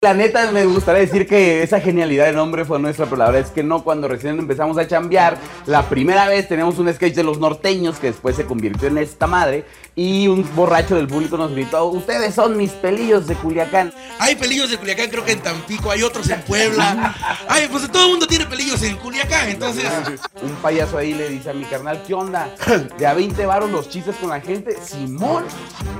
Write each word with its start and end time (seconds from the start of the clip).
La 0.00 0.14
neta, 0.14 0.52
me 0.52 0.64
gustaría 0.64 1.00
decir 1.00 1.26
que 1.26 1.60
esa 1.64 1.80
genialidad 1.80 2.26
de 2.26 2.32
nombre 2.32 2.64
fue 2.64 2.78
nuestra, 2.78 3.06
pero 3.06 3.16
la 3.16 3.24
verdad 3.24 3.40
es 3.40 3.50
que 3.50 3.64
no. 3.64 3.82
Cuando 3.82 4.06
recién 4.06 4.38
empezamos 4.38 4.78
a 4.78 4.86
chambear, 4.86 5.36
la 5.66 5.88
primera 5.88 6.28
vez 6.28 6.46
teníamos 6.46 6.78
un 6.78 6.94
sketch 6.94 7.16
de 7.16 7.24
los 7.24 7.40
norteños 7.40 7.98
que 7.98 8.06
después 8.06 8.36
se 8.36 8.44
convirtió 8.46 8.86
en 8.86 8.98
esta 8.98 9.26
madre. 9.26 9.64
Y 9.96 10.28
un 10.28 10.48
borracho 10.54 10.94
del 10.94 11.08
público 11.08 11.36
nos 11.36 11.50
gritó: 11.50 11.86
Ustedes 11.86 12.32
son 12.32 12.56
mis 12.56 12.70
pelillos 12.70 13.26
de 13.26 13.34
Culiacán. 13.34 13.92
Hay 14.20 14.36
pelillos 14.36 14.70
de 14.70 14.76
Culiacán, 14.76 15.10
creo 15.10 15.24
que 15.24 15.32
en 15.32 15.40
Tampico, 15.40 15.90
hay 15.90 16.04
otros 16.04 16.30
en 16.30 16.42
Puebla. 16.42 17.16
Ay, 17.48 17.66
pues 17.68 17.90
todo 17.90 18.04
el 18.04 18.10
mundo 18.12 18.28
tiene 18.28 18.46
pelillos 18.46 18.80
en 18.84 18.94
Culiacán, 18.98 19.48
entonces. 19.48 19.84
Un 20.40 20.54
payaso 20.62 20.96
ahí 20.96 21.12
le 21.12 21.28
dice 21.28 21.50
a 21.50 21.54
mi 21.54 21.64
carnal: 21.64 22.04
¿Qué 22.06 22.14
onda? 22.14 22.54
De 22.96 23.04
a 23.04 23.14
20 23.14 23.44
varos 23.46 23.68
los 23.72 23.88
chistes 23.88 24.14
con 24.14 24.30
la 24.30 24.40
gente. 24.40 24.76
Simón. 24.80 25.42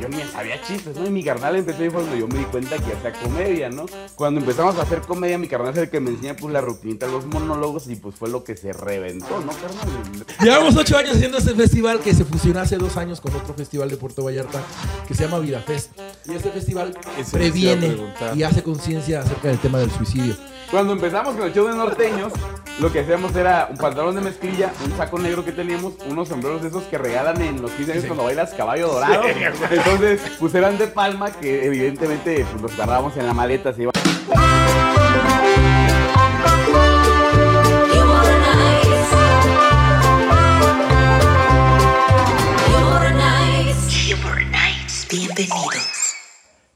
Yo 0.00 0.08
ni 0.08 0.22
sabía 0.32 0.62
chistes, 0.62 0.96
¿no? 0.96 1.04
Y 1.04 1.10
mi 1.10 1.24
carnal 1.24 1.56
empezó 1.56 1.84
y 1.84 1.90
fue 1.90 2.02
cuando 2.02 2.16
yo 2.16 2.28
me 2.28 2.38
di 2.38 2.44
cuenta 2.44 2.76
que 2.76 2.92
hacía 2.92 3.12
comedia, 3.20 3.68
¿no? 3.68 3.87
Cuando 4.14 4.40
empezamos 4.40 4.76
a 4.76 4.82
hacer 4.82 5.00
comedia, 5.02 5.38
mi 5.38 5.48
carnal 5.48 5.72
es 5.72 5.78
el 5.78 5.90
que 5.90 6.00
me 6.00 6.10
enseña 6.10 6.36
pues 6.36 6.52
la 6.52 6.60
rutinita, 6.60 7.06
los 7.06 7.26
monólogos 7.26 7.88
y 7.88 7.96
pues 7.96 8.14
fue 8.14 8.28
lo 8.28 8.44
que 8.44 8.56
se 8.56 8.72
reventó, 8.72 9.40
¿no, 9.40 9.52
carnal? 9.52 10.26
Llevamos 10.40 10.76
ocho 10.76 10.96
años 10.96 11.16
haciendo 11.16 11.38
este 11.38 11.54
festival 11.54 12.00
que 12.00 12.14
se 12.14 12.24
fusionó 12.24 12.60
hace 12.60 12.76
dos 12.76 12.96
años 12.96 13.20
con 13.20 13.34
otro 13.34 13.54
festival 13.54 13.88
de 13.90 13.96
Puerto 13.96 14.24
Vallarta 14.24 14.62
que 15.06 15.14
se 15.14 15.24
llama 15.24 15.38
Vida 15.38 15.60
Fest. 15.60 15.92
Y 16.26 16.34
este 16.34 16.50
festival 16.50 16.96
previene 17.32 17.96
y 18.34 18.42
hace 18.42 18.62
conciencia 18.62 19.20
acerca 19.20 19.48
del 19.48 19.58
tema 19.58 19.78
del 19.78 19.90
suicidio. 19.90 20.36
Cuando 20.70 20.92
empezamos 20.92 21.34
con 21.34 21.46
el 21.46 21.54
show 21.54 21.66
de 21.66 21.74
norteños, 21.74 22.32
lo 22.78 22.92
que 22.92 23.00
hacíamos 23.00 23.34
era 23.34 23.68
un 23.70 23.78
pantalón 23.78 24.14
de 24.14 24.20
mezclilla, 24.20 24.70
un 24.84 24.94
saco 24.98 25.18
negro 25.18 25.42
que 25.42 25.52
teníamos, 25.52 25.94
unos 26.06 26.28
sombreros 26.28 26.60
de 26.60 26.68
esos 26.68 26.84
que 26.84 26.98
regalan 26.98 27.40
en 27.40 27.62
los 27.62 27.70
15 27.72 27.92
años 27.92 28.04
cuando 28.04 28.24
bailas 28.24 28.52
caballo 28.52 28.88
dorado. 28.88 29.22
Entonces, 29.70 30.20
pues 30.38 30.54
eran 30.54 30.76
de 30.76 30.88
palma 30.88 31.30
que 31.32 31.64
evidentemente 31.64 32.44
pues, 32.50 32.62
los 32.62 32.74
agarrábamos 32.74 33.16
en 33.16 33.26
la 33.26 33.32
maleta, 33.32 33.72
se 33.72 33.82
iba. 33.82 33.92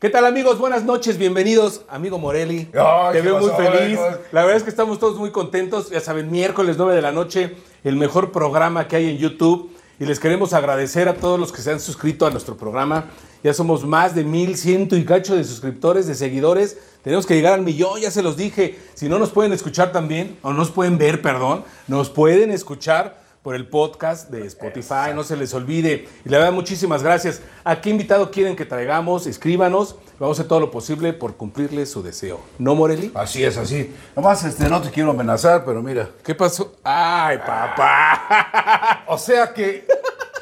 ¿Qué 0.03 0.11
tal 0.11 0.27
amigos? 0.27 0.59
Buenas 0.59 0.83
noches, 0.83 1.17
bienvenidos. 1.17 1.83
Amigo 1.89 2.19
Morelli, 2.19 2.65
te 3.13 3.21
veo 3.21 3.39
muy 3.39 3.53
feliz. 3.53 4.01
La 4.33 4.41
verdad 4.41 4.57
es 4.57 4.65
que 4.65 4.71
estamos 4.71 4.99
todos 4.99 5.17
muy 5.17 5.31
contentos. 5.31 5.91
Ya 5.91 6.01
saben, 6.01 6.29
miércoles 6.29 6.75
9 6.77 6.97
de 6.97 7.03
la 7.03 7.13
noche, 7.13 7.55
el 7.85 7.95
mejor 7.95 8.33
programa 8.33 8.89
que 8.89 8.97
hay 8.97 9.11
en 9.11 9.19
YouTube. 9.19 9.71
Y 10.01 10.05
les 10.05 10.19
queremos 10.19 10.55
agradecer 10.55 11.09
a 11.09 11.15
todos 11.15 11.39
los 11.39 11.53
que 11.53 11.63
se 11.63 11.71
han 11.71 11.79
suscrito 11.79 12.27
a 12.27 12.33
nuestro 12.33 12.57
programa. 12.57 13.11
Ya 13.45 13.55
somos 13.55 13.85
más 13.87 14.17
de 14.17 14.25
mil 14.25 14.57
ciento 14.57 14.97
y 14.97 15.05
cacho 15.05 15.37
de 15.37 15.45
suscriptores, 15.45 16.09
de 16.09 16.17
seguidores. 16.17 16.79
Tenemos 17.05 17.25
que 17.25 17.37
llegar 17.37 17.53
al 17.55 17.63
millón, 17.63 18.01
ya 18.01 18.11
se 18.11 18.25
los 18.25 18.37
dije. 18.37 18.77
Si 18.95 19.09
no 19.09 19.21
nos 19.21 19.31
pueden 19.31 19.53
escuchar 19.53 19.93
también, 19.93 20.37
o 20.43 20.53
nos 20.53 20.73
pueden 20.73 20.99
ver, 20.99 21.23
perdón, 21.23 21.63
nos 21.87 22.11
pueden 22.11 22.51
escuchar 22.51 23.22
por 23.43 23.57
el 23.57 23.69
podcast 23.69 24.31
de 24.31 24.47
Spotify, 24.47 25.13
no 25.15 25.25
se 25.25 25.37
les 25.37 25.53
olvide. 25.53 26.09
Y 26.25 26.29
la 26.29 26.39
verdad, 26.39 26.53
muchísimas 26.53 27.03
gracias. 27.03 27.43
¿A 27.65 27.81
qué 27.81 27.91
invitado 27.91 28.31
quieren 28.31 28.55
que 28.55 28.65
traigamos? 28.65 29.27
Escríbanos. 29.27 29.97
Vamos 30.21 30.39
a 30.39 30.43
hacer 30.43 30.49
todo 30.49 30.61
lo 30.61 30.71
posible 30.71 31.13
por 31.13 31.37
cumplirle 31.37 31.85
su 31.87 32.03
deseo. 32.03 32.41
¿No, 32.59 32.77
Morelli? 32.77 33.11
Así 33.15 33.43
es, 33.43 33.57
así. 33.57 33.93
Nomás 34.15 34.45
este, 34.45 34.69
no 34.69 34.81
te 34.81 34.91
quiero 34.91 35.11
amenazar, 35.11 35.65
pero 35.65 35.83
mira. 35.83 36.09
¿Qué 36.23 36.35
pasó? 36.35 36.77
¡Ay, 36.85 37.39
papá! 37.39 39.05
o 39.09 39.19
sea 39.19 39.53
que. 39.53 39.87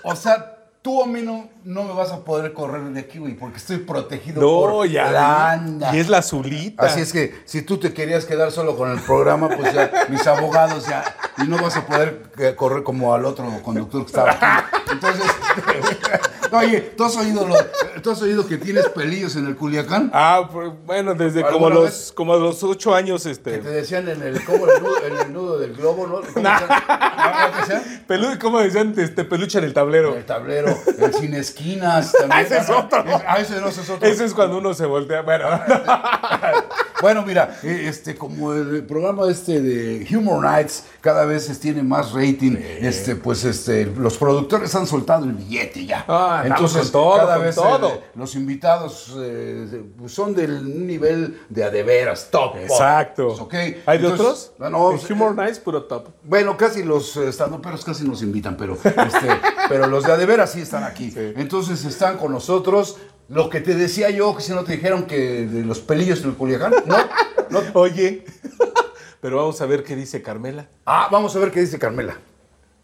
O 0.02 0.14
sea, 0.14 0.59
tú 0.82 1.02
a 1.02 1.06
mí 1.06 1.20
no, 1.22 1.48
no 1.64 1.84
me 1.84 1.92
vas 1.92 2.10
a 2.10 2.24
poder 2.24 2.52
correr 2.52 2.82
de 2.82 3.00
aquí, 3.00 3.18
güey, 3.18 3.34
porque 3.34 3.58
estoy 3.58 3.78
protegido 3.78 4.40
por 4.40 4.86
ya, 4.88 5.62
Y 5.92 5.98
es 5.98 6.08
la 6.08 6.18
azulita. 6.18 6.86
Así 6.86 7.00
es 7.00 7.12
que 7.12 7.42
si 7.44 7.62
tú 7.62 7.78
te 7.78 7.92
querías 7.92 8.24
quedar 8.24 8.50
solo 8.50 8.76
con 8.76 8.90
el 8.90 9.00
programa, 9.00 9.48
pues 9.48 9.74
ya 9.74 9.90
mis 10.08 10.26
abogados 10.26 10.86
ya, 10.86 11.04
y 11.38 11.42
no 11.42 11.58
vas 11.58 11.76
a 11.76 11.86
poder 11.86 12.30
eh, 12.38 12.54
correr 12.56 12.82
como 12.82 13.14
al 13.14 13.24
otro 13.24 13.46
conductor 13.62 14.02
que 14.02 14.06
estaba 14.06 14.30
aquí. 14.32 14.76
Entonces, 14.92 15.26
Oye, 16.52 16.80
¿tú 16.96 17.04
has, 17.04 17.16
oído 17.16 17.46
¿tú 18.02 18.10
has 18.10 18.22
oído 18.22 18.46
que 18.46 18.56
tienes 18.56 18.88
pelillos 18.88 19.36
en 19.36 19.46
el 19.46 19.56
Culiacán? 19.56 20.10
Ah, 20.12 20.48
pues, 20.50 20.70
bueno, 20.84 21.14
desde 21.14 21.42
como 21.42 21.70
los, 21.70 22.12
como 22.12 22.36
los 22.36 22.62
ocho 22.62 22.94
años. 22.94 23.26
Este... 23.26 23.52
Que 23.52 23.58
te 23.58 23.68
decían 23.68 24.08
en 24.08 24.22
el, 24.22 24.44
como 24.44 24.66
el, 24.66 24.82
nudo, 24.82 25.06
en 25.06 25.16
el 25.18 25.32
nudo 25.32 25.58
del 25.58 25.74
globo, 25.74 26.06
¿no? 26.06 26.20
¿Cómo, 26.32 26.48
decían? 27.60 28.04
Pelu, 28.06 28.38
¿Cómo 28.40 28.60
decían? 28.60 28.94
Este, 28.96 29.24
peluche 29.24 29.58
en 29.58 29.64
el 29.64 29.74
tablero. 29.74 30.12
En 30.12 30.18
el 30.18 30.26
tablero, 30.26 30.76
el 30.98 31.14
sin 31.14 31.34
esquinas 31.34 32.12
también. 32.12 32.40
ese 32.46 32.58
es 32.58 32.70
otro. 32.70 33.04
Ah, 33.26 33.38
ese 33.38 33.60
no, 33.60 33.68
ese 33.68 33.82
es 33.82 33.90
otro. 33.90 34.08
Ese 34.08 34.24
es 34.24 34.34
cuando 34.34 34.58
uno 34.58 34.74
se 34.74 34.86
voltea. 34.86 35.22
Bueno. 35.22 35.48
bueno, 37.00 37.24
mira, 37.24 37.58
eh, 37.62 37.86
este, 37.86 38.14
como 38.14 38.52
el 38.52 38.84
programa 38.84 39.28
este 39.30 39.60
de 39.60 40.06
Humor 40.16 40.44
Nights 40.44 40.84
cada 41.00 41.24
vez 41.24 41.58
tiene 41.60 41.82
más 41.82 42.12
rating, 42.12 42.56
este, 42.80 43.16
pues 43.16 43.44
este, 43.44 43.86
los 43.86 44.16
productores 44.16 44.74
han 44.74 44.86
soltado 44.86 45.24
el 45.24 45.32
billete 45.32 45.86
ya. 45.86 46.04
Ah, 46.08 46.42
entonces, 46.44 46.90
todo, 46.90 47.16
cada 47.16 47.38
vez 47.38 47.54
todo. 47.54 47.88
Eh, 47.88 48.00
los 48.14 48.34
invitados 48.34 49.14
eh, 49.18 49.82
son 50.06 50.34
del 50.34 50.86
nivel 50.86 51.40
de 51.48 51.64
adeveras, 51.64 52.28
top. 52.30 52.56
Exacto. 52.56 53.28
Okay. 53.28 53.82
¿Hay 53.86 53.98
de 53.98 54.06
otros? 54.08 54.52
No, 54.58 54.90
Humor 54.90 55.34
Nights, 55.34 55.58
puro 55.58 55.84
top. 55.84 56.08
Bueno, 56.22 56.56
casi 56.56 56.82
los 56.82 57.16
estandoperos 57.16 57.84
casi 57.84 58.04
nos 58.04 58.22
invitan, 58.22 58.56
pero, 58.56 58.74
este, 58.74 59.28
pero 59.68 59.86
los 59.86 60.04
de 60.04 60.12
adeveras 60.12 60.52
sí 60.52 60.60
están 60.60 60.84
aquí. 60.84 61.12
Entonces 61.16 61.84
están 61.84 62.18
con 62.18 62.32
nosotros. 62.32 62.96
Lo 63.30 63.48
que 63.48 63.60
te 63.60 63.76
decía 63.76 64.10
yo, 64.10 64.36
que 64.36 64.42
si 64.42 64.52
no 64.52 64.64
te 64.64 64.72
dijeron 64.72 65.04
que 65.04 65.46
de 65.46 65.64
los 65.64 65.78
pelillos 65.78 66.20
en 66.22 66.30
el 66.30 66.34
Culiacán, 66.34 66.74
¿no? 66.84 66.96
no. 67.50 67.60
Oye, 67.74 68.24
pero 69.20 69.36
vamos 69.36 69.60
a 69.60 69.66
ver 69.66 69.84
qué 69.84 69.94
dice 69.94 70.20
Carmela. 70.20 70.66
Ah, 70.84 71.08
vamos 71.12 71.36
a 71.36 71.38
ver 71.38 71.52
qué 71.52 71.60
dice 71.60 71.78
Carmela. 71.78 72.18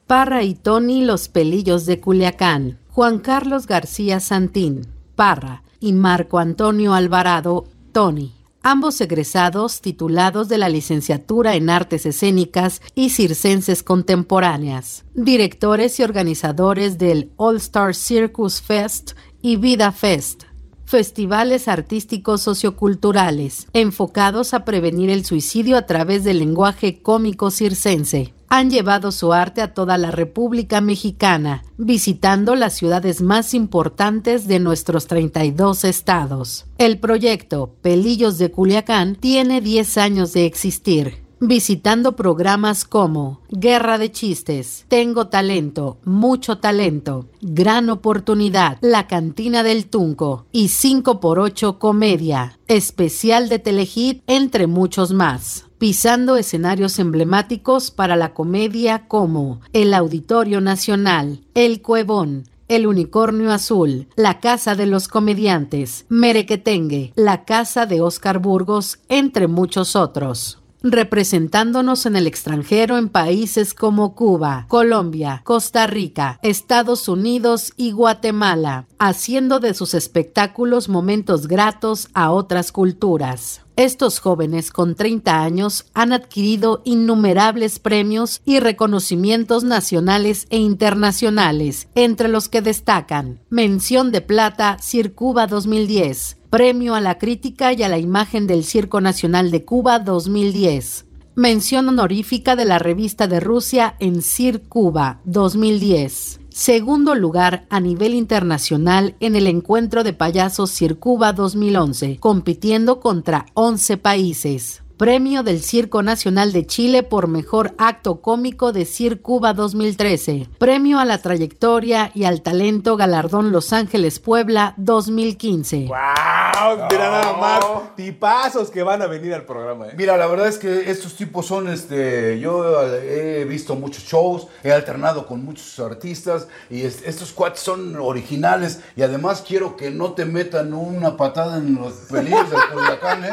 Parra 0.06 0.44
y 0.44 0.54
Tony 0.54 1.04
Los 1.04 1.28
Pelillos 1.28 1.84
de 1.84 1.98
Culiacán. 1.98 2.78
Juan 2.90 3.18
Carlos 3.18 3.66
García 3.66 4.20
Santín, 4.20 4.86
Parra, 5.16 5.64
y 5.80 5.92
Marco 5.92 6.38
Antonio 6.38 6.94
Alvarado, 6.94 7.64
Tony. 7.90 8.32
Ambos 8.62 9.00
egresados 9.00 9.80
titulados 9.80 10.48
de 10.48 10.58
la 10.58 10.68
licenciatura 10.68 11.54
en 11.54 11.70
Artes 11.70 12.04
Escénicas 12.04 12.82
y 12.94 13.10
Circenses 13.10 13.82
Contemporáneas, 13.82 15.04
directores 15.14 16.00
y 16.00 16.02
organizadores 16.02 16.98
del 16.98 17.30
All 17.36 17.58
Star 17.58 17.94
Circus 17.94 18.60
Fest 18.60 19.12
y 19.46 19.54
Vida 19.54 19.92
Fest, 19.92 20.42
festivales 20.86 21.68
artísticos 21.68 22.40
socioculturales 22.40 23.68
enfocados 23.74 24.54
a 24.54 24.64
prevenir 24.64 25.08
el 25.08 25.24
suicidio 25.24 25.76
a 25.76 25.86
través 25.86 26.24
del 26.24 26.40
lenguaje 26.40 27.00
cómico 27.00 27.52
circense 27.52 28.34
han 28.48 28.70
llevado 28.70 29.12
su 29.12 29.32
arte 29.32 29.62
a 29.62 29.72
toda 29.72 29.98
la 29.98 30.10
República 30.10 30.80
Mexicana, 30.80 31.62
visitando 31.78 32.56
las 32.56 32.74
ciudades 32.74 33.22
más 33.22 33.54
importantes 33.54 34.48
de 34.48 34.58
nuestros 34.58 35.06
32 35.06 35.84
estados. 35.84 36.66
El 36.76 36.98
proyecto 36.98 37.72
Pelillos 37.82 38.38
de 38.38 38.50
Culiacán 38.50 39.14
tiene 39.14 39.60
10 39.60 39.98
años 39.98 40.32
de 40.32 40.46
existir 40.46 41.25
visitando 41.40 42.16
programas 42.16 42.84
como 42.84 43.40
Guerra 43.50 43.98
de 43.98 44.10
Chistes, 44.10 44.86
Tengo 44.88 45.28
Talento, 45.28 45.98
Mucho 46.04 46.58
Talento, 46.58 47.26
Gran 47.40 47.90
Oportunidad, 47.90 48.78
La 48.80 49.06
Cantina 49.06 49.62
del 49.62 49.86
Tunco 49.86 50.46
y 50.52 50.68
5x8 50.68 51.78
Comedia, 51.78 52.58
especial 52.68 53.48
de 53.48 53.58
Telehit, 53.58 54.22
entre 54.26 54.66
muchos 54.66 55.12
más. 55.12 55.66
Pisando 55.78 56.36
escenarios 56.36 56.98
emblemáticos 56.98 57.90
para 57.90 58.16
la 58.16 58.32
comedia 58.32 59.06
como 59.08 59.60
el 59.74 59.92
Auditorio 59.92 60.62
Nacional, 60.62 61.44
El 61.54 61.82
Cuevón, 61.82 62.48
el 62.68 62.86
Unicornio 62.86 63.52
Azul, 63.52 64.08
La 64.16 64.40
Casa 64.40 64.74
de 64.74 64.86
los 64.86 65.06
Comediantes, 65.06 66.06
Merequetengue, 66.08 67.12
La 67.14 67.44
Casa 67.44 67.84
de 67.84 68.00
Oscar 68.00 68.38
Burgos, 68.38 69.00
entre 69.08 69.48
muchos 69.48 69.96
otros 69.96 70.60
representándonos 70.92 72.06
en 72.06 72.16
el 72.16 72.26
extranjero 72.26 72.98
en 72.98 73.08
países 73.08 73.74
como 73.74 74.14
Cuba, 74.14 74.66
Colombia, 74.68 75.42
Costa 75.44 75.86
Rica, 75.86 76.38
Estados 76.42 77.08
Unidos 77.08 77.72
y 77.76 77.92
Guatemala, 77.92 78.86
haciendo 78.98 79.60
de 79.60 79.74
sus 79.74 79.94
espectáculos 79.94 80.88
momentos 80.88 81.48
gratos 81.48 82.08
a 82.14 82.30
otras 82.30 82.72
culturas. 82.72 83.62
Estos 83.76 84.20
jóvenes 84.20 84.70
con 84.70 84.94
30 84.94 85.42
años 85.42 85.84
han 85.92 86.14
adquirido 86.14 86.80
innumerables 86.84 87.78
premios 87.78 88.40
y 88.46 88.58
reconocimientos 88.58 89.64
nacionales 89.64 90.46
e 90.48 90.56
internacionales, 90.56 91.86
entre 91.94 92.28
los 92.28 92.48
que 92.48 92.62
destacan 92.62 93.38
Mención 93.50 94.12
de 94.12 94.22
Plata 94.22 94.78
Circuba 94.80 95.46
2010, 95.46 96.38
Premio 96.56 96.94
a 96.94 97.02
la 97.02 97.18
Crítica 97.18 97.74
y 97.74 97.82
a 97.82 97.88
la 97.90 97.98
Imagen 97.98 98.46
del 98.46 98.64
Circo 98.64 99.02
Nacional 99.02 99.50
de 99.50 99.66
Cuba 99.66 99.98
2010. 99.98 101.04
Mención 101.34 101.86
honorífica 101.86 102.56
de 102.56 102.64
la 102.64 102.78
revista 102.78 103.26
de 103.26 103.40
Rusia 103.40 103.94
en 103.98 104.22
Cir 104.22 104.62
Cuba 104.62 105.20
2010. 105.26 106.40
Segundo 106.48 107.14
lugar 107.14 107.66
a 107.68 107.78
nivel 107.78 108.14
internacional 108.14 109.16
en 109.20 109.36
el 109.36 109.48
encuentro 109.48 110.02
de 110.02 110.14
payasos 110.14 110.70
Circuba 110.70 111.34
2011, 111.34 112.16
compitiendo 112.20 113.00
contra 113.00 113.44
11 113.52 113.98
países. 113.98 114.82
Premio 114.96 115.42
del 115.42 115.60
Circo 115.60 116.02
Nacional 116.02 116.54
de 116.54 116.66
Chile 116.66 117.02
por 117.02 117.28
Mejor 117.28 117.74
Acto 117.76 118.22
Cómico 118.22 118.72
de 118.72 118.86
Circuba 118.86 119.52
2013. 119.52 120.48
Premio 120.56 120.98
a 120.98 121.04
la 121.04 121.18
trayectoria 121.18 122.10
y 122.14 122.24
al 122.24 122.40
talento 122.40 122.96
Galardón 122.96 123.52
Los 123.52 123.74
Ángeles 123.74 124.20
Puebla 124.20 124.72
2015. 124.78 125.88
¡Wow! 125.88 126.86
Mira 126.90 127.10
nada 127.10 127.36
más, 127.36 127.94
tipazos 127.94 128.70
que 128.70 128.82
van 128.82 129.02
a 129.02 129.06
venir 129.06 129.34
al 129.34 129.44
programa. 129.44 129.88
¿eh? 129.88 129.94
Mira, 129.98 130.16
la 130.16 130.26
verdad 130.28 130.48
es 130.48 130.56
que 130.56 130.90
estos 130.90 131.14
tipos 131.14 131.44
son, 131.44 131.68
este, 131.68 132.40
yo 132.40 132.82
he 132.96 133.44
visto 133.44 133.76
muchos 133.76 134.02
shows, 134.04 134.46
he 134.64 134.72
alternado 134.72 135.26
con 135.26 135.44
muchos 135.44 135.78
artistas 135.78 136.48
y 136.70 136.80
estos 136.80 137.32
cuates 137.32 137.60
son 137.60 137.96
originales 137.96 138.80
y 138.96 139.02
además 139.02 139.44
quiero 139.46 139.76
que 139.76 139.90
no 139.90 140.14
te 140.14 140.24
metan 140.24 140.72
una 140.72 141.18
patada 141.18 141.58
en 141.58 141.74
los 141.74 141.92
pelillos 142.10 142.50
del 142.50 142.60
Culiacán, 142.72 143.24
¿eh? 143.26 143.30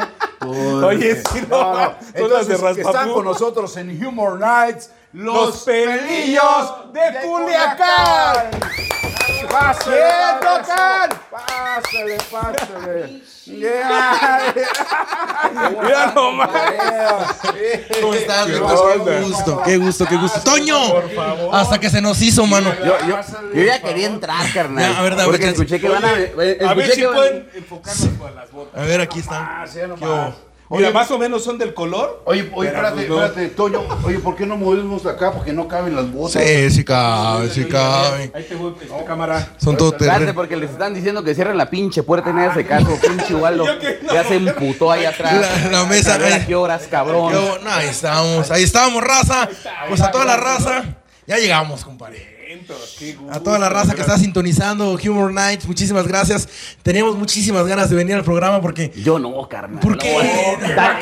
Oye, 0.48 1.16
sí, 1.16 1.42
no, 1.48 1.74
no. 1.74 1.94
Entonces, 2.12 2.62
están 2.78 3.12
con 3.12 3.24
nosotros 3.24 3.76
en 3.76 4.04
Humor 4.04 4.38
Nights, 4.38 4.90
los, 5.14 5.62
pelillos 5.62 6.92
de, 6.92 7.00
Culiacán. 7.22 8.50
¡Pásale! 9.50 10.00
tocan! 10.40 11.10
¡Pásale, 11.30 12.18
pásale! 12.30 13.22
Mira 15.82 16.12
nomás. 16.14 16.48
¿Cómo 18.00 18.14
estás? 18.14 18.46
Qué 18.46 18.58
gusto, 19.20 19.62
qué 19.64 19.76
gusto, 19.76 20.06
qué 20.06 20.16
gusto. 20.16 20.40
¡Toño! 20.40 20.78
Hasta 21.52 21.78
que 21.78 21.90
se 21.90 22.00
nos 22.00 22.20
hizo, 22.22 22.46
mano. 22.46 22.72
Yo, 22.84 22.96
yo, 23.06 23.18
yo 23.54 23.62
ya 23.62 23.80
quería 23.82 24.06
entrar, 24.06 24.50
carnal. 24.52 24.92
Ya, 24.92 24.98
a 24.98 25.02
ver, 25.02 25.12
a 25.12 25.16
ver, 25.16 25.24
porque 25.26 25.40
¿qué- 25.40 25.48
escuché 25.50 25.78
que 25.80 25.88
van 25.88 26.04
a. 26.04 26.12
escuché 26.18 26.64
A 26.66 26.74
ver 26.74 26.90
si 26.90 27.00
que 27.00 27.06
van- 27.06 27.14
pueden 27.16 27.50
enfocarnos 27.54 28.08
con 28.18 28.34
las 28.34 28.50
botas. 28.50 28.82
A 28.82 28.86
ver, 28.86 29.00
aquí 29.02 29.18
están. 29.20 29.42
Ah, 29.42 29.64
sí, 29.70 29.78
nomás. 29.86 30.34
Mira, 30.70 30.90
más 30.90 31.10
o 31.10 31.18
menos 31.18 31.44
son 31.44 31.58
del 31.58 31.72
color. 31.74 32.22
Oye, 32.24 32.50
oye, 32.54 32.70
Pero, 32.70 32.86
espérate, 32.88 32.94
pues, 32.96 33.08
no. 33.08 33.24
espérate, 33.24 33.54
Toño. 33.54 33.82
Oye, 34.02 34.18
¿por 34.18 34.34
qué 34.34 34.46
no 34.46 34.56
movemos 34.56 35.04
acá? 35.06 35.30
Porque 35.32 35.52
no 35.52 35.68
caben 35.68 35.94
las 35.94 36.10
botas. 36.10 36.42
Sí, 36.42 36.70
sí 36.70 36.84
cabe, 36.84 37.48
sí 37.50 37.64
cabe. 37.66 38.32
Ahí 38.34 38.42
te 38.44 38.54
voy, 38.56 38.74
este, 38.80 39.04
cámara. 39.04 39.54
Son 39.58 39.76
todo 39.76 39.90
Espérate, 39.92 40.18
terreno. 40.20 40.34
porque 40.34 40.56
les 40.56 40.70
están 40.70 40.94
diciendo 40.94 41.22
que 41.22 41.34
cierren 41.34 41.56
la 41.58 41.68
pinche 41.70 42.02
puerta 42.02 42.30
y 42.30 42.32
nadie 42.32 42.48
hace 42.48 42.64
caso. 42.66 42.88
Pinche 43.02 43.34
Waldo. 43.34 43.64
No. 43.66 44.12
Ya 44.12 44.24
se 44.24 44.36
emputó 44.36 44.90
ahí 44.90 45.04
atrás. 45.04 45.34
La- 45.64 45.70
la 45.70 45.84
mesa, 45.84 46.14
a 46.14 46.24
ahí. 46.26 46.44
qué 46.46 46.54
horas, 46.54 46.88
cabrón. 46.90 47.32
No, 47.62 47.70
ahí 47.70 47.88
estamos, 47.88 48.50
ahí 48.50 48.62
estamos, 48.64 49.04
raza. 49.04 49.48
Pues 49.88 50.00
a 50.00 50.10
toda 50.10 50.24
la 50.24 50.36
raza. 50.36 50.82
Ya 51.26 51.36
llegamos, 51.38 51.84
compadre. 51.84 52.33
Qué 52.98 53.14
gusto. 53.14 53.32
A 53.34 53.40
toda 53.42 53.58
la 53.58 53.68
raza 53.68 53.94
que 53.94 54.00
está 54.00 54.18
sintonizando 54.18 54.92
Humor 55.02 55.32
Nights, 55.32 55.66
muchísimas 55.66 56.06
gracias. 56.06 56.48
Teníamos 56.82 57.16
muchísimas 57.16 57.66
ganas 57.66 57.90
de 57.90 57.96
venir 57.96 58.14
al 58.14 58.24
programa 58.24 58.60
porque 58.60 58.92
Yo 58.96 59.18
no, 59.18 59.48
carnal. 59.48 59.80
¿Por 59.80 59.98
qué? 59.98 60.12
No, 60.60 60.66
está, 60.66 60.98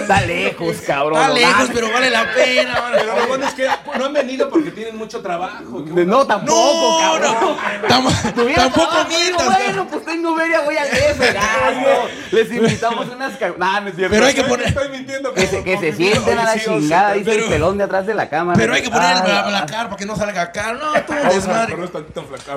está 0.00 0.20
lejos, 0.22 0.76
cabrón. 0.86 1.20
está 1.20 1.34
lejos, 1.34 1.70
pero 1.72 1.92
vale 1.92 2.10
la 2.10 2.32
pena. 2.34 2.80
vale. 2.80 2.98
Pero 3.00 3.16
lo 3.16 3.26
bueno 3.28 3.46
es 3.46 3.54
que 3.54 3.68
no 3.98 4.04
han 4.04 4.12
venido 4.12 4.48
porque 4.50 4.70
tienen 4.70 4.96
mucho 4.96 5.20
trabajo. 5.20 5.84
No, 5.86 6.26
tampoco, 6.26 7.00
No, 7.00 7.20
cabrón. 7.20 7.36
no, 7.40 7.88
tam- 7.88 8.34
Tuviera 8.34 8.62
tampoco 8.64 8.88
trabajo, 8.88 9.08
mientas. 9.10 9.46
Bueno, 9.46 9.86
pues 9.88 10.04
tengo 10.04 10.36
feria, 10.36 10.60
voy 10.62 10.74
DF, 10.74 11.32
gasto. 11.34 12.08
Les 12.32 12.50
invitamos 12.52 13.06
unas 13.08 13.38
Nah, 13.58 13.80
no 13.80 13.88
es 13.88 13.96
cierto. 13.96 14.14
Pero 14.14 14.26
hay 14.26 14.34
que 14.34 14.40
Estoy- 14.40 14.50
poner- 14.56 14.68
Estoy 14.68 14.88
mintiendo. 14.90 15.32
Que 15.34 15.46
se, 15.46 15.62
que 15.64 15.78
se 15.78 15.92
sienten 15.92 16.38
a 16.38 16.44
la 16.44 16.58
chingada, 16.58 17.12
dice 17.14 17.34
el 17.34 17.44
pelón 17.44 17.78
de 17.78 17.84
atrás 17.84 18.06
de 18.06 18.14
la 18.14 18.28
cámara. 18.28 18.58
Pero 18.58 18.74
hay 18.74 18.82
que 18.82 18.90
poner 18.90 19.08
Ah, 19.16 19.48
la, 19.50 19.66
cara 19.66 19.84
para 19.84 19.96
que 19.96 20.06
no 20.06 20.16
salga 20.16 20.42
acá. 20.42 20.72
No, 20.72 20.87
todo 21.06 21.16
a 21.16 21.28
desmadre. 21.30 21.76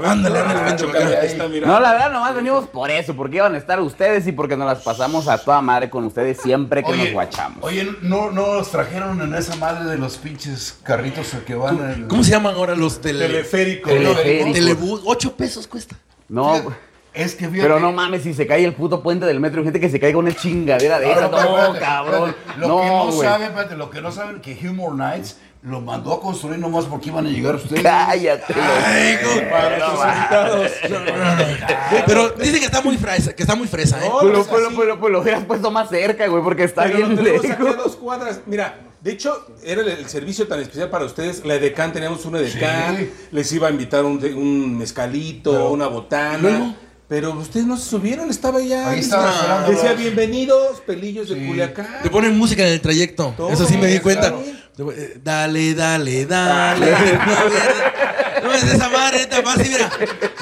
Ándale, 0.04 0.40
ándale. 0.40 1.62
No, 1.66 1.80
la 1.80 1.92
verdad, 1.94 2.12
nomás 2.12 2.36
venimos 2.36 2.68
por 2.68 2.90
eso, 2.90 3.16
porque 3.16 3.38
iban 3.38 3.56
a 3.56 3.58
estar 3.58 3.80
ustedes 3.80 4.28
y 4.28 4.32
porque 4.32 4.58
nos 4.58 4.68
las 4.68 4.82
pasamos 4.82 5.28
a 5.28 5.38
toda 5.38 5.62
madre 5.62 5.90
con 5.90 6.06
ustedes 6.06 6.40
siempre 6.42 6.84
que 6.84 6.96
nos 6.96 7.12
guachamos. 7.12 7.60
Oye, 7.62 7.88
¿no, 8.02 8.32
no 8.32 8.56
nos 8.56 8.72
trajeron 8.72 9.22
en 9.22 9.34
esa 9.36 9.56
madre 9.56 9.90
de 9.90 9.98
los 9.98 10.18
pinches 10.18 10.78
carritos 10.84 11.32
que 11.46 11.56
van 11.56 11.78
en... 11.92 12.08
¿Cómo 12.08 12.24
se 12.24 12.32
llaman 12.32 12.56
ahora 12.56 12.76
los 12.76 13.02
tele... 13.02 13.28
Teleférico. 13.28 13.90
Teleférico. 13.90 14.54
Telebús? 14.54 15.02
Ocho 15.06 15.36
pesos 15.36 15.68
cuesta. 15.68 15.96
No, 16.30 16.74
Es 17.14 17.36
que 17.36 17.46
fíjate... 17.50 17.62
pero 17.62 17.80
no 17.80 17.92
mames, 17.92 18.24
si 18.24 18.34
se 18.34 18.48
cae 18.48 18.64
el 18.64 18.74
puto 18.74 19.04
puente 19.04 19.26
del 19.26 19.40
metro, 19.42 19.60
hay 19.60 19.66
gente 19.66 19.80
que 19.82 19.90
se 19.90 20.00
caiga 20.00 20.18
una 20.18 20.34
chingadera 20.34 20.98
de 21.00 21.12
esa. 21.12 21.28
No, 21.28 21.38
espérate, 21.38 21.80
cabrón. 21.80 22.30
espérate. 22.30 22.60
Lo 22.60 22.68
No, 22.68 22.80
que 22.82 22.88
no 22.88 23.06
güey. 23.12 23.28
saben, 23.28 23.48
espérate, 23.48 23.76
lo 23.76 23.90
que 23.90 24.02
no 24.02 24.12
saben 24.12 24.40
que 24.42 24.58
Humor 24.70 24.96
Nights 24.96 25.38
lo 25.64 25.80
mandó 25.80 26.14
a 26.14 26.20
construir 26.22 26.58
nomás 26.58 26.86
porque 26.86 27.10
iban 27.10 27.28
a 27.28 27.30
llegar 27.30 27.56
ustedes. 27.56 27.84
Cállate. 27.84 28.54
Ay, 28.60 29.18
Para 29.50 29.78
nuestros 29.78 30.16
invitados. 30.16 30.72
Pero 32.08 32.30
dice 32.32 32.60
que 32.60 32.66
está 32.66 32.82
muy 32.82 32.98
fresa, 32.98 33.34
que 33.34 33.44
está 33.44 33.56
muy 33.56 33.68
fresa, 33.68 34.04
¿eh? 34.04 34.10
No, 34.10 34.20
Pues 34.22 34.34
no 34.34 34.44
pues 34.46 34.64
pues 34.74 34.98
pues 35.00 35.12
lo 35.12 35.22
hubieras 35.22 35.46
puesto 35.46 35.70
más 35.70 35.90
cerca, 35.90 36.28
güey, 36.28 36.44
porque 36.44 36.64
está 36.64 36.84
Pero 36.84 36.98
bien 36.98 37.12
aquí 37.12 37.48
a 37.48 37.50
lejos. 37.60 37.78
dos 37.78 37.96
cuadras. 37.96 38.42
Mira, 38.48 38.80
de 39.02 39.12
hecho, 39.12 39.46
era 39.64 39.82
el, 39.82 39.90
el 39.90 40.10
servicio 40.10 40.48
tan 40.48 40.60
especial 40.62 40.90
para 40.90 41.06
ustedes. 41.06 41.46
La 41.46 41.56
Edecán, 41.56 41.94
teníamos 41.94 42.26
una 42.26 42.40
Edecán. 42.40 42.98
Sí. 42.98 43.12
Les 43.32 43.52
iba 43.52 43.68
a 43.68 43.72
invitar 43.72 44.04
un, 44.04 44.24
un 44.36 44.78
mezcalito, 44.78 45.70
una 45.72 45.88
botana. 45.88 46.76
Pero 47.08 47.34
ustedes 47.34 47.66
no 47.66 47.76
se 47.76 47.90
subieron, 47.90 48.30
estaba 48.30 48.62
ya. 48.62 48.90
Ahí 48.90 49.02
estaba 49.02 49.68
Decía- 49.68 49.94
bienvenidos, 49.94 50.80
pelillos 50.80 51.28
de. 51.28 51.46
Culiacán. 51.46 52.00
Te 52.02 52.10
ponen 52.10 52.38
música 52.38 52.66
en 52.66 52.72
el 52.74 52.80
trayecto. 52.80 53.34
Todo, 53.36 53.50
Eso 53.52 53.66
sí 53.66 53.76
me 53.78 53.88
di 53.88 54.00
claro. 54.00 54.38
cuenta. 54.38 54.60
Eh, 54.92 55.20
Dale, 55.24 55.74
dale, 55.76 56.26
dale. 56.26 56.96
No 58.42 58.52
es 58.54 58.64
esa 58.64 58.90
madre, 58.90 59.18
esta 59.22 59.40
va 59.42 59.54
así, 59.54 59.70
mira. 59.70 59.88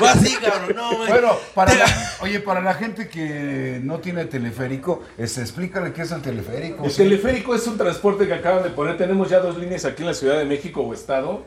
Va 0.01 0.11
así, 0.13 0.33
cabrón. 0.37 0.73
No, 0.73 0.95
güey. 0.95 1.09
Bueno, 1.09 1.37
para 1.53 1.73
Te- 1.73 1.79
la, 1.79 1.85
oye, 2.21 2.39
para 2.39 2.61
la 2.61 2.73
gente 2.73 3.09
que 3.09 3.81
no 3.83 3.99
tiene 3.99 4.23
teleférico, 4.23 5.03
este, 5.17 5.41
explícale 5.41 5.91
qué 5.91 6.03
es 6.03 6.11
el 6.13 6.21
teleférico. 6.21 6.85
El 6.85 6.95
teleférico 6.95 7.53
es 7.55 7.67
un 7.67 7.77
transporte 7.77 8.25
que 8.25 8.33
acaban 8.35 8.63
de 8.63 8.69
poner. 8.69 8.97
Tenemos 8.97 9.29
ya 9.29 9.39
dos 9.39 9.57
líneas 9.57 9.83
aquí 9.83 10.03
en 10.03 10.07
la 10.07 10.13
Ciudad 10.13 10.37
de 10.37 10.45
México 10.45 10.81
o 10.81 10.93
Estado. 10.93 11.43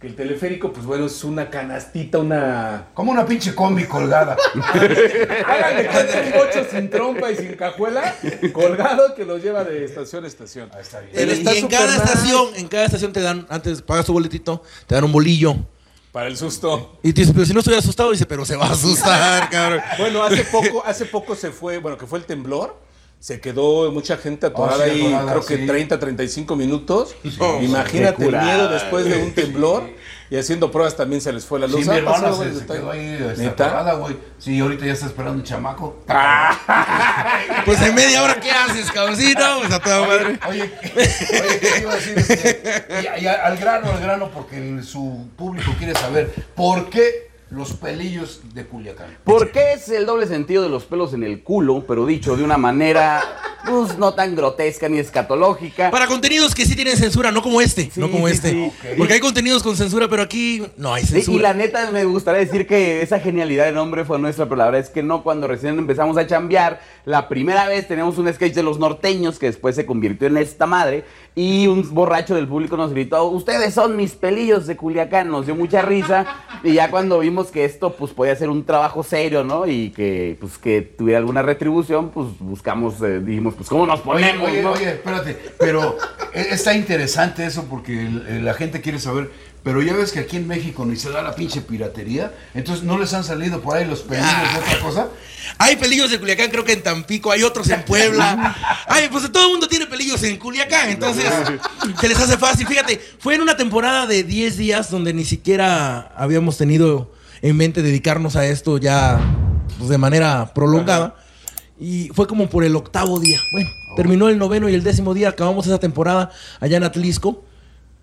Que 0.00 0.06
el 0.06 0.14
teleférico, 0.14 0.72
pues 0.72 0.86
bueno, 0.86 1.06
es 1.06 1.24
una 1.24 1.50
canastita, 1.50 2.18
una. 2.18 2.86
Como 2.94 3.10
una 3.10 3.26
pinche 3.26 3.52
combi 3.52 3.84
colgada. 3.84 4.36
Háganle 4.54 5.86
cuenta, 5.88 6.22
un 6.24 6.32
bocho 6.38 6.64
sin 6.70 6.88
trompa 6.88 7.32
y 7.32 7.36
sin 7.36 7.56
cajuela, 7.56 8.14
colgado 8.52 9.16
que 9.16 9.24
los 9.24 9.42
lleva 9.42 9.64
de 9.64 9.84
estación 9.84 10.24
a 10.24 10.28
estación. 10.28 10.70
está 10.80 11.00
bien. 11.00 11.12
Pero 11.14 11.32
Y 11.32 11.34
está 11.34 11.52
en 11.52 11.66
cada 11.66 11.86
nice. 11.86 12.04
estación, 12.04 12.46
en 12.54 12.68
cada 12.68 12.84
estación 12.84 13.12
te 13.12 13.20
dan, 13.20 13.44
antes 13.50 13.82
pagas 13.82 14.06
tu 14.06 14.12
boletito, 14.12 14.62
te 14.86 14.94
dan 14.94 15.02
un 15.02 15.10
bolillo. 15.10 15.56
Para 16.12 16.28
el 16.28 16.36
susto. 16.36 16.98
Y 17.02 17.12
te 17.12 17.22
dice, 17.22 17.32
pero 17.34 17.44
si 17.46 17.52
no 17.52 17.58
estoy 17.58 17.74
asustado, 17.74 18.12
dice, 18.12 18.24
pero 18.24 18.44
se 18.44 18.54
va 18.54 18.66
a 18.66 18.72
asustar, 18.72 19.50
cabrón. 19.50 19.80
Bueno, 19.98 20.22
hace 20.22 20.44
poco, 20.44 20.82
hace 20.86 21.06
poco 21.06 21.34
se 21.34 21.50
fue, 21.50 21.78
bueno, 21.78 21.98
que 21.98 22.06
fue 22.06 22.20
el 22.20 22.24
temblor. 22.24 22.76
Se 23.20 23.40
quedó 23.40 23.90
mucha 23.90 24.16
gente 24.16 24.46
atorada 24.46 24.84
Oh, 24.84 24.88
sí, 24.88 24.90
ahí, 24.90 25.06
atorada, 25.12 25.32
creo 25.32 25.46
que 25.46 25.56
sí. 25.56 25.66
30, 25.66 25.98
35 25.98 26.54
minutos. 26.56 27.16
Imagínate 27.62 28.24
el 28.26 28.36
miedo 28.36 28.68
después 28.68 29.04
de 29.06 29.22
un 29.22 29.32
temblor. 29.32 29.82
Y 30.30 30.36
haciendo 30.36 30.70
pruebas 30.70 30.94
también 30.94 31.22
se 31.22 31.32
les 31.32 31.46
fue 31.46 31.58
la 31.58 31.66
luz. 31.66 31.80
Sí, 31.84 31.88
mi 31.88 31.94
Ah, 31.96 31.98
hermana 31.98 32.32
se, 32.34 32.66
quedó 32.66 32.90
ahí 32.90 33.18
este, 33.32 33.46
atorada, 33.46 33.94
güey. 33.94 34.14
Sí, 34.38 34.60
ahorita 34.60 34.84
ya 34.84 34.92
está 34.92 35.06
esperando 35.06 35.38
un 35.38 35.44
chamaco. 35.44 35.96
Pues 37.64 37.80
en 37.82 37.94
media 37.94 38.22
hora, 38.22 38.38
¿qué 38.40 38.50
haces, 38.50 38.86
no, 38.94 39.60
pues 39.60 39.72
a 39.72 39.78
toda 39.80 40.06
madre. 40.06 40.38
Oye, 40.48 40.70
¿qué- 40.80 40.92
oye, 41.42 41.60
¿qué 41.60 41.80
iba 41.80 41.92
a 41.92 41.96
decir? 41.96 42.18
Este, 42.18 42.80
y, 43.20 43.24
y 43.24 43.26
al 43.26 43.56
grano, 43.58 43.90
al 43.90 44.00
grano, 44.00 44.30
porque 44.32 44.56
el- 44.58 44.84
su 44.84 45.28
público 45.36 45.72
quiere 45.78 45.94
saber 45.94 46.32
por 46.54 46.88
qué 46.90 47.27
los 47.50 47.72
pelillos 47.72 48.40
de 48.54 48.66
Culiacán. 48.66 49.16
¿Por 49.24 49.50
qué 49.50 49.72
es 49.72 49.88
el 49.88 50.04
doble 50.04 50.26
sentido 50.26 50.62
de 50.62 50.68
los 50.68 50.84
pelos 50.84 51.14
en 51.14 51.22
el 51.22 51.42
culo, 51.42 51.84
pero 51.88 52.04
dicho 52.04 52.36
de 52.36 52.44
una 52.44 52.58
manera 52.58 53.22
pues, 53.66 53.96
no 53.98 54.12
tan 54.12 54.36
grotesca 54.36 54.86
ni 54.88 54.98
escatológica? 54.98 55.90
Para 55.90 56.06
contenidos 56.06 56.54
que 56.54 56.66
sí 56.66 56.74
tienen 56.76 56.96
censura, 56.98 57.32
no 57.32 57.40
como 57.42 57.62
este, 57.62 57.90
no 57.96 58.10
como 58.10 58.28
sí, 58.28 58.34
este. 58.34 58.50
sí. 58.50 58.72
Porque 58.98 59.14
hay 59.14 59.20
contenidos 59.20 59.62
con 59.62 59.76
censura, 59.76 60.08
pero 60.08 60.22
aquí 60.22 60.62
no 60.76 60.92
hay 60.92 61.04
Sí, 61.04 61.14
censura. 61.14 61.36
y 61.38 61.40
la 61.40 61.54
neta 61.54 61.90
me 61.90 62.04
gustaría 62.04 62.40
decir 62.40 62.66
que 62.66 63.00
esa 63.00 63.18
genialidad 63.18 63.64
de 63.64 63.72
nombre 63.72 64.04
fue 64.04 64.18
nuestra, 64.18 64.44
pero 64.44 64.56
la 64.56 64.64
verdad 64.66 64.80
es 64.82 64.90
que 64.90 65.02
no. 65.02 65.22
Cuando 65.22 65.46
recién 65.46 65.78
empezamos 65.78 66.18
a 66.18 66.26
chambear, 66.26 66.80
la 67.06 67.28
primera 67.28 67.66
vez 67.66 67.88
teníamos 67.88 68.18
un 68.18 68.30
sketch 68.32 68.52
de 68.54 68.62
los 68.62 68.78
norteños 68.78 69.38
que 69.38 69.46
después 69.46 69.74
se 69.74 69.86
convirtió 69.86 70.26
en 70.28 70.36
esta 70.36 70.66
madre. 70.66 71.04
Y 71.34 71.66
un 71.68 71.94
borracho 71.94 72.34
del 72.34 72.48
público 72.48 72.76
nos 72.76 72.92
gritó: 72.92 73.24
Ustedes 73.28 73.72
son 73.72 73.96
mis 73.96 74.12
pelillos 74.12 74.66
de 74.66 74.76
Culiacán. 74.76 75.30
Nos 75.30 75.46
dio 75.46 75.54
mucha 75.54 75.82
risa. 75.82 76.26
Y 76.64 76.72
ya 76.74 76.90
cuando 76.90 77.20
vimos 77.20 77.37
que 77.46 77.64
esto 77.64 77.94
pues 77.94 78.12
podía 78.12 78.34
ser 78.34 78.50
un 78.50 78.64
trabajo 78.64 79.04
serio, 79.04 79.44
¿no? 79.44 79.66
Y 79.66 79.90
que 79.90 80.36
pues 80.40 80.58
que 80.58 80.82
tuviera 80.82 81.18
alguna 81.18 81.42
retribución, 81.42 82.10
pues 82.10 82.26
buscamos, 82.40 83.00
eh, 83.00 83.20
dijimos, 83.20 83.54
pues 83.54 83.68
¿cómo 83.68 83.86
nos 83.86 84.00
ponemos? 84.00 84.48
oye, 84.48 84.62
no? 84.62 84.72
oye, 84.72 84.90
espérate, 84.90 85.38
pero 85.58 85.96
e, 86.34 86.40
está 86.50 86.74
interesante 86.74 87.46
eso 87.46 87.64
porque 87.70 88.08
la 88.42 88.54
gente 88.54 88.80
quiere 88.80 88.98
saber. 88.98 89.30
Pero 89.62 89.82
ya 89.82 89.94
ves 89.94 90.12
que 90.12 90.20
aquí 90.20 90.36
en 90.36 90.46
México 90.46 90.86
ni 90.86 90.96
se 90.96 91.10
da 91.10 91.20
la 91.20 91.34
pinche 91.34 91.60
piratería. 91.60 92.32
Entonces 92.54 92.84
no 92.84 92.96
les 92.96 93.12
han 93.12 93.24
salido 93.24 93.60
por 93.60 93.76
ahí 93.76 93.84
los 93.84 94.00
pelillos 94.00 94.52
de 94.52 94.58
otra 94.58 94.80
cosa. 94.80 95.08
Hay 95.58 95.76
pelillos 95.76 96.10
de 96.10 96.18
Culiacán, 96.18 96.50
creo 96.50 96.64
que 96.64 96.72
en 96.72 96.82
Tampico, 96.82 97.30
hay 97.30 97.42
otros 97.42 97.68
en 97.70 97.82
Puebla. 97.82 98.56
Ay, 98.86 99.08
pues 99.10 99.30
todo 99.32 99.46
el 99.46 99.50
mundo 99.50 99.68
tiene 99.68 99.86
pelillos 99.86 100.22
en 100.22 100.36
Culiacán, 100.36 100.90
entonces 100.90 101.24
se 102.00 102.08
les 102.08 102.18
hace 102.18 102.36
fácil. 102.38 102.66
Fíjate, 102.66 103.00
fue 103.18 103.34
en 103.34 103.42
una 103.42 103.56
temporada 103.56 104.06
de 104.06 104.22
10 104.22 104.56
días 104.56 104.90
donde 104.90 105.12
ni 105.12 105.24
siquiera 105.24 106.12
habíamos 106.16 106.56
tenido 106.56 107.12
en 107.42 107.56
mente 107.56 107.82
dedicarnos 107.82 108.36
a 108.36 108.46
esto 108.46 108.78
ya 108.78 109.20
pues, 109.78 109.90
de 109.90 109.98
manera 109.98 110.52
prolongada. 110.54 111.16
Y 111.80 112.08
fue 112.12 112.26
como 112.26 112.48
por 112.48 112.64
el 112.64 112.74
octavo 112.74 113.20
día. 113.20 113.38
Bueno, 113.52 113.70
terminó 113.96 114.28
el 114.28 114.38
noveno 114.38 114.68
y 114.68 114.74
el 114.74 114.82
décimo 114.82 115.14
día, 115.14 115.28
acabamos 115.28 115.66
esa 115.66 115.78
temporada 115.78 116.30
allá 116.60 116.76
en 116.76 116.84
Atlisco. 116.84 117.44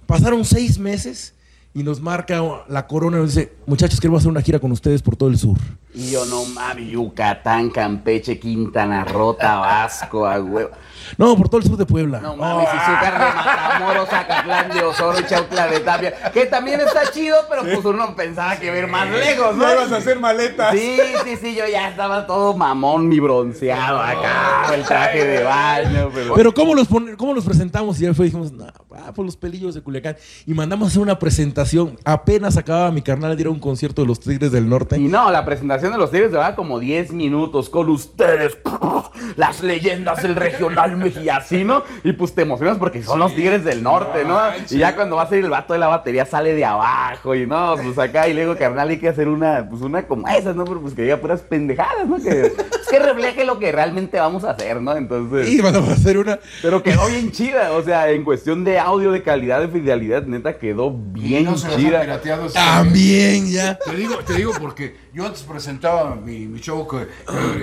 Pasaron 0.05 0.45
seis 0.45 0.79
meses 0.79 1.33
y 1.73 1.83
nos 1.83 1.99
marca 1.99 2.41
la 2.69 2.87
corona 2.87 3.17
y 3.17 3.21
nos 3.21 3.35
dice, 3.35 3.51
muchachos, 3.65 3.99
queremos 3.99 4.21
hacer 4.21 4.31
una 4.31 4.41
gira 4.41 4.59
con 4.59 4.71
ustedes 4.71 5.01
por 5.01 5.17
todo 5.17 5.27
el 5.27 5.37
sur. 5.37 5.57
Y 5.93 6.11
yo 6.11 6.25
no 6.25 6.45
mames, 6.45 6.89
Yucatán, 6.89 7.69
Campeche, 7.69 8.39
Quintana 8.39 9.03
Roo, 9.03 9.33
Tabasco, 9.33 10.25
a 10.25 10.39
huevo. 10.39 10.69
No, 11.17 11.35
por 11.35 11.49
todo 11.49 11.61
el 11.61 11.67
sur 11.67 11.77
de 11.77 11.85
Puebla. 11.85 12.19
No 12.19 12.35
mames, 12.35 12.67
oh. 12.71 12.75
Izúcar 12.75 13.13
de 13.13 13.35
Matamoros, 13.35 14.09
Zacatlán 14.09 14.69
de 14.69 14.83
Osoro, 14.83 15.21
Chautla 15.21 15.67
de 15.67 15.79
Tapia, 15.79 16.31
que 16.31 16.45
también 16.45 16.81
está 16.81 17.11
chido, 17.11 17.37
pero 17.49 17.63
pues 17.63 17.83
uno 17.85 18.15
pensaba 18.15 18.57
que 18.57 18.71
ver 18.71 18.87
más 18.87 19.09
lejos, 19.09 19.55
¿no? 19.55 19.65
No 19.65 19.73
ibas 19.73 19.91
a 19.91 19.97
hacer 19.97 20.19
maletas. 20.19 20.73
Sí, 20.73 20.97
sí, 21.23 21.37
sí, 21.37 21.55
yo 21.55 21.67
ya 21.67 21.89
estaba 21.89 22.25
todo 22.27 22.55
mamón, 22.55 23.07
mi 23.07 23.19
bronceado 23.19 23.99
acá, 23.99 24.73
el 24.73 24.83
traje 24.83 25.25
de 25.25 25.43
baño. 25.43 26.09
Pero, 26.35 26.53
¿cómo, 26.53 26.75
los 26.75 26.87
¿cómo 27.17 27.33
los 27.33 27.45
presentamos? 27.45 27.99
Y 27.99 28.03
ya 28.03 28.13
fue, 28.13 28.25
dijimos, 28.25 28.51
no, 28.51 28.65
ah, 28.65 29.13
por 29.13 29.25
los 29.25 29.37
pelillos 29.37 29.75
de 29.75 29.81
Culiacán. 29.81 30.17
Y 30.45 30.53
mandamos 30.53 30.87
a 30.87 30.89
hacer 30.89 31.01
una 31.01 31.19
presentación. 31.19 31.97
Apenas 32.03 32.57
acababa 32.57 32.91
mi 32.91 33.01
carnal 33.01 33.35
de 33.35 33.41
ir 33.41 33.47
a 33.47 33.51
un 33.51 33.59
concierto 33.59 34.01
de 34.01 34.07
los 34.07 34.19
Tigres 34.19 34.51
del 34.51 34.67
Norte. 34.69 34.97
Y 34.97 35.07
no, 35.07 35.31
la 35.31 35.45
presentación 35.45 35.91
de 35.91 35.97
los 35.97 36.11
Tigres 36.11 36.31
duraba 36.31 36.55
como 36.55 36.79
10 36.79 37.11
minutos 37.11 37.69
con 37.69 37.89
ustedes, 37.89 38.57
las 39.35 39.61
leyendas 39.61 40.21
del 40.23 40.35
regional 40.35 40.94
y 41.03 41.29
así, 41.29 41.63
¿no? 41.63 41.83
Y 42.03 42.13
pues 42.13 42.33
te 42.33 42.41
emocionas 42.43 42.77
porque 42.77 43.03
son 43.03 43.19
los 43.19 43.35
tigres 43.35 43.63
del 43.63 43.83
norte, 43.83 44.23
¿no? 44.25 44.39
Y 44.69 44.77
ya 44.77 44.95
cuando 44.95 45.15
va 45.15 45.23
a 45.23 45.29
salir 45.29 45.43
el 45.43 45.49
vato 45.49 45.73
de 45.73 45.79
la 45.79 45.87
batería 45.87 46.25
sale 46.25 46.53
de 46.53 46.65
abajo 46.65 47.35
y 47.35 47.45
no, 47.45 47.75
pues 47.81 47.97
acá 47.97 48.27
y 48.27 48.33
luego 48.33 48.55
carnal 48.55 48.89
hay 48.89 48.97
que 48.97 49.09
hacer 49.09 49.27
una, 49.27 49.67
pues 49.69 49.81
una 49.81 50.07
como 50.07 50.27
esas, 50.27 50.55
¿no? 50.55 50.65
Pero 50.65 50.81
pues 50.81 50.93
que 50.93 51.03
diga 51.03 51.17
puras 51.17 51.41
pendejadas, 51.41 52.07
¿no? 52.07 52.17
Que, 52.17 52.53
que 52.89 52.99
refleje 52.99 53.45
lo 53.45 53.59
que 53.59 53.71
realmente 53.71 54.19
vamos 54.19 54.43
a 54.43 54.51
hacer, 54.51 54.81
¿no? 54.81 54.95
Entonces. 54.95 55.49
Y 55.49 55.61
vamos 55.61 55.89
a 55.89 55.93
hacer 55.93 56.17
una. 56.17 56.39
Pero 56.61 56.83
quedó 56.83 57.07
bien 57.07 57.31
chida, 57.31 57.71
o 57.71 57.83
sea, 57.83 58.09
en 58.11 58.23
cuestión 58.23 58.63
de 58.63 58.79
audio, 58.79 59.11
de 59.11 59.23
calidad, 59.23 59.61
de 59.61 59.67
fidelidad, 59.67 60.23
neta 60.23 60.57
quedó 60.57 60.91
bien 60.91 61.53
chida. 61.55 62.21
También, 62.53 63.47
ya. 63.51 63.77
Te 63.77 63.95
digo, 63.95 64.17
te 64.25 64.33
digo 64.33 64.51
porque 64.59 64.95
yo 65.15 65.25
antes 65.25 65.43
presentaba 65.43 66.13
mi, 66.15 66.59
show 66.59 66.85
que, 66.85 67.07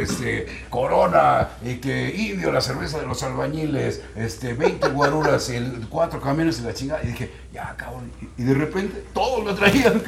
este, 0.01 0.47
Corona 0.71 1.51
y 1.63 1.77
que 1.77 2.09
Indio, 2.09 2.51
la 2.51 2.63
cerveza 2.63 2.99
de 2.99 3.07
los 3.07 3.23
albañiles, 3.23 4.01
este, 4.17 4.55
20 4.55 4.89
guaruras 4.89 5.51
el, 5.51 5.87
cuatro 5.91 6.19
camiones 6.19 6.61
y 6.61 6.63
la 6.63 6.73
chingada. 6.73 7.05
Y 7.05 7.09
dije, 7.09 7.31
ya, 7.53 7.75
cabrón. 7.77 8.11
Y, 8.39 8.43
de 8.43 8.55
repente 8.55 9.05
todos 9.13 9.45
lo 9.45 9.55
traían. 9.55 10.03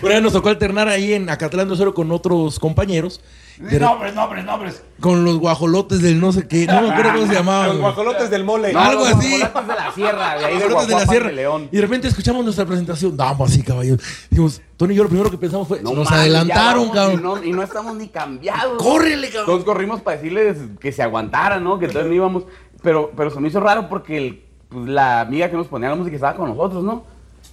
Bueno, 0.00 0.20
nos 0.22 0.32
tocó 0.32 0.48
alternar 0.48 0.88
ahí 0.88 1.12
en 1.12 1.28
Acatlán 1.28 1.68
de 1.68 1.76
Cero 1.76 1.92
con 1.92 2.10
otros 2.10 2.58
compañeros. 2.58 3.20
nombres, 3.58 4.14
nombres, 4.14 4.44
nombres. 4.44 4.82
Con 4.98 5.24
los 5.24 5.38
guajolotes 5.38 6.00
del 6.00 6.18
no 6.18 6.32
sé 6.32 6.48
qué. 6.48 6.66
No 6.66 6.80
me 6.80 6.90
acuerdo 6.90 7.12
cómo 7.14 7.26
se 7.26 7.34
llamaban. 7.34 7.68
Los 7.68 7.78
guajolotes 7.80 8.30
del 8.30 8.44
mole. 8.44 8.72
Algo 8.74 9.04
así. 9.04 9.38
Los 9.38 9.52
guajolotes 9.52 9.68
de 9.68 9.74
la 9.74 9.92
sierra. 9.92 10.38
De 10.38 10.44
ahí 10.46 10.58
de, 10.58 10.68
de 10.68 10.94
la 10.94 11.06
sierra. 11.06 11.32
León. 11.32 11.68
Y 11.70 11.76
de 11.76 11.82
repente 11.82 12.08
escuchamos 12.08 12.42
nuestra 12.44 12.64
presentación. 12.64 13.14
Vamos 13.14 13.50
así, 13.50 13.62
caballeros. 13.62 14.00
Dijimos, 14.30 14.62
Tony 14.78 14.94
y 14.94 14.96
yo 14.96 15.02
lo 15.02 15.10
primero 15.10 15.30
que 15.30 15.36
pensamos 15.36 15.68
fue, 15.68 15.82
nos 15.82 16.10
adelantaron, 16.10 16.88
cabrón. 16.90 17.42
Y 17.44 17.52
no, 17.52 17.62
estamos 17.62 17.94
ni 17.96 18.08
cambiados. 18.08 18.82
Córrele, 18.82 19.28
cabrón. 19.28 19.46
Todos 19.46 19.64
corrimos 19.64 20.00
para 20.00 20.16
decirles 20.16 20.56
que 20.80 20.92
se 20.92 21.02
aguantaran, 21.02 21.62
¿no? 21.62 21.78
Que 21.78 21.86
entonces 21.86 22.08
no 22.08 22.14
íbamos. 22.14 22.44
Pero, 22.82 23.12
pero 23.14 23.30
se 23.30 23.38
me 23.40 23.48
hizo 23.48 23.60
raro 23.60 23.90
porque 23.90 24.46
pues, 24.70 24.88
la 24.88 25.20
amiga 25.20 25.50
que 25.50 25.56
nos 25.58 25.66
ponía 25.66 25.90
la 25.90 25.96
música 25.96 26.14
estaba 26.16 26.34
con 26.34 26.48
nosotros, 26.48 26.82
¿no? 26.82 27.04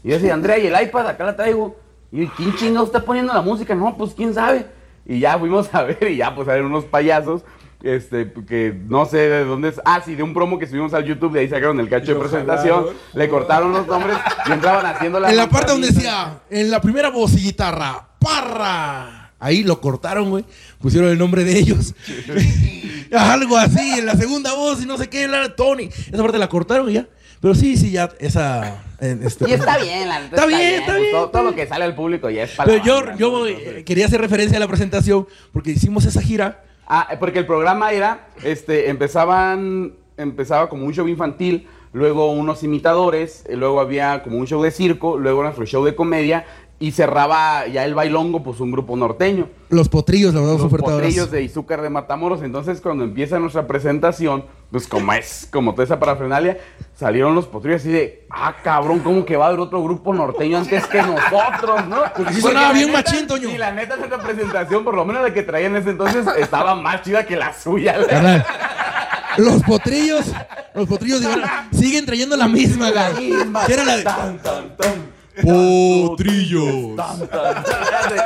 Y 0.05 0.09
yo 0.09 0.15
decía, 0.15 0.33
Andrea, 0.33 0.57
¿y 0.57 0.67
el 0.67 0.81
iPad? 0.81 1.07
Acá 1.07 1.25
la 1.25 1.35
traigo. 1.35 1.75
Y 2.11 2.27
¿quién 2.27 2.55
chingado 2.55 2.85
está 2.85 3.03
poniendo 3.03 3.33
la 3.33 3.41
música? 3.41 3.75
No, 3.75 3.95
pues 3.97 4.13
quién 4.13 4.33
sabe. 4.33 4.67
Y 5.05 5.19
ya 5.19 5.37
fuimos 5.37 5.73
a 5.73 5.83
ver 5.83 6.11
y 6.11 6.17
ya 6.17 6.33
pues 6.35 6.47
a 6.47 6.53
ver 6.53 6.63
unos 6.63 6.85
payasos. 6.85 7.43
Este, 7.83 8.33
que 8.47 8.75
no 8.87 9.05
sé 9.05 9.17
de 9.17 9.45
dónde 9.45 9.69
es. 9.69 9.81
Ah, 9.85 10.01
sí, 10.03 10.15
de 10.15 10.23
un 10.23 10.33
promo 10.33 10.57
que 10.57 10.65
subimos 10.65 10.93
al 10.93 11.05
YouTube, 11.05 11.33
de 11.33 11.41
ahí 11.41 11.49
sacaron 11.49 11.79
el 11.79 11.87
cacho 11.87 12.15
de 12.15 12.19
presentación, 12.19 12.87
le 13.13 13.29
cortaron 13.29 13.71
los 13.71 13.85
nombres 13.85 14.17
y 14.47 14.51
entraban 14.51 14.85
haciendo 14.87 15.19
la. 15.19 15.29
En 15.29 15.37
la 15.37 15.47
parte 15.47 15.73
donde 15.73 15.87
decía, 15.89 16.41
en 16.49 16.71
la 16.71 16.81
primera 16.81 17.11
voz 17.11 17.33
y 17.33 17.43
guitarra, 17.43 18.07
parra. 18.19 19.31
Ahí 19.39 19.63
lo 19.63 19.79
cortaron, 19.79 20.31
güey. 20.31 20.45
Pusieron 20.79 21.11
el 21.11 21.19
nombre 21.19 21.43
de 21.43 21.59
ellos. 21.59 21.93
Algo 23.15 23.55
así, 23.57 23.99
en 23.99 24.07
la 24.07 24.15
segunda 24.15 24.55
voz 24.55 24.81
y 24.81 24.87
no 24.87 24.97
sé 24.97 25.07
qué, 25.07 25.27
la 25.27 25.55
Tony. 25.55 25.89
Esa 26.11 26.23
parte 26.23 26.39
la 26.39 26.49
cortaron 26.49 26.89
y 26.89 26.93
ya. 26.93 27.07
Pero 27.39 27.55
sí, 27.55 27.77
sí, 27.77 27.91
ya 27.91 28.09
esa. 28.19 28.83
Este, 28.99 29.47
y 29.49 29.53
está 29.53 29.77
bien, 29.77 30.07
la 30.07 30.21
está, 30.21 30.45
bien, 30.47 30.81
está 30.81 30.97
bien. 30.97 31.11
Pues 31.11 31.31
todo, 31.31 31.43
lo 31.43 31.55
que 31.55 31.67
sale 31.67 31.85
al 31.85 31.95
público 31.95 32.29
ya 32.29 32.43
es 32.43 32.51
para. 32.51 32.71
Pero 32.71 32.83
yo, 32.83 33.15
yo 33.15 33.45
quería 33.85 34.07
hacer 34.07 34.19
referencia 34.19 34.57
a 34.57 34.59
la 34.59 34.67
presentación 34.67 35.27
porque 35.51 35.71
hicimos 35.71 36.05
esa 36.05 36.21
gira. 36.21 36.63
Ah, 36.87 37.07
porque 37.19 37.39
el 37.39 37.45
programa 37.45 37.91
era, 37.91 38.29
este, 38.43 38.89
empezaban, 38.89 39.93
empezaba 40.15 40.69
como 40.69 40.85
un 40.85 40.93
show 40.93 41.07
infantil, 41.07 41.67
luego 41.93 42.31
unos 42.31 42.63
imitadores, 42.63 43.43
luego 43.49 43.81
había 43.81 44.23
como 44.23 44.37
un 44.37 44.47
show 44.47 44.63
de 44.63 44.71
circo, 44.71 45.17
luego 45.17 45.43
nuestro 45.43 45.65
show 45.65 45.83
de 45.83 45.95
comedia 45.95 46.45
y 46.79 46.91
cerraba 46.91 47.65
ya 47.67 47.85
el 47.85 47.95
bailongo, 47.95 48.43
pues 48.43 48.59
un 48.59 48.71
grupo 48.71 48.95
norteño. 48.95 49.49
Los 49.69 49.89
potrillos, 49.89 50.33
la 50.35 50.41
verdad, 50.41 50.57
Los 50.59 50.71
potrillos 50.71 51.31
de 51.31 51.41
Izúcar 51.41 51.81
de 51.81 51.89
Matamoros. 51.89 52.43
Entonces, 52.43 52.81
cuando 52.81 53.03
empieza 53.03 53.39
nuestra 53.39 53.65
presentación, 53.65 54.45
pues 54.71 54.87
como 54.87 55.11
es, 55.13 55.47
como 55.51 55.71
toda 55.71 55.85
esa 55.85 55.99
parafernalia, 55.99 56.59
salieron 56.95 57.33
los 57.33 57.47
potrillos 57.47 57.81
así 57.81 57.91
de, 57.91 58.27
ah, 58.29 58.55
cabrón, 58.63 58.99
¿cómo 58.99 59.25
que 59.25 59.35
va 59.35 59.45
a 59.45 59.47
haber 59.47 59.59
otro 59.59 59.83
grupo 59.83 60.13
norteño 60.13 60.59
antes 60.59 60.85
que 60.85 61.01
nosotros, 61.01 61.87
no? 61.87 62.03
Porque 62.15 62.33
si 62.33 62.41
sonaba 62.41 62.71
bien 62.73 62.91
machín, 62.91 63.25
Toño. 63.25 63.49
Y 63.49 63.57
la 63.57 63.71
neta, 63.71 63.95
esa 63.95 64.19
presentación, 64.19 64.83
por 64.83 64.95
lo 64.95 65.03
menos 65.03 65.23
la 65.23 65.33
que 65.33 65.41
traía 65.41 65.67
en 65.67 65.77
ese 65.77 65.89
entonces, 65.89 66.27
estaba 66.37 66.75
más 66.75 67.01
chida 67.01 67.25
que 67.25 67.35
la 67.35 67.53
suya. 67.53 67.97
Los 69.37 69.63
potrillos, 69.63 70.25
los 70.75 70.87
potrillos 70.87 71.23
siguen 71.71 72.05
trayendo 72.05 72.37
la 72.37 72.47
misma, 72.47 72.91
La 72.91 73.09
misma. 73.11 73.65
Era 73.67 73.83
la 73.83 73.97
de... 73.97 74.03
Tan, 74.03 74.37
tan, 74.39 74.77
tan. 74.77 75.16
Potrillos. 75.43 76.99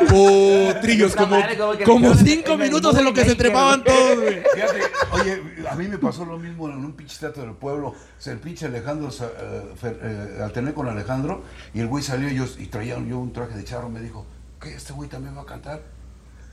Potrillos, 0.10 1.15
como, 1.15 1.38
como 1.86 2.13
cinco 2.15 2.58
minutos 2.58 2.98
en 2.98 3.06
lo 3.06 3.13
que 3.13 3.25
se 3.25 3.36
trepaban 3.36 3.84
todos, 3.84 4.20
Fíjate, 4.53 4.82
oye, 5.12 5.41
a 5.70 5.75
mí 5.75 5.88
me 5.88 5.98
pasó 5.98 6.25
lo 6.25 6.38
mismo 6.38 6.70
en 6.70 6.77
un 6.77 6.94
pinche 6.94 7.18
teatro 7.20 7.44
del 7.44 7.53
pueblo. 7.53 7.89
O 7.89 7.96
sea, 8.18 8.34
el 8.34 8.39
pinche 8.39 8.65
Alejandro, 8.65 9.10
eh, 9.10 9.75
eh, 9.84 10.39
alterné 10.44 10.74
con 10.74 10.88
Alejandro 10.88 11.44
y 11.74 11.80
el 11.80 11.88
güey 11.88 12.03
salió 12.03 12.30
y, 12.30 12.36
yo, 12.36 12.46
y 12.58 12.68
traía 12.68 12.98
yo 13.00 13.20
un 13.20 13.34
traje 13.34 13.56
de 13.58 13.63
charro. 13.63 13.89
Me 13.89 14.01
dijo, 14.01 14.25
¿qué? 14.62 14.74
¿Este 14.75 14.94
güey 14.94 15.10
también 15.10 15.38
va 15.38 15.41
a 15.41 15.46
cantar? 15.46 15.82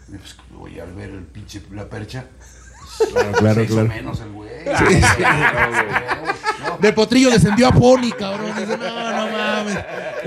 Y 0.08 0.16
pues, 0.16 0.36
voy 0.50 0.80
al 0.80 0.92
ver 0.94 1.10
el 1.10 1.24
pinche, 1.24 1.62
la 1.72 1.88
percha. 1.88 2.26
Claro, 3.11 3.33
claro, 3.33 3.66
claro. 3.66 3.88
menos 3.88 4.21
el 4.21 4.33
güey. 4.33 4.49
De 6.80 6.92
potrillo 6.92 7.30
descendió 7.30 7.68
a 7.68 7.73
pony, 7.73 8.11
cabrón. 8.16 8.52
Dice, 8.57 8.76
no, 8.76 8.87
no 8.87 9.33
mames. 9.33 9.78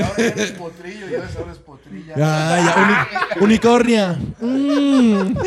Ahora 0.04 0.16
es 0.18 0.52
potrillo 0.52 1.10
y 1.10 1.16
ahora 1.16 1.52
es 1.52 1.58
potrilla. 1.60 2.16
Ya, 2.16 2.58
ya, 2.58 3.08
unicornia. 3.42 4.20
Mm. 4.40 5.38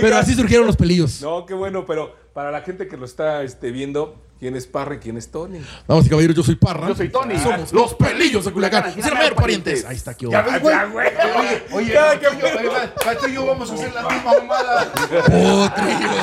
Pero 0.00 0.16
así 0.16 0.34
surgieron 0.34 0.66
los 0.66 0.76
pelillos. 0.76 1.20
No, 1.22 1.46
qué 1.46 1.54
bueno, 1.54 1.86
pero 1.86 2.14
para 2.32 2.50
la 2.50 2.60
gente 2.62 2.88
que 2.88 2.96
lo 2.96 3.06
está 3.06 3.42
este, 3.42 3.70
viendo, 3.70 4.16
¿Quién 4.38 4.54
es 4.54 4.66
Parra 4.66 4.96
y 4.96 4.98
quién 4.98 5.16
es 5.16 5.30
Tony? 5.30 5.60
Vamos, 5.86 6.04
y 6.06 6.10
caballeros, 6.10 6.36
yo 6.36 6.42
soy 6.42 6.56
Parra. 6.56 6.88
Yo 6.88 6.94
soy 6.94 7.08
Tony. 7.08 7.38
Somos 7.38 7.72
los 7.72 7.94
pelillos 7.94 8.44
de 8.44 8.52
Culiacán. 8.52 8.92
Ser 8.92 9.34
parientes. 9.34 9.84
Ahí 9.86 9.96
está, 9.96 10.14
¿qué 10.14 10.26
güey. 10.26 10.36
Oye, 10.36 11.62
oye, 11.72 11.92
ya, 11.92 12.20
que 12.20 12.26
yo, 12.26 13.28
yo 13.28 13.46
vamos 13.46 13.70
a 13.70 13.74
hacer 13.74 13.94
la 13.94 14.02
misma 14.02 14.32
mamada. 14.32 14.92
Potrillos. 14.92 16.16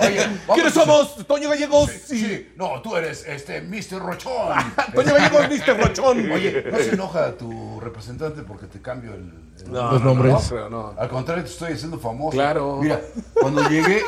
Oye, 0.02 0.28
¿quiénes 0.54 0.74
somos? 0.74 1.26
Toño 1.26 1.48
Gallegos. 1.48 1.90
Sí, 1.90 2.18
sí. 2.18 2.52
No, 2.56 2.80
tú 2.82 2.96
eres 2.96 3.24
este 3.26 3.62
Mr. 3.62 4.00
Rochón. 4.00 4.56
Toño 4.94 5.14
Gallegos, 5.14 5.48
Mr. 5.48 5.80
Rochón. 5.80 6.30
Oye, 6.30 6.64
no 6.70 6.78
se 6.78 6.90
enoja 6.90 7.36
tu 7.36 7.80
representante 7.80 8.42
porque 8.42 8.66
te 8.66 8.80
cambio 8.80 9.14
el, 9.14 9.32
los 9.70 10.02
nombres. 10.02 10.50
No, 10.52 10.68
no, 10.68 10.94
Al 10.98 11.08
contrario, 11.08 11.44
te 11.44 11.50
estoy 11.50 11.72
haciendo 11.72 11.98
famoso. 11.98 12.32
Claro. 12.32 12.78
Mira, 12.82 13.00
cuando 13.34 13.68
llegué, 13.68 14.02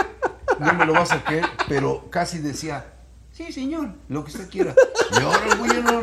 no 0.58 0.72
me 0.74 0.86
lo 0.86 0.92
vas 0.92 1.12
a 1.12 1.22
creer, 1.24 1.44
pero 1.68 2.06
casi 2.10 2.38
decía, 2.38 2.86
sí, 3.32 3.52
señor, 3.52 3.90
lo 4.08 4.24
que 4.24 4.30
usted 4.32 4.48
quiera. 4.48 4.74
Y 5.18 5.22
ahora 5.22 5.40
el 5.50 5.58
güey 5.58 5.82
no, 5.82 6.02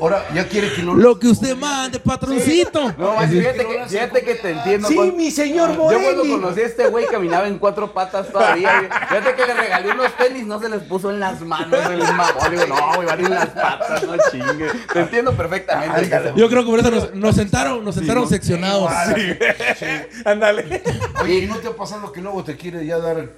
ahora 0.00 0.26
ya 0.34 0.46
quiere 0.48 0.72
que 0.74 0.82
no 0.82 0.94
Lo 0.94 1.18
que 1.18 1.28
usted 1.28 1.56
mande, 1.56 1.98
patroncito. 1.98 2.92
No, 2.98 3.14
manches, 3.14 3.38
fíjate 3.38 3.66
que, 3.66 3.86
fíjate 3.88 4.22
que 4.24 4.34
te 4.34 4.50
entiendo. 4.50 4.88
Sí, 4.88 4.98
mi 5.16 5.30
señor 5.30 5.70
Yo 5.72 5.76
cuando 5.78 6.00
Morelli. 6.24 6.30
conocí 6.30 6.60
a 6.60 6.66
este 6.66 6.88
güey 6.88 7.06
caminaba 7.06 7.48
en 7.48 7.58
cuatro 7.58 7.92
patas 7.94 8.28
todavía. 8.30 8.78
güey. 8.80 8.90
Fíjate 9.08 9.34
que 9.34 9.46
le 9.46 9.54
regalé 9.54 9.92
unos 9.92 10.16
tenis, 10.16 10.46
no 10.46 10.60
se 10.60 10.68
les 10.68 10.82
puso 10.82 11.10
en 11.10 11.20
las 11.20 11.40
manos 11.40 11.78
el 11.90 12.00
mamón. 12.02 12.50
Digo, 12.50 12.66
no, 12.66 12.94
güey, 12.96 13.06
van 13.06 13.24
en 13.24 13.30
las 13.30 13.46
patas, 13.48 14.02
no 14.04 14.14
chingue. 14.30 14.70
Te 14.92 15.00
entiendo 15.00 15.32
perfectamente. 15.34 16.10
Yo 16.36 16.48
creo 16.48 16.64
que 16.64 16.70
por 16.70 16.80
eso 16.80 16.90
nos, 16.90 17.14
nos 17.14 17.34
sentaron, 17.36 17.82
nos 17.84 17.94
sentaron 17.94 18.28
seccionados. 18.28 18.90
Ándale. 20.24 20.82
Oye, 21.22 21.38
¿y 21.40 21.46
no 21.46 21.56
te 21.56 21.68
ha 21.68 21.76
pasado 21.76 22.12
que 22.12 22.20
luego 22.20 22.44
te 22.44 22.56
quiere 22.56 22.84
ya 22.84 22.98
dar 22.98 23.28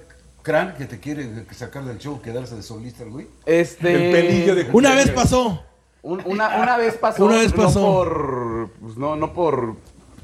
crán, 0.43 0.75
que 0.75 0.85
te 0.85 0.99
quiere 0.99 1.45
sacar 1.55 1.83
del 1.85 1.97
show, 1.97 2.21
quedarse 2.21 2.55
de 2.55 2.61
solista 2.61 3.03
el 3.03 3.09
güey? 3.09 3.27
Este. 3.45 3.93
El 3.93 4.11
pelillo 4.11 4.53
de 4.55 4.67
Una 4.71 4.93
vez 4.93 5.09
pasó. 5.09 5.63
Un- 6.03 6.21
una, 6.25 6.61
una 6.61 6.77
vez 6.77 6.95
pasó. 6.95 7.25
Una 7.25 7.37
vez 7.37 7.51
pasó. 7.53 7.79
No 7.79 7.85
por. 7.87 8.69
Pues 8.81 8.97
no, 8.97 9.15
no 9.15 9.33
por. 9.33 9.75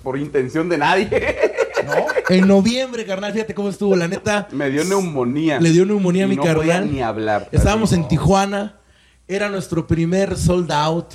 Por 0.04 0.18
intención 0.18 0.70
de 0.70 0.78
nadie. 0.78 1.10
En 2.30 2.48
noviembre, 2.48 3.06
carnal, 3.06 3.34
fíjate 3.34 3.54
cómo 3.54 3.70
estuvo. 3.70 3.96
La 3.96 4.08
neta, 4.08 4.48
Me 4.52 4.70
dio 4.70 4.84
neumonía. 4.86 5.60
Le 5.60 5.72
dio 5.72 5.86
neumonía 5.86 6.24
a 6.26 6.28
Y 6.28 6.30
mi 6.30 6.36
no 6.36 6.44
podía 6.44 6.74
carnal. 6.74 6.92
ni 6.94 7.02
hablar. 7.02 7.50
estábamos 7.52 7.92
en 7.94 8.08
Tijuana. 8.08 8.80
Era 9.28 9.50
nuestro 9.50 9.86
primer 9.88 10.38
sold 10.38 10.72
out. 10.72 11.14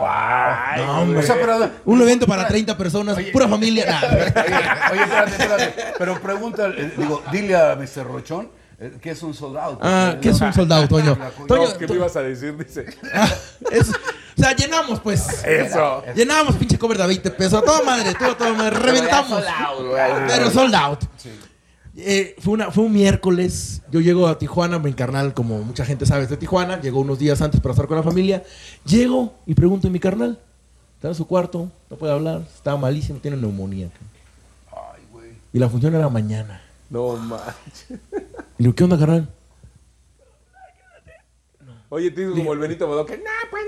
Ay, 0.00 0.82
No, 0.84 1.00
hombre. 1.02 1.20
O 1.20 1.22
sea, 1.22 1.36
pero- 1.36 1.70
Un 1.84 2.02
evento 2.02 2.26
para 2.26 2.46
30 2.48 2.76
personas, 2.76 3.16
pura 3.32 3.46
familia. 3.48 3.86
Nah. 3.86 4.00
Oye, 4.92 5.02
espérate, 5.02 5.30
espérate. 5.30 5.74
Pero 5.98 6.20
pregunta, 6.20 6.66
eh, 6.68 6.92
digo, 6.96 7.22
dile 7.30 7.56
a 7.56 7.76
Mr. 7.76 8.04
Rochón 8.04 8.50
eh, 8.78 8.92
que 9.00 9.10
es 9.10 9.22
un 9.22 9.32
soldado. 9.32 9.78
Ah, 9.80 10.16
¿qué 10.20 10.30
es 10.30 10.40
un 10.40 10.52
sold 10.52 10.72
out, 10.72 10.88
Toño? 10.88 11.16
Toño, 11.46 11.64
No, 11.68 11.78
¿qué 11.78 11.86
me 11.86 11.94
ibas 11.94 12.14
a 12.16 12.22
decir? 12.22 12.56
Dice. 12.56 12.86
ah, 13.14 13.28
es- 13.70 13.90
o 13.90 14.42
sea, 14.42 14.54
llenamos, 14.54 15.00
pues. 15.00 15.44
Eso. 15.44 16.04
Llenamos 16.14 16.56
pinche 16.56 16.76
cover 16.78 16.98
de 16.98 17.06
20 17.06 17.30
pesos. 17.30 17.54
A 17.54 17.62
toda 17.64 17.82
madre, 17.82 18.12
todo, 18.14 18.32
a 18.32 18.36
toda 18.36 18.52
madre. 18.52 18.76
Reventamos. 18.78 19.40
Pero 19.42 19.50
sold 19.50 19.66
out, 19.66 19.86
güey. 19.88 20.26
Pero 20.28 20.50
sold 20.50 20.74
out. 20.74 21.00
Eh, 21.98 22.36
fue, 22.38 22.54
una, 22.54 22.70
fue 22.70 22.84
un 22.84 22.92
miércoles. 22.92 23.82
Yo 23.90 24.00
llego 24.00 24.28
a 24.28 24.38
Tijuana, 24.38 24.78
mi 24.78 24.92
carnal, 24.92 25.32
como 25.32 25.62
mucha 25.62 25.84
gente 25.84 26.04
sabe, 26.04 26.24
es 26.24 26.30
de 26.30 26.36
Tijuana. 26.36 26.80
Llegó 26.80 27.00
unos 27.00 27.18
días 27.18 27.40
antes 27.40 27.60
para 27.60 27.72
estar 27.72 27.86
con 27.86 27.96
la 27.96 28.02
familia. 28.02 28.44
Llego 28.84 29.34
y 29.46 29.54
pregunto 29.54 29.88
a 29.88 29.90
mi 29.90 29.98
carnal. 29.98 30.38
Está 30.96 31.08
en 31.08 31.14
su 31.14 31.26
cuarto, 31.26 31.70
no 31.90 31.96
puede 31.96 32.12
hablar, 32.12 32.42
estaba 32.54 32.78
malísimo, 32.78 33.18
tiene 33.18 33.36
neumonía. 33.36 33.90
Ay, 34.72 35.02
güey. 35.12 35.30
Y 35.52 35.58
la 35.58 35.68
función 35.68 35.94
era 35.94 36.08
mañana. 36.08 36.62
No 36.88 37.16
manches. 37.16 37.90
Y 37.90 37.92
le 37.92 38.00
digo, 38.58 38.74
¿qué 38.74 38.84
onda, 38.84 38.98
carnal? 38.98 39.28
Oye, 41.88 42.10
te 42.10 42.22
digo 42.22 42.34
como 42.34 42.52
el 42.52 42.58
Benito 42.58 42.86
Bodoque. 42.86 43.16
No, 43.16 43.24
pues 43.50 43.62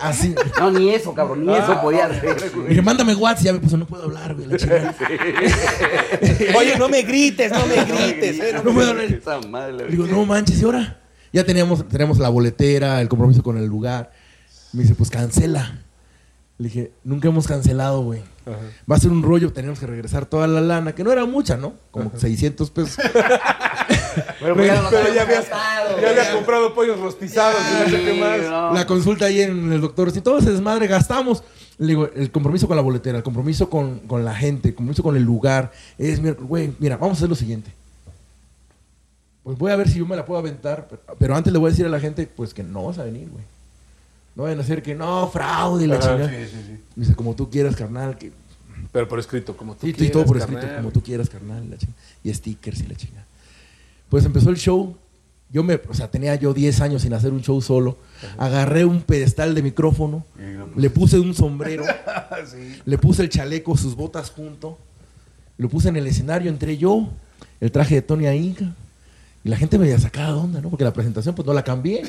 Así. 0.00 0.34
No, 0.58 0.70
ni 0.70 0.90
eso, 0.94 1.12
cabrón, 1.12 1.44
ni 1.44 1.54
eso 1.54 1.80
podía 1.82 2.06
hacer, 2.06 2.52
dije, 2.68 2.80
mándame 2.82 3.14
WhatsApp. 3.14 3.42
Y 3.42 3.44
ya 3.44 3.52
me 3.52 3.58
puso, 3.58 3.76
no 3.76 3.86
puedo 3.86 4.04
hablar, 4.04 4.34
güey, 4.34 4.46
la 4.46 4.56
chingada. 4.56 4.94
Oye, 6.56 6.78
no 6.78 6.88
me 6.88 7.02
grites, 7.02 7.52
no 7.52 7.66
me 7.66 7.84
grites. 7.84 8.40
eh, 8.40 8.52
no 8.64 8.72
puedo 8.72 8.90
hablar. 8.90 9.90
Digo, 9.90 10.06
no 10.06 10.24
manches, 10.24 10.60
¿y 10.60 10.64
ahora? 10.64 11.00
Ya 11.32 11.44
teníamos, 11.44 11.86
teníamos 11.88 12.18
la 12.18 12.30
boletera, 12.30 13.00
el 13.02 13.08
compromiso 13.08 13.42
con 13.42 13.58
el 13.58 13.66
lugar. 13.66 14.12
Me 14.72 14.82
dice, 14.82 14.94
pues 14.94 15.10
cancela. 15.10 15.78
Le 16.58 16.68
dije, 16.68 16.92
nunca 17.04 17.28
hemos 17.28 17.46
cancelado, 17.46 18.02
güey. 18.02 18.22
Va 18.48 18.96
a 18.96 18.98
ser 18.98 19.10
un 19.10 19.22
rollo, 19.22 19.52
tenemos 19.52 19.80
que 19.80 19.86
regresar 19.86 20.26
toda 20.26 20.46
la 20.46 20.60
lana, 20.60 20.94
que 20.94 21.02
no 21.02 21.10
era 21.10 21.24
mucha, 21.24 21.56
¿no? 21.56 21.74
Como 21.90 22.12
600 22.16 22.70
pesos. 22.70 22.96
Pero, 24.40 24.54
pues, 24.54 24.66
ya 24.66 24.86
Pero 24.88 25.14
ya 25.14 25.22
habíamos 25.22 25.22
había, 25.22 25.24
gastado, 25.24 26.00
ya 26.00 26.10
había 26.10 26.32
comprado 26.32 26.74
pollos 26.74 26.98
rostizados 26.98 27.60
y 27.60 27.82
no 27.82 27.90
sé 27.90 28.04
qué 28.04 28.20
más. 28.20 28.40
no. 28.42 28.72
La 28.72 28.86
consulta 28.86 29.26
ahí 29.26 29.42
en 29.42 29.72
el 29.72 29.80
doctor, 29.80 30.10
si 30.12 30.20
todo 30.20 30.40
se 30.40 30.52
desmadre, 30.52 30.86
gastamos. 30.86 31.42
Le 31.78 31.88
digo, 31.88 32.08
el 32.14 32.30
compromiso 32.30 32.66
con 32.66 32.76
la 32.76 32.82
boletera, 32.82 33.18
el 33.18 33.24
compromiso 33.24 33.68
con, 33.68 33.98
con 34.00 34.24
la 34.24 34.34
gente, 34.34 34.68
el 34.68 34.74
compromiso 34.74 35.02
con 35.02 35.16
el 35.16 35.22
lugar. 35.22 35.72
Es, 35.98 36.20
mira, 36.20 36.36
güey, 36.38 36.72
mira, 36.78 36.96
vamos 36.96 37.16
a 37.16 37.18
hacer 37.18 37.28
lo 37.28 37.34
siguiente. 37.34 37.72
Pues 39.42 39.58
voy 39.58 39.72
a 39.72 39.76
ver 39.76 39.88
si 39.88 39.98
yo 39.98 40.06
me 40.06 40.16
la 40.16 40.24
puedo 40.24 40.40
aventar, 40.40 40.86
pero, 40.88 41.02
pero 41.18 41.36
antes 41.36 41.52
le 41.52 41.58
voy 41.58 41.68
a 41.68 41.70
decir 41.70 41.84
a 41.86 41.90
la 41.90 42.00
gente, 42.00 42.26
pues 42.26 42.54
que 42.54 42.62
no 42.62 42.84
vas 42.84 42.98
a 42.98 43.04
venir, 43.04 43.28
güey. 43.28 43.44
No 44.36 44.42
vayan 44.44 44.58
a 44.58 44.62
hacer 44.62 44.82
que 44.82 44.94
no, 44.94 45.28
fraude, 45.30 45.86
la 45.86 45.98
chingada. 45.98 46.28
Sí, 46.28 46.36
sí, 46.50 46.62
sí. 46.66 46.78
Me 46.94 47.02
dice, 47.04 47.16
como 47.16 47.34
tú 47.34 47.48
quieras, 47.50 47.74
carnal. 47.74 48.16
Que... 48.18 48.30
Pero 48.92 49.08
por 49.08 49.18
escrito, 49.18 49.56
como 49.56 49.74
tú 49.74 49.86
Sí, 49.86 49.92
quieras, 49.94 50.10
y 50.10 50.12
todo 50.12 50.24
por 50.26 50.38
carnal. 50.38 50.58
escrito, 50.58 50.76
como 50.76 50.90
tú 50.92 51.02
quieras, 51.02 51.28
carnal. 51.30 51.70
la 51.70 51.78
chingada. 51.78 51.98
Y 52.22 52.32
stickers 52.34 52.80
y 52.80 52.86
la 52.86 52.94
chingada. 52.94 53.24
Pues 54.10 54.24
empezó 54.24 54.50
el 54.50 54.56
show. 54.56 54.96
Yo 55.50 55.62
me, 55.62 55.80
o 55.88 55.94
sea, 55.94 56.10
tenía 56.10 56.34
yo 56.34 56.52
10 56.52 56.80
años 56.80 57.02
sin 57.02 57.14
hacer 57.14 57.32
un 57.32 57.40
show 57.40 57.60
solo. 57.62 57.96
Agarré 58.36 58.84
un 58.84 59.00
pedestal 59.00 59.54
de 59.54 59.62
micrófono, 59.62 60.24
le 60.76 60.90
puse 60.90 61.20
un 61.20 61.34
sombrero, 61.34 61.84
le 62.84 62.98
puse 62.98 63.22
el 63.22 63.28
chaleco, 63.28 63.76
sus 63.76 63.94
botas 63.94 64.30
junto, 64.30 64.76
lo 65.56 65.68
puse 65.68 65.88
en 65.88 65.96
el 65.96 66.06
escenario, 66.08 66.50
entré 66.50 66.76
yo, 66.76 67.08
el 67.60 67.70
traje 67.70 67.94
de 67.94 68.02
Tony 68.02 68.26
Inca. 68.26 68.74
Y 69.46 69.48
la 69.48 69.56
gente 69.56 69.78
me 69.78 69.84
había 69.84 70.00
sacado 70.00 70.34
de 70.34 70.40
onda, 70.40 70.60
¿no? 70.60 70.70
Porque 70.70 70.82
la 70.82 70.92
presentación 70.92 71.32
pues 71.32 71.46
no 71.46 71.54
la 71.54 71.62
cambié. 71.62 72.02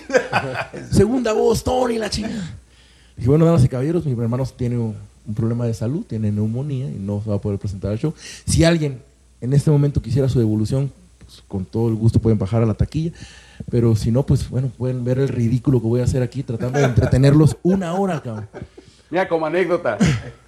Segunda 0.92 1.34
voz, 1.34 1.64
Tony, 1.64 2.00
la 2.00 2.10
chingada. 2.10 2.58
Dije, 3.16 3.30
bueno, 3.30 3.46
damas 3.46 3.64
y 3.64 3.68
caballeros, 3.68 4.08
mi 4.08 4.20
hermano 4.20 4.44
tiene 4.58 4.80
un, 4.80 4.96
un 5.28 5.36
problema 5.36 5.68
de 5.68 5.76
salud, 5.76 6.04
tiene 6.04 6.32
neumonía 6.32 6.90
y 6.90 6.96
no 6.98 7.22
se 7.22 7.30
va 7.30 7.36
a 7.36 7.40
poder 7.40 7.60
presentar 7.60 7.92
al 7.92 8.00
show. 8.00 8.12
Si 8.48 8.64
alguien 8.64 9.04
en 9.40 9.54
este 9.54 9.70
momento 9.70 10.02
quisiera 10.02 10.28
su 10.30 10.40
devolución, 10.40 10.92
pues, 11.20 11.44
con 11.48 11.64
todo 11.64 11.90
el 11.90 11.94
gusto 11.94 12.18
pueden 12.18 12.40
bajar 12.40 12.64
a 12.64 12.66
la 12.66 12.74
taquilla. 12.74 13.12
Pero 13.70 13.96
si 13.96 14.10
no, 14.12 14.24
pues 14.26 14.50
bueno, 14.50 14.72
pueden 14.76 15.04
ver 15.04 15.20
el 15.20 15.28
ridículo 15.28 15.80
que 15.80 15.86
voy 15.86 16.02
a 16.02 16.06
hacer 16.06 16.24
aquí 16.24 16.42
tratando 16.42 16.80
de 16.80 16.86
entretenerlos 16.86 17.56
una 17.62 17.94
hora, 17.94 18.20
cabrón. 18.20 18.50
Mira, 19.12 19.28
como 19.28 19.46
anécdota, 19.46 20.00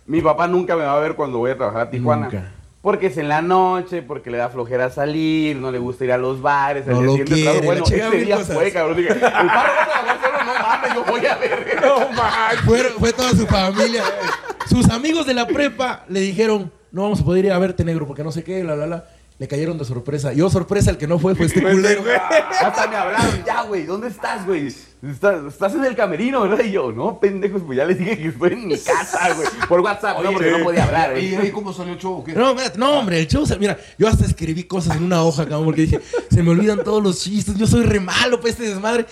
mi 0.07 0.21
papá 0.21 0.47
nunca 0.47 0.75
me 0.75 0.85
va 0.85 0.97
a 0.97 0.99
ver 0.99 1.15
cuando 1.15 1.37
voy 1.37 1.51
a 1.51 1.55
trabajar 1.55 1.81
a 1.81 1.89
Tijuana. 1.91 2.25
Nunca. 2.25 2.58
Porque 2.81 3.07
es 3.07 3.17
en 3.17 3.27
la 3.27 3.41
noche, 3.41 4.01
porque 4.01 4.31
le 4.31 4.37
da 4.37 4.49
flojera 4.49 4.89
salir, 4.89 5.57
no 5.57 5.69
le 5.69 5.79
gusta 5.79 6.05
ir 6.05 6.13
a 6.13 6.17
los 6.17 6.41
bares. 6.41 6.87
No 6.87 7.01
lo 7.01 7.15
quiere, 7.15 7.43
trabajo. 7.43 7.65
Bueno, 7.65 7.83
este 7.85 8.17
día 8.19 8.37
cosas. 8.37 8.55
fue, 8.55 8.71
cabrón. 8.71 8.97
Dije, 8.97 9.11
el 9.11 9.19
parro 9.19 9.51
va 9.51 9.83
a 9.83 9.85
trabajar 9.85 10.19
solo, 10.21 10.37
no 10.45 10.53
mames, 10.67 10.93
yo 10.95 11.03
voy 11.03 11.25
a 11.25 11.35
ver. 11.35 11.79
No. 11.81 11.99
Fue, 12.65 12.79
fue 12.97 13.13
toda 13.13 13.31
su 13.31 13.45
familia. 13.47 14.03
Sus 14.69 14.89
amigos 14.89 15.25
de 15.25 15.33
la 15.33 15.45
prepa 15.47 16.05
le 16.07 16.19
dijeron, 16.21 16.71
no 16.91 17.03
vamos 17.03 17.21
a 17.21 17.25
poder 17.25 17.45
ir 17.45 17.51
a 17.51 17.59
verte 17.59 17.83
negro 17.83 18.07
porque 18.07 18.23
no 18.23 18.31
sé 18.31 18.43
qué, 18.43 18.63
la, 18.63 18.75
la, 18.75 18.87
la. 18.87 19.05
Le 19.39 19.47
cayeron 19.47 19.77
de 19.77 19.85
sorpresa. 19.85 20.33
Yo 20.33 20.49
sorpresa, 20.49 20.91
el 20.91 20.97
que 20.97 21.07
no 21.07 21.17
fue 21.17 21.33
fue 21.33 21.45
este 21.45 21.61
culero. 21.71 22.03
Hasta 22.61 22.87
me 22.87 22.95
hablaron, 22.97 23.43
ya, 23.45 23.61
güey, 23.63 23.85
¿dónde 23.85 24.09
estás, 24.09 24.45
güey? 24.45 24.67
Estás, 25.01 25.45
estás 25.47 25.73
en 25.75 25.85
el 25.85 25.95
camerino, 25.95 26.41
¿verdad? 26.41 26.63
Y 26.65 26.71
yo, 26.71 26.91
no, 26.91 27.21
pendejos, 27.21 27.61
pues 27.65 27.77
ya 27.77 27.85
les 27.85 27.97
dije 27.97 28.17
que 28.17 28.27
estoy 28.27 28.51
en 28.51 28.67
mi 28.67 28.77
casa, 28.77 29.33
güey. 29.33 29.47
Por 29.69 29.79
WhatsApp, 29.79 30.21
no, 30.21 30.33
porque 30.33 30.51
no 30.51 30.61
podía 30.61 30.83
hablar. 30.83 31.17
¿Y 31.17 31.35
ahí 31.35 31.51
cómo 31.51 31.71
salió 31.71 31.93
el 31.93 31.99
show? 31.99 32.15
o 32.19 32.23
qué? 32.25 32.33
No, 32.33 32.49
espérate, 32.49 32.77
no, 32.77 32.99
hombre, 32.99 33.17
el 33.21 33.27
show, 33.27 33.45
se- 33.45 33.57
mira, 33.57 33.77
yo 33.97 34.09
hasta 34.09 34.25
escribí 34.25 34.65
cosas 34.65 34.97
en 34.97 35.03
una 35.05 35.23
hoja, 35.23 35.43
cabrón, 35.45 35.63
porque 35.65 35.83
dije, 35.83 36.01
se 36.29 36.43
me 36.43 36.49
olvidan 36.51 36.83
todos 36.83 37.01
los 37.01 37.21
chistes, 37.21 37.55
yo 37.55 37.65
soy 37.65 37.83
re 37.83 38.01
malo 38.01 38.39
para 38.41 38.49
este 38.49 38.63
desmadre. 38.63 39.05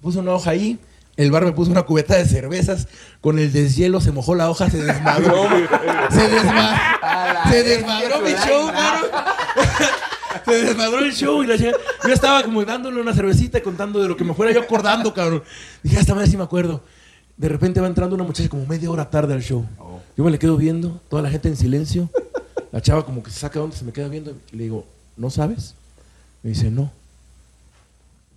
Puse 0.00 0.20
una 0.20 0.32
hoja 0.32 0.50
ahí, 0.50 0.78
el 1.16 1.30
bar 1.30 1.44
me 1.44 1.52
puso 1.52 1.70
una 1.70 1.82
cubeta 1.82 2.16
de 2.16 2.24
cervezas, 2.24 2.88
con 3.20 3.38
el 3.38 3.52
deshielo 3.52 4.00
se 4.00 4.12
mojó 4.12 4.34
la 4.34 4.48
hoja, 4.48 4.70
se 4.70 4.82
desmadró. 4.82 5.44
se 6.10 6.28
desmadró, 6.28 6.78
A 7.02 7.32
la 7.34 7.50
se 7.50 7.62
desmadró 7.62 8.20
mi 8.20 8.30
show, 8.30 8.70
cabrón. 8.72 9.10
Se 10.44 10.64
desmadró 10.64 10.98
el 10.98 11.12
show 11.12 11.44
y 11.44 11.46
la 11.46 11.56
chica. 11.56 11.72
Yo 12.04 12.12
estaba 12.12 12.42
como 12.42 12.64
dándole 12.64 13.00
una 13.00 13.14
cervecita 13.14 13.58
y 13.58 13.60
contando 13.60 14.00
de 14.02 14.08
lo 14.08 14.16
que 14.16 14.24
me 14.24 14.34
fuera 14.34 14.50
yo 14.50 14.60
acordando, 14.60 15.14
cabrón. 15.14 15.44
Dije, 15.84 16.00
esta 16.00 16.14
madre 16.14 16.28
sí 16.28 16.36
me 16.36 16.42
acuerdo. 16.42 16.82
De 17.36 17.48
repente 17.48 17.80
va 17.80 17.86
entrando 17.86 18.16
una 18.16 18.24
muchacha 18.24 18.48
como 18.48 18.66
media 18.66 18.90
hora 18.90 19.08
tarde 19.08 19.34
al 19.34 19.42
show. 19.42 19.64
Yo 20.16 20.24
me 20.24 20.30
le 20.30 20.38
quedo 20.38 20.56
viendo, 20.56 21.00
toda 21.08 21.22
la 21.22 21.30
gente 21.30 21.48
en 21.48 21.56
silencio. 21.56 22.10
La 22.72 22.80
chava 22.80 23.04
como 23.04 23.22
que 23.22 23.30
se 23.30 23.38
saca 23.38 23.58
de 23.58 23.64
onda, 23.66 23.76
se 23.76 23.84
me 23.84 23.92
queda 23.92 24.08
viendo 24.08 24.34
y 24.52 24.56
le 24.56 24.64
digo, 24.64 24.86
¿no 25.16 25.30
sabes? 25.30 25.74
Me 26.42 26.50
dice, 26.50 26.70
no, 26.70 26.90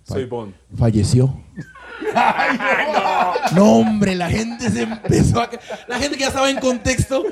Soy 0.06 0.24
Bond. 0.24 0.54
falleció. 0.78 1.34
no. 3.52 3.64
hombre, 3.64 4.14
la 4.14 4.28
gente 4.28 4.70
se 4.70 4.82
empezó 4.82 5.40
a... 5.40 5.50
La 5.88 5.98
gente 5.98 6.16
que 6.16 6.22
ya 6.22 6.28
estaba 6.28 6.50
en 6.50 6.58
contexto, 6.60 7.24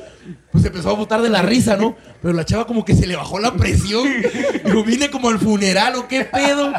pues 0.51 0.63
se 0.63 0.69
empezó 0.69 0.91
a 0.91 0.95
botar 0.95 1.23
de 1.23 1.29
la 1.29 1.43
risa, 1.43 1.77
¿no? 1.77 1.97
Pero 2.23 2.35
la 2.35 2.45
chava 2.45 2.67
como 2.67 2.85
que 2.85 2.95
se 2.95 3.07
le 3.07 3.15
bajó 3.17 3.39
la 3.39 3.53
presión. 3.55 4.09
Digo, 4.65 4.83
vine 4.85 5.11
como 5.11 5.29
al 5.29 5.39
funeral 5.39 5.95
o 5.97 6.09
qué 6.09 6.25
pedo. 6.25 6.73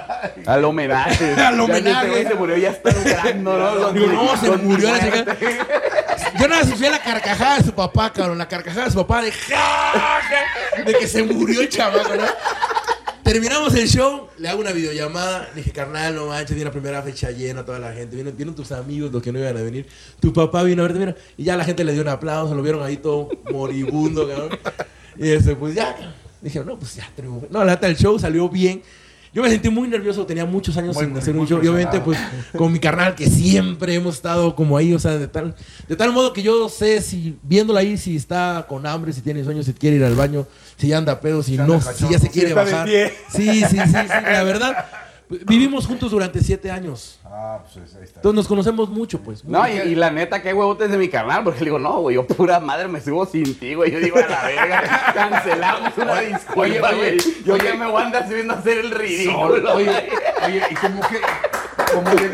Al 0.46 0.66
homenaje. 0.66 1.34
Al 1.38 1.56
Ya 1.58 1.64
homenaje. 1.64 2.06
este 2.06 2.10
güey 2.10 2.28
se 2.28 2.36
murió, 2.36 2.58
ya 2.58 2.70
está 2.72 2.90
entrando, 2.90 3.58
¿no? 3.58 3.92
Digo, 3.94 4.08
no, 4.08 4.38
se 4.38 4.52
murió 4.58 4.92
la 4.92 5.00
chica. 5.00 5.38
Yo 6.40 6.48
nada 6.48 6.64
más 6.64 6.74
fui 6.74 6.86
a 6.88 6.92
la 6.92 7.00
carcajada 7.00 7.58
de 7.60 7.64
su 7.64 7.72
papá, 7.74 8.12
cabrón. 8.12 8.38
La 8.38 8.48
carcajada 8.48 8.86
de 8.86 8.92
su 8.92 8.98
papá 8.98 9.22
de, 9.22 9.32
de 10.86 10.94
que 10.98 11.08
se 11.08 11.24
murió 11.24 11.62
el 11.62 11.70
chamaco, 11.70 12.16
¿no? 12.16 12.24
Terminamos 13.26 13.74
el 13.74 13.90
show, 13.90 14.28
le 14.38 14.48
hago 14.48 14.62
una 14.62 14.72
videollamada. 14.72 15.50
Le 15.56 15.62
dije, 15.62 15.72
carnal, 15.72 16.14
no 16.14 16.28
manches, 16.28 16.52
viene 16.52 16.66
la 16.66 16.72
primera 16.72 17.02
fecha 17.02 17.32
llena, 17.32 17.66
toda 17.66 17.80
la 17.80 17.92
gente. 17.92 18.16
Vienen, 18.16 18.38
vienen 18.38 18.54
tus 18.54 18.72
amigos, 18.72 19.12
los 19.12 19.24
que 19.24 19.32
no 19.32 19.40
iban 19.40 19.58
a 19.58 19.64
venir. 19.64 19.88
Tu 20.20 20.32
papá 20.32 20.62
vino 20.62 20.84
a 20.84 20.86
verte, 20.86 21.00
mira. 21.00 21.16
Y 21.36 21.44
ya 21.44 21.58
la 21.58 21.66
gente 21.66 21.84
le 21.84 21.94
dio 21.94 22.04
un 22.04 22.08
aplauso, 22.10 22.54
lo 22.54 22.62
vieron 22.62 22.84
ahí 22.84 22.98
todo 22.98 23.30
moribundo, 23.52 24.28
cabrón. 24.28 24.52
Y 25.18 25.28
este, 25.28 25.56
pues 25.56 25.74
ya. 25.74 26.14
Dije, 26.40 26.64
no, 26.64 26.78
pues 26.78 26.94
ya 26.98 27.12
triunfé. 27.16 27.48
No, 27.50 27.66
la 27.66 27.72
neta, 27.72 27.88
el 27.88 27.98
show 27.98 28.20
salió 28.20 28.48
bien. 28.48 28.84
Yo 29.34 29.42
me 29.42 29.50
sentí 29.50 29.70
muy 29.70 29.88
nervioso, 29.88 30.24
tenía 30.26 30.46
muchos 30.46 30.78
años 30.78 30.96
sin 30.96 31.18
hacer 31.18 31.36
un 31.36 31.48
show. 31.48 31.60
Y 31.64 31.68
obviamente, 31.68 32.00
pues, 32.02 32.20
con 32.56 32.72
mi 32.72 32.80
carnal, 32.80 33.16
que 33.16 33.28
siempre 33.28 33.96
hemos 33.96 34.16
estado 34.16 34.56
como 34.56 34.78
ahí, 34.78 34.94
o 34.94 35.00
sea, 35.00 35.18
de 35.18 35.28
tal, 35.28 35.56
de 35.90 35.96
tal 35.96 36.14
modo 36.14 36.32
que 36.32 36.44
yo 36.44 36.70
sé 36.70 37.02
si, 37.02 37.38
viéndola 37.42 37.80
ahí, 37.80 37.98
si 37.98 38.16
está 38.16 38.66
con 38.70 38.86
hambre, 38.86 39.12
si 39.12 39.22
tiene 39.22 39.44
sueños, 39.44 39.66
si 39.66 39.74
quiere 39.74 39.98
ir 39.98 40.06
al 40.06 40.16
baño, 40.16 40.48
si 40.78 40.88
ya 40.90 40.98
anda 40.98 41.20
pedo, 41.20 41.44
si 41.44 41.58
no, 41.58 41.82
si 41.82 42.10
ya 42.10 42.20
se 42.20 42.30
quiere 42.30 42.54
bajar. 42.54 42.88
Sí, 42.88 43.06
sí, 43.30 43.66
sí, 43.66 43.78
sí, 43.78 43.94
la 43.94 44.44
verdad. 44.44 44.86
Vivimos 45.28 45.88
juntos 45.88 46.12
durante 46.12 46.40
siete 46.40 46.70
años. 46.70 47.20
Ah, 47.26 47.60
pues 47.74 47.96
ahí 47.96 48.04
está. 48.04 48.20
Entonces 48.20 48.36
nos 48.36 48.48
conocemos 48.48 48.90
mucho, 48.90 49.20
pues. 49.22 49.44
No, 49.44 49.68
y, 49.68 49.96
la 49.96 50.12
neta, 50.12 50.42
qué 50.42 50.54
huevotes 50.54 50.92
de 50.92 50.98
mi 51.00 51.10
carnal, 51.10 51.44
porque 51.44 51.62
le 51.62 51.66
digo, 51.66 51.80
no, 51.80 52.02
güey, 52.02 52.16
yo 52.16 52.28
pura 52.28 52.60
madre 52.60 52.88
me 52.88 53.02
subo 53.02 53.26
sin 53.26 53.56
ti, 53.56 53.74
güey. 53.74 53.92
Yo 53.92 54.00
digo, 54.00 54.18
a 54.18 54.28
la 54.28 54.44
verga, 54.44 55.14
cancelamos 55.14 55.98
una 55.98 56.20
disculpa, 56.20 56.94
güey. 56.94 57.18
Yo 57.44 57.58
ya 57.58 57.74
me 57.74 57.88
voy 57.88 58.04
a 58.04 58.06
andar 58.06 58.28
subiendo 58.28 58.54
a 58.54 58.58
hacer 58.58 58.78
el 58.78 58.92
ridículo. 58.92 59.74
Oye, 59.74 60.10
oye, 60.46 60.62
y 60.70 60.76
como 60.76 61.02
que, 61.02 61.20
como 61.92 62.16
que 62.16 62.32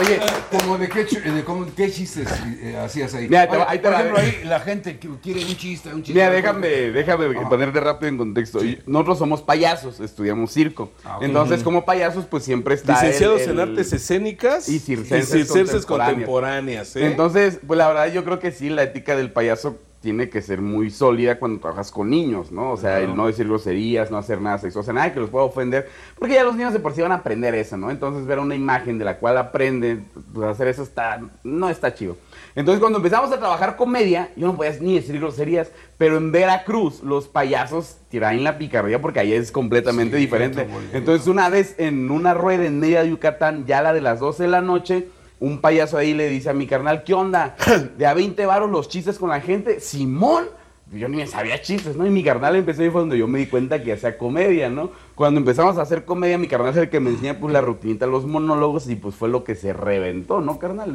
Oye, 0.00 0.20
como 0.50 0.78
de 0.78 0.88
qué, 0.88 1.04
de 1.04 1.44
cómo, 1.44 1.66
qué 1.74 1.90
chistes 1.90 2.28
eh, 2.60 2.76
hacías 2.76 3.14
ahí. 3.14 3.28
Mira, 3.28 3.48
ahí 3.68 3.78
te 3.78 3.84
por 3.88 3.94
ejemplo, 3.94 4.18
ahí 4.18 4.40
la 4.44 4.60
gente 4.60 4.98
quiere 4.98 5.44
un 5.44 5.56
chiste, 5.56 5.88
un 5.88 6.02
chiste. 6.02 6.12
Mira, 6.12 6.30
déjame, 6.30 6.68
déjame 6.68 7.28
ponerte 7.48 7.80
rápido 7.80 8.08
en 8.08 8.18
contexto. 8.18 8.60
Nosotros 8.86 9.18
somos 9.18 9.42
payasos, 9.42 10.00
estudiamos 10.00 10.52
circo. 10.52 10.90
Ah, 11.04 11.18
Entonces, 11.20 11.62
como 11.62 11.84
payasos, 11.84 12.26
pues 12.26 12.44
siempre 12.44 12.74
está. 12.74 12.94
Licenciados 12.94 13.42
en 13.42 13.60
artes 13.60 13.92
escénicas 13.92 14.68
y 14.68 14.78
circenses, 14.78 15.86
contemporáneas. 15.86 16.96
¿eh? 16.96 17.06
Entonces, 17.06 17.58
pues 17.66 17.78
la 17.78 17.88
verdad, 17.88 18.12
yo 18.12 18.24
creo 18.24 18.38
que 18.38 18.52
sí, 18.52 18.68
la 18.68 18.82
ética 18.82 19.16
del 19.16 19.30
payaso 19.30 19.78
tiene 20.06 20.30
que 20.30 20.40
ser 20.40 20.60
muy 20.60 20.88
sólida 20.90 21.36
cuando 21.36 21.58
trabajas 21.58 21.90
con 21.90 22.08
niños, 22.08 22.52
¿no? 22.52 22.70
O 22.70 22.76
sea, 22.76 23.00
el 23.00 23.16
no 23.16 23.26
decir 23.26 23.48
groserías, 23.48 24.08
no 24.08 24.18
hacer 24.18 24.40
nada 24.40 24.56
sexual, 24.58 24.82
o 24.82 24.84
sea, 24.84 24.94
nada 24.94 25.12
que 25.12 25.18
los 25.18 25.30
pueda 25.30 25.44
ofender, 25.44 25.88
porque 26.16 26.34
ya 26.34 26.44
los 26.44 26.54
niños 26.54 26.72
de 26.72 26.78
por 26.78 26.92
sí 26.92 27.02
van 27.02 27.10
a 27.10 27.16
aprender 27.16 27.56
eso, 27.56 27.76
¿no? 27.76 27.90
Entonces 27.90 28.24
ver 28.24 28.38
una 28.38 28.54
imagen 28.54 28.98
de 29.00 29.04
la 29.04 29.18
cual 29.18 29.36
aprenden, 29.36 30.06
pues 30.32 30.48
hacer 30.48 30.68
eso 30.68 30.84
está, 30.84 31.20
no 31.42 31.68
está 31.68 31.92
chido. 31.92 32.16
Entonces 32.54 32.78
cuando 32.78 32.98
empezamos 32.98 33.32
a 33.32 33.38
trabajar 33.40 33.74
comedia, 33.74 34.30
yo 34.36 34.46
no 34.46 34.56
podía 34.56 34.74
ni 34.80 34.94
decir 34.94 35.18
groserías, 35.18 35.72
pero 35.98 36.18
en 36.18 36.30
Veracruz 36.30 37.02
los 37.02 37.26
payasos 37.26 37.96
tiran 38.08 38.44
la 38.44 38.58
picardía 38.58 39.02
porque 39.02 39.18
ahí 39.18 39.32
es 39.32 39.50
completamente 39.50 40.16
diferente. 40.18 40.68
Entonces 40.92 41.26
una 41.26 41.48
vez 41.48 41.74
en 41.78 42.12
una 42.12 42.32
rueda 42.32 42.64
en 42.64 42.78
media 42.78 43.02
de 43.02 43.10
Yucatán, 43.10 43.66
ya 43.66 43.82
la 43.82 43.92
de 43.92 44.02
las 44.02 44.20
12 44.20 44.44
de 44.44 44.48
la 44.48 44.62
noche, 44.62 45.08
un 45.38 45.60
payaso 45.60 45.98
ahí 45.98 46.14
le 46.14 46.28
dice 46.28 46.50
a 46.50 46.54
mi 46.54 46.66
carnal, 46.66 47.04
¿qué 47.04 47.14
onda? 47.14 47.56
De 47.98 48.06
a 48.06 48.14
20 48.14 48.46
varos 48.46 48.70
los 48.70 48.88
chistes 48.88 49.18
con 49.18 49.30
la 49.30 49.40
gente. 49.40 49.80
Simón, 49.80 50.46
yo 50.92 51.08
ni 51.08 51.18
me 51.18 51.26
sabía 51.26 51.60
chistes, 51.60 51.96
¿no? 51.96 52.06
Y 52.06 52.10
mi 52.10 52.22
carnal 52.22 52.56
empezó 52.56 52.82
y 52.84 52.90
fue 52.90 53.00
donde 53.00 53.18
yo 53.18 53.26
me 53.26 53.38
di 53.38 53.46
cuenta 53.46 53.82
que 53.82 53.92
hacía 53.92 54.16
comedia, 54.16 54.70
¿no? 54.70 54.90
Cuando 55.16 55.40
empezamos 55.40 55.78
a 55.78 55.82
hacer 55.82 56.04
comedia, 56.04 56.36
mi 56.36 56.46
carnal 56.46 56.72
es 56.72 56.76
el 56.76 56.90
que 56.90 57.00
me 57.00 57.08
enseña 57.08 57.40
pues 57.40 57.50
la 57.50 57.62
rutinita, 57.62 58.06
los 58.06 58.26
monólogos 58.26 58.86
y 58.86 58.96
pues 58.96 59.14
fue 59.14 59.30
lo 59.30 59.44
que 59.44 59.54
se 59.54 59.72
reventó, 59.72 60.42
¿no, 60.42 60.58
carnal? 60.58 60.92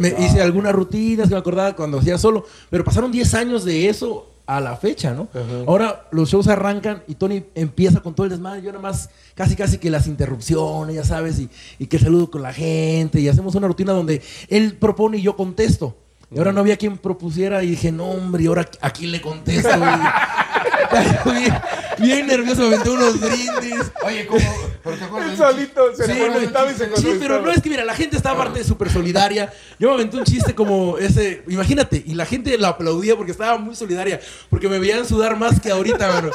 Me 0.00 0.08
hice 0.24 0.40
algunas 0.40 0.74
rutinas 0.74 1.28
que 1.28 1.34
me 1.34 1.38
acordaba 1.38 1.76
cuando 1.76 1.98
hacía 1.98 2.16
solo, 2.16 2.46
pero 2.70 2.82
pasaron 2.82 3.12
10 3.12 3.34
años 3.34 3.66
de 3.66 3.90
eso 3.90 4.26
a 4.46 4.58
la 4.62 4.74
fecha, 4.76 5.12
¿no? 5.12 5.28
Ahora 5.66 6.08
los 6.12 6.30
shows 6.30 6.48
arrancan 6.48 7.02
y 7.06 7.16
Tony 7.16 7.44
empieza 7.54 8.00
con 8.00 8.14
todo 8.14 8.24
el 8.24 8.30
desmadre. 8.30 8.62
Yo 8.62 8.70
nada 8.72 8.80
más, 8.80 9.10
casi 9.34 9.54
casi 9.54 9.76
que 9.76 9.90
las 9.90 10.06
interrupciones, 10.06 10.96
ya 10.96 11.04
sabes, 11.04 11.38
y, 11.38 11.50
y 11.78 11.88
que 11.88 11.98
saludo 11.98 12.30
con 12.30 12.40
la 12.40 12.54
gente 12.54 13.20
y 13.20 13.28
hacemos 13.28 13.54
una 13.54 13.68
rutina 13.68 13.92
donde 13.92 14.22
él 14.48 14.78
propone 14.80 15.18
y 15.18 15.22
yo 15.22 15.36
contesto. 15.36 15.94
Y 16.30 16.38
ahora 16.38 16.52
no 16.52 16.60
había 16.60 16.76
quien 16.76 16.98
propusiera 16.98 17.62
y 17.62 17.70
dije, 17.70 17.90
no, 17.90 18.04
hombre, 18.04 18.42
y 18.42 18.46
ahora 18.48 18.68
a 18.82 18.90
quién 18.90 19.12
le 19.12 19.20
contesto. 19.20 19.70
bien, 21.24 21.54
bien, 21.98 22.26
nervioso, 22.26 22.60
me 22.62 22.66
aventé 22.66 22.90
unos 22.90 23.18
brindis. 23.18 23.90
Oye, 24.04 24.26
¿cómo? 24.26 24.40
¿Pero 24.84 24.96
te 24.96 25.04
acuerdas? 25.04 25.38
solito 25.38 25.94
se 25.94 26.04
sí, 26.04 26.12
y 26.12 26.74
se 26.74 26.96
Sí, 26.96 27.16
pero 27.18 27.40
no 27.40 27.50
es 27.50 27.62
que, 27.62 27.70
mira, 27.70 27.82
la 27.84 27.94
gente 27.94 28.18
estaba 28.18 28.42
aparte 28.42 28.62
súper 28.62 28.90
solidaria. 28.90 29.50
Yo 29.78 29.88
me 29.88 29.94
aventé 29.94 30.18
un 30.18 30.24
chiste 30.24 30.54
como 30.54 30.98
ese, 30.98 31.42
imagínate, 31.48 32.02
y 32.06 32.12
la 32.14 32.26
gente 32.26 32.58
lo 32.58 32.66
aplaudía 32.66 33.16
porque 33.16 33.32
estaba 33.32 33.56
muy 33.56 33.74
solidaria, 33.74 34.20
porque 34.50 34.68
me 34.68 34.78
veían 34.78 35.06
sudar 35.06 35.38
más 35.38 35.60
que 35.60 35.70
ahorita, 35.70 36.08
mano. 36.08 36.30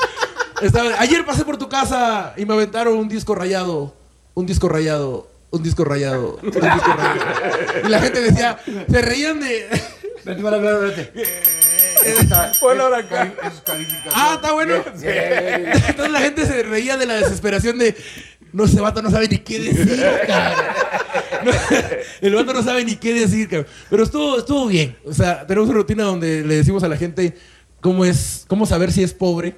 Estaba, 0.61 0.89
ayer 0.99 1.23
pasé 1.23 1.45
por 1.45 1.57
tu 1.57 1.69
casa 1.69 2.33
y 2.35 2.45
me 2.45 2.53
aventaron 2.55 2.97
un 2.97 3.09
disco 3.09 3.35
rayado, 3.35 3.93
un 4.33 4.47
disco 4.47 4.69
rayado 4.69 5.32
un 5.53 5.61
disco 5.61 5.83
rayado. 5.83 6.39
Un 6.41 6.49
disco 6.49 6.61
rayado. 6.61 7.85
Y 7.85 7.89
la 7.89 8.01
gente 8.01 8.21
decía, 8.21 8.57
se 8.89 9.01
reían 9.01 9.39
de. 9.39 9.67
Vete 10.25 10.41
para 10.41 10.57
hablar, 10.57 10.79
vete. 10.81 11.11
Ponlo 12.59 12.93
acá. 12.93 13.33
Ah, 14.13 14.33
está 14.35 14.53
bueno. 14.53 14.75
Entonces 14.75 16.11
la 16.11 16.19
gente 16.19 16.45
se 16.45 16.63
reía 16.63 16.97
de 16.97 17.05
la 17.05 17.15
desesperación 17.15 17.77
de. 17.77 17.95
No, 18.51 18.65
ese 18.65 18.81
vato 18.81 19.01
no 19.01 19.11
sabe 19.11 19.27
ni 19.27 19.39
qué 19.39 19.59
decir, 19.59 20.03
cabrón. 20.27 20.65
el 22.21 22.35
vato 22.35 22.53
no 22.53 22.63
sabe 22.63 22.83
ni 22.83 22.95
qué 22.95 23.13
decir, 23.13 23.47
cabrón. 23.47 23.67
Pero 23.89 24.03
estuvo, 24.03 24.39
estuvo 24.39 24.67
bien. 24.67 24.97
O 25.05 25.13
sea, 25.13 25.45
tenemos 25.45 25.69
una 25.69 25.77
rutina 25.77 26.03
donde 26.03 26.43
le 26.43 26.55
decimos 26.55 26.83
a 26.83 26.87
la 26.87 26.97
gente 26.97 27.35
cómo 27.79 28.05
es, 28.05 28.45
cómo 28.47 28.65
saber 28.65 28.91
si 28.91 29.03
es 29.03 29.13
pobre 29.13 29.55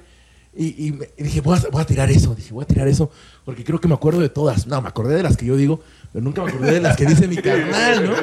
y, 0.58 0.92
dije, 1.18 1.40
voy 1.42 1.58
a, 1.58 1.84
tirar 1.84 2.10
eso, 2.10 2.34
dije, 2.34 2.52
voy 2.54 2.64
a 2.64 2.66
tirar 2.66 2.88
eso, 2.88 3.10
porque 3.46 3.62
creo 3.62 3.80
que 3.80 3.86
me 3.86 3.94
acuerdo 3.94 4.20
de 4.20 4.28
todas. 4.28 4.66
No, 4.66 4.82
me 4.82 4.88
acordé 4.88 5.14
de 5.14 5.22
las 5.22 5.36
que 5.36 5.46
yo 5.46 5.56
digo, 5.56 5.80
pero 6.12 6.22
nunca 6.22 6.42
me 6.42 6.50
acordé 6.50 6.72
de 6.72 6.80
las 6.80 6.96
que 6.96 7.06
dice 7.06 7.28
mi 7.28 7.36
carnal, 7.36 8.04
¿no? 8.04 8.14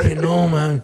dije, 0.00 0.14
no, 0.16 0.48
man. 0.48 0.82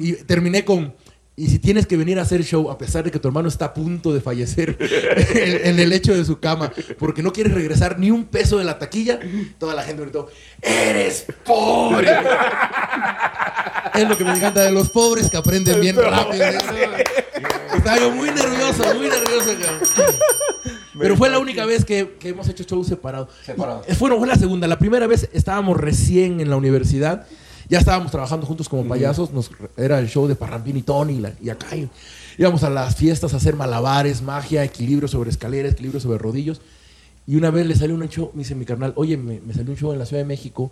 y 0.00 0.14
terminé 0.14 0.64
con, 0.64 0.94
y 1.36 1.48
si 1.48 1.58
tienes 1.58 1.86
que 1.86 1.98
venir 1.98 2.18
a 2.18 2.22
hacer 2.22 2.42
show, 2.42 2.70
a 2.70 2.78
pesar 2.78 3.04
de 3.04 3.10
que 3.10 3.18
tu 3.18 3.28
hermano 3.28 3.48
está 3.48 3.66
a 3.66 3.74
punto 3.74 4.14
de 4.14 4.22
fallecer 4.22 4.78
en 5.34 5.78
el 5.78 5.90
lecho 5.90 6.16
de 6.16 6.24
su 6.24 6.40
cama, 6.40 6.72
porque 6.98 7.22
no 7.22 7.30
quieres 7.30 7.52
regresar 7.52 7.98
ni 7.98 8.10
un 8.10 8.24
peso 8.24 8.56
de 8.56 8.64
la 8.64 8.78
taquilla, 8.78 9.20
toda 9.58 9.74
la 9.74 9.82
gente 9.82 10.00
gritó, 10.00 10.30
¡eres 10.62 11.26
pobre! 11.44 12.08
es 13.94 14.08
lo 14.08 14.16
que 14.16 14.24
me 14.24 14.32
encanta 14.32 14.62
de 14.62 14.72
los 14.72 14.88
pobres 14.88 15.28
que 15.28 15.36
aprenden 15.36 15.78
bien 15.78 15.96
rápido. 15.96 16.42
Estaba 17.74 17.98
yo 17.98 18.10
muy 18.12 18.30
nervioso, 18.30 18.94
muy 18.94 19.08
nervioso. 19.10 19.50
Pero 20.98 21.16
fue 21.16 21.30
la 21.30 21.38
única 21.38 21.66
vez 21.66 21.84
que, 21.84 22.16
hemos 22.22 22.48
hecho 22.48 22.64
shows 22.64 22.86
separados. 22.86 23.28
Separado. 23.44 23.82
Fue, 23.82 24.16
fue 24.16 24.26
la 24.26 24.36
segunda. 24.36 24.66
La 24.66 24.78
primera 24.78 25.06
vez 25.06 25.28
estábamos 25.32 25.76
recién 25.76 26.40
en 26.40 26.50
la 26.50 26.56
universidad 26.56 27.26
ya 27.68 27.78
estábamos 27.78 28.12
trabajando 28.12 28.46
juntos 28.46 28.68
como 28.68 28.86
payasos, 28.86 29.32
nos, 29.32 29.50
era 29.76 29.98
el 29.98 30.08
show 30.08 30.28
de 30.28 30.36
Parrampín 30.36 30.76
y 30.76 30.82
Tony 30.82 31.20
y, 31.42 31.50
acá 31.50 31.68
íbamos 32.38 32.62
a 32.62 32.70
las 32.70 32.94
fiestas 32.94 33.34
a 33.34 33.38
hacer 33.38 33.56
malabares, 33.56 34.22
magia, 34.22 34.62
equilibrio 34.62 35.08
sobre 35.08 35.30
escaleras, 35.30 35.72
equilibrio 35.72 36.00
sobre 36.00 36.18
rodillos. 36.18 36.60
Y 37.26 37.34
una 37.34 37.50
vez 37.50 37.66
le 37.66 37.74
salió 37.74 37.96
un 37.96 38.08
show, 38.08 38.30
me 38.34 38.40
dice 38.40 38.54
mi 38.54 38.64
carnal, 38.64 38.92
oye, 38.94 39.16
me, 39.16 39.40
salió 39.52 39.72
un 39.72 39.76
show 39.76 39.92
en 39.92 39.98
la 39.98 40.06
Ciudad 40.06 40.22
de 40.22 40.28
México, 40.28 40.70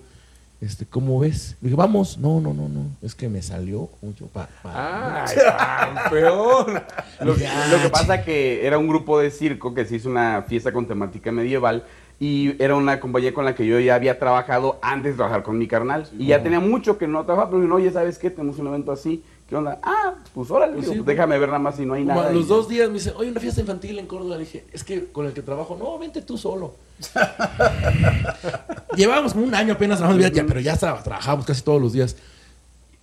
este, 0.60 0.86
¿cómo 0.86 1.18
ves? 1.18 1.56
Le 1.60 1.68
dije, 1.68 1.76
vamos, 1.76 2.18
no, 2.18 2.40
no, 2.40 2.54
no, 2.54 2.68
no, 2.68 2.86
es 3.02 3.14
que 3.14 3.28
me 3.28 3.42
salió 3.42 3.90
show 4.18 4.28
para... 4.28 4.48
Ah, 4.64 6.06
peor. 6.10 6.82
lo, 7.20 7.34
que 7.34 7.88
pasa 7.90 8.22
que 8.22 8.66
era 8.66 8.78
un 8.78 8.88
grupo 8.88 9.18
de 9.18 9.30
circo 9.30 9.74
que 9.74 9.84
se 9.84 9.96
hizo 9.96 10.08
una 10.08 10.42
fiesta 10.42 10.72
con 10.72 10.86
temática 10.86 11.30
medieval 11.32 11.84
y 12.20 12.62
era 12.62 12.76
una 12.76 13.00
compañía 13.00 13.34
con 13.34 13.44
la 13.44 13.54
que 13.54 13.66
yo 13.66 13.78
ya 13.80 13.96
había 13.96 14.18
trabajado 14.18 14.78
antes 14.82 15.12
de 15.12 15.16
trabajar 15.16 15.42
con 15.42 15.58
mi 15.58 15.66
carnal. 15.66 16.08
y 16.18 16.26
ya 16.26 16.42
tenía 16.42 16.60
mucho 16.60 16.96
que 16.96 17.08
no 17.08 17.24
trabajaba, 17.24 17.50
pero 17.50 17.62
no, 17.62 17.74
oye, 17.74 17.90
¿sabes 17.90 18.18
qué? 18.18 18.30
Tenemos 18.30 18.58
un 18.58 18.68
evento 18.68 18.92
así. 18.92 19.22
¿Qué 19.48 19.56
onda? 19.56 19.78
Ah, 19.82 20.14
pues 20.32 20.50
órale, 20.50 20.80
pues 20.80 21.04
déjame 21.04 21.38
ver 21.38 21.48
nada 21.48 21.58
más 21.58 21.76
si 21.76 21.84
no 21.84 21.94
hay 21.94 22.04
nada. 22.04 22.32
los 22.32 22.48
dos 22.48 22.66
días 22.68 22.88
me 22.88 22.94
dice, 22.94 23.12
oye, 23.14 23.30
una 23.30 23.40
fiesta 23.40 23.60
infantil 23.60 23.98
en 23.98 24.06
Córdoba. 24.06 24.36
Le 24.36 24.44
dije, 24.44 24.64
es 24.72 24.82
que 24.82 25.12
con 25.12 25.26
el 25.26 25.34
que 25.34 25.42
trabajo, 25.42 25.76
no, 25.78 25.98
vente 25.98 26.22
tú 26.22 26.38
solo. 26.38 26.76
Llevábamos 28.96 29.34
como 29.34 29.44
un 29.44 29.54
año 29.54 29.74
apenas 29.74 29.98
trabajando, 29.98 30.26
ya, 30.26 30.44
pero 30.46 30.60
ya 30.60 30.76
trabajamos 30.76 31.44
casi 31.44 31.62
todos 31.62 31.80
los 31.80 31.92
días. 31.92 32.16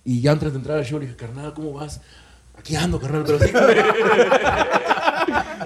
Y 0.04 0.20
ya 0.20 0.32
antes 0.32 0.52
de 0.52 0.58
entrar 0.58 0.78
al 0.78 0.84
show 0.84 0.98
le 0.98 1.06
dije, 1.06 1.16
carnal, 1.16 1.54
¿cómo 1.54 1.74
vas? 1.74 2.00
Aquí 2.58 2.74
ando, 2.74 2.98
carnal, 3.00 3.22
pero 3.24 3.38
sí. 3.38 3.52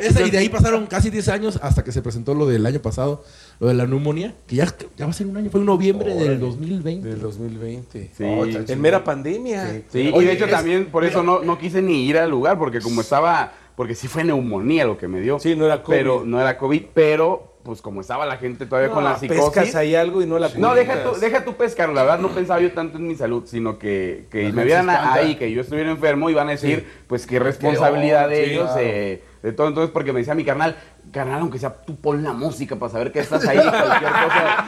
y 0.00 0.30
de 0.30 0.38
ahí 0.38 0.48
pasaron 0.48 0.86
casi 0.86 1.10
10 1.10 1.28
años 1.28 1.58
hasta 1.62 1.84
que 1.84 1.92
se 1.92 2.02
presentó 2.02 2.34
lo 2.34 2.46
del 2.46 2.64
año 2.66 2.80
pasado, 2.80 3.24
lo 3.60 3.68
de 3.68 3.74
la 3.74 3.86
neumonía, 3.86 4.34
que 4.46 4.56
ya, 4.56 4.66
ya 4.96 5.06
va 5.06 5.10
a 5.10 5.14
ser 5.14 5.26
un 5.26 5.36
año, 5.36 5.50
fue 5.50 5.60
en 5.60 5.66
noviembre 5.66 6.14
del 6.14 6.40
2020. 6.40 7.08
Del 7.08 7.20
2020. 7.20 8.10
Sí, 8.16 8.24
en 8.72 8.80
mera 8.80 9.04
pandemia. 9.04 9.82
Sí, 9.90 10.12
y 10.14 10.24
de 10.24 10.32
hecho 10.32 10.48
también 10.48 10.86
por 10.86 11.04
eso 11.04 11.22
no, 11.22 11.40
no 11.40 11.58
quise 11.58 11.82
ni 11.82 12.06
ir 12.06 12.18
al 12.18 12.30
lugar, 12.30 12.58
porque 12.58 12.80
como 12.80 13.00
estaba, 13.00 13.52
porque 13.76 13.94
sí 13.94 14.08
fue 14.08 14.24
neumonía 14.24 14.84
lo 14.84 14.98
que 14.98 15.08
me 15.08 15.20
dio. 15.20 15.38
Sí, 15.38 15.56
no 15.56 15.66
era 15.66 15.82
COVID. 15.82 15.96
Pero, 15.96 16.24
no 16.24 16.40
era 16.40 16.58
COVID, 16.58 16.82
pero 16.94 17.56
pues 17.66 17.82
como 17.82 18.00
estaba 18.00 18.24
la 18.26 18.36
gente 18.36 18.64
todavía 18.64 18.90
con 18.90 19.02
la 19.02 19.18
psicosis. 19.18 19.42
Pescas 19.42 19.74
ahí 19.74 19.96
algo 19.96 20.22
y 20.22 20.26
no 20.26 20.38
la 20.38 20.50
No, 20.56 20.74
deja 20.74 21.02
tu, 21.02 21.18
deja 21.18 21.44
tu 21.44 21.54
pescar, 21.54 21.88
la 21.88 22.02
verdad 22.02 22.20
no 22.20 22.28
pensaba 22.28 22.60
yo 22.60 22.70
tanto 22.70 22.98
en 22.98 23.08
mi 23.08 23.16
salud, 23.16 23.42
sino 23.44 23.76
que, 23.76 24.26
que 24.30 24.52
me 24.52 24.64
vieran 24.64 24.88
ahí, 24.88 25.34
que 25.34 25.50
yo 25.50 25.62
estuviera 25.62 25.90
enfermo, 25.90 26.30
y 26.30 26.34
van 26.34 26.46
a 26.46 26.52
decir, 26.52 26.86
pues 27.08 27.26
qué 27.26 27.40
responsabilidad 27.40 28.28
de 28.28 28.52
ellos. 28.52 28.70
Eh, 28.78 29.22
de 29.46 29.52
todo. 29.52 29.68
Entonces, 29.68 29.92
porque 29.92 30.12
me 30.12 30.18
decía 30.18 30.34
mi 30.34 30.44
carnal, 30.44 30.76
carnal, 31.12 31.40
aunque 31.40 31.58
sea 31.58 31.72
tú 31.74 31.94
pon 31.96 32.22
la 32.24 32.32
música 32.32 32.74
para 32.76 32.90
saber 32.92 33.12
que 33.12 33.20
estás 33.20 33.46
ahí, 33.46 33.58
cualquier 33.58 34.10
cosa. 34.10 34.66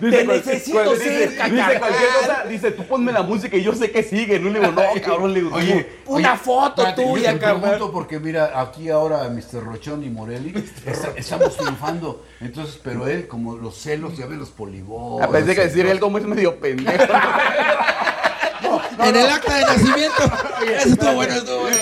Te 0.00 0.24
necesito 0.26 0.82
cual- 0.84 0.96
cerca, 0.96 1.04
dice, 1.04 1.26
dice 1.28 1.36
carnal. 1.36 1.78
cualquier 1.78 2.08
cosa, 2.20 2.44
dice, 2.48 2.70
tú 2.70 2.86
ponme 2.86 3.12
la 3.12 3.22
música 3.22 3.56
y 3.58 3.62
yo 3.62 3.74
sé 3.74 3.90
que 3.90 4.02
sigue. 4.02 4.38
No 4.40 4.48
le 4.50 4.60
digo, 4.60 4.72
no, 4.72 4.82
cabrón, 5.04 5.34
le 5.34 5.40
digo, 5.42 5.54
Oye, 5.56 5.86
Una 6.06 6.32
oye, 6.32 6.38
foto 6.42 6.94
tuya, 6.94 7.32
te 7.32 7.38
pregunto 7.38 7.92
porque 7.92 8.18
mira, 8.18 8.58
aquí 8.58 8.88
ahora 8.88 9.28
Mr. 9.28 9.62
Rochón 9.62 10.02
y 10.02 10.08
Morelli 10.08 10.54
está- 10.86 11.12
estamos 11.14 11.56
triunfando. 11.56 12.24
Entonces, 12.40 12.80
pero 12.82 13.06
él, 13.06 13.26
como 13.28 13.56
los 13.56 13.76
celos, 13.76 14.16
ya 14.16 14.24
ve 14.26 14.36
los 14.36 14.48
polibolos. 14.50 15.22
A 15.28 15.30
pesar 15.30 15.44
de 15.46 15.54
que 15.54 15.60
decir 15.62 15.84
él 15.86 16.00
como 16.00 16.16
es 16.18 16.24
medio 16.24 16.58
pendejo. 16.58 17.04
En 18.98 19.14
el 19.14 19.26
acta 19.30 19.54
de 19.56 19.62
nacimiento. 19.62 20.22
Eso 20.78 20.88
estuvo 20.88 21.12
bueno, 21.12 21.34
estuvo 21.34 21.60
bueno. 21.60 21.76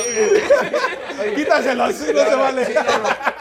Quítaselo, 1.34 1.84
así 1.84 2.04
no 2.14 2.20
se 2.20 2.34
vale. 2.34 2.66
Sí, 2.66 2.72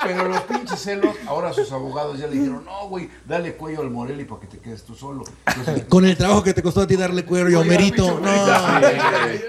pero, 0.03 0.27
los 0.27 0.41
pinches 0.41 0.79
celos, 0.79 1.15
ahora 1.27 1.53
sus 1.53 1.71
abogados 1.71 2.17
ya 2.19 2.27
le 2.27 2.33
dijeron, 2.35 2.65
no, 2.65 2.87
güey, 2.89 3.09
dale 3.25 3.53
cuello 3.55 3.81
al 3.81 3.89
Morelli 3.89 4.25
para 4.25 4.41
que 4.41 4.47
te 4.47 4.59
quedes 4.59 4.83
tú 4.83 4.95
solo. 4.95 5.23
Entonces, 5.47 5.85
Con 5.89 6.05
el 6.05 6.17
trabajo 6.17 6.43
que 6.43 6.53
te 6.53 6.61
costó 6.61 6.81
a 6.81 6.87
ti 6.87 6.95
darle 6.95 7.23
cuero 7.25 7.49
y 7.49 7.53
a 7.55 7.59
Homerito. 7.59 8.19
No. 8.19 8.29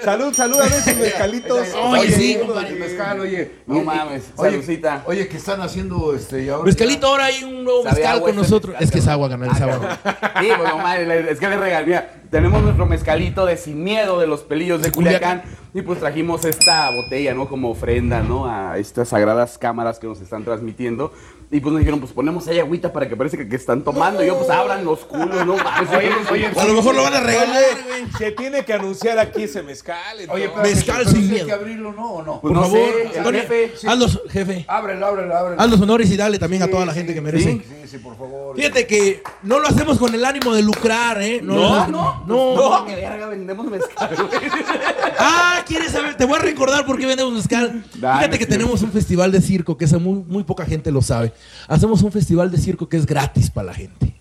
Salud, 0.04 0.34
salud 0.34 0.60
a 0.60 0.66
esos 0.66 0.96
mezcalitos. 0.96 1.68
Oye, 1.84 2.12
sí, 2.12 2.38
compadre. 2.38 2.74
mezcal, 2.74 3.20
oye. 3.20 3.52
No 3.66 3.80
mames, 3.82 4.24
oye, 4.36 4.50
saludcita. 4.52 5.02
Oye, 5.06 5.28
que 5.28 5.36
están 5.36 5.60
haciendo 5.62 6.14
este. 6.14 6.44
y 6.44 6.48
ahora 6.48 6.64
Mezcalito, 6.66 7.06
ahora 7.06 7.24
hay 7.26 7.42
un 7.44 7.64
nuevo 7.64 7.84
mezcal 7.84 8.20
con 8.20 8.36
nosotros. 8.36 8.72
mezcal, 8.72 8.84
Es 8.84 8.90
que 8.90 8.98
es 8.98 9.08
agua, 9.08 9.28
canal, 9.28 9.50
es 9.54 9.60
agua. 9.60 9.98
Sí, 10.40 10.48
pues 10.56 10.68
no 10.68 10.78
mames, 10.78 11.08
le- 11.08 11.30
es 11.32 11.38
que 11.38 11.48
le 11.48 11.56
regalé. 11.56 11.86
Mira, 11.86 12.14
tenemos 12.30 12.62
nuestro 12.62 12.86
mezcalito 12.86 13.46
de 13.46 13.56
Sin 13.56 13.82
Miedo 13.82 14.18
de 14.20 14.26
los 14.26 14.42
pelillos 14.42 14.82
de 14.82 14.90
Culiacán. 14.92 15.42
Y 15.76 15.82
pues 15.82 15.98
trajimos 15.98 16.44
esta 16.44 16.88
botella, 16.90 17.34
¿no? 17.34 17.48
Como 17.48 17.70
ofrenda, 17.70 18.22
¿no? 18.22 18.46
A 18.46 18.78
estas 18.78 19.08
sagradas 19.08 19.58
cámaras 19.58 19.98
que 19.98 20.06
nos 20.06 20.20
están 20.20 20.44
transmitiendo. 20.44 21.12
Y 21.50 21.60
pues 21.60 21.72
nos 21.72 21.80
dijeron, 21.80 21.98
pues 22.00 22.12
ponemos 22.12 22.46
ahí 22.46 22.60
agüita 22.60 22.92
para 22.92 23.08
que 23.08 23.16
parezca 23.16 23.38
que, 23.38 23.48
que 23.48 23.56
están 23.56 23.82
tomando. 23.82 24.22
Y 24.22 24.28
yo, 24.28 24.38
pues 24.38 24.48
abran 24.50 24.84
los 24.84 25.00
culos, 25.00 25.44
¿no? 25.44 25.54
Oye, 25.98 26.10
oye, 26.30 26.46
A 26.46 26.64
lo 26.64 26.74
mejor 26.74 26.94
lo 26.94 27.02
van 27.02 27.14
a 27.14 27.20
regalar, 27.20 27.62
güey. 27.86 28.04
Se 28.18 28.30
tiene 28.30 28.64
que 28.64 28.72
anunciar 28.72 29.18
aquí 29.18 29.42
ese 29.42 29.62
mezcal. 29.64 30.16
Oye, 30.30 30.48
pero, 30.48 30.62
Mezcal 30.62 30.96
pero 30.98 31.10
sin 31.10 31.22
hay 31.22 31.28
miedo. 31.28 31.46
que 31.46 31.52
abrirlo, 31.52 31.92
¿no? 31.92 32.12
¿O 32.14 32.22
no? 32.22 32.40
Pues 32.40 32.52
Por 32.52 32.52
no 32.52 32.62
favor, 32.62 32.78
sé, 33.12 33.18
el 33.18 33.34
jefe. 33.34 33.72
haz 33.88 33.98
los, 33.98 34.22
jefe. 34.30 34.64
Ábrelo, 34.68 35.06
ábrelo, 35.06 35.36
ábrelo. 35.36 35.60
Haz 35.60 35.70
los 35.70 35.80
honores 35.80 36.10
y 36.10 36.16
dale 36.16 36.38
también 36.38 36.62
a 36.62 36.68
toda 36.68 36.86
la 36.86 36.92
sí, 36.92 36.98
gente 37.00 37.14
que 37.14 37.20
merece. 37.20 37.50
Sí, 37.50 37.62
sí, 37.66 37.83
por 37.98 38.16
favor. 38.16 38.56
Fíjate 38.56 38.86
que 38.86 39.22
no 39.42 39.58
lo 39.58 39.68
hacemos 39.68 39.98
con 39.98 40.14
el 40.14 40.24
ánimo 40.24 40.54
de 40.54 40.62
lucrar, 40.62 41.22
¿eh? 41.22 41.40
No, 41.42 41.86
no, 41.88 42.24
no. 42.26 42.56
no. 42.56 42.84
que 42.86 42.96
verga, 42.96 43.26
vendemos 43.28 43.66
mezcal, 43.66 44.16
güey. 44.16 44.28
Ah, 45.18 45.62
¿quieres 45.66 45.92
saber? 45.92 46.16
Te 46.16 46.24
voy 46.24 46.36
a 46.36 46.42
recordar 46.42 46.84
por 46.84 46.98
qué 46.98 47.06
vendemos 47.06 47.32
mezcal. 47.32 47.84
Dale, 47.94 48.18
Fíjate 48.18 48.38
que 48.38 48.44
sí. 48.44 48.50
tenemos 48.50 48.82
un 48.82 48.90
festival 48.90 49.30
de 49.30 49.40
circo 49.40 49.76
que 49.76 49.84
esa 49.84 49.98
muy, 49.98 50.24
muy 50.26 50.42
poca 50.44 50.66
gente 50.66 50.90
lo 50.90 51.02
sabe. 51.02 51.32
Hacemos 51.68 52.02
un 52.02 52.10
festival 52.12 52.50
de 52.50 52.58
circo 52.58 52.88
que 52.88 52.96
es 52.96 53.06
gratis 53.06 53.50
para 53.50 53.68
la 53.68 53.74
gente. 53.74 54.14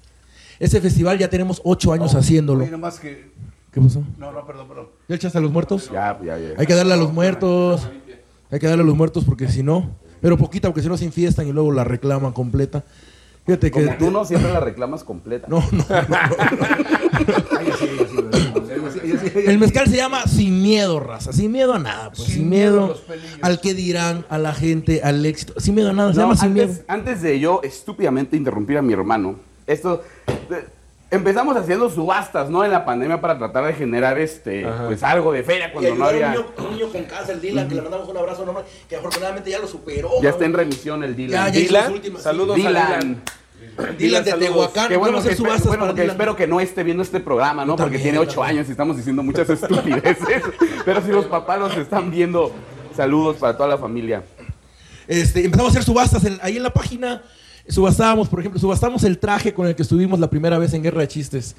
Ese 0.60 0.80
festival 0.82 1.18
ya 1.18 1.30
tenemos 1.30 1.62
ocho 1.64 1.92
años 1.94 2.16
haciéndolo. 2.16 2.64
Oye, 2.64 2.72
nomás 2.72 3.00
que. 3.00 3.32
¿Qué 3.72 3.82
pasó? 3.82 4.04
No, 4.20 4.32
no, 4.32 4.46
perdón, 4.46 4.68
perdón. 4.68 4.88
¿Ya 5.08 5.16
echaste 5.16 5.40
a 5.40 5.42
los 5.42 5.52
muertos? 5.52 5.90
Ya, 5.92 6.18
ya, 6.24 6.38
ya. 6.38 6.50
Hay 6.58 6.68
que 6.68 6.76
darle 6.76 6.94
a 6.94 6.98
los 6.98 7.12
muertos. 7.12 7.90
Hay 8.52 8.60
que 8.60 8.68
darle 8.68 8.84
a 8.84 8.86
los 8.86 8.96
muertos 8.96 9.24
porque 9.26 9.48
si 9.50 9.64
no, 9.64 9.90
pero 10.22 10.38
poquita, 10.38 10.68
porque 10.70 10.84
si 10.84 10.88
no 10.88 10.96
se 10.96 11.06
infiestan 11.06 11.48
y 11.48 11.52
luego 11.52 11.72
la 11.72 11.84
reclaman 11.84 12.34
completa. 12.34 12.84
Fíjate 13.45 13.71
que. 13.71 13.86
Como 13.86 13.97
tú 13.97 14.12
no 14.12 14.23
siempre 14.25 14.51
la 14.53 14.60
reclamas 14.60 15.03
completa. 15.03 15.47
No, 15.49 15.63
no. 15.71 15.86
El 19.45 19.60
mezcal 19.60 19.88
se 19.88 19.97
llama 19.97 20.23
Sin 20.27 20.62
Miedo, 20.62 20.99
raza. 20.99 21.34
Sin 21.34 21.51
miedo 21.51 21.73
a 21.73 21.79
nada, 21.79 22.12
pues. 22.12 22.23
Sin, 22.23 22.36
Sin 22.36 22.49
miedo 22.49 22.95
al 23.41 23.60
que 23.60 23.73
dirán, 23.73 24.25
a 24.29 24.38
la 24.38 24.53
gente, 24.53 25.01
al 25.03 25.25
éxito. 25.25 25.53
Sin 25.60 25.75
miedo 25.75 25.89
a 25.89 25.93
nada, 25.93 26.12
se 26.13 26.19
No, 26.19 26.23
llama 26.23 26.36
Sin 26.38 26.49
antes, 26.49 26.67
Miedo. 26.69 26.84
antes 26.88 27.21
de 27.21 27.39
yo 27.39 27.62
estúpidamente 27.63 28.38
interrumpir 28.38 28.77
a 28.77 28.82
mi 28.82 28.93
hermano, 28.93 29.36
esto 29.67 30.03
empezamos 31.13 31.56
haciendo 31.56 31.89
subastas, 31.89 32.49
¿no? 32.49 32.63
En 32.65 32.71
la 32.71 32.84
pandemia 32.86 33.21
para 33.21 33.38
tratar 33.38 33.65
de 33.65 33.73
generar 33.73 34.17
este, 34.19 34.65
pues 34.88 35.02
algo 35.04 35.32
de 35.32 35.43
feria 35.43 35.71
cuando 35.71 35.95
no 35.95 36.06
había. 36.06 36.36
un 36.58 36.71
niño 36.71 36.89
con 36.91 37.04
cáncer, 37.04 37.39
Dylan, 37.39 37.67
que 37.69 37.76
le 37.76 37.82
mandamos 37.82 38.08
un 38.10 38.17
abrazo 38.17 38.45
normal, 38.45 38.63
que 38.89 38.95
afortunadamente 38.95 39.49
ya 39.49 39.60
lo 39.60 39.67
superó. 39.67 40.10
Ya 40.21 40.30
está 40.32 40.45
en 40.45 40.54
remisión 40.54 41.04
el 41.04 41.15
Dylan. 41.15 41.47
Ya, 41.47 41.49
ya 41.54 41.60
Dylan, 41.60 41.93
últimas. 41.93 42.21
saludos 42.23 42.56
a 42.56 42.56
Dylan. 42.58 42.99
Dylan. 42.99 43.97
Dylan 43.97 44.23
de. 44.26 44.34
Tehuacán. 44.34 44.88
Qué 44.89 44.97
bueno, 44.97 45.21
que, 45.23 45.36
subastas 45.36 45.67
bueno, 45.67 45.84
para 45.84 45.93
que 45.95 46.02
Dylan. 46.02 46.15
espero 46.15 46.36
que 46.36 46.47
no 46.47 46.60
esté 46.60 46.84
viendo 46.84 47.02
este 47.02 47.19
programa, 47.19 47.63
¿no? 47.65 47.76
Porque 47.76 47.97
tiene 47.99 48.19
ocho 48.19 48.43
años 48.43 48.67
y 48.67 48.71
estamos 48.71 48.97
diciendo 48.97 49.23
muchas 49.23 49.49
estupideces. 49.49 50.43
Pero 50.86 51.02
si 51.02 51.10
los 51.10 51.26
papás 51.26 51.60
los 51.60 51.76
están 51.78 52.12
viendo, 52.12 52.52
saludos 52.95 53.38
para 53.38 53.56
toda 53.56 53.69
la 53.69 53.78
familia. 53.78 54.23
Este, 55.08 55.43
empezamos 55.45 55.69
a 55.69 55.71
hacer 55.71 55.84
subastas 55.84 56.23
en- 56.26 56.39
ahí 56.41 56.58
en 56.58 56.63
la 56.63 56.71
página. 56.73 57.21
Subastábamos, 57.67 58.28
por 58.28 58.39
ejemplo, 58.39 58.60
subastamos 58.60 59.04
el 59.04 59.17
traje 59.17 59.54
con 59.54 59.67
el 59.67 59.76
que 59.76 59.84
estuvimos 59.84 60.19
la 60.19 60.30
primera 60.30 60.58
vez 60.58 60.73
en 60.73 60.84
Guerra 60.84 61.02
de 61.02 61.08
Chistes. 61.08 61.56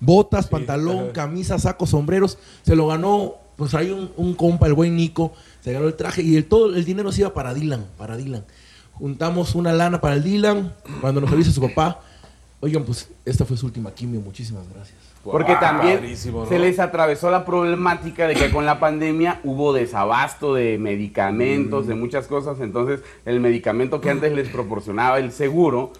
Botas, 0.00 0.46
pantalón, 0.46 1.10
camisa, 1.12 1.58
saco, 1.58 1.86
sombreros. 1.86 2.38
Se 2.62 2.76
lo 2.76 2.86
ganó, 2.86 3.36
pues 3.56 3.74
hay 3.74 3.90
un, 3.90 4.10
un 4.16 4.34
compa, 4.34 4.66
el 4.66 4.74
buen 4.74 4.94
Nico, 4.94 5.32
se 5.62 5.72
ganó 5.72 5.86
el 5.86 5.94
traje 5.94 6.22
y 6.22 6.36
el, 6.36 6.44
todo 6.44 6.74
el 6.74 6.84
dinero 6.84 7.10
se 7.10 7.22
iba 7.22 7.32
para 7.32 7.54
Dylan, 7.54 7.86
para 7.96 8.16
Dylan. 8.16 8.44
Juntamos 8.92 9.54
una 9.54 9.72
lana 9.72 10.00
para 10.00 10.14
el 10.14 10.22
Dylan, 10.22 10.74
cuando 11.00 11.20
nos 11.20 11.32
avisa 11.32 11.50
su 11.50 11.60
papá. 11.60 12.00
Oigan, 12.60 12.84
pues 12.84 13.08
esta 13.24 13.44
fue 13.44 13.56
su 13.56 13.66
última 13.66 13.90
quimio, 13.92 14.20
muchísimas 14.20 14.64
gracias. 14.72 15.05
Porque 15.32 15.54
también 15.56 16.16
se 16.16 16.58
les 16.58 16.78
atravesó 16.78 17.30
la 17.30 17.44
problemática 17.44 18.26
de 18.28 18.34
que 18.34 18.50
con 18.50 18.66
la 18.66 18.78
pandemia 18.80 19.40
hubo 19.44 19.72
desabasto 19.72 20.54
de 20.54 20.78
medicamentos, 20.78 21.86
de 21.86 21.94
muchas 21.94 22.26
cosas. 22.26 22.60
Entonces, 22.60 23.00
el 23.24 23.40
medicamento 23.40 24.00
que 24.00 24.10
antes 24.10 24.32
les 24.32 24.48
proporcionaba 24.48 25.18
el 25.18 25.32
seguro, 25.32 25.92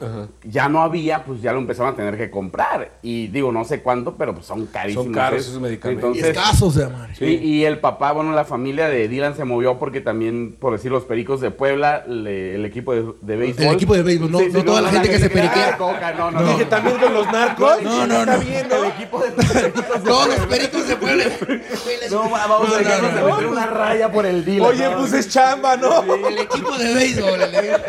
ya 0.44 0.68
no 0.68 0.82
había, 0.82 1.24
pues 1.24 1.42
ya 1.42 1.52
lo 1.52 1.58
empezaron 1.58 1.92
a 1.92 1.96
tener 1.96 2.16
que 2.16 2.30
comprar. 2.30 2.98
Y 3.02 3.28
digo, 3.28 3.52
no 3.52 3.64
sé 3.64 3.80
cuánto, 3.82 4.16
pero 4.16 4.34
pues 4.34 4.46
son 4.46 4.66
carísimos. 4.66 5.04
Son 5.06 5.14
caros 5.14 5.38
¿eh? 5.38 5.48
esos 5.50 5.60
medicamentos. 5.60 6.16
Y 6.16 6.18
Entonces, 6.20 6.36
escasos. 6.36 6.80
Sí, 7.18 7.24
y 7.42 7.64
el 7.64 7.78
papá, 7.78 8.12
bueno, 8.12 8.32
la 8.32 8.44
familia 8.44 8.88
de 8.88 9.08
Dylan 9.08 9.34
se 9.36 9.44
movió 9.44 9.78
porque 9.78 10.00
también, 10.00 10.56
por 10.58 10.72
decir, 10.72 10.90
los 10.90 11.04
pericos 11.04 11.40
de 11.40 11.50
Puebla, 11.50 12.04
le- 12.06 12.54
el 12.54 12.64
equipo 12.64 12.94
de, 12.94 13.04
de 13.20 13.36
béisbol. 13.36 13.64
El 13.66 13.72
equipo 13.74 13.94
de 13.94 14.02
béisbol, 14.02 14.30
no- 14.30 14.40
no 14.40 14.64
toda 14.64 14.82
la 14.82 14.90
gente 14.90 15.08
que 15.08 15.18
se 15.18 15.30
periquea. 15.30 15.76
Coca, 15.76 16.12
no, 16.12 16.30
no, 16.30 16.40
no. 16.40 16.48
Dije, 16.50 16.64
¿también 16.66 16.96
con 16.98 17.12
los 17.14 17.26
narcos? 17.32 17.82
No, 17.82 18.06
no, 18.06 18.20
Está 18.20 18.36
no. 18.36 18.44
bien, 18.44 18.68
¿no? 18.68 18.76
El 18.76 18.84
equipo 18.86 19.15
de 19.22 19.30
pericos 19.32 19.88
de 20.02 20.10
Todos 20.10 20.28
los 20.28 20.46
pericos 20.46 20.88
de 20.88 20.96
Puebla. 20.96 21.24
No, 22.10 22.30
va- 22.30 22.46
vamos 22.46 22.68
No, 22.68 22.74
a 22.74 22.78
dejarnos 22.78 23.10
no, 23.12 23.16
de 23.16 23.22
no. 23.22 23.30
meter 23.34 23.46
una 23.48 23.66
raya 23.66 24.12
por 24.12 24.26
el 24.26 24.44
Dylan. 24.44 24.68
Oye, 24.68 24.88
¿no? 24.90 24.98
pues 24.98 25.12
es 25.12 25.28
chamba, 25.28 25.76
¿no? 25.76 26.02
El 26.28 26.38
equipo 26.38 26.76
de 26.78 26.94
béisbol. 26.94 27.42
el 27.42 27.52
de- 27.52 27.80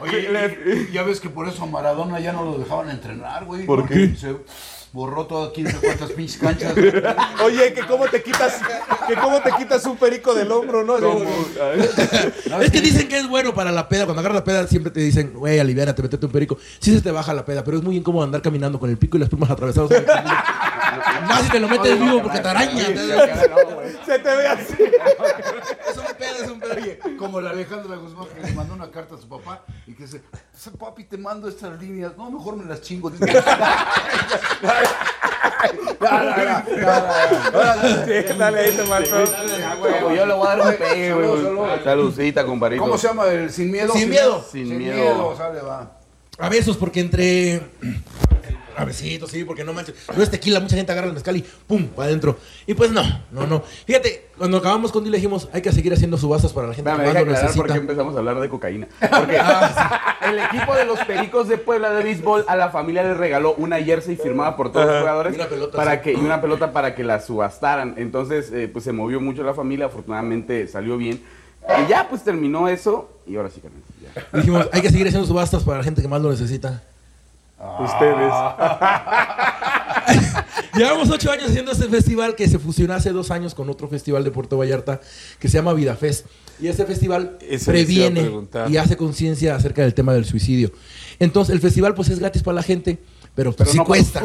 Oye, 0.00 0.88
ya 0.92 1.02
ves 1.02 1.20
que 1.20 1.28
por 1.28 1.46
eso 1.48 1.64
a 1.64 1.66
Maradona 1.66 2.18
ya 2.20 2.32
no 2.32 2.44
lo 2.44 2.58
dejaban 2.58 2.88
entrenar, 2.90 3.44
güey. 3.44 3.66
¿Por 3.66 3.80
porque 3.80 4.14
Se 4.18 4.34
borró 4.92 5.26
todas 5.26 5.52
15 5.52 5.76
cuantas 5.78 6.10
pinches 6.12 6.38
canchas. 6.38 6.74
Oye, 7.44 7.72
que 7.72 7.82
cómo 7.86 8.08
te 8.08 8.22
quitas, 8.22 8.60
que 9.06 9.14
cómo 9.14 9.40
te 9.40 9.52
quitas 9.52 9.84
un 9.86 9.96
perico 9.96 10.34
del 10.34 10.50
hombro, 10.50 10.84
¿no? 10.84 10.98
Es 12.60 12.70
que 12.70 12.80
dicen 12.80 13.08
que 13.08 13.18
es 13.18 13.28
bueno 13.28 13.54
para 13.54 13.70
la 13.70 13.88
peda. 13.88 14.04
Cuando 14.04 14.20
agarras 14.20 14.36
la 14.36 14.44
peda 14.44 14.66
siempre 14.66 14.90
te 14.90 15.00
dicen, 15.00 15.32
güey, 15.34 15.58
aliviánate, 15.58 16.02
metete 16.02 16.26
un 16.26 16.32
perico. 16.32 16.58
Sí 16.80 16.92
se 16.92 17.00
te 17.00 17.10
baja 17.10 17.32
la 17.34 17.44
peda, 17.44 17.62
pero 17.64 17.78
es 17.78 17.82
muy 17.82 17.96
incómodo 17.96 18.24
andar 18.24 18.42
caminando 18.42 18.78
con 18.78 18.90
el 18.90 18.98
pico 18.98 19.16
y 19.16 19.20
las 19.20 19.28
plumas 19.28 19.50
atravesadas. 19.50 19.90
Más 21.26 21.42
si 21.42 21.50
te 21.50 21.60
lo 21.60 21.68
metes 21.68 21.98
vivo 21.98 22.22
porque 22.22 22.40
te 22.40 22.48
araña. 22.48 22.84
Se 24.06 24.18
te 24.18 24.36
ve 24.36 24.46
así. 24.46 24.74
Es 25.88 25.96
un 25.96 26.04
pedo, 26.18 26.44
es 26.44 26.50
un 26.50 26.60
pedo. 26.60 26.74
Oye, 26.74 26.98
como 27.18 27.40
la 27.40 27.50
Alejandra 27.50 27.96
Guzmán 27.96 28.26
que 28.28 28.46
le 28.46 28.52
mandó 28.52 28.74
una 28.74 28.90
carta 28.90 29.14
a 29.14 29.18
su 29.18 29.28
papá 29.28 29.64
y 29.86 29.94
que 29.94 30.04
dice, 30.04 30.22
papi, 30.78 31.04
te 31.04 31.16
mando 31.16 31.48
estas 31.48 31.80
líneas. 31.80 32.16
No, 32.16 32.30
mejor 32.30 32.56
me 32.56 32.64
las 32.64 32.82
chingo. 32.82 33.10
Dale 38.38 38.60
ahí, 38.60 38.72
te 38.72 38.84
mató. 38.84 39.24
Güey, 39.78 40.16
Yo 40.16 40.26
le 40.26 40.34
voy 40.34 40.46
a 40.46 40.56
dar 40.56 40.60
un 40.60 40.76
salud. 41.44 41.68
Saludcita, 41.84 42.44
compadrito. 42.44 42.82
¿Cómo 42.82 42.98
se 42.98 43.08
llama? 43.08 43.26
¿El 43.26 43.50
sin 43.50 43.70
miedo? 43.70 43.92
Sin 43.92 44.08
miedo. 44.08 44.44
Sin 44.50 44.78
miedo. 44.78 45.36
sale, 45.36 45.60
va. 45.60 45.98
A 46.38 46.48
besos, 46.48 46.76
porque 46.76 47.00
entre. 47.00 47.60
Besitos, 48.84 49.30
sí, 49.30 49.44
porque 49.44 49.64
no 49.64 49.72
manches. 49.72 49.94
No 50.16 50.22
es 50.22 50.30
tequila, 50.30 50.60
mucha 50.60 50.76
gente 50.76 50.92
agarra 50.92 51.08
el 51.08 51.14
mezcal 51.14 51.36
y 51.36 51.44
pum, 51.66 51.86
para 51.88 52.08
adentro. 52.08 52.38
Y 52.66 52.74
pues 52.74 52.90
no, 52.90 53.02
no, 53.30 53.46
no. 53.46 53.62
Fíjate, 53.86 54.28
cuando 54.36 54.58
acabamos 54.58 54.92
con 54.92 55.04
Dile 55.04 55.18
dijimos, 55.18 55.48
hay 55.52 55.62
que 55.62 55.72
seguir 55.72 55.92
haciendo 55.92 56.16
subastas 56.16 56.52
para 56.52 56.68
la 56.68 56.74
gente 56.74 56.90
Espérame, 56.90 57.12
que 57.12 57.18
deja 57.18 57.24
más 57.24 57.26
lo 57.26 57.32
aclarar 57.32 57.56
por 57.56 57.66
qué 57.66 57.72
necesita. 57.72 57.92
empezamos 57.92 58.14
a 58.14 58.18
hablar 58.18 58.40
de 58.40 58.48
cocaína. 58.48 58.88
Porque 59.00 59.40
el 60.28 60.38
equipo 60.38 60.74
de 60.74 60.84
los 60.84 60.98
Pericos 61.00 61.48
de 61.48 61.58
Puebla 61.58 61.90
de 61.90 62.04
béisbol 62.04 62.44
a 62.48 62.56
la 62.56 62.70
familia 62.70 63.02
les 63.02 63.16
regaló 63.16 63.54
una 63.54 63.82
jersey 63.82 64.16
firmada 64.16 64.56
por 64.56 64.72
todos 64.72 64.86
los 64.86 65.00
jugadores 65.00 65.32
Y 65.32 65.36
una 65.36 65.48
pelota, 65.48 65.76
para 65.76 65.94
sí. 65.96 66.00
que, 66.02 66.12
y 66.12 66.16
una 66.16 66.40
pelota 66.40 66.72
para 66.72 66.94
que 66.94 67.04
la 67.04 67.20
subastaran. 67.20 67.94
Entonces, 67.96 68.50
eh, 68.52 68.68
pues 68.72 68.84
se 68.84 68.92
movió 68.92 69.20
mucho 69.20 69.42
la 69.42 69.54
familia, 69.54 69.86
afortunadamente 69.86 70.66
salió 70.68 70.96
bien. 70.96 71.22
Y 71.84 71.88
ya 71.88 72.08
pues 72.08 72.24
terminó 72.24 72.68
eso 72.68 73.10
y 73.26 73.36
ahora 73.36 73.50
sí, 73.50 73.60
ya. 73.62 74.38
Dijimos, 74.38 74.68
hay 74.72 74.80
que 74.80 74.90
seguir 74.90 75.06
haciendo 75.06 75.26
subastas 75.26 75.62
para 75.62 75.78
la 75.78 75.84
gente 75.84 76.02
que 76.02 76.08
más 76.08 76.20
lo 76.20 76.30
necesita. 76.30 76.82
Ustedes. 77.80 78.32
Llevamos 80.74 81.10
ocho 81.10 81.30
años 81.30 81.50
haciendo 81.50 81.72
este 81.72 81.88
festival 81.88 82.34
que 82.34 82.48
se 82.48 82.58
fusionó 82.58 82.94
hace 82.94 83.10
dos 83.10 83.30
años 83.30 83.54
con 83.54 83.68
otro 83.68 83.86
festival 83.86 84.24
de 84.24 84.30
Puerto 84.30 84.56
Vallarta 84.56 84.98
que 85.38 85.48
se 85.48 85.58
llama 85.58 85.74
Vida 85.74 85.94
Fest. 85.94 86.24
Y 86.58 86.68
este 86.68 86.86
festival 86.86 87.36
previene 87.66 88.30
y 88.68 88.78
hace 88.78 88.96
conciencia 88.96 89.56
acerca 89.56 89.82
del 89.82 89.92
tema 89.92 90.14
del 90.14 90.24
suicidio. 90.24 90.72
Entonces, 91.18 91.54
el 91.54 91.60
festival 91.60 91.94
pues 91.94 92.08
es 92.08 92.18
gratis 92.18 92.42
para 92.42 92.54
la 92.54 92.62
gente, 92.62 92.98
pero, 93.34 93.54
sí 93.66 93.76
cuesta. 93.78 94.22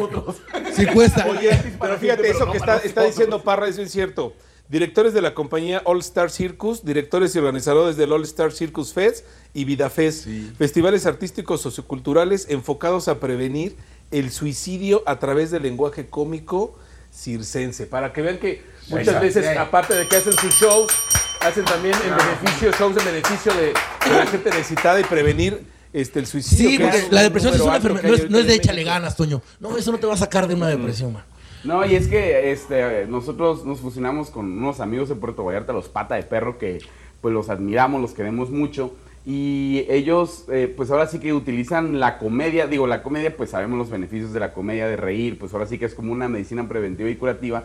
Sí 0.74 0.86
cuesta. 0.86 1.26
Oye, 1.28 1.76
pero 1.80 1.98
fíjate, 1.98 2.30
eso 2.30 2.50
que 2.50 2.58
está, 2.58 2.78
está 2.78 3.04
diciendo 3.04 3.42
Parra, 3.42 3.68
eso 3.68 3.82
es 3.82 3.92
cierto 3.92 4.34
directores 4.68 5.14
de 5.14 5.22
la 5.22 5.34
compañía 5.34 5.82
All 5.84 6.00
Star 6.00 6.30
Circus, 6.30 6.84
directores 6.84 7.34
y 7.34 7.38
organizadores 7.38 7.96
del 7.96 8.12
All 8.12 8.22
Star 8.24 8.52
Circus 8.52 8.92
Fest 8.92 9.24
y 9.54 9.64
Vida 9.64 9.90
Fest, 9.90 10.26
festivales 10.58 11.06
artísticos 11.06 11.60
socioculturales 11.60 12.46
enfocados 12.50 13.08
a 13.08 13.20
prevenir 13.20 13.76
el 14.10 14.30
suicidio 14.30 15.02
a 15.06 15.18
través 15.18 15.50
del 15.50 15.62
lenguaje 15.62 16.06
cómico 16.06 16.76
circense. 17.12 17.86
Para 17.86 18.12
que 18.12 18.22
vean 18.22 18.38
que 18.38 18.62
muchas 18.88 19.20
veces, 19.20 19.56
aparte 19.56 19.94
de 19.94 20.06
que 20.06 20.16
hacen 20.16 20.32
sus 20.34 20.54
shows, 20.54 20.92
hacen 21.40 21.64
también 21.64 21.94
en 22.04 22.16
beneficio, 22.16 22.72
shows 22.72 22.96
en 22.96 23.04
beneficio 23.04 23.54
de, 23.54 23.72
la 24.10 24.26
gente 24.26 24.50
necesitada 24.50 25.00
y 25.00 25.04
prevenir 25.04 25.62
este, 25.92 26.20
el 26.20 26.26
suicidio. 26.26 26.70
Sí, 26.70 26.78
porque 26.78 27.06
la 27.10 27.22
depresión 27.22 27.54
es 27.54 27.60
una 27.60 27.76
enfermedad, 27.76 28.28
no 28.28 28.38
es, 28.38 28.46
de 28.46 28.54
échale 28.54 28.84
ganas, 28.84 29.16
Toño. 29.16 29.42
No, 29.60 29.76
eso 29.76 29.92
no 29.92 29.98
te 29.98 30.06
va 30.06 30.14
a 30.14 30.18
sacar 30.18 30.46
de 30.46 30.54
una 30.54 30.68
depresión, 30.68 31.12
man. 31.14 31.24
No, 31.66 31.84
y 31.84 31.96
es 31.96 32.06
que 32.06 32.52
este, 32.52 33.06
nosotros 33.06 33.64
nos 33.64 33.80
fusionamos 33.80 34.30
con 34.30 34.56
unos 34.56 34.78
amigos 34.78 35.08
de 35.08 35.16
Puerto 35.16 35.44
Vallarta, 35.44 35.72
los 35.72 35.88
Pata 35.88 36.14
de 36.14 36.22
Perro, 36.22 36.58
que 36.58 36.78
pues 37.20 37.34
los 37.34 37.50
admiramos, 37.50 38.00
los 38.00 38.12
queremos 38.12 38.50
mucho. 38.50 38.94
Y 39.24 39.84
ellos, 39.88 40.44
eh, 40.48 40.72
pues 40.74 40.92
ahora 40.92 41.08
sí 41.08 41.18
que 41.18 41.32
utilizan 41.32 41.98
la 41.98 42.18
comedia, 42.18 42.68
digo, 42.68 42.86
la 42.86 43.02
comedia, 43.02 43.36
pues 43.36 43.50
sabemos 43.50 43.76
los 43.76 43.90
beneficios 43.90 44.32
de 44.32 44.38
la 44.38 44.52
comedia, 44.52 44.86
de 44.86 44.94
reír, 44.94 45.36
pues 45.40 45.52
ahora 45.52 45.66
sí 45.66 45.76
que 45.76 45.86
es 45.86 45.94
como 45.94 46.12
una 46.12 46.28
medicina 46.28 46.68
preventiva 46.68 47.10
y 47.10 47.16
curativa, 47.16 47.64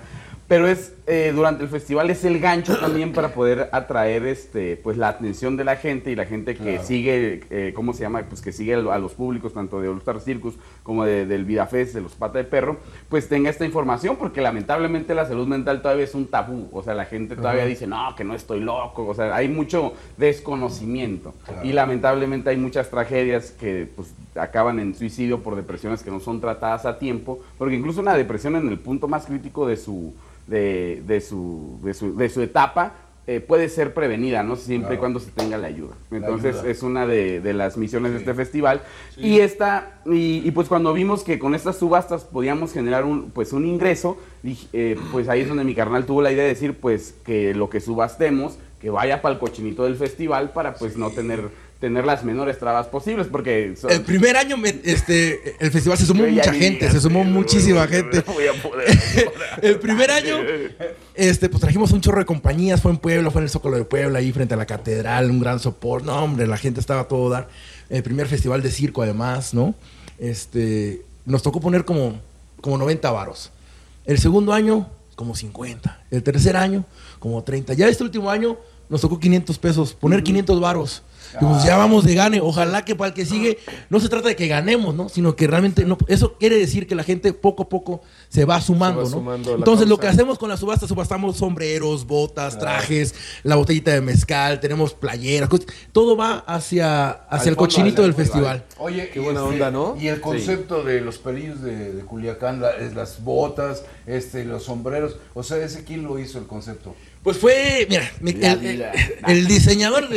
pero 0.51 0.67
es 0.67 0.93
eh, 1.07 1.31
durante 1.33 1.63
el 1.63 1.69
festival 1.69 2.09
es 2.09 2.25
el 2.25 2.37
gancho 2.41 2.77
también 2.77 3.13
para 3.13 3.33
poder 3.33 3.69
atraer 3.71 4.25
este 4.25 4.75
pues 4.75 4.97
la 4.97 5.07
atención 5.07 5.55
de 5.55 5.63
la 5.63 5.77
gente 5.77 6.11
y 6.11 6.15
la 6.15 6.25
gente 6.25 6.57
que 6.57 6.79
sigue 6.79 7.45
eh, 7.49 7.71
cómo 7.73 7.93
se 7.93 8.01
llama 8.01 8.21
pues 8.27 8.41
que 8.41 8.51
sigue 8.51 8.73
a 8.73 8.97
los 8.99 9.13
públicos 9.13 9.53
tanto 9.53 9.79
de 9.79 9.87
All 9.87 9.99
Star 9.99 10.19
Circus 10.19 10.55
como 10.83 11.05
de, 11.05 11.25
del 11.25 11.45
Vidafest 11.45 11.93
de 11.93 12.01
los 12.01 12.15
Pata 12.15 12.37
de 12.37 12.43
Perro 12.43 12.75
pues 13.07 13.29
tenga 13.29 13.49
esta 13.49 13.63
información 13.63 14.17
porque 14.17 14.41
lamentablemente 14.41 15.15
la 15.15 15.25
salud 15.25 15.47
mental 15.47 15.81
todavía 15.81 16.03
es 16.03 16.15
un 16.15 16.27
tabú. 16.27 16.67
O 16.73 16.83
sea 16.83 16.95
la 16.95 17.05
gente 17.05 17.37
todavía 17.37 17.65
dice 17.65 17.87
no 17.87 18.13
que 18.17 18.25
no 18.25 18.35
estoy 18.35 18.59
loco 18.59 19.07
o 19.07 19.13
sea 19.13 19.33
hay 19.33 19.47
mucho 19.47 19.93
desconocimiento. 20.17 21.33
Y 21.63 21.71
lamentablemente 21.71 22.49
hay 22.49 22.57
muchas 22.57 22.89
tragedias 22.89 23.51
que 23.51 23.87
pues 23.95 24.13
acaban 24.35 24.79
en 24.79 24.95
suicidio 24.95 25.39
por 25.39 25.55
depresiones 25.55 26.03
que 26.03 26.11
no 26.11 26.19
son 26.19 26.41
tratadas 26.41 26.85
a 26.85 26.99
tiempo 26.99 27.39
porque 27.57 27.75
incluso 27.75 28.01
una 28.01 28.15
depresión 28.15 28.57
en 28.57 28.67
el 28.67 28.79
punto 28.79 29.07
más 29.07 29.25
crítico 29.25 29.65
de 29.65 29.77
su 29.77 30.13
de, 30.47 31.03
de, 31.05 31.21
su, 31.21 31.79
de, 31.83 31.93
su, 31.93 32.15
de 32.15 32.29
su 32.29 32.41
etapa 32.41 32.93
eh, 33.27 33.39
puede 33.39 33.69
ser 33.69 33.93
prevenida, 33.93 34.41
¿no? 34.41 34.55
Siempre 34.55 34.95
y 34.95 34.97
cuando 34.97 35.19
se 35.19 35.29
tenga 35.29 35.55
la 35.55 35.67
ayuda. 35.67 35.93
Entonces 36.09 36.63
es 36.65 36.81
una 36.81 37.05
de, 37.05 37.39
de, 37.39 37.53
las 37.53 37.77
misiones 37.77 38.13
de 38.13 38.17
este 38.17 38.33
festival. 38.33 38.81
Y 39.15 39.39
esta, 39.39 40.01
y, 40.05 40.49
pues 40.51 40.67
cuando 40.67 40.91
vimos 40.91 41.23
que 41.23 41.37
con 41.37 41.53
estas 41.53 41.77
subastas 41.77 42.23
podíamos 42.23 42.73
generar 42.73 43.05
un, 43.05 43.29
pues 43.29 43.53
un 43.53 43.65
ingreso, 43.67 44.17
eh, 44.73 44.97
pues 45.11 45.29
ahí 45.29 45.41
es 45.41 45.47
donde 45.47 45.63
mi 45.63 45.75
carnal 45.75 46.07
tuvo 46.07 46.23
la 46.23 46.31
idea 46.31 46.43
de 46.43 46.49
decir 46.49 46.73
pues 46.73 47.13
que 47.23 47.53
lo 47.53 47.69
que 47.69 47.79
subastemos, 47.79 48.57
que 48.81 48.89
vaya 48.89 49.21
para 49.21 49.35
el 49.35 49.39
cochinito 49.39 49.83
del 49.83 49.97
festival 49.97 50.51
para 50.51 50.73
pues 50.73 50.97
no 50.97 51.11
tener 51.11 51.49
tener 51.81 52.05
las 52.05 52.23
menores 52.23 52.59
trabas 52.59 52.85
posibles 52.87 53.27
porque 53.27 53.73
el 53.89 54.01
primer 54.03 54.37
año 54.37 54.55
este 54.83 55.55
el 55.59 55.71
festival 55.71 55.97
se 55.97 56.05
sumó 56.05 56.27
mucha 56.27 56.53
gente 56.53 56.89
se 56.91 57.01
sumó 57.01 57.23
muchísima 57.23 57.87
gente. 57.87 58.23
el 59.63 59.79
primer 59.79 60.11
año 60.19 60.37
este 61.15 61.49
pues 61.49 61.59
trajimos 61.59 61.91
un 61.91 61.99
chorro 61.99 62.19
de 62.19 62.25
compañías 62.25 62.79
fue 62.79 62.91
en 62.91 62.97
Puebla 62.97 63.31
fue 63.31 63.41
en 63.41 63.45
el 63.45 63.49
Zócalo 63.49 63.77
de 63.77 63.83
Puebla 63.83 64.19
ahí 64.19 64.31
frente 64.31 64.53
a 64.53 64.57
la 64.57 64.67
catedral 64.67 65.31
un 65.31 65.39
gran 65.39 65.59
soporte 65.59 66.05
no 66.05 66.23
hombre 66.23 66.45
la 66.45 66.57
gente 66.57 66.79
estaba 66.79 67.01
a 67.01 67.07
todo 67.07 67.29
dar. 67.29 67.49
El 67.89 68.03
primer 68.03 68.27
festival 68.27 68.61
de 68.61 68.69
circo 68.69 69.01
además 69.01 69.55
no 69.55 69.73
este 70.19 71.01
nos 71.25 71.41
tocó 71.41 71.59
poner 71.59 71.83
como 71.83 72.21
como 72.61 72.77
90 72.77 73.09
varos. 73.09 73.51
El 74.05 74.19
segundo 74.19 74.53
año 74.53 74.87
como 75.15 75.35
50 75.35 76.03
el 76.11 76.21
tercer 76.21 76.55
año 76.55 76.85
como 77.17 77.43
30 77.43 77.73
ya 77.73 77.87
este 77.87 78.03
último 78.03 78.29
año 78.29 78.57
nos 78.91 79.01
tocó 79.01 79.19
500 79.19 79.57
pesos 79.57 79.93
poner 79.93 80.21
500 80.21 80.59
varos 80.59 81.01
pues 81.39 81.63
ya 81.63 81.77
vamos 81.77 82.03
de 82.03 82.15
gane. 82.15 82.41
Ojalá 82.41 82.83
que 82.83 82.95
para 82.95 83.09
el 83.09 83.13
que 83.13 83.25
sigue 83.25 83.59
no 83.89 83.99
se 83.99 84.09
trata 84.09 84.27
de 84.27 84.35
que 84.35 84.47
ganemos, 84.47 84.95
¿no? 84.95 85.09
Sino 85.09 85.35
que 85.35 85.47
realmente 85.47 85.85
no. 85.85 85.97
Eso 86.07 86.37
quiere 86.37 86.57
decir 86.57 86.87
que 86.87 86.95
la 86.95 87.03
gente 87.03 87.33
poco 87.33 87.63
a 87.63 87.69
poco 87.69 88.01
se 88.29 88.45
va 88.45 88.59
sumando, 88.61 89.07
¿no? 89.09 89.55
Entonces 89.55 89.87
lo 89.87 89.97
que 89.97 90.07
hacemos 90.07 90.37
con 90.37 90.49
la 90.49 90.57
subasta, 90.57 90.87
subastamos 90.87 91.37
sombreros, 91.37 92.05
botas, 92.05 92.57
trajes, 92.57 93.15
la 93.43 93.55
botellita 93.55 93.91
de 93.91 94.01
mezcal, 94.01 94.59
tenemos 94.59 94.93
playeras, 94.93 95.49
todo 95.91 96.17
va 96.17 96.39
hacia, 96.39 97.09
hacia 97.09 97.49
el 97.49 97.55
cochinito 97.55 98.01
del 98.01 98.13
festival. 98.13 98.65
Oye, 98.77 99.09
qué 99.09 99.19
buena 99.19 99.41
este, 99.41 99.53
onda, 99.53 99.71
¿no? 99.71 99.95
Y 99.99 100.07
el 100.07 100.21
concepto 100.21 100.83
de 100.83 101.01
los 101.01 101.17
pelillos 101.17 101.61
de, 101.61 102.01
Culiacán, 102.07 102.61
las 102.61 103.23
botas, 103.23 103.83
este, 104.05 104.43
los 104.43 104.63
sombreros, 104.63 105.17
o 105.33 105.43
sea, 105.43 105.57
ese 105.57 105.83
quién 105.83 106.03
lo 106.03 106.19
hizo 106.19 106.37
el 106.39 106.47
concepto. 106.47 106.95
Pues 107.23 107.37
fue, 107.37 107.85
mira, 107.87 108.11
el, 109.27 109.47
diseñador. 109.47 110.07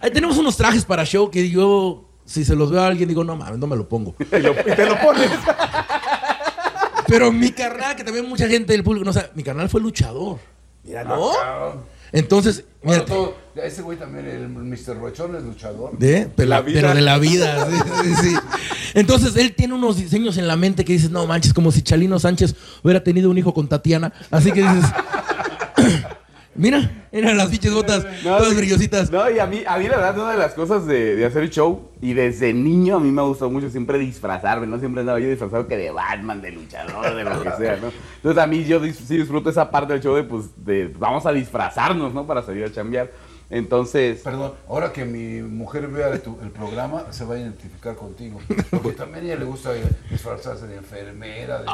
ahí 0.00 0.10
tenemos 0.12 0.38
unos 0.38 0.56
trajes 0.56 0.84
para 0.84 1.04
show 1.04 1.28
que 1.28 1.50
yo, 1.50 2.08
si 2.24 2.44
se 2.44 2.54
los 2.54 2.70
veo 2.70 2.80
a 2.80 2.86
alguien, 2.86 3.08
digo, 3.08 3.24
no 3.24 3.34
mames, 3.34 3.58
no 3.58 3.66
me 3.66 3.76
lo 3.76 3.88
pongo. 3.88 4.14
Y, 4.20 4.26
te 4.26 4.86
lo 4.86 5.00
pones. 5.00 5.30
Pero 7.08 7.32
mi 7.32 7.50
carnal, 7.50 7.96
que 7.96 8.04
también 8.04 8.28
mucha 8.28 8.46
gente 8.46 8.72
del 8.72 8.84
público 8.84 9.04
no 9.04 9.12
sabe, 9.12 9.30
mi 9.34 9.42
carnal 9.42 9.68
fue 9.68 9.80
luchador. 9.80 10.38
Mira, 10.84 11.02
¿no? 11.02 11.32
Entonces, 12.12 12.64
mira, 12.82 13.04
ese 13.56 13.82
güey 13.82 13.98
también, 13.98 14.26
el 14.28 14.48
Mr. 14.48 14.98
Rochón 15.00 15.34
es 15.34 15.42
luchador. 15.42 15.98
¿De? 15.98 16.30
Pero, 16.36 16.62
pero 16.64 16.94
de 16.94 17.00
la 17.00 17.18
vida. 17.18 17.66
sí, 18.04 18.14
sí, 18.22 18.36
Entonces, 18.94 19.34
él 19.36 19.54
tiene 19.54 19.74
unos 19.74 19.96
diseños 19.96 20.36
en 20.36 20.46
la 20.46 20.56
mente 20.56 20.84
que 20.84 20.92
dices, 20.92 21.10
no 21.10 21.26
manches, 21.26 21.52
como 21.52 21.72
si 21.72 21.82
Chalino 21.82 22.20
Sánchez 22.20 22.54
hubiera 22.84 23.02
tenido 23.02 23.30
un 23.30 23.38
hijo 23.38 23.52
con 23.52 23.66
Tatiana. 23.66 24.12
Así 24.30 24.52
que 24.52 24.60
dices. 24.62 24.90
Mira, 26.54 27.04
eran 27.12 27.36
las 27.36 27.48
pinches 27.48 27.72
botas, 27.72 28.06
todas 28.22 28.54
brillositas. 28.54 29.10
No, 29.10 29.30
y 29.30 29.38
a 29.38 29.46
mí, 29.46 29.62
a 29.66 29.78
mí 29.78 29.88
la 29.88 29.96
verdad, 29.96 30.18
una 30.18 30.32
de 30.32 30.38
las 30.38 30.52
cosas 30.54 30.86
de, 30.86 31.16
de 31.16 31.24
hacer 31.24 31.48
show, 31.50 31.88
y 32.00 32.14
desde 32.14 32.52
niño 32.52 32.96
a 32.96 33.00
mí 33.00 33.10
me 33.10 33.20
ha 33.20 33.24
gustado 33.24 33.50
mucho 33.50 33.70
siempre 33.70 33.98
disfrazarme, 33.98 34.66
¿no? 34.66 34.78
Siempre 34.78 35.00
andaba 35.00 35.20
yo 35.20 35.28
disfrazado 35.28 35.66
que 35.66 35.76
de 35.76 35.90
Batman, 35.90 36.42
de 36.42 36.52
luchador, 36.52 37.14
de 37.14 37.24
lo 37.24 37.42
que 37.42 37.50
sea, 37.58 37.76
¿no? 37.76 37.92
Entonces 38.16 38.42
a 38.42 38.46
mí 38.46 38.64
yo 38.64 38.82
sí 38.84 39.16
disfruto 39.16 39.50
esa 39.50 39.70
parte 39.70 39.92
del 39.94 40.02
show 40.02 40.14
de, 40.14 40.24
pues, 40.24 40.50
de 40.64 40.92
vamos 40.98 41.24
a 41.26 41.32
disfrazarnos, 41.32 42.12
¿no? 42.12 42.26
Para 42.26 42.42
salir 42.42 42.64
a 42.64 42.72
chambear. 42.72 43.10
Entonces. 43.52 44.20
Perdón, 44.20 44.54
ahora 44.66 44.94
que 44.94 45.04
mi 45.04 45.42
mujer 45.42 45.86
vea 45.88 46.08
el, 46.08 46.50
programa, 46.50 47.04
se 47.10 47.26
va 47.26 47.34
a 47.34 47.38
identificar 47.38 47.94
contigo. 47.94 48.40
Porque 48.70 48.92
también 48.92 49.24
a 49.24 49.26
ella 49.28 49.36
le 49.36 49.44
gusta 49.44 49.72
disfrazarse 50.10 50.66
de 50.66 50.76
enfermera, 50.76 51.58
de, 51.58 51.66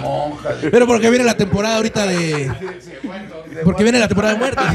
monja. 0.00 0.56
Pero 0.60 0.88
porque 0.88 1.10
viene 1.10 1.24
la 1.24 1.36
temporada 1.36 1.76
ahorita 1.76 2.04
de. 2.06 2.50
porque 3.64 3.84
viene 3.84 4.00
la 4.00 4.08
temporada 4.08 4.34
de 4.34 4.40
muerte. 4.40 4.62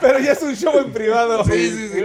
Pero 0.00 0.18
ya 0.20 0.32
es 0.32 0.42
un 0.42 0.54
show 0.54 0.78
en 0.78 0.92
privado. 0.92 1.44
Sí, 1.44 1.70
sí, 1.70 1.88
sí. 1.88 2.04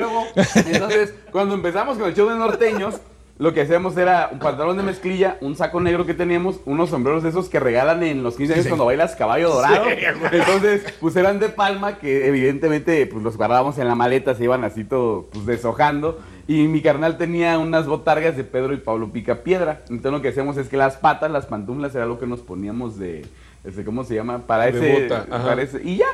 entonces, 0.65 1.13
cuando 1.31 1.55
empezamos 1.55 1.97
con 1.97 2.08
el 2.08 2.15
show 2.15 2.27
de 2.27 2.36
norteños 2.36 2.95
lo 3.37 3.53
que 3.53 3.61
hacíamos 3.61 3.97
era 3.97 4.29
un 4.31 4.39
pantalón 4.39 4.77
de 4.77 4.83
mezclilla, 4.83 5.37
un 5.41 5.57
saco 5.57 5.81
negro 5.81 6.05
que 6.05 6.13
teníamos, 6.13 6.61
unos 6.65 6.89
sombreros 6.89 7.21
de 7.21 7.29
esos 7.29 7.49
que 7.49 7.59
regalan 7.59 8.01
en 8.03 8.23
los 8.23 8.37
15 8.37 8.53
años 8.53 8.67
cuando 8.67 8.85
bailas 8.85 9.15
caballo 9.15 9.49
dorado. 9.49 9.85
Entonces, 10.31 10.85
pues 11.01 11.17
eran 11.17 11.39
de 11.39 11.49
palma 11.49 11.97
que 11.97 12.27
evidentemente 12.27 13.05
pues 13.07 13.23
los 13.23 13.35
guardábamos 13.35 13.77
en 13.77 13.89
la 13.89 13.95
maleta, 13.95 14.35
se 14.35 14.45
iban 14.45 14.63
así 14.63 14.85
todo 14.85 15.27
pues 15.33 15.45
deshojando. 15.45 16.19
Y 16.47 16.67
mi 16.67 16.81
carnal 16.81 17.17
tenía 17.17 17.57
unas 17.57 17.87
botargas 17.87 18.37
de 18.37 18.43
Pedro 18.45 18.73
y 18.73 18.77
Pablo 18.77 19.11
Pica 19.11 19.43
Piedra. 19.43 19.81
Entonces 19.89 20.11
lo 20.11 20.21
que 20.21 20.29
hacíamos 20.29 20.55
es 20.55 20.69
que 20.69 20.77
las 20.77 20.95
patas, 20.95 21.29
las 21.29 21.45
pantuflas 21.45 21.93
era 21.93 22.05
lo 22.05 22.19
que 22.19 22.27
nos 22.27 22.39
poníamos 22.39 22.97
de, 22.97 23.25
este, 23.65 23.83
¿cómo 23.83 24.05
se 24.05 24.15
llama? 24.15 24.47
Para 24.47 24.69
ese, 24.69 25.09
para 25.29 25.61
ese, 25.61 25.81
y 25.83 25.97
ya, 25.97 26.07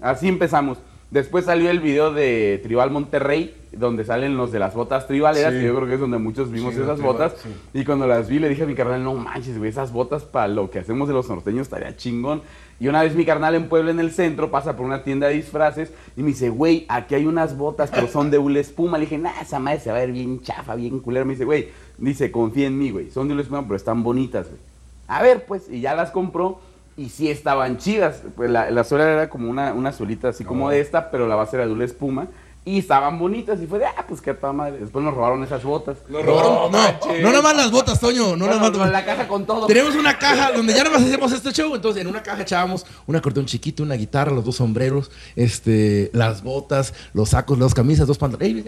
así 0.00 0.28
empezamos. 0.28 0.78
Después 1.14 1.44
salió 1.44 1.70
el 1.70 1.78
video 1.78 2.12
de 2.12 2.58
Tribal 2.64 2.90
Monterrey, 2.90 3.54
donde 3.70 4.02
salen 4.02 4.36
los 4.36 4.50
de 4.50 4.58
las 4.58 4.74
botas 4.74 5.06
tribaleras, 5.06 5.52
que 5.52 5.62
yo 5.62 5.72
creo 5.76 5.86
que 5.86 5.94
es 5.94 6.00
donde 6.00 6.18
muchos 6.18 6.50
vimos 6.50 6.74
esas 6.74 7.00
botas. 7.00 7.36
Y 7.72 7.84
cuando 7.84 8.08
las 8.08 8.28
vi, 8.28 8.40
le 8.40 8.48
dije 8.48 8.64
a 8.64 8.66
mi 8.66 8.74
carnal, 8.74 9.04
no 9.04 9.14
manches, 9.14 9.56
güey, 9.56 9.70
esas 9.70 9.92
botas 9.92 10.24
para 10.24 10.48
lo 10.48 10.72
que 10.72 10.80
hacemos 10.80 11.06
de 11.06 11.14
los 11.14 11.28
norteños 11.28 11.68
estaría 11.68 11.96
chingón. 11.96 12.42
Y 12.80 12.88
una 12.88 13.00
vez 13.04 13.14
mi 13.14 13.24
carnal 13.24 13.54
en 13.54 13.68
Puebla, 13.68 13.92
en 13.92 14.00
el 14.00 14.10
centro, 14.10 14.50
pasa 14.50 14.76
por 14.76 14.86
una 14.86 15.04
tienda 15.04 15.28
de 15.28 15.34
disfraces 15.34 15.92
y 16.16 16.22
me 16.22 16.30
dice, 16.30 16.48
güey, 16.48 16.84
aquí 16.88 17.14
hay 17.14 17.26
unas 17.26 17.56
botas, 17.56 17.92
pero 17.94 18.08
son 18.08 18.32
de 18.32 18.38
hule 18.38 18.58
espuma. 18.58 18.98
Le 18.98 19.04
dije, 19.04 19.16
nah, 19.16 19.40
esa 19.40 19.60
madre 19.60 19.78
se 19.78 19.92
va 19.92 19.98
a 19.98 20.00
ver 20.00 20.10
bien 20.10 20.40
chafa, 20.42 20.74
bien 20.74 20.98
culera. 20.98 21.24
Me 21.24 21.34
dice, 21.34 21.44
güey, 21.44 21.68
dice, 21.96 22.32
confía 22.32 22.66
en 22.66 22.76
mí, 22.76 22.90
güey, 22.90 23.12
son 23.12 23.28
de 23.28 23.34
hule 23.34 23.44
espuma, 23.44 23.62
pero 23.62 23.76
están 23.76 24.02
bonitas, 24.02 24.48
güey. 24.48 24.58
A 25.06 25.22
ver, 25.22 25.44
pues, 25.46 25.70
y 25.70 25.80
ya 25.80 25.94
las 25.94 26.10
compró 26.10 26.58
y 26.96 27.08
sí 27.08 27.30
estaban 27.30 27.78
chidas. 27.78 28.22
Pues 28.36 28.50
la, 28.50 28.70
la 28.70 28.84
suela 28.84 29.08
era 29.10 29.28
como 29.30 29.50
una, 29.50 29.72
una 29.72 29.92
suelita 29.92 30.28
así 30.28 30.44
como 30.44 30.70
de 30.70 30.80
esta, 30.80 31.10
pero 31.10 31.26
la 31.28 31.34
base 31.36 31.56
era 31.56 31.66
de 31.66 31.72
una 31.72 31.84
espuma. 31.84 32.28
Y 32.66 32.78
estaban 32.78 33.18
bonitas 33.18 33.60
y 33.60 33.66
fue 33.66 33.78
de, 33.78 33.84
ah, 33.84 34.06
pues 34.08 34.22
qué 34.22 34.32
toda 34.32 34.54
madre. 34.54 34.78
Después 34.78 35.04
nos 35.04 35.12
robaron 35.12 35.44
esas 35.44 35.62
botas. 35.62 35.98
No, 36.08 36.22
no, 36.22 36.70
no, 36.70 36.88
no 37.20 37.28
nada 37.30 37.42
más 37.42 37.54
las 37.56 37.70
botas, 37.70 38.00
Toño. 38.00 38.36
No 38.36 38.46
Bueno, 38.46 38.58
nada 38.58 38.78
más. 38.78 38.90
la 38.90 39.04
caja 39.04 39.28
con 39.28 39.44
todo. 39.44 39.66
Tenemos 39.66 39.94
una 39.96 40.16
caja 40.18 40.50
donde 40.52 40.72
ya 40.72 40.82
nada 40.82 40.96
más 40.96 41.06
hacemos 41.06 41.30
este 41.32 41.52
show. 41.52 41.74
Entonces, 41.74 42.00
en 42.00 42.08
una 42.08 42.22
caja 42.22 42.40
echábamos 42.40 42.86
un 43.06 43.16
acordeón 43.16 43.44
chiquito, 43.44 43.82
una 43.82 43.96
guitarra, 43.96 44.32
los 44.32 44.46
dos 44.46 44.56
sombreros, 44.56 45.10
este, 45.36 46.10
las 46.14 46.42
botas, 46.42 46.94
los 47.12 47.28
sacos, 47.28 47.58
las 47.58 47.74
camisas, 47.74 48.06
dos 48.06 48.16
pantalones. 48.16 48.64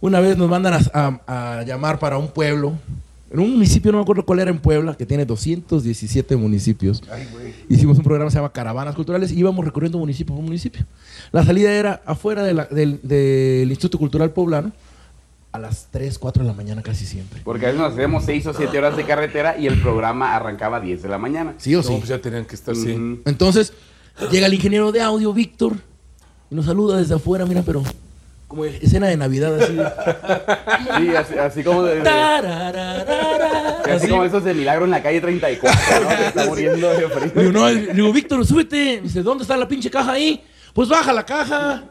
Una 0.00 0.20
vez 0.20 0.38
nos 0.38 0.48
mandan 0.48 0.72
a, 0.94 1.20
a- 1.26 1.58
a 1.58 1.62
llamar 1.64 1.98
para 1.98 2.16
un 2.16 2.28
pueblo. 2.28 2.72
En 3.30 3.40
un 3.40 3.52
municipio, 3.52 3.92
no 3.92 3.98
me 3.98 4.02
acuerdo 4.02 4.24
cuál 4.24 4.38
era 4.40 4.50
en 4.50 4.58
Puebla, 4.58 4.94
que 4.96 5.04
tiene 5.04 5.26
217 5.26 6.34
municipios. 6.36 7.02
Hicimos 7.68 7.98
un 7.98 8.04
programa 8.04 8.28
que 8.28 8.32
se 8.32 8.38
llama 8.38 8.52
Caravanas 8.52 8.94
Culturales 8.94 9.30
y 9.32 9.38
íbamos 9.38 9.64
recorriendo 9.64 9.98
municipio 9.98 10.34
por 10.34 10.42
municipio. 10.42 10.86
La 11.30 11.44
salida 11.44 11.72
era 11.72 12.00
afuera 12.06 12.42
de 12.42 12.54
la- 12.54 12.64
del, 12.66 13.00
del 13.02 13.68
Instituto 13.68 13.98
Cultural 13.98 14.30
Poblano 14.30 14.72
a 15.52 15.58
las 15.58 15.88
3, 15.90 16.18
4 16.18 16.42
de 16.42 16.48
la 16.48 16.54
mañana 16.54 16.82
casi 16.82 17.04
siempre. 17.04 17.40
Porque 17.44 17.66
a 17.66 17.68
veces 17.68 17.80
nos 17.82 17.92
hacíamos 17.92 18.24
6 18.24 18.46
o 18.46 18.54
7 18.54 18.78
horas 18.78 18.96
de 18.96 19.04
carretera 19.04 19.58
y 19.58 19.66
el 19.66 19.78
programa 19.80 20.34
arrancaba 20.34 20.78
a 20.78 20.80
10 20.80 21.02
de 21.02 21.08
la 21.08 21.18
mañana. 21.18 21.54
¿Sí 21.58 21.74
o 21.74 21.78
No, 21.78 21.84
sí? 21.84 21.94
pues 21.98 22.08
ya 22.08 22.18
tenían 22.20 22.46
que 22.46 22.54
estar 22.54 22.72
así. 22.74 23.20
Entonces, 23.26 23.72
llega 24.30 24.46
el 24.46 24.54
ingeniero 24.54 24.90
de 24.90 25.02
audio, 25.02 25.34
Víctor, 25.34 25.74
y 26.50 26.54
nos 26.54 26.64
saluda 26.64 26.96
desde 26.96 27.14
afuera, 27.14 27.44
mira, 27.44 27.62
pero 27.62 27.82
como 28.48 28.64
escena 28.64 29.06
de 29.08 29.16
Navidad, 29.16 29.54
así. 29.60 29.76
Sí, 30.96 31.14
así, 31.14 31.38
así 31.38 31.62
como 31.62 31.82
de, 31.82 32.00
de- 32.00 32.08
así 32.08 33.90
así. 33.90 34.08
como 34.08 34.24
esos 34.24 34.42
de 34.42 34.54
milagro 34.54 34.86
en 34.86 34.90
la 34.90 35.02
calle 35.02 35.20
34, 35.20 35.80
¿no? 36.02 36.10
Está 36.10 36.46
muriendo 36.46 36.88
de 36.88 37.08
frío. 37.08 37.32
Digo, 37.34 37.52
no, 37.52 37.66
digo, 37.68 38.12
Víctor, 38.12 38.44
súbete. 38.46 39.00
Dice, 39.02 39.22
¿dónde 39.22 39.42
está 39.42 39.56
la 39.56 39.68
pinche 39.68 39.90
caja 39.90 40.12
ahí? 40.12 40.42
Pues 40.72 40.88
baja 40.88 41.12
la 41.12 41.24
caja. 41.24 41.84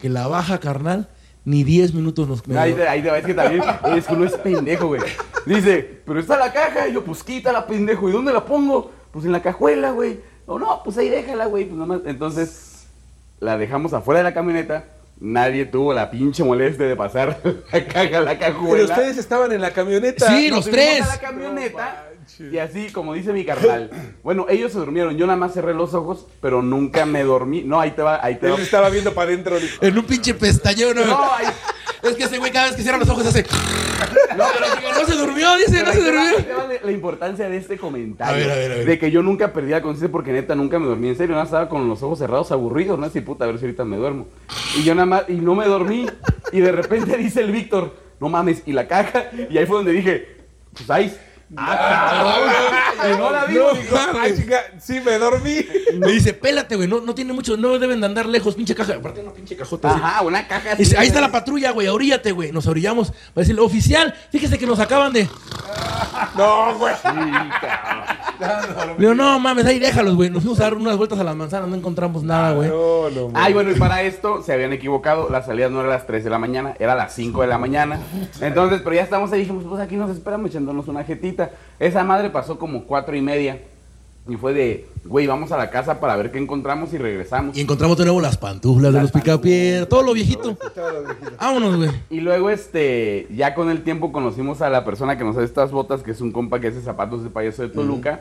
Que 0.00 0.08
la 0.08 0.28
baja, 0.28 0.58
carnal. 0.58 1.08
Ni 1.44 1.64
10 1.64 1.94
minutos 1.94 2.28
nos 2.28 2.42
Ahí 2.56 2.74
ahí 2.86 3.02
te 3.02 3.10
ves 3.10 3.24
que 3.24 3.32
también 3.34 3.62
es 3.96 4.06
que 4.06 4.14
uno 4.14 4.24
es 4.26 4.34
pendejo, 4.34 4.88
güey. 4.88 5.00
Dice, 5.46 6.02
pero 6.04 6.20
está 6.20 6.36
la 6.38 6.52
caja. 6.52 6.88
Y 6.88 6.92
yo, 6.92 7.02
pues 7.02 7.24
quítala, 7.24 7.66
pendejo. 7.66 8.08
¿Y 8.08 8.12
dónde 8.12 8.32
la 8.32 8.44
pongo? 8.44 8.92
Pues 9.10 9.24
en 9.24 9.32
la 9.32 9.40
cajuela, 9.40 9.92
güey. 9.92 10.20
O 10.46 10.58
no, 10.58 10.82
pues 10.84 10.98
ahí 10.98 11.08
déjala, 11.08 11.46
güey. 11.46 11.64
Pues 11.64 11.78
nomás. 11.78 12.00
Entonces, 12.04 12.86
la 13.40 13.56
dejamos 13.56 13.94
afuera 13.94 14.18
de 14.18 14.24
la 14.24 14.34
camioneta. 14.34 14.84
Nadie 15.20 15.66
tuvo 15.66 15.92
la 15.92 16.10
pinche 16.10 16.44
molestia 16.44 16.86
de 16.86 16.94
pasar 16.94 17.40
la 17.72 17.86
caja 17.86 18.18
a 18.18 18.20
la 18.20 18.38
cajuela. 18.38 18.72
Pero 18.72 18.84
ustedes 18.84 19.18
estaban 19.18 19.52
en 19.52 19.60
la 19.60 19.72
camioneta. 19.72 20.28
Sí, 20.28 20.48
Nos 20.48 20.66
los 20.66 20.70
tres. 20.70 21.02
a 21.02 21.06
la 21.08 21.20
camioneta. 21.20 22.04
Y 22.38 22.58
así, 22.58 22.90
como 22.92 23.14
dice 23.14 23.32
mi 23.32 23.44
carnal. 23.44 23.90
Bueno, 24.22 24.44
ellos 24.50 24.72
se 24.72 24.78
durmieron. 24.78 25.16
Yo 25.16 25.26
nada 25.26 25.38
más 25.38 25.54
cerré 25.54 25.72
los 25.72 25.94
ojos, 25.94 26.26
pero 26.42 26.60
nunca 26.60 27.06
me 27.06 27.22
dormí. 27.24 27.62
No, 27.62 27.80
ahí 27.80 27.92
te 27.92 28.02
va, 28.02 28.22
ahí 28.22 28.34
te 28.36 28.48
va. 28.48 28.56
Él 28.56 28.62
estaba 28.62 28.90
viendo 28.90 29.14
para 29.14 29.28
adentro. 29.30 29.56
En 29.80 29.98
un 29.98 30.04
pinche 30.04 30.34
pestañeo, 30.34 30.92
¿no? 30.92 31.04
No, 31.06 31.32
ahí, 31.32 31.46
Es 32.02 32.14
que 32.14 32.24
ese 32.24 32.38
güey 32.38 32.52
cada 32.52 32.66
vez 32.66 32.76
que 32.76 32.82
cierra 32.82 32.98
los 32.98 33.08
ojos 33.08 33.26
hace. 33.26 33.44
no, 34.36 34.44
pero 34.54 35.00
no 35.00 35.06
se 35.06 35.14
durmió, 35.16 35.56
dice, 35.56 35.82
no 35.82 35.92
se 35.92 36.00
durmió. 36.00 36.22
la- 36.84 36.92
importancia 36.92 37.48
de 37.48 37.56
este 37.56 37.76
comentario. 37.76 38.34
A 38.34 38.36
ver, 38.36 38.50
a 38.50 38.54
ver, 38.54 38.72
a 38.72 38.74
ver. 38.76 38.86
De 38.86 38.98
que 38.98 39.10
yo 39.10 39.22
nunca 39.22 39.52
perdí 39.52 39.70
la 39.70 39.82
conciencia 39.82 40.10
porque 40.10 40.32
neta 40.32 40.54
nunca 40.54 40.78
me 40.78 40.86
dormí. 40.86 41.08
En 41.08 41.16
serio, 41.16 41.32
nada 41.32 41.42
más 41.42 41.48
estaba 41.48 41.68
con 41.68 41.88
los 41.88 42.02
ojos 42.02 42.18
cerrados, 42.18 42.50
aburridos, 42.52 42.98
¿no? 42.98 43.06
Así, 43.06 43.20
puta, 43.20 43.44
a 43.44 43.48
ver 43.48 43.58
si 43.58 43.64
ahorita 43.66 43.84
me 43.84 43.96
duermo. 43.96 44.26
Y 44.76 44.84
yo 44.84 44.94
nada 44.94 45.06
más, 45.06 45.22
y 45.28 45.34
no 45.34 45.54
me 45.54 45.66
dormí. 45.66 46.06
Y 46.52 46.60
de 46.60 46.72
repente 46.72 47.16
dice 47.16 47.40
el 47.40 47.50
Víctor, 47.50 47.94
no 48.20 48.28
mames, 48.28 48.62
y 48.66 48.72
la 48.72 48.86
caja. 48.88 49.26
Y 49.50 49.58
ahí 49.58 49.66
fue 49.66 49.76
donde 49.78 49.92
dije, 49.92 50.36
pues 50.74 50.88
ahí. 50.90 51.16
Ah, 51.56 52.92
cabrón. 52.98 53.14
Y 53.14 53.18
no 53.18 53.30
la 53.30 53.44
vi. 53.46 53.54
No, 53.54 53.72
digo, 53.72 53.96
ah, 53.96 54.26
chica, 54.36 54.64
sí, 54.78 55.00
me 55.00 55.18
dormí. 55.18 55.64
Me 55.94 56.12
dice, 56.12 56.34
pélate, 56.34 56.76
güey, 56.76 56.88
no, 56.88 57.00
no 57.00 57.14
tiene 57.14 57.32
mucho, 57.32 57.56
no 57.56 57.78
deben 57.78 58.00
de 58.00 58.06
andar 58.06 58.26
lejos, 58.26 58.54
pinche 58.54 58.74
caja. 58.74 58.94
Aparte, 58.94 59.20
una 59.20 59.32
pinche 59.32 59.56
cajota 59.56 59.90
así. 59.90 60.00
Ajá, 60.02 60.22
una 60.22 60.46
caja 60.46 60.72
así. 60.72 60.82
Dice, 60.82 60.98
ahí 60.98 61.06
está 61.08 61.20
la 61.20 61.32
patrulla, 61.32 61.70
güey, 61.70 61.88
oríllate, 61.88 62.32
güey. 62.32 62.52
Nos 62.52 62.66
orillamos. 62.66 63.10
Va 63.10 63.14
a 63.36 63.40
decirle, 63.40 63.62
oficial, 63.62 64.14
fíjese 64.30 64.58
que 64.58 64.66
nos 64.66 64.78
acaban 64.78 65.12
de. 65.12 65.28
No, 66.36 66.76
güey. 66.76 66.94
Le 68.40 68.98
digo, 68.98 69.14
no 69.14 69.38
mames, 69.38 69.66
ahí 69.66 69.78
déjalos, 69.78 70.14
güey. 70.14 70.30
Nos 70.30 70.42
fuimos 70.42 70.60
a 70.60 70.64
dar 70.64 70.74
unas 70.74 70.96
vueltas 70.96 71.18
a 71.18 71.24
las 71.24 71.34
manzanas, 71.34 71.68
no 71.68 71.76
encontramos 71.76 72.22
nada, 72.22 72.52
güey. 72.52 72.68
No, 72.68 73.10
no. 73.10 73.30
Ay, 73.34 73.52
bueno, 73.52 73.70
y 73.70 73.74
para 73.74 74.02
esto 74.02 74.42
se 74.42 74.52
habían 74.52 74.72
equivocado. 74.72 75.28
La 75.30 75.42
salida 75.42 75.68
no 75.68 75.80
era 75.80 75.88
a 75.88 75.92
las 75.92 76.06
3 76.06 76.24
de 76.24 76.30
la 76.30 76.38
mañana, 76.38 76.74
era 76.78 76.92
a 76.92 76.96
las 76.96 77.14
5 77.14 77.40
de 77.40 77.46
la 77.46 77.58
mañana. 77.58 78.00
Entonces, 78.40 78.80
pero 78.82 78.94
ya 78.94 79.02
estamos 79.02 79.32
ahí, 79.32 79.40
dijimos, 79.40 79.64
pues 79.68 79.80
aquí 79.80 79.96
nos 79.96 80.10
esperamos 80.10 80.50
echándonos 80.50 80.88
una 80.88 81.04
jetita. 81.04 81.50
Esa 81.78 82.04
madre 82.04 82.30
pasó 82.30 82.58
como 82.58 82.84
cuatro 82.84 83.16
y 83.16 83.20
media. 83.20 83.60
Y 84.28 84.36
fue 84.36 84.52
de, 84.52 84.86
güey, 85.08 85.26
vamos 85.26 85.50
a 85.52 85.56
la 85.56 85.70
casa 85.70 86.00
para 86.00 86.16
ver 86.16 86.30
qué 86.30 86.38
encontramos 86.38 86.92
y 86.92 86.98
regresamos. 86.98 87.56
Y 87.56 87.62
encontramos 87.62 87.96
de 87.96 88.04
nuevo 88.04 88.20
las 88.20 88.36
pantuflas 88.36 88.92
de 88.92 89.00
los 89.00 89.10
picapiedra, 89.10 89.86
todo 89.86 90.02
lo 90.02 90.12
viejito. 90.12 90.56
Vámonos, 91.40 91.76
güey. 91.76 91.90
Y 92.10 92.20
luego, 92.20 92.50
este, 92.50 93.26
ya 93.34 93.54
con 93.54 93.70
el 93.70 93.82
tiempo 93.82 94.12
conocimos 94.12 94.60
a 94.60 94.70
la 94.70 94.84
persona 94.84 95.16
que 95.16 95.24
nos 95.24 95.36
hace 95.36 95.46
estas 95.46 95.70
botas, 95.70 96.02
que 96.02 96.10
es 96.10 96.20
un 96.20 96.30
compa 96.30 96.60
que 96.60 96.68
hace 96.68 96.82
zapatos 96.82 97.24
de 97.24 97.30
payaso 97.30 97.62
de 97.62 97.70
Toluca. 97.70 98.20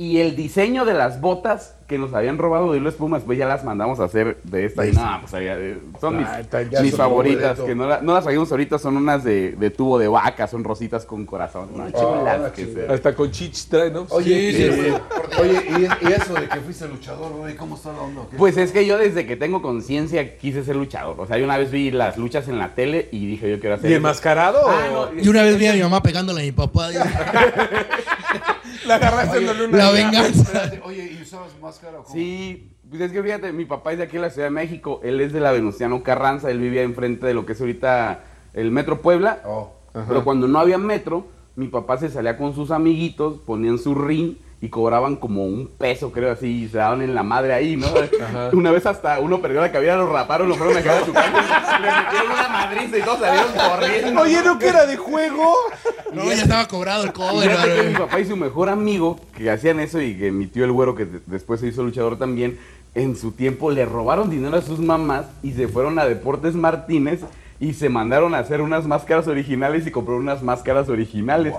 Y 0.00 0.16
el 0.20 0.34
diseño 0.34 0.86
de 0.86 0.94
las 0.94 1.20
botas 1.20 1.74
que 1.86 1.98
nos 1.98 2.14
habían 2.14 2.38
robado 2.38 2.72
de 2.72 2.78
Hilo 2.78 2.88
Espuma, 2.88 3.18
después 3.18 3.36
ya 3.38 3.46
las 3.46 3.64
mandamos 3.64 4.00
a 4.00 4.04
hacer 4.04 4.38
de 4.44 4.64
esta. 4.64 4.86
Y 4.86 4.92
no, 4.92 5.18
pues 5.20 5.34
había 5.34 5.56
de- 5.58 5.78
son 6.00 6.16
mis, 6.16 6.26
Ah, 6.26 6.40
mis 6.80 6.90
son 6.92 6.98
favoritas, 6.98 7.60
que 7.60 7.74
no, 7.74 7.86
la- 7.86 8.00
no 8.00 8.14
las 8.14 8.22
trajimos 8.22 8.50
ahorita, 8.50 8.78
son 8.78 8.96
unas 8.96 9.24
de, 9.24 9.52
de 9.52 9.68
tubo 9.70 9.98
de 9.98 10.08
vaca, 10.08 10.46
son 10.46 10.64
rositas 10.64 11.04
con 11.04 11.26
corazón. 11.26 11.68
No, 11.76 11.90
chulas 11.90 12.50
que 12.52 12.64
se- 12.64 12.86
Hasta 12.90 13.14
con 13.14 13.30
chich 13.30 13.66
trae, 13.68 13.90
¿no? 13.90 14.06
Oye, 14.08 14.52
Sí, 14.52 14.56
sí, 14.56 14.62
y, 14.62 14.72
sí. 14.72 14.94
oye 15.38 15.64
y, 16.02 16.08
y 16.08 16.12
eso 16.12 16.32
de 16.32 16.48
que 16.48 16.60
fuiste 16.60 16.88
luchador, 16.88 17.32
güey, 17.32 17.54
¿cómo 17.56 17.74
está 17.74 17.92
la 17.92 18.00
onda? 18.00 18.22
Pues 18.38 18.56
es 18.56 18.72
que 18.72 18.86
yo 18.86 18.96
desde 18.96 19.26
que 19.26 19.36
tengo 19.36 19.60
conciencia 19.60 20.38
quise 20.38 20.64
ser 20.64 20.76
luchador. 20.76 21.20
O 21.20 21.26
sea, 21.26 21.36
yo 21.36 21.44
una 21.44 21.58
vez 21.58 21.70
vi 21.70 21.90
las 21.90 22.16
luchas 22.16 22.48
en 22.48 22.58
la 22.58 22.68
tele 22.74 23.10
y 23.12 23.26
dije, 23.26 23.50
yo 23.50 23.60
quiero 23.60 23.74
hacer 23.74 23.90
¿Y 23.90 23.94
enmascarado? 23.94 24.60
Ah, 24.66 25.10
no, 25.14 25.20
Y 25.22 25.28
una 25.28 25.42
vez 25.42 25.58
vi 25.58 25.66
a 25.66 25.74
mi 25.74 25.82
mamá 25.82 26.02
pegándole 26.02 26.40
a 26.40 26.44
mi 26.44 26.52
papá. 26.52 26.88
La 28.86 28.96
agarraste 28.96 29.36
dándole 29.44 29.66
una. 29.68 29.78
La 29.78 29.90
venganza. 29.90 30.40
Espérate, 30.42 30.80
oye, 30.84 31.16
¿y 31.18 31.22
usabas 31.22 31.50
máscara 31.60 32.00
o 32.00 32.04
cómo? 32.04 32.14
Sí, 32.14 32.72
pues 32.88 33.02
es 33.02 33.12
que 33.12 33.22
fíjate, 33.22 33.52
mi 33.52 33.64
papá 33.64 33.92
es 33.92 33.98
de 33.98 34.04
aquí 34.04 34.16
de 34.16 34.22
la 34.22 34.30
Ciudad 34.30 34.46
de 34.48 34.52
México, 34.54 35.00
él 35.04 35.20
es 35.20 35.32
de 35.32 35.40
la 35.40 35.52
Venustiano 35.52 36.02
Carranza, 36.02 36.50
él 36.50 36.58
vivía 36.58 36.82
enfrente 36.82 37.26
de 37.26 37.34
lo 37.34 37.46
que 37.46 37.52
es 37.52 37.60
ahorita 37.60 38.24
el 38.54 38.70
Metro 38.70 39.00
Puebla, 39.00 39.40
Oh. 39.44 39.72
pero 40.08 40.24
cuando 40.24 40.48
no 40.48 40.58
había 40.58 40.78
metro, 40.78 41.26
mi 41.56 41.68
papá 41.68 41.98
se 41.98 42.08
salía 42.08 42.36
con 42.36 42.54
sus 42.54 42.70
amiguitos, 42.70 43.38
ponían 43.40 43.78
su 43.78 43.94
ring 43.94 44.36
y 44.62 44.68
cobraban 44.68 45.16
como 45.16 45.44
un 45.46 45.68
peso, 45.78 46.12
creo 46.12 46.32
así, 46.32 46.64
y 46.64 46.68
se 46.68 46.76
daban 46.78 47.00
en 47.00 47.14
la 47.14 47.22
madre 47.22 47.54
ahí, 47.54 47.76
¿no? 47.76 47.86
Una 48.52 48.70
vez 48.70 48.84
hasta 48.84 49.18
uno 49.20 49.40
perdió 49.40 49.60
la 49.62 49.72
cabeza, 49.72 49.96
lo 49.96 50.12
raparon, 50.12 50.48
lo 50.48 50.54
fueron 50.56 50.76
a 50.76 50.80
dejar 50.82 51.02
a 51.02 51.06
su 51.06 51.12
casa, 51.12 51.78
le 51.80 51.86
metieron 51.86 52.30
una 52.32 52.48
madriza 52.48 52.98
y 52.98 53.02
todos 53.02 53.20
salieron 53.20 53.52
corriendo. 53.52 54.20
Oye, 54.20 54.42
¿no 54.44 54.58
que 54.58 54.68
era 54.68 54.86
de 54.86 54.96
juego? 54.96 55.54
No, 56.12 56.24
ya 56.24 56.42
estaba 56.42 56.66
cobrado 56.66 57.04
el 57.04 57.12
cobre. 57.12 57.48
que 57.48 57.82
mi 57.84 57.94
papá 57.96 58.18
y 58.18 58.24
su 58.24 58.36
mejor 58.36 58.68
amigo 58.68 59.20
que 59.36 59.48
hacían 59.48 59.78
eso 59.78 60.00
y 60.02 60.18
que 60.18 60.32
mi 60.32 60.48
tío 60.48 60.64
el 60.64 60.72
güero 60.72 60.96
que 60.96 61.04
de- 61.04 61.20
después 61.26 61.60
se 61.60 61.68
hizo 61.68 61.84
luchador 61.84 62.18
también, 62.18 62.58
en 62.96 63.16
su 63.16 63.30
tiempo 63.30 63.70
le 63.70 63.84
robaron 63.84 64.28
dinero 64.28 64.56
a 64.56 64.60
sus 64.62 64.80
mamás 64.80 65.26
y 65.44 65.52
se 65.52 65.68
fueron 65.68 66.00
a 66.00 66.06
Deportes 66.06 66.56
Martínez 66.56 67.20
y 67.60 67.74
se 67.74 67.90
mandaron 67.90 68.34
a 68.34 68.38
hacer 68.38 68.62
unas 68.62 68.86
máscaras 68.86 69.28
originales 69.28 69.86
y 69.86 69.90
compraron 69.90 70.22
unas 70.22 70.42
máscaras 70.42 70.88
originales. 70.88 71.54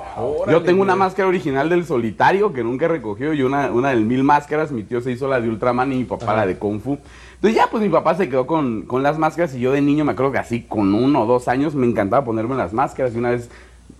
Yo 0.49 0.63
tengo 0.63 0.81
una 0.81 0.95
máscara 0.95 1.29
original 1.29 1.69
del 1.69 1.85
solitario 1.85 2.51
que 2.53 2.63
nunca 2.63 2.87
recogió 2.87 3.33
y 3.33 3.43
una, 3.43 3.71
una 3.71 3.89
del 3.89 4.03
mil 4.03 4.23
máscaras, 4.23 4.71
mi 4.71 4.81
tío 4.81 4.99
se 5.01 5.11
hizo 5.11 5.27
la 5.27 5.39
de 5.39 5.47
Ultraman 5.47 5.93
y 5.93 5.97
mi 5.97 6.03
papá 6.05 6.35
la 6.35 6.47
de 6.47 6.57
Kung 6.57 6.81
Fu. 6.81 6.97
Entonces 7.35 7.55
ya 7.55 7.69
pues 7.69 7.83
mi 7.83 7.89
papá 7.89 8.15
se 8.15 8.27
quedó 8.29 8.47
con, 8.47 8.81
con 8.81 9.03
las 9.03 9.19
máscaras 9.19 9.53
y 9.53 9.59
yo 9.59 9.71
de 9.71 9.81
niño 9.81 10.03
me 10.03 10.13
acuerdo 10.13 10.31
que 10.31 10.39
así 10.39 10.63
con 10.63 10.91
uno 10.95 11.21
o 11.21 11.25
dos 11.27 11.47
años 11.47 11.75
me 11.75 11.85
encantaba 11.85 12.25
ponerme 12.25 12.55
las 12.55 12.73
máscaras 12.73 13.13
y 13.13 13.19
una 13.19 13.29
vez 13.29 13.51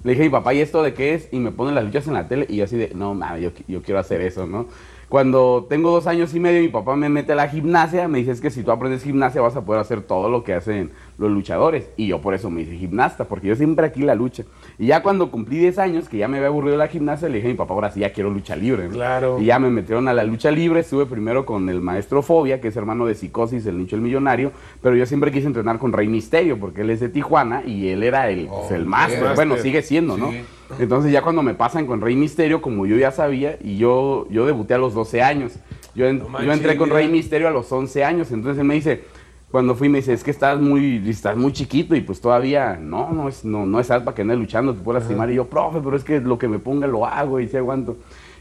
le 0.04 0.12
dije 0.12 0.24
a 0.24 0.26
mi 0.26 0.32
papá, 0.32 0.56
¿y 0.56 0.62
esto 0.62 0.82
de 0.82 0.95
qué 0.95 1.14
es? 1.14 1.30
Y 1.32 1.38
me 1.38 1.52
ponen 1.52 1.76
las 1.76 1.84
luchas 1.84 2.08
en 2.08 2.14
la 2.14 2.28
tele 2.28 2.47
y 2.49 2.58
yo 2.58 2.64
así 2.64 2.78
de, 2.78 2.91
no 2.95 3.14
mames, 3.14 3.52
yo 3.68 3.82
quiero 3.84 3.99
hacer 3.99 4.22
eso, 4.22 4.47
¿no? 4.47 4.66
Cuando 5.12 5.68
tengo 5.70 5.91
dos 5.91 6.08
años 6.08 6.34
y 6.34 6.39
medio, 6.39 6.62
mi 6.62 6.70
papá 6.70 6.95
me 6.95 7.10
mete 7.10 7.34
a 7.34 7.36
la 7.36 7.49
gimnasia, 7.49 8.08
me 8.08 8.20
dice, 8.20 8.32
es 8.32 8.39
que 8.39 8.49
si 8.49 8.64
tú 8.64 8.72
aprendes 8.72 9.04
gimnasia 9.04 9.41
vas 9.41 9.58
a 9.58 9.66
poder 9.66 9.82
hacer 9.82 10.02
todo 10.04 10.30
lo 10.30 10.45
que 10.45 10.54
hacen 10.54 10.91
los 11.22 11.32
luchadores. 11.32 11.89
Y 11.97 12.07
yo 12.07 12.19
por 12.19 12.34
eso 12.34 12.49
me 12.49 12.61
hice 12.61 12.76
gimnasta, 12.76 13.26
porque 13.26 13.47
yo 13.47 13.55
siempre 13.55 13.86
aquí 13.86 14.01
la 14.01 14.15
lucha. 14.15 14.43
Y 14.78 14.88
ya 14.88 15.01
cuando 15.03 15.32
cumplí 15.32 15.57
10 15.59 15.78
años, 15.80 16.09
que 16.09 16.17
ya 16.17 16.28
me 16.28 16.38
había 16.38 16.47
aburrido 16.49 16.76
la 16.78 16.88
gimnasia, 16.88 17.30
le 17.30 17.36
dije 17.36 17.47
a 17.47 17.51
mi 17.51 17.57
papá, 17.57 17.74
ahora 17.74 17.91
sí 17.91 17.99
ya 18.01 18.11
quiero 18.11 18.30
lucha 18.30 18.55
libre. 18.55 18.86
¿no? 18.86 18.89
Claro. 18.93 19.39
Y 19.39 19.45
ya 19.45 19.59
me 19.59 19.69
metieron 19.69 20.07
a 20.07 20.13
la 20.13 20.24
lucha 20.24 20.51
libre, 20.51 20.82
estuve 20.82 21.05
primero 21.05 21.45
con 21.45 21.69
el 21.69 21.80
maestro 21.82 22.22
Fobia, 22.22 22.59
que 22.59 22.67
es 22.69 22.76
hermano 22.76 23.05
de 23.05 23.15
Psicosis, 23.15 23.65
el 23.67 23.78
nicho 23.78 23.95
el 23.95 24.01
millonario, 24.01 24.51
pero 24.82 24.95
yo 24.95 25.05
siempre 25.05 25.32
quise 25.32 25.47
entrenar 25.47 25.78
con 25.80 25.93
Rey 25.93 26.07
Misterio, 26.07 26.59
porque 26.59 26.82
él 26.82 26.89
es 26.89 26.99
de 26.99 27.09
Tijuana 27.09 27.63
y 27.65 27.88
él 27.89 28.03
era 28.03 28.30
el, 28.30 28.47
pues, 28.47 28.72
el 28.72 28.86
máster. 28.86 29.36
Bueno, 29.36 29.57
sigue 29.57 29.82
siendo, 29.82 30.17
¿no? 30.17 30.32
Entonces 30.80 31.11
ya 31.11 31.22
cuando 31.22 31.43
me 31.43 31.53
pasan 31.53 31.86
con 31.86 31.99
Rey 32.01 32.15
Misterio, 32.15 32.61
como 32.61 32.86
yo 32.86 32.95
ya 32.95 33.11
sabía, 33.11 33.57
y 33.61 33.78
yo, 33.78 34.26
yo 34.30 34.45
debuté 34.45 34.74
a 34.74 34.78
los 34.78 34.93
12 34.93 35.22
años. 35.22 35.53
Yo, 35.93 36.05
en- 36.07 36.19
No 36.19 36.41
yo 36.41 36.53
entré 36.53 36.78
con. 36.78 36.89
Rey 36.89 37.09
Misterio 37.09 37.49
a 37.49 37.51
los 37.51 37.69
11 37.72 38.05
años, 38.05 38.32
entonces 38.32 38.59
él 38.61 38.65
me 38.65 38.76
dice, 38.76 39.03
cuando 39.52 39.76
fui 39.76 39.89
me 39.89 39.97
dice, 39.97 40.14
es 40.14 40.24
que 40.24 40.32
estás 40.32 40.60
muy, 40.60 41.04
estás 41.10 41.36
muy 41.36 41.52
chiquito 41.52 41.93
y 41.95 42.02
pues 42.02 42.22
todavía, 42.22 42.78
no, 42.78 43.12
no 43.12 43.28
es, 43.28 43.43
no, 43.43 43.66
no 43.66 43.80
es 43.80 43.88
para 43.88 44.14
que 44.14 44.22
andes 44.22 44.38
luchando, 44.38 44.74
te 44.74 44.82
puedes 44.82 45.04
lastimar. 45.04 45.30
Y 45.30 45.36
yo, 45.36 45.47
profe, 45.47 45.80
pero 45.84 45.97
es 45.97 46.04
que 46.04 46.22
lo 46.22 46.39
que 46.39 46.47
me 46.47 46.58
ponga 46.58 46.88
lo 46.88 47.06
hago 47.06 47.39
y 47.39 47.47
si 47.47 47.58
aguanto. 47.58 47.97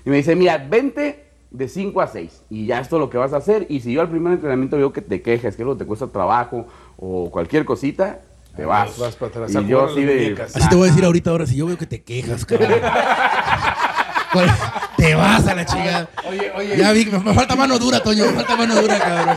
Y 0.06 0.10
me 0.10 0.16
dice, 0.16 0.36
mira, 0.36 0.58
vente 0.58 1.24
de 1.50 1.68
5 1.68 2.00
a 2.00 2.06
6 2.06 2.42
y 2.50 2.66
ya 2.66 2.78
esto 2.78 2.96
es 2.96 3.00
lo 3.00 3.10
que 3.10 3.18
vas 3.18 3.32
a 3.32 3.38
hacer 3.38 3.66
y 3.68 3.80
si 3.80 3.92
yo 3.92 4.00
al 4.00 4.08
primer 4.08 4.34
entrenamiento 4.34 4.76
veo 4.76 4.92
que 4.92 5.02
te 5.02 5.20
quejas, 5.20 5.56
que 5.56 5.62
algo 5.62 5.76
te 5.76 5.84
cuesta 5.84 6.06
trabajo 6.06 6.66
o 6.96 7.28
cualquier 7.30 7.64
cosita, 7.64 8.20
te 8.54 8.64
vas. 8.64 8.96
Vas 8.96 9.16
para 9.16 9.30
atrás. 9.30 9.54
Y 9.54 9.66
yo 9.66 9.86
así 9.86 10.04
de... 10.04 10.40
Así 10.40 10.68
te 10.68 10.76
voy 10.76 10.88
a 10.88 10.90
decir 10.90 11.04
ahorita 11.04 11.30
ahora, 11.30 11.46
si 11.46 11.56
yo 11.56 11.66
veo 11.66 11.76
que 11.76 11.86
te 11.86 12.02
quejas, 12.02 12.44
cabrón. 12.44 12.70
¿Cuál? 14.32 14.50
te 14.96 15.14
vas 15.16 15.46
a 15.46 15.54
la 15.54 15.64
chingada. 15.64 16.08
Oye, 16.28 16.52
oye. 16.54 16.76
Ya 16.76 16.92
vi, 16.92 17.06
me 17.06 17.34
falta 17.34 17.56
mano 17.56 17.78
dura, 17.78 18.00
Toño, 18.00 18.26
me 18.26 18.32
falta 18.32 18.56
mano 18.56 18.80
dura, 18.80 18.98
cabrón. 18.98 19.36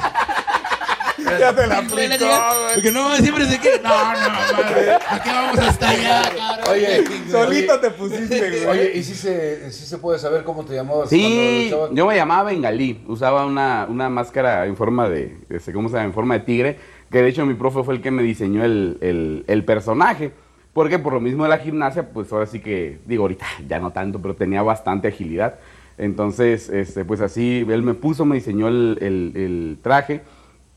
Ya 1.39 1.55
te 1.55 1.67
la 1.67 1.77
aplicó. 1.79 2.25
Porque 2.73 2.91
no, 2.91 3.15
siempre 3.17 3.45
se 3.45 3.59
quiere. 3.59 3.81
No, 3.81 3.89
no, 3.89 4.19
madre. 4.29 4.91
¿A 5.09 5.23
qué 5.23 5.29
vamos 5.29 5.59
hasta 5.59 5.89
allá, 5.89 6.21
cabrón? 6.35 6.71
Oye, 6.71 7.03
Solito 7.31 7.73
oye, 7.73 7.81
te 7.81 7.89
pusiste, 7.91 8.49
güey. 8.49 8.65
Oye, 8.65 8.91
¿y 8.95 9.03
si 9.03 9.13
se, 9.15 9.71
sí 9.71 9.85
se 9.85 9.97
puede 9.97 10.19
saber 10.19 10.43
cómo 10.43 10.63
te 10.65 10.73
llamabas 10.75 11.09
Sí, 11.09 11.69
cuando 11.71 11.93
yo 11.95 12.07
me 12.07 12.15
llamaba 12.15 12.43
Bengalí, 12.43 13.03
usaba 13.07 13.45
una, 13.45 13.85
una 13.89 14.09
máscara 14.09 14.65
en 14.65 14.75
forma 14.75 15.09
de, 15.09 15.37
este, 15.49 15.73
¿cómo 15.73 15.89
se 15.89 15.95
llama? 15.95 16.05
En 16.05 16.13
forma 16.13 16.33
de 16.35 16.39
tigre, 16.41 16.77
que 17.11 17.21
de 17.21 17.29
hecho 17.29 17.45
mi 17.45 17.53
profe 17.53 17.83
fue 17.83 17.93
el 17.95 18.01
que 18.01 18.11
me 18.11 18.23
diseñó 18.23 18.63
el, 18.65 18.97
el- 19.01 19.43
el 19.47 19.63
personaje, 19.65 20.31
porque 20.73 20.97
por 20.99 21.13
lo 21.13 21.19
mismo 21.19 21.43
de 21.43 21.49
la 21.49 21.59
gimnasia, 21.59 22.09
pues 22.09 22.31
ahora 22.33 22.47
sí 22.47 22.59
que, 22.59 22.97
digo 23.05 23.23
ahorita 23.23 23.45
ya 23.67 23.79
no 23.79 23.91
tanto, 23.91 24.19
pero 24.21 24.35
tenía 24.35 24.63
bastante 24.63 25.07
agilidad, 25.09 25.55
entonces, 25.99 26.69
este, 26.69 27.05
pues 27.05 27.21
así, 27.21 27.63
él 27.69 27.83
me 27.83 27.93
puso, 27.93 28.25
me 28.25 28.35
diseñó 28.35 28.67
el, 28.67 28.97
el- 28.99 29.31
el 29.35 29.77
traje, 29.83 30.21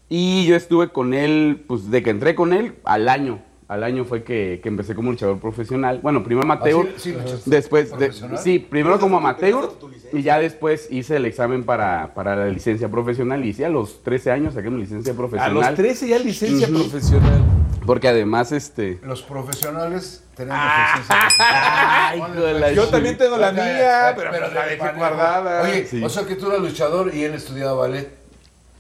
y 0.09 0.47
yo 0.47 0.57
estuve 0.57 0.89
con 0.91 1.15
él, 1.15 1.65
pues 1.67 1.91
de 1.91 2.03
que 2.03 2.11
entré 2.11 2.35
con 2.35 2.53
él, 2.53 2.75
al 2.85 3.09
año. 3.09 3.41
Al 3.69 3.83
año 3.83 4.05
fue 4.05 4.23
que, 4.23 4.61
que 4.63 4.69
empecé 4.69 4.95
como 4.95 5.11
luchador 5.11 5.41
profesional. 5.41 5.99
Bueno, 6.01 6.23
primero 6.23 6.45
amateur, 6.45 6.87
Ah, 6.89 6.93
sí, 6.99 7.11
sí, 7.11 7.13
luchaste 7.19 7.51
después, 7.51 7.91
de- 7.91 7.97
profesional. 7.97 8.39
sí, 8.39 8.61
primero 8.61 9.01
como 9.01 9.17
amateur 9.19 9.71
y 10.13 10.23
ya 10.23 10.39
después 10.39 10.87
hice 10.93 11.17
el 11.17 11.25
examen 11.27 11.65
para, 11.65 12.15
para 12.15 12.37
la 12.37 12.47
licencia 12.47 12.89
profesional 12.89 13.45
y 13.45 13.53
sí, 13.53 13.65
a 13.65 13.69
los 13.69 14.05
13 14.05 14.31
años 14.31 14.55
saqué 14.55 14.71
mi 14.71 14.81
licencia 14.81 15.13
A 15.13 15.17
profesional. 15.17 15.55
los 15.55 15.75
13 15.75 16.07
ya 16.09 16.19
licencia 16.21 16.69
profesional. 16.69 17.41
Porque 17.85 18.07
además, 18.09 18.53
este... 18.53 19.01
Los 19.03 19.23
profesionales 19.23 20.23
tenemos 20.37 20.59
Ah. 20.61 20.95
licencia. 20.99 21.17
Ay, 22.51 22.55
la 22.61 22.73
Yo 22.73 22.87
también 22.89 23.19
tengo 23.19 23.37
la 23.37 23.51
mía, 23.51 23.79
ya, 23.79 24.15
pero 24.17 24.31
pero 24.31 24.45
pues 24.45 24.55
la 24.55 24.65
de 24.67 24.77
dejé 24.77 24.93
guardada. 24.97 25.63
Oye, 25.63 25.87
Sí. 25.87 26.03
o 26.05 26.09
sea 26.09 26.25
que 26.25 26.37
tú 26.37 26.49
eras 26.51 26.61
luchador 26.61 27.13
y 27.13 27.25
él 27.25 27.35
estudiaba 27.35 27.73
ballet. 27.75 28.09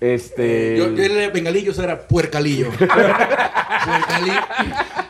Este... 0.01 0.77
Yo, 0.77 0.95
yo 0.95 1.03
era 1.05 1.31
bengalillo, 1.31 1.73
eso 1.73 1.83
era 1.83 2.07
puercalillo. 2.07 2.69
puercalillo. 2.79 4.41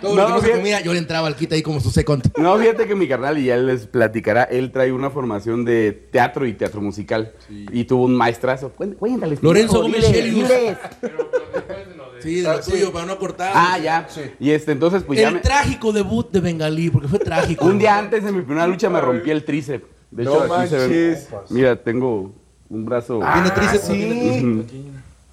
Todo 0.00 0.14
No, 0.14 0.20
lo 0.20 0.26
que 0.26 0.32
no 0.32 0.40
se 0.40 0.50
comía, 0.52 0.80
yo 0.80 0.92
le 0.92 0.98
entraba 0.98 1.26
al 1.26 1.34
quita 1.34 1.54
ahí 1.56 1.62
como 1.62 1.80
su 1.80 1.90
second. 1.90 2.22
No, 2.36 2.56
fíjate 2.58 2.86
que 2.86 2.94
mi 2.94 3.08
carnal, 3.08 3.38
y 3.38 3.46
ya 3.46 3.56
les 3.56 3.86
platicará, 3.86 4.44
él 4.44 4.70
trae 4.70 4.92
una 4.92 5.10
formación 5.10 5.64
de 5.64 5.92
teatro 6.12 6.46
y 6.46 6.52
teatro 6.52 6.80
musical. 6.80 7.32
Y 7.50 7.84
tuvo 7.84 8.04
un 8.04 8.14
maestrazo. 8.14 8.72
Cuént- 8.76 8.96
Cuéntales. 8.96 9.42
Lorenzo 9.42 9.82
Gómez. 9.82 10.04
Sí, 12.20 12.36
de 12.40 12.42
lo 12.42 12.60
tuyo, 12.60 12.92
para 12.92 13.06
no 13.06 13.18
cortar. 13.18 13.52
Ah, 13.54 13.78
ya. 13.78 14.06
Sí. 14.08 14.22
Y 14.40 14.50
este, 14.50 14.72
entonces, 14.72 15.02
pues 15.04 15.18
ya 15.20 15.28
el 15.28 15.34
me- 15.34 15.40
trágico 15.40 15.92
debut 15.92 16.30
de 16.32 16.40
Bengalí, 16.40 16.90
porque 16.90 17.08
fue 17.08 17.18
trágico. 17.18 17.64
Un 17.66 17.78
día 17.78 17.98
antes 17.98 18.24
de 18.24 18.32
mi 18.32 18.42
primera 18.42 18.66
lucha 18.66 18.88
me 18.88 19.00
rompí 19.00 19.30
el 19.30 19.44
tríceps. 19.44 19.84
De 20.10 20.24
No 20.24 20.44
hecho, 20.44 20.54
aquí 20.54 20.68
se 20.68 20.76
ve. 20.76 20.82
manches. 21.18 21.28
Mira, 21.50 21.76
tengo 21.82 22.32
un 22.68 22.84
brazo. 22.84 23.20
¿Tiene 23.32 23.50
tríceps? 23.50 23.86
sí. 23.86 24.86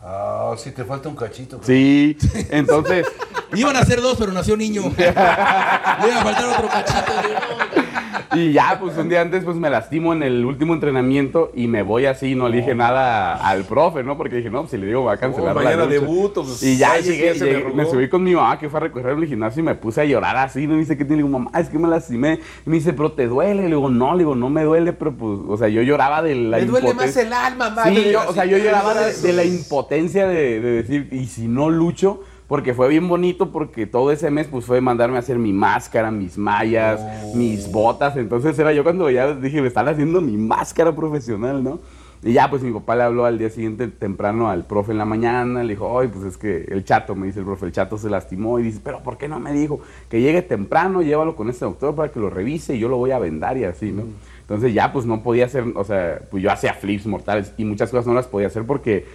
Ah, 0.05 0.53
sí, 0.57 0.71
te 0.71 0.83
falta 0.83 1.07
un 1.07 1.15
cachito. 1.15 1.61
Sí, 1.63 2.17
entonces, 2.49 3.07
Iban 3.55 3.75
a 3.75 3.85
ser 3.85 4.01
dos, 4.01 4.17
pero 4.17 4.31
nació 4.31 4.57
niño. 4.57 4.91
Le 4.97 5.03
iba 5.05 6.19
a 6.19 6.23
faltar 6.23 6.45
otro 6.45 6.67
cachito. 6.67 7.82
y 8.33 8.51
ya, 8.51 8.77
pues 8.79 8.97
un 8.97 9.09
día 9.09 9.21
antes, 9.21 9.43
pues 9.43 9.55
me 9.57 9.69
lastimo 9.69 10.13
en 10.13 10.23
el 10.23 10.45
último 10.45 10.73
entrenamiento 10.73 11.51
y 11.53 11.67
me 11.67 11.83
voy 11.83 12.05
así, 12.05 12.35
no 12.35 12.49
le 12.49 12.57
dije 12.57 12.75
nada 12.75 13.35
al 13.35 13.63
profe, 13.63 14.03
¿no? 14.03 14.17
Porque 14.17 14.37
dije, 14.37 14.49
no, 14.49 14.61
pues 14.61 14.71
si 14.71 14.77
le 14.77 14.87
digo, 14.87 15.03
va 15.03 15.13
a 15.13 15.17
cancelar 15.17 15.43
Oh, 15.43 15.59
la 15.59 15.63
mañana 15.63 15.85
lucha. 15.85 15.99
debuto, 15.99 16.43
pues, 16.43 16.63
y 16.63 16.77
ya 16.77 16.97
llegué, 16.97 17.33
me 17.33 17.39
llegué, 17.39 17.51
me, 17.57 17.65
arrugó. 17.65 17.91
subí 17.91 18.09
con 18.09 18.23
mi 18.23 18.33
mamá 18.33 18.57
que 18.59 18.69
fue 18.69 18.77
a 18.77 18.81
recorrer 18.81 19.17
el 19.17 19.25
gimnasio 19.27 19.61
y 19.61 19.65
me 19.65 19.75
puse 19.75 20.01
a 20.01 20.05
llorar 20.05 20.37
así, 20.37 20.67
no 20.67 20.73
me 20.73 20.79
dice, 20.79 20.97
¿qué 20.97 21.05
tiene? 21.05 21.21
Le 21.21 21.27
digo, 21.27 21.39
mamá, 21.39 21.59
es 21.59 21.69
que 21.69 21.77
me 21.77 21.87
lastimé. 21.87 22.39
Y 22.65 22.69
me 22.69 22.77
dice, 22.77 22.93
pero 22.93 23.11
te 23.11 23.27
duele. 23.27 23.63
Le 23.63 23.67
digo, 23.67 23.89
no, 23.89 24.13
le 24.13 24.19
digo, 24.19 24.35
no 24.35 24.49
me 24.49 24.63
duele, 24.63 24.93
pero 24.93 25.13
pues, 25.13 25.39
o 25.47 25.57
sea, 25.57 25.67
yo 25.67 25.81
lloraba 25.81 26.21
de 26.21 26.35
la 26.35 26.57
Me 26.57 26.65
duele 26.65 26.93
más 26.93 27.15
el 27.17 27.33
alma, 27.33 27.69
madre. 27.69 27.95
Sí, 27.95 28.11
yo, 28.11 28.21
o 28.27 28.33
sea, 28.33 28.45
yo 28.45 28.57
lloraba 28.57 28.93
de 28.93 29.33
la 29.33 29.43
impotencia 29.43 30.27
de, 30.27 30.59
de 30.59 30.71
decir, 30.83 31.09
y 31.11 31.27
si 31.27 31.47
no 31.47 31.69
lucho, 31.69 32.21
porque 32.47 32.73
fue 32.73 32.89
bien 32.89 33.07
bonito, 33.07 33.51
porque 33.51 33.87
todo 33.87 34.11
ese 34.11 34.29
mes 34.29 34.47
pues 34.47 34.65
fue 34.65 34.81
mandarme 34.81 35.17
a 35.17 35.19
hacer 35.19 35.37
mi 35.37 35.53
máscara, 35.53 36.11
mis 36.11 36.37
mallas, 36.37 37.33
mis 37.35 37.71
botas, 37.71 38.17
entonces 38.17 38.57
era 38.59 38.73
yo 38.73 38.83
cuando 38.83 39.09
ya 39.09 39.33
dije, 39.33 39.61
me 39.61 39.67
están 39.67 39.87
haciendo 39.87 40.21
mi 40.21 40.37
máscara 40.37 40.95
profesional, 40.95 41.63
¿no? 41.63 41.79
Y 42.25 42.31
ya 42.31 42.49
pues 42.49 42.63
mi 42.63 42.71
papá 42.71 42.95
le 42.95 43.03
habló 43.03 43.25
al 43.25 43.37
día 43.37 43.49
siguiente 43.49 43.89
temprano 43.89 44.49
al 44.49 44.65
profe 44.65 44.93
en 44.93 44.97
la 44.97 45.03
mañana, 45.03 45.61
le 45.61 45.73
dijo, 45.73 45.99
ay, 45.99 46.07
pues 46.07 46.23
es 46.23 46.37
que 46.37 46.63
el 46.69 46.85
chato, 46.85 47.15
me 47.15 47.27
dice 47.27 47.39
el 47.39 47.45
profe, 47.45 47.65
el 47.65 47.73
chato 47.73 47.97
se 47.97 48.09
lastimó 48.09 48.59
y 48.59 48.63
dice, 48.63 48.79
pero 48.81 49.03
¿por 49.03 49.17
qué 49.17 49.27
no 49.27 49.41
me 49.41 49.51
dijo? 49.51 49.81
Que 50.09 50.21
llegue 50.21 50.41
temprano, 50.41 51.01
llévalo 51.01 51.35
con 51.35 51.49
este 51.49 51.65
doctor 51.65 51.93
para 51.95 52.11
que 52.11 52.21
lo 52.21 52.29
revise 52.29 52.75
y 52.75 52.79
yo 52.79 52.87
lo 52.87 52.95
voy 52.95 53.11
a 53.11 53.19
vendar 53.19 53.57
y 53.57 53.65
así, 53.65 53.91
¿no? 53.91 54.03
Entonces 54.39 54.73
ya 54.73 54.93
pues 54.93 55.05
no 55.05 55.21
podía 55.21 55.45
hacer, 55.45 55.65
o 55.75 55.83
sea, 55.83 56.21
pues 56.31 56.41
yo 56.41 56.49
hacía 56.49 56.73
flips 56.73 57.05
mortales 57.07 57.53
y 57.57 57.65
muchas 57.65 57.91
cosas 57.91 58.07
no 58.07 58.13
las 58.13 58.27
podía 58.27 58.47
hacer 58.47 58.65
porque 58.65 59.05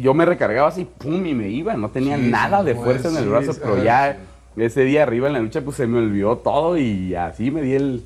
yo 0.00 0.14
me 0.14 0.24
recargaba 0.24 0.68
así, 0.68 0.86
pum, 0.98 1.24
y 1.26 1.34
me 1.34 1.48
iba, 1.48 1.74
no 1.74 1.90
tenía 1.90 2.16
Sí, 2.16 2.22
nada 2.30 2.62
de 2.62 2.74
pues, 2.74 2.84
fuerza 2.84 3.08
en 3.10 3.16
el 3.16 3.24
sí, 3.24 3.28
brazo, 3.28 3.52
sí, 3.52 3.60
pero 3.62 3.82
ya 3.82 4.18
ese 4.56 4.82
día 4.84 5.02
arriba 5.04 5.28
en 5.28 5.34
la 5.34 5.40
lucha 5.40 5.60
pues 5.62 5.76
se 5.76 5.86
me 5.86 5.98
olvidó 5.98 6.38
todo 6.38 6.76
y 6.78 7.14
así 7.14 7.50
me 7.50 7.62
di 7.62 7.74
el, 7.74 8.02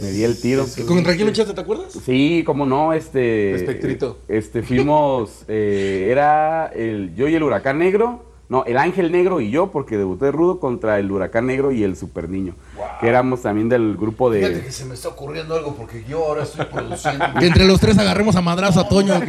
me 0.00 0.10
di 0.10 0.24
el 0.24 0.40
tiro. 0.40 0.64
¿Contra 0.88 1.14
quién 1.14 1.26
luchaste, 1.26 1.52
te 1.52 1.60
acuerdas? 1.60 1.92
Sí, 1.92 2.42
como 2.46 2.64
no, 2.64 2.92
este. 2.94 3.54
Espectrito. 3.54 4.18
Este, 4.28 4.62
fuimos. 4.62 5.44
eh, 5.48 6.08
era 6.10 6.68
el, 6.74 7.14
yo 7.14 7.28
y 7.28 7.34
el 7.34 7.42
Huracán 7.42 7.78
Negro. 7.78 8.29
No, 8.50 8.64
el 8.64 8.78
Ángel 8.78 9.12
Negro 9.12 9.40
y 9.40 9.52
yo, 9.52 9.70
porque 9.70 9.96
debuté 9.96 10.32
rudo 10.32 10.58
contra 10.58 10.98
el 10.98 11.10
Huracán 11.10 11.46
Negro 11.46 11.70
y 11.70 11.84
el 11.84 11.96
Super 11.96 12.28
Niño. 12.28 12.56
Que 13.00 13.06
éramos 13.08 13.42
también 13.42 13.68
del 13.68 13.96
grupo 13.96 14.28
Fíjate 14.28 14.54
de. 14.56 14.64
que 14.64 14.72
se 14.72 14.84
me 14.86 14.94
está 14.94 15.08
ocurriendo 15.08 15.54
algo 15.54 15.76
porque 15.76 16.02
yo 16.02 16.26
ahora 16.26 16.42
estoy 16.42 16.66
produciendo. 16.66 17.24
Que 17.38 17.46
entre 17.46 17.64
los 17.64 17.78
tres 17.78 17.96
agarremos 17.96 18.34
a 18.34 18.40
madrazo 18.40 18.80
a 18.80 18.88
Toño. 18.88 19.20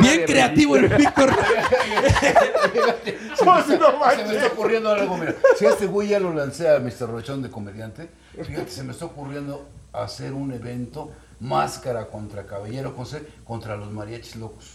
Bien 0.00 0.22
creativo 0.24 0.76
el 0.76 0.88
Víctor. 0.88 1.34
Se 3.34 3.44
me, 3.44 3.52
está, 3.58 4.16
se 4.16 4.24
me 4.24 4.34
está 4.36 4.46
ocurriendo 4.52 4.90
algo, 4.90 5.16
mira. 5.16 5.34
Si 5.58 5.66
este 5.66 5.86
güey 5.86 6.10
ya 6.10 6.20
lo 6.20 6.32
lancé 6.32 6.68
a 6.70 6.78
Mr. 6.78 7.10
Rochón 7.10 7.42
de 7.42 7.50
comediante, 7.50 8.10
fíjate, 8.44 8.70
se 8.70 8.84
me 8.84 8.92
está 8.92 9.06
ocurriendo 9.06 9.66
hacer 9.92 10.32
un 10.34 10.52
evento 10.52 11.10
máscara 11.40 12.06
contra 12.06 12.46
Caballero 12.46 12.92
José 12.96 13.26
contra 13.44 13.76
los 13.76 13.90
mariachis 13.90 14.36
locos. 14.36 14.73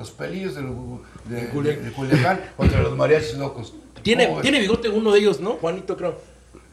Los 0.00 0.10
pelillos 0.12 0.54
del- 0.54 0.64
de, 1.26 1.46
de- 1.46 1.76
de 1.76 1.92
Culiacán 1.92 2.40
contra 2.56 2.80
los 2.80 2.96
mariachis 2.96 3.34
locos. 3.34 3.74
Tiene, 4.02 4.24
¿Cómo 4.24 4.36
ves? 4.38 4.42
tiene 4.44 4.60
bigote 4.60 4.88
uno 4.88 5.12
de 5.12 5.18
ellos, 5.18 5.40
¿no? 5.40 5.50
Juanito, 5.60 5.94
creo. 5.94 6.18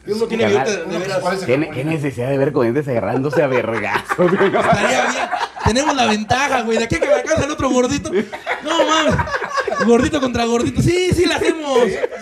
Uno 0.06 0.24
tiene 0.26 0.46
bigote 0.46 0.76
de 0.86 0.98
veras. 0.98 1.44
¿Qué, 1.44 1.84
necesidad 1.84 2.30
de 2.30 2.38
ver 2.38 2.52
corrientes 2.54 2.88
agarrándose 2.88 3.42
a 3.42 3.46
vergazos? 3.46 4.32
Estaría 4.32 5.02
bien. 5.10 5.24
Tenemos 5.62 5.94
la 5.94 6.06
ventaja, 6.06 6.62
güey. 6.62 6.78
De 6.78 6.84
aquí 6.84 6.94
a 6.94 7.00
que 7.00 7.06
me 7.06 7.12
alcanza 7.12 7.44
el 7.44 7.50
otro 7.50 7.68
gordito. 7.68 8.10
No, 8.64 8.78
mames. 8.88 9.14
Gordito 9.86 10.20
contra 10.20 10.44
gordito. 10.44 10.82
Sí, 10.82 11.10
sí, 11.14 11.24
la 11.26 11.36
hacemos. 11.36 11.78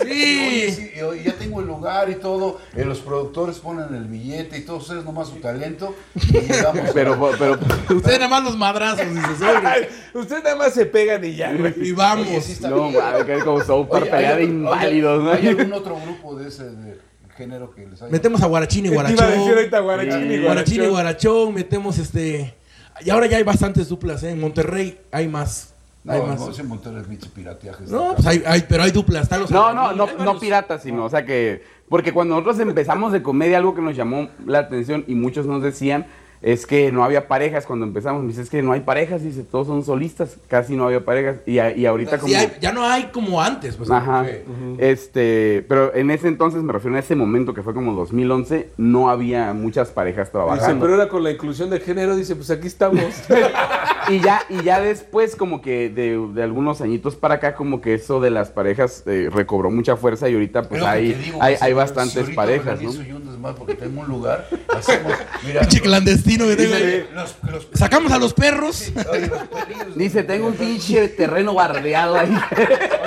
Sí. 0.07 0.71
sí, 0.71 0.91
y 0.97 1.01
oye, 1.01 1.23
ya 1.23 1.33
tengo 1.33 1.59
el 1.61 1.67
lugar 1.67 2.09
y 2.09 2.15
todo. 2.15 2.59
eh, 2.75 2.85
los 2.85 2.99
productores 2.99 3.57
ponen 3.57 3.93
el 3.95 4.05
billete 4.05 4.57
y 4.57 4.61
todos 4.61 4.83
ustedes 4.83 5.03
nomás 5.03 5.27
su 5.29 5.35
talento. 5.37 5.95
Y 6.15 6.31
llegamos 6.39 6.89
a- 6.89 6.93
pero, 6.93 7.31
pero. 7.37 7.59
Ustedes 7.95 8.19
nada 8.19 8.29
más 8.29 8.43
los 8.43 8.57
madrazos, 8.57 9.05
Ustedes 10.13 10.43
nada 10.43 10.55
más 10.55 10.73
se 10.73 10.85
pegan 10.85 11.23
y 11.25 11.35
ya, 11.35 11.53
güey. 11.53 11.73
Y 11.77 11.91
vamos. 11.91 12.27
Oye, 12.27 12.41
sí 12.41 12.53
está 12.53 12.69
No, 12.69 12.89
mames, 12.91 13.23
que 13.25 13.35
es 13.37 13.43
como 13.43 13.89
pelea 13.89 14.15
¿hay 14.35 14.37
de 14.37 14.43
inválidos, 14.43 15.23
¿no? 15.23 15.31
¿Hay 15.31 15.47
algún 15.47 15.73
otro 15.73 15.97
grupo 15.99 16.35
de 16.35 16.47
ese 16.49 16.63
de 16.69 16.99
género 17.35 17.71
que 17.73 17.85
les 17.87 18.01
haya? 18.01 18.11
Metemos 18.11 18.41
a 18.41 18.47
Guarachín 18.47 18.85
y 18.85 18.89
Guarachón. 18.89 19.25
ahorita 19.25 19.79
Guarachín 19.79 20.31
y 20.31 20.37
Guarachín 20.43 20.83
y 20.83 20.87
Guarachón. 20.87 20.91
Guarachón. 20.91 21.53
Metemos 21.53 21.97
este. 21.97 22.53
Y 23.03 23.09
ahora 23.09 23.27
ya 23.27 23.37
hay 23.37 23.43
bastantes 23.43 23.89
duplas, 23.89 24.23
¿eh? 24.23 24.31
En 24.31 24.39
Monterrey 24.39 24.99
hay 25.11 25.27
más. 25.27 25.73
No, 26.07 26.13
hay 26.13 26.21
más. 26.21 26.57
no, 26.57 26.63
Monterrey 26.63 27.01
es 27.01 27.07
bicho 27.09 27.29
pirateaje. 27.33 27.83
No, 27.87 28.13
pues 28.15 28.25
hay, 28.25 28.43
hay, 28.47 28.65
pero 28.67 28.83
hay 28.83 28.91
duplas. 28.91 29.29
Los 29.39 29.51
No, 29.51 29.73
no, 29.73 29.93
no, 29.93 30.05
hay 30.05 30.15
no 30.25 30.39
piratas, 30.39 30.81
sino, 30.83 31.05
o 31.05 31.09
sea 31.09 31.25
que, 31.25 31.63
porque 31.89 32.13
cuando 32.13 32.35
nosotros 32.35 32.59
empezamos 32.59 33.11
de 33.11 33.21
comedia, 33.21 33.57
algo 33.57 33.75
que 33.75 33.81
nos 33.81 33.95
llamó 33.95 34.29
la 34.45 34.59
atención 34.59 35.03
y 35.07 35.15
muchos 35.15 35.45
nos 35.45 35.61
decían 35.61 36.07
es 36.39 36.67
que 36.67 36.91
no 36.91 37.03
había 37.03 37.27
parejas 37.27 37.65
cuando 37.65 37.83
empezamos. 37.87 38.21
Me 38.21 38.27
dice, 38.29 38.43
es 38.43 38.49
que 38.51 38.61
no 38.61 38.71
hay 38.73 38.81
parejas, 38.81 39.23
dice, 39.23 39.41
todos 39.43 39.65
son 39.65 39.83
solistas, 39.83 40.37
casi 40.47 40.75
no 40.75 40.85
había 40.85 41.03
parejas. 41.03 41.37
Y, 41.47 41.53
y 41.59 41.85
ahorita 41.87 42.17
Sí, 42.17 42.21
como... 42.21 42.35
hay- 42.37 42.51
ya 42.61 42.71
no 42.71 42.85
hay 42.85 43.05
como 43.05 43.41
antes. 43.41 43.75
Pues, 43.75 43.89
Ajá. 43.89 44.23
Este, 44.77 45.65
pero 45.67 45.95
en 45.95 46.11
ese 46.11 46.27
entonces, 46.27 46.61
me 46.61 46.71
refiero 46.73 46.95
a 46.95 46.99
ese 46.99 47.15
momento 47.15 47.55
que 47.55 47.63
fue 47.63 47.73
como 47.73 47.93
2011, 47.93 48.69
no 48.77 49.09
había 49.09 49.51
muchas 49.53 49.89
parejas 49.89 50.27
Dice, 50.27 50.31
trabajando. 50.33 50.79
pero 50.85 50.93
ahora 50.93 51.09
con 51.09 51.23
la 51.23 51.31
inclusión 51.31 51.71
de 51.71 51.79
género, 51.79 52.15
dice, 52.15 52.35
pues 52.35 52.51
aquí 52.51 52.67
estamos. 52.67 53.01
y, 54.09 54.19
ya, 54.19 54.41
y 54.49 54.63
ya 54.63 54.79
después, 54.79 55.35
como 55.35 55.61
que 55.61 55.89
de, 55.89 56.17
de, 56.33 56.43
algunos 56.43 56.81
añitos 56.81 57.15
para 57.15 57.35
acá, 57.35 57.55
como 57.55 57.81
que 57.81 57.93
eso 57.93 58.19
de 58.19 58.29
las 58.29 58.49
parejas 58.49 59.03
eh, 59.05 59.29
recobró 59.31 59.69
mucha 59.69 59.97
fuerza 59.97 60.29
y 60.29 60.33
ahorita 60.33 60.63
pues 60.63 60.81
hay, 60.83 61.33
hay, 61.39 61.55
hay, 61.59 61.73
bastantes 61.73 62.29
parejas, 62.31 62.81
¿no? 62.81 62.91
Yo 62.91 63.15
un 63.17 63.25
desmadre 63.25 63.57
porque 63.57 63.75
tengo 63.75 64.01
un 64.01 64.07
lugar, 64.07 64.47
hacemos, 64.75 65.13
mira, 65.45 65.61
pinche 65.61 65.81
clandestino 65.81 66.45
que 66.45 66.55
tengo. 66.55 66.75
Los, 67.13 67.35
los, 67.51 67.67
Sacamos 67.73 68.11
a 68.11 68.19
los 68.19 68.33
perros. 68.33 68.91
Oye, 69.11 69.27
los 69.27 69.95
Dice, 69.95 70.23
tengo 70.23 70.47
un 70.47 70.53
pinche 70.53 71.07
terreno 71.09 71.53
bardeado 71.53 72.15
ahí. 72.15 72.29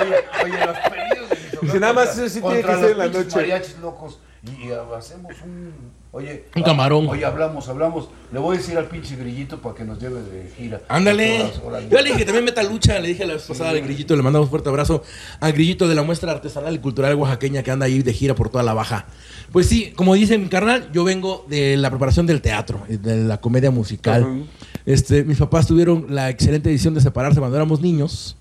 oye, 0.01 0.15
oye, 0.43 0.65
los 0.65 0.77
pelillos 0.77 1.61
Dice, 1.61 1.79
nada 1.79 1.93
más 1.93 2.17
eso 2.17 2.27
sí 2.29 2.41
tiene 2.41 2.63
que 2.63 2.75
ser 2.75 2.91
en 2.91 2.97
la 2.97 3.07
noche. 3.07 3.35
mariachis 3.35 3.77
locos 3.79 4.19
y, 4.43 4.67
y 4.67 4.71
hacemos 4.71 5.33
un 5.43 6.00
Oye, 6.13 6.43
un 6.57 6.63
camarón. 6.63 7.07
Oye, 7.07 7.23
hablamos, 7.23 7.69
hablamos. 7.69 8.09
Le 8.33 8.39
voy 8.39 8.57
a 8.57 8.59
decir 8.59 8.77
al 8.77 8.87
pinche 8.87 9.15
grillito 9.15 9.61
para 9.61 9.75
que 9.75 9.85
nos 9.85 9.97
lleve 9.97 10.21
de 10.21 10.51
gira. 10.57 10.81
Ándale. 10.89 11.49
Yo 11.89 11.97
le 12.01 12.03
dije 12.03 12.17
que 12.17 12.25
también 12.25 12.43
meta 12.43 12.61
lucha. 12.63 12.99
Le 12.99 13.07
dije 13.07 13.25
la 13.25 13.35
vez 13.35 13.43
pasada 13.43 13.69
al 13.69 13.79
grillito, 13.79 14.13
le 14.17 14.21
mandamos 14.21 14.47
un 14.47 14.49
fuerte 14.49 14.67
abrazo 14.67 15.03
al 15.39 15.53
grillito 15.53 15.87
de 15.87 15.95
la 15.95 16.03
muestra 16.03 16.33
artesanal 16.33 16.75
y 16.75 16.79
cultural 16.79 17.15
oaxaqueña 17.15 17.63
que 17.63 17.71
anda 17.71 17.85
ahí 17.85 18.01
de 18.01 18.11
gira 18.11 18.35
por 18.35 18.49
toda 18.49 18.61
la 18.61 18.73
baja. 18.73 19.05
Pues 19.53 19.67
sí, 19.67 19.93
como 19.95 20.13
dice 20.15 20.37
mi 20.37 20.49
carnal, 20.49 20.89
yo 20.91 21.05
vengo 21.05 21.45
de 21.47 21.77
la 21.77 21.89
preparación 21.89 22.27
del 22.27 22.41
teatro, 22.41 22.83
de 22.89 23.23
la 23.23 23.39
comedia 23.39 23.71
musical. 23.71 24.45
este, 24.85 25.23
mis 25.23 25.37
papás 25.37 25.65
tuvieron 25.65 26.07
la 26.09 26.29
excelente 26.29 26.67
decisión 26.67 26.93
de 26.93 26.99
separarse 26.99 27.39
cuando 27.39 27.55
éramos 27.55 27.79
niños. 27.79 28.35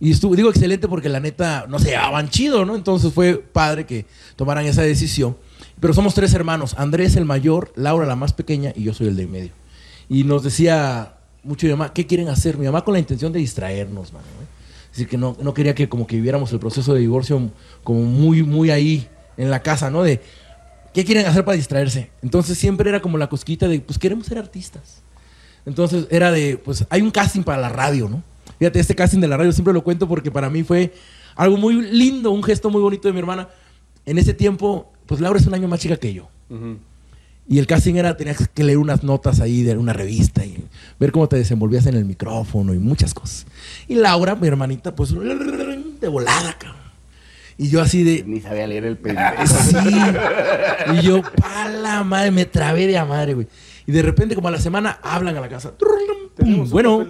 Y 0.00 0.10
estuvo, 0.10 0.34
digo 0.34 0.50
excelente 0.50 0.88
porque 0.88 1.08
la 1.08 1.20
neta 1.20 1.66
no 1.68 1.78
se 1.78 1.90
llevaban 1.90 2.28
chido, 2.28 2.64
¿no? 2.64 2.74
Entonces 2.74 3.12
fue 3.12 3.36
padre 3.38 3.86
que 3.86 4.04
tomaran 4.34 4.66
esa 4.66 4.82
decisión. 4.82 5.36
Pero 5.80 5.92
somos 5.92 6.14
tres 6.14 6.32
hermanos, 6.34 6.74
Andrés 6.78 7.16
el 7.16 7.24
mayor, 7.24 7.72
Laura 7.76 8.06
la 8.06 8.16
más 8.16 8.32
pequeña 8.32 8.72
y 8.74 8.84
yo 8.84 8.94
soy 8.94 9.08
el 9.08 9.16
de 9.16 9.26
medio. 9.26 9.52
Y 10.08 10.24
nos 10.24 10.42
decía 10.42 11.14
mucho 11.42 11.66
mi 11.66 11.72
mamá, 11.72 11.92
¿qué 11.92 12.06
quieren 12.06 12.28
hacer? 12.28 12.58
Mi 12.58 12.66
mamá 12.66 12.84
con 12.84 12.94
la 12.94 13.00
intención 13.00 13.32
de 13.32 13.38
distraernos, 13.38 14.12
mano. 14.12 14.26
¿eh? 14.26 14.46
Es 14.84 14.98
decir, 14.98 15.08
que 15.08 15.18
no, 15.18 15.36
no, 15.40 15.52
quería 15.52 15.74
que 15.74 15.88
como 15.88 16.06
que 16.06 16.16
viviéramos 16.16 16.52
el 16.52 16.58
proceso 16.58 16.94
de 16.94 17.00
divorcio 17.00 17.50
como 17.82 18.02
muy, 18.02 18.42
muy 18.42 18.70
ahí 18.70 19.08
en 19.36 19.50
la 19.50 19.60
casa, 19.60 19.90
¿no? 19.90 20.02
De, 20.02 20.22
¿qué 20.92 21.04
quieren 21.04 21.26
hacer 21.26 21.44
para 21.44 21.56
distraerse? 21.56 22.10
Entonces 22.22 22.56
siempre 22.56 22.88
era 22.88 23.02
como 23.02 23.18
la 23.18 23.28
cosquita 23.28 23.66
de, 23.66 23.80
pues 23.80 23.98
queremos 23.98 24.26
ser 24.26 24.38
artistas. 24.38 25.02
Entonces 25.66 26.06
era 26.10 26.30
de, 26.30 26.58
pues 26.58 26.86
hay 26.90 27.02
un 27.02 27.10
casting 27.10 27.42
para 27.42 27.60
la 27.60 27.68
radio, 27.68 28.08
¿no? 28.08 28.22
Fíjate, 28.58 28.78
este 28.78 28.94
casting 28.94 29.18
de 29.18 29.28
la 29.28 29.36
radio 29.36 29.52
siempre 29.52 29.74
lo 29.74 29.82
cuento 29.82 30.06
porque 30.06 30.30
para 30.30 30.48
mí 30.48 30.62
fue 30.62 30.94
algo 31.34 31.56
muy 31.56 31.82
lindo, 31.82 32.30
un 32.30 32.42
gesto 32.42 32.70
muy 32.70 32.80
bonito 32.80 33.08
de 33.08 33.12
mi 33.12 33.18
hermana. 33.18 33.48
En 34.06 34.18
ese 34.18 34.32
tiempo 34.32 34.92
pues 35.06 35.20
Laura 35.20 35.38
es 35.38 35.46
un 35.46 35.54
año 35.54 35.68
más 35.68 35.80
chica 35.80 35.96
que 35.96 36.14
yo. 36.14 36.28
Y 37.46 37.58
el 37.58 37.66
casting 37.66 37.94
era, 37.94 38.16
tenías 38.16 38.48
que 38.48 38.64
leer 38.64 38.78
unas 38.78 39.04
notas 39.04 39.40
ahí 39.40 39.62
de 39.62 39.76
una 39.76 39.92
revista 39.92 40.44
y 40.44 40.64
ver 40.98 41.12
cómo 41.12 41.28
te 41.28 41.36
desenvolvías 41.36 41.84
en 41.86 41.94
el 41.94 42.04
micrófono 42.04 42.72
y 42.72 42.78
muchas 42.78 43.12
cosas. 43.12 43.46
Y 43.86 43.96
Laura, 43.96 44.34
mi 44.34 44.48
hermanita, 44.48 44.94
pues 44.94 45.10
de 45.10 46.08
volada, 46.08 46.56
cabrón. 46.58 46.84
Y 47.56 47.68
yo 47.68 47.80
así 47.80 48.02
de... 48.02 48.24
Ni 48.24 48.40
sabía 48.40 48.66
leer 48.66 48.84
el 48.84 48.96
pendejo. 48.96 49.46
Sí. 49.46 49.76
Y 50.94 51.02
yo, 51.02 51.22
pa 51.22 51.68
la 51.68 52.02
madre, 52.02 52.30
me 52.30 52.46
trabé 52.46 52.86
de 52.86 52.98
a 52.98 53.04
madre, 53.04 53.34
güey. 53.34 53.46
Y 53.86 53.92
de 53.92 54.02
repente, 54.02 54.34
como 54.34 54.48
a 54.48 54.50
la 54.50 54.58
semana, 54.58 54.98
hablan 55.02 55.36
a 55.36 55.40
la 55.40 55.48
casa. 55.48 55.72
Bueno, 56.70 57.06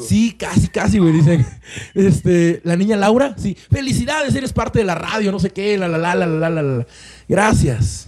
sí, 0.00 0.34
casi, 0.38 0.68
casi, 0.68 0.98
güey. 0.98 1.12
Dicen, 1.12 1.46
este, 1.94 2.60
la 2.64 2.76
niña 2.76 2.96
Laura, 2.96 3.34
sí, 3.36 3.56
felicidades, 3.70 4.34
eres 4.34 4.52
parte 4.52 4.78
de 4.78 4.84
la 4.84 4.94
radio, 4.94 5.32
no 5.32 5.38
sé 5.38 5.50
qué, 5.50 5.78
la, 5.78 5.88
la, 5.88 5.98
la, 5.98 6.14
la, 6.14 6.26
la, 6.26 6.50
la, 6.50 6.62
la. 6.62 6.86
Gracias. 7.28 8.06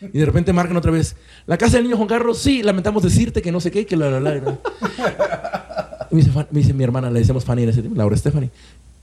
Y 0.00 0.18
de 0.18 0.24
repente 0.24 0.52
marcan 0.52 0.76
otra 0.76 0.90
vez, 0.90 1.16
la 1.46 1.58
casa 1.58 1.76
del 1.76 1.84
niño 1.84 1.96
Juan 1.96 2.08
Carlos, 2.08 2.38
sí, 2.38 2.62
lamentamos 2.62 3.02
decirte 3.02 3.42
que 3.42 3.52
no 3.52 3.60
sé 3.60 3.70
qué, 3.70 3.84
que 3.84 3.96
la, 3.96 4.10
la, 4.10 4.20
la. 4.20 4.40
Me 6.10 6.16
dice, 6.22 6.30
me 6.50 6.60
dice 6.60 6.74
mi 6.74 6.82
hermana, 6.82 7.08
le 7.08 7.20
decíamos 7.20 7.44
Fanny 7.44 7.62
en 7.62 7.68
ese 7.68 7.82
tiempo, 7.82 7.96
Laura 7.96 8.16
Stephanie. 8.16 8.50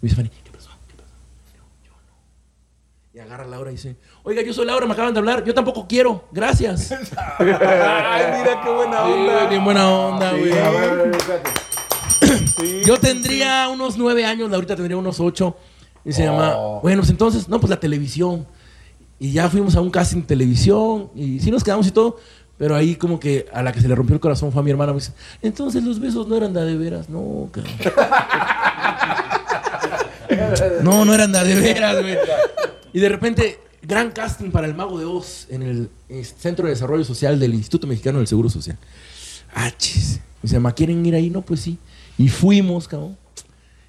Me 0.01 0.09
dice 0.09 0.15
Fanny, 0.17 0.30
¿qué 0.30 0.51
pasó? 0.51 0.71
¿Qué 0.88 0.93
pasó? 0.95 1.13
Yo, 1.55 1.63
yo 1.86 1.91
no. 2.05 3.13
Y 3.13 3.19
agarra 3.38 3.47
a 3.47 3.51
Laura 3.51 3.71
y 3.71 3.75
dice, 3.75 3.95
Oiga, 4.23 4.41
yo 4.41 4.53
soy 4.53 4.65
Laura, 4.65 4.85
me 4.85 4.93
acaban 4.93 5.13
de 5.13 5.19
hablar. 5.19 5.43
Yo 5.43 5.53
tampoco 5.53 5.88
quiero. 5.88 6.25
Gracias. 6.31 6.91
Ay, 7.39 7.45
mira 7.45 8.61
qué 8.63 8.69
buena 8.69 9.03
onda. 9.03 9.41
Sí, 9.41 9.47
bien 9.49 9.63
buena 9.63 9.89
onda, 9.89 10.31
güey. 10.31 10.51
Sí, 12.57 12.81
yo 12.83 12.97
tendría 12.97 13.69
unos 13.69 13.95
nueve 13.97 14.25
años, 14.25 14.51
ahorita 14.51 14.75
tendría 14.75 14.97
unos 14.97 15.19
ocho. 15.19 15.55
Y 16.03 16.11
se 16.11 16.23
llama, 16.23 16.55
oh. 16.57 16.81
bueno, 16.81 17.01
pues 17.01 17.11
entonces, 17.11 17.47
no, 17.47 17.59
pues 17.59 17.69
la 17.69 17.79
televisión. 17.79 18.47
Y 19.19 19.31
ya 19.31 19.47
fuimos 19.49 19.75
a 19.75 19.81
un 19.81 19.91
casting 19.91 20.23
televisión 20.23 21.11
y 21.15 21.39
sí 21.39 21.51
nos 21.51 21.63
quedamos 21.63 21.85
y 21.88 21.91
todo. 21.91 22.17
Pero 22.57 22.75
ahí 22.75 22.95
como 22.95 23.19
que 23.19 23.45
a 23.53 23.61
la 23.61 23.71
que 23.71 23.81
se 23.81 23.88
le 23.88 23.93
rompió 23.93 24.15
el 24.15 24.19
corazón 24.19 24.51
fue 24.51 24.61
a 24.61 24.63
mi 24.63 24.71
hermana. 24.71 24.91
Me 24.93 24.99
dice, 24.99 25.13
entonces 25.43 25.83
los 25.83 25.99
besos 25.99 26.27
no 26.27 26.35
eran 26.35 26.53
de, 26.53 26.65
de 26.65 26.75
veras. 26.75 27.07
No, 27.07 27.49
cabrón. 27.51 27.73
no, 30.83 31.05
no 31.05 31.13
eran 31.13 31.31
de, 31.31 31.43
de 31.43 31.55
veras, 31.55 32.01
güey. 32.01 32.17
Y 32.98 33.00
de 33.00 33.10
repente 33.10 33.60
gran 33.84 34.10
casting 34.10 34.50
para 34.50 34.66
el 34.66 34.74
Mago 34.74 34.98
de 34.98 35.06
Oz 35.06 35.45
en 35.52 35.62
el 35.62 36.26
Centro 36.26 36.66
de 36.66 36.72
Desarrollo 36.72 37.04
Social 37.04 37.39
del 37.39 37.54
Instituto 37.54 37.86
Mexicano 37.86 38.18
del 38.18 38.26
Seguro 38.26 38.50
Social. 38.50 38.76
Ah, 39.54 39.70
chis. 39.78 40.20
Me 40.41 40.50
dice, 40.50 40.74
¿quieren 40.76 41.06
ir 41.06 41.14
ahí? 41.14 41.30
No, 41.30 41.43
pues 41.43 41.60
sí. 41.60 41.78
Y 42.18 42.28
fuimos, 42.28 42.88
cabrón. 42.88 43.16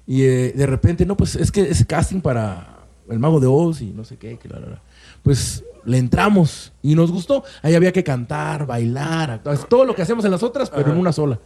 Y 0.05 0.21
eh, 0.21 0.53
de 0.55 0.65
repente, 0.67 1.07
no, 1.07 1.17
pues 1.17 1.35
es 1.35 1.51
que 1.51 1.61
ese 1.61 1.87
casting 1.87 2.21
para 2.21 2.85
el 3.09 3.17
Mago 3.17 3.39
de 3.39 3.47
Oz 3.47 3.81
y 3.81 3.87
no 3.87 4.03
sé 4.03 4.17
qué, 4.17 4.37
que 4.37 4.47
Pues 5.23 5.63
le 5.85 5.97
entramos 5.97 6.71
y 6.83 6.93
nos 6.93 7.11
gustó. 7.11 7.43
Ahí 7.63 7.73
había 7.73 7.91
que 7.91 8.03
cantar, 8.03 8.67
bailar, 8.67 9.41
todo 9.67 9.85
lo 9.85 9.95
que 9.95 10.03
hacemos 10.03 10.23
en 10.23 10.29
las 10.29 10.43
otras, 10.43 10.69
pero 10.69 10.91
en 10.91 10.99
una 10.99 11.11
sola. 11.11 11.39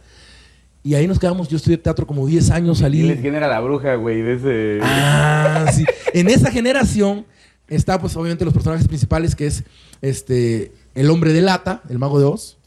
Y 0.82 0.96
ahí 0.96 1.08
nos 1.08 1.18
quedamos, 1.18 1.48
yo 1.48 1.56
estudié 1.56 1.78
teatro 1.78 2.06
como 2.06 2.26
10 2.26 2.50
años, 2.50 2.80
salí. 2.80 3.16
¿Quién 3.22 3.34
era 3.34 3.48
la 3.48 3.60
bruja, 3.60 3.94
güey? 3.94 4.20
De 4.20 4.34
ese... 4.34 4.80
Ah, 4.82 5.64
sí. 5.72 5.86
En 6.12 6.28
esa 6.28 6.50
generación 6.50 7.24
Está, 7.68 7.98
pues, 8.00 8.16
obviamente, 8.16 8.44
los 8.44 8.54
personajes 8.54 8.86
principales, 8.86 9.34
que 9.34 9.46
es 9.46 9.64
este 10.02 10.72
el 10.94 11.10
hombre 11.10 11.32
de 11.32 11.42
lata, 11.42 11.82
el 11.88 11.98
mago 11.98 12.18
de 12.18 12.24
Oz, 12.24 12.58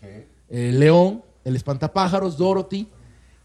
el 0.50 0.80
león, 0.80 1.24
el 1.46 1.56
espantapájaros, 1.56 2.38
Dorothy, 2.38 2.88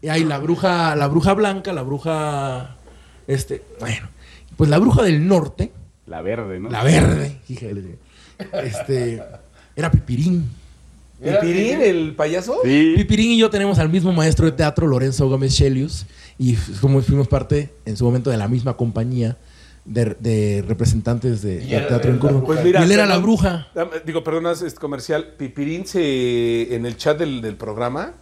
y 0.01 0.09
hay 0.09 0.25
la 0.25 0.39
bruja, 0.39 0.95
la 0.95 1.07
bruja 1.07 1.33
blanca, 1.33 1.71
la 1.73 1.81
bruja, 1.81 2.75
este, 3.27 3.63
bueno, 3.79 4.09
pues 4.57 4.69
la 4.69 4.77
bruja 4.77 5.03
del 5.03 5.27
norte. 5.27 5.71
La 6.05 6.21
verde, 6.21 6.59
¿no? 6.59 6.69
La 6.69 6.83
verde, 6.83 7.39
este, 8.63 9.23
era 9.75 9.89
Pipirín. 9.89 10.49
¿Pipirín, 11.23 11.81
el 11.81 12.15
payaso? 12.15 12.57
Sí. 12.65 12.93
Pipirín 12.97 13.31
y 13.31 13.37
yo 13.37 13.49
tenemos 13.49 13.79
al 13.79 13.87
mismo 13.87 14.11
maestro 14.11 14.45
de 14.45 14.51
teatro, 14.51 14.85
Lorenzo 14.87 15.29
Gómez 15.29 15.55
Chelius, 15.55 16.05
y 16.37 16.55
como 16.81 17.01
fuimos 17.01 17.29
parte 17.29 17.73
en 17.85 17.95
su 17.95 18.03
momento 18.03 18.29
de 18.29 18.37
la 18.37 18.49
misma 18.49 18.75
compañía 18.75 19.37
de, 19.85 20.63
representantes 20.67 21.41
de, 21.41 21.57
teatro 21.57 22.11
en 22.11 22.19
curva. 22.19 22.43
Pues 22.43 22.63
mira, 22.63 22.81
y 22.81 22.83
él 22.83 22.91
era 22.91 23.05
la 23.05 23.17
bruja. 23.17 23.67
Digo, 24.05 24.23
perdona, 24.23 24.51
es 24.51 24.73
comercial. 24.75 25.35
Pipirín 25.37 25.85
se, 25.85 26.75
en 26.75 26.85
el 26.85 26.97
chat 26.97 27.17
del, 27.17 27.41
del, 27.41 27.55
programa 27.55 28.13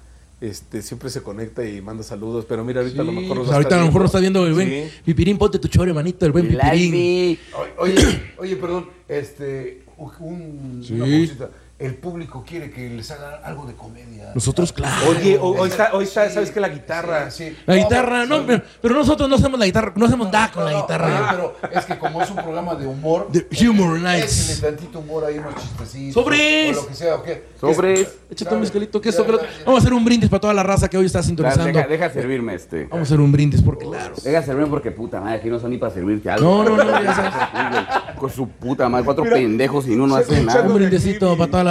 este, 0.41 0.81
siempre 0.81 1.11
se 1.11 1.21
conecta 1.21 1.63
y 1.63 1.81
manda 1.81 2.03
saludos, 2.03 2.45
pero 2.49 2.65
mira, 2.65 2.81
ahorita 2.81 3.03
a 3.03 3.05
lo 3.05 3.11
mejor 3.11 3.37
nos 3.37 3.51
Ahorita 3.51 3.75
a 3.75 3.79
lo 3.79 3.85
mejor 3.85 4.05
está 4.05 4.19
viendo 4.19 4.45
el 4.47 4.53
buen 4.55 4.89
Pipirín, 5.05 5.37
ponte 5.37 5.59
tu 5.59 5.67
chore, 5.67 5.93
manito, 5.93 6.25
el 6.25 6.31
buen 6.31 6.47
Pipirín. 6.47 7.37
Oye, 7.77 8.23
oye, 8.37 8.55
perdón, 8.55 8.89
este, 9.07 9.83
un, 9.97 10.83
una 10.89 11.05
cosita 11.05 11.49
el 11.81 11.95
público 11.95 12.43
quiere 12.47 12.69
que 12.69 12.89
les 12.89 13.09
haga 13.09 13.41
algo 13.43 13.65
de 13.65 13.73
comedia. 13.73 14.31
Nosotros, 14.35 14.71
claro. 14.71 15.09
Oye, 15.09 15.37
hoy 15.41 15.69
está, 15.69 15.89
hoy 15.93 16.03
está, 16.03 16.29
¿sabes 16.29 16.51
qué? 16.51 16.59
La 16.59 16.69
guitarra. 16.69 17.31
Sí, 17.31 17.57
La 17.65 17.75
guitarra, 17.75 18.25
no, 18.25 18.45
pero, 18.45 18.95
nosotros 18.95 19.27
no 19.27 19.35
hacemos 19.35 19.59
la 19.59 19.65
guitarra, 19.65 19.91
no 19.95 20.05
hacemos 20.05 20.31
nada 20.31 20.51
con 20.51 20.63
la 20.63 20.73
guitarra. 20.73 21.27
pero 21.31 21.55
es 21.71 21.85
que 21.85 21.97
como 21.97 22.21
es 22.21 22.29
un 22.29 22.37
programa 22.37 22.75
de 22.75 22.85
humor. 22.85 23.29
De 23.31 23.47
humor 23.67 23.99
nights. 23.99 24.49
Nice. 24.49 24.61
tantito 24.61 24.99
humor 24.99 25.25
ahí, 25.25 25.39
unos 25.39 25.55
chistecitos. 25.55 26.13
¡Sobres! 26.13 26.77
O 26.77 26.81
lo 26.81 26.87
que 26.87 26.93
sea, 26.93 27.15
¿o 27.15 27.23
qué? 27.23 27.43
¡Sobres! 27.59 28.17
Échate 28.29 28.55
un 28.55 28.61
mezcalito, 28.61 29.01
que 29.01 29.09
esto, 29.09 29.25
Vamos 29.65 29.79
a 29.79 29.81
hacer 29.81 29.93
un 29.93 30.05
brindis 30.05 30.29
para 30.29 30.39
toda 30.39 30.53
la 30.53 30.63
raza 30.63 30.87
que 30.87 30.97
hoy 30.97 31.05
está 31.05 31.23
sintonizando. 31.23 31.65
Deja, 31.65 31.87
deja 31.87 32.09
servirme 32.09 32.55
este. 32.55 32.85
Vamos 32.85 32.99
a 32.99 33.03
hacer 33.03 33.19
un 33.19 33.31
brindis 33.31 33.61
porque, 33.61 33.85
claro. 33.85 34.15
Deja 34.23 34.41
servirme 34.43 34.69
porque, 34.69 34.91
puta 34.91 35.19
madre, 35.19 35.37
aquí 35.37 35.49
no 35.49 35.59
son 35.59 35.71
ni 35.71 35.77
para 35.77 35.93
servirte 35.93 36.29
algo. 36.29 36.63
No, 36.63 36.77
no, 36.77 36.83
no, 36.83 37.03
ya 37.03 37.15
sabes. 37.15 38.15
Con 38.17 38.29
su 38.29 38.47
puta 38.47 38.87
madre, 38.87 39.03
cuatro 39.03 39.23
pendejos 39.23 39.87
y 39.87 39.93
uno 39.93 40.07
no 40.07 40.15
hace 40.15 40.43
nada. 40.43 40.61
Un 40.61 40.75
brindisito 40.75 41.35
para 41.35 41.51
toda 41.51 41.63
la 41.63 41.70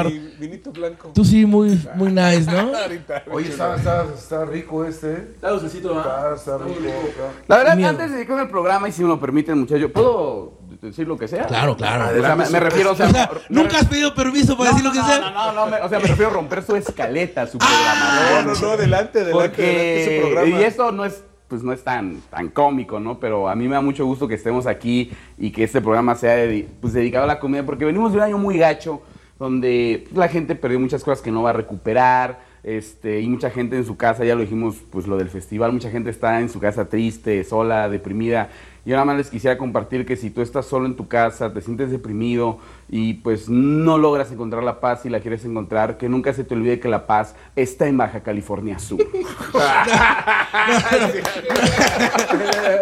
Tú 1.14 1.24
sí, 1.24 1.46
muy, 1.46 1.80
muy 1.94 2.12
nice, 2.12 2.50
¿no? 2.50 2.72
Oye, 3.32 3.48
está, 3.48 3.76
está, 3.76 4.06
está 4.14 4.44
rico 4.44 4.84
este. 4.84 5.12
Está 5.34 5.50
dulcecito, 5.50 5.94
¿verdad? 5.94 6.34
Está, 6.34 6.56
está 6.56 6.64
rico. 6.64 6.80
La 7.48 7.58
verdad, 7.58 7.84
antes 7.84 8.12
de 8.12 8.20
ir 8.22 8.26
con 8.26 8.38
el 8.40 8.48
programa, 8.48 8.88
y 8.88 8.92
si 8.92 9.02
me 9.02 9.08
lo 9.08 9.20
permiten, 9.20 9.58
muchachos, 9.58 9.90
¿puedo 9.92 10.58
decir 10.80 11.06
lo 11.06 11.18
que 11.18 11.28
sea? 11.28 11.46
Claro, 11.46 11.76
claro. 11.76 12.18
O 12.18 12.22
sea, 12.22 12.36
me, 12.36 12.60
refiero, 12.60 12.92
o 12.92 12.96
sea, 12.96 13.30
nunca 13.48 13.78
has 13.78 13.86
pedido 13.86 14.14
permiso 14.14 14.56
para 14.56 14.70
decir 14.70 14.84
lo 14.84 14.92
que 14.92 15.00
sea. 15.00 15.30
No, 15.30 15.52
no, 15.52 15.66
no, 15.66 15.76
o 15.84 15.88
sea, 15.88 15.98
me 15.98 16.06
refiero 16.06 16.30
a 16.30 16.34
romper 16.34 16.62
su 16.62 16.76
escaleta, 16.76 17.46
su 17.46 17.58
programa. 17.58 18.42
No, 18.44 18.54
no, 18.54 18.60
no, 18.60 18.70
adelante, 18.70 19.20
adelante, 19.20 19.32
Porque, 19.32 20.20
su 20.22 20.26
programa. 20.26 20.60
Y 20.60 20.64
esto 20.64 20.92
no 20.92 21.04
es 21.04 21.24
pues 21.50 21.64
no 21.64 21.72
es 21.72 21.82
tan, 21.82 22.20
tan 22.30 22.48
cómico, 22.48 23.00
¿no? 23.00 23.18
Pero 23.18 23.48
a 23.48 23.56
mí 23.56 23.66
me 23.66 23.74
da 23.74 23.80
mucho 23.80 24.06
gusto 24.06 24.28
que 24.28 24.36
estemos 24.36 24.68
aquí 24.68 25.10
y 25.36 25.50
que 25.50 25.64
este 25.64 25.80
programa 25.80 26.14
sea 26.14 26.36
pues, 26.80 26.92
dedicado 26.92 27.24
a 27.24 27.26
la 27.26 27.40
comedia, 27.40 27.66
porque 27.66 27.84
venimos 27.84 28.12
de 28.12 28.18
un 28.18 28.24
año 28.24 28.38
muy 28.38 28.56
gacho, 28.56 29.02
donde 29.40 30.06
la 30.14 30.28
gente 30.28 30.54
perdió 30.54 30.78
muchas 30.78 31.02
cosas 31.02 31.22
que 31.22 31.32
no 31.32 31.42
va 31.42 31.50
a 31.50 31.54
recuperar, 31.54 32.40
este, 32.62 33.20
y 33.20 33.28
mucha 33.28 33.50
gente 33.50 33.76
en 33.76 33.86
su 33.86 33.96
casa, 33.96 34.22
ya 34.22 34.34
lo 34.34 34.42
dijimos, 34.42 34.76
pues 34.90 35.06
lo 35.06 35.16
del 35.16 35.30
festival, 35.30 35.72
mucha 35.72 35.90
gente 35.90 36.10
está 36.10 36.40
en 36.40 36.50
su 36.50 36.60
casa 36.60 36.90
triste, 36.90 37.42
sola, 37.42 37.88
deprimida. 37.88 38.50
Yo 38.84 38.92
nada 38.92 39.06
más 39.06 39.16
les 39.16 39.30
quisiera 39.30 39.56
compartir 39.56 40.04
que 40.04 40.16
si 40.16 40.28
tú 40.28 40.42
estás 40.42 40.66
solo 40.66 40.84
en 40.84 40.94
tu 40.94 41.08
casa, 41.08 41.52
te 41.54 41.62
sientes 41.62 41.90
deprimido 41.90 42.58
y 42.92 43.14
pues 43.14 43.48
no 43.48 43.98
logras 43.98 44.32
encontrar 44.32 44.64
la 44.64 44.80
paz 44.80 45.06
y 45.06 45.10
la 45.10 45.20
quieres 45.20 45.44
encontrar, 45.44 45.96
que 45.96 46.08
nunca 46.08 46.32
se 46.32 46.42
te 46.44 46.54
olvide 46.54 46.80
que 46.80 46.88
la 46.88 47.06
paz 47.06 47.36
está 47.54 47.86
en 47.86 47.96
Baja 47.96 48.20
California 48.20 48.78
Sur. 48.78 48.98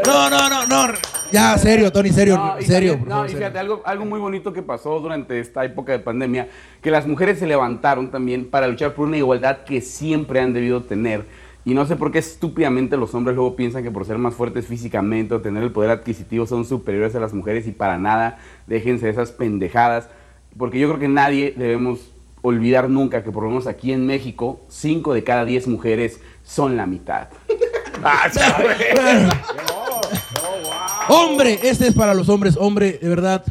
No, 0.07 0.31
no, 0.31 0.49
no, 0.49 0.67
no. 0.67 0.93
Ya, 1.31 1.57
serio, 1.59 1.93
Tony, 1.93 2.11
serio, 2.11 2.37
No, 2.39 2.59
y 2.59 2.65
serio. 2.65 2.93
también- 2.93 3.09
no, 3.09 3.25
y 3.25 3.29
serio. 3.29 3.39
fíjate, 3.39 3.59
algo, 3.59 3.83
algo 3.85 4.05
muy 4.07 4.19
bonito 4.19 4.53
que 4.53 4.63
pasó 4.63 4.99
durante 5.01 5.39
esta 5.41 5.65
época 5.65 5.93
de 5.93 5.99
pandemia, 5.99 6.49
que 6.83 6.91
las 6.91 7.07
mujeres 7.07 7.39
se 7.39 7.47
levantaron 7.47 8.11
también 8.11 8.47
para 8.49 8.67
luchar 8.67 8.95
por 8.95 9.07
una 9.07 9.19
igualdad 9.19 9.59
que 9.65 9.81
siempre 9.81 10.41
han 10.41 10.53
debido 10.55 10.83
tener. 10.85 11.27
Y 11.69 11.75
no 11.75 11.85
sé 11.85 11.97
por 11.97 12.11
qué 12.11 12.19
estúpidamente 12.19 12.97
los 12.97 13.15
hombres 13.15 13.37
luego 13.37 13.55
piensan 13.55 13.83
que 13.83 13.91
por 13.91 14.07
ser 14.07 14.17
más 14.17 14.33
fuertes 14.33 14.67
físicamente 14.67 15.35
o 15.35 15.43
tener 15.43 15.63
el 15.63 15.71
poder 15.71 15.91
adquisitivo 15.91 16.47
son 16.47 16.65
superiores 16.65 17.15
a 17.15 17.21
las 17.21 17.35
mujeres 17.35 17.67
y 17.67 17.73
para 17.73 17.99
nada, 17.99 18.39
déjense 18.67 19.05
de 19.05 19.13
esas 19.13 19.33
pendejadas. 19.33 20.09
Porque 20.57 20.79
yo 20.79 20.89
creo 20.89 20.99
que 20.99 21.09
nadie 21.09 21.53
debemos 21.55 22.11
olvidar 22.41 22.89
nunca 22.89 23.23
que 23.23 23.31
por 23.31 23.43
lo 23.43 23.51
menos 23.51 23.67
aquí 23.67 23.93
en 23.93 24.07
México, 24.07 24.63
5 24.69 25.13
de 25.13 25.25
cada 25.25 25.45
10 25.45 25.69
mujeres 25.69 26.23
son 26.43 26.79
la 26.79 26.87
mitad. 26.87 27.29
Hombre, 31.11 31.59
este 31.63 31.89
es 31.89 31.95
para 31.95 32.15
los 32.15 32.31
hombres. 32.31 32.57
Hombre, 32.59 32.99
de 32.99 33.11
verdad, 33.11 33.45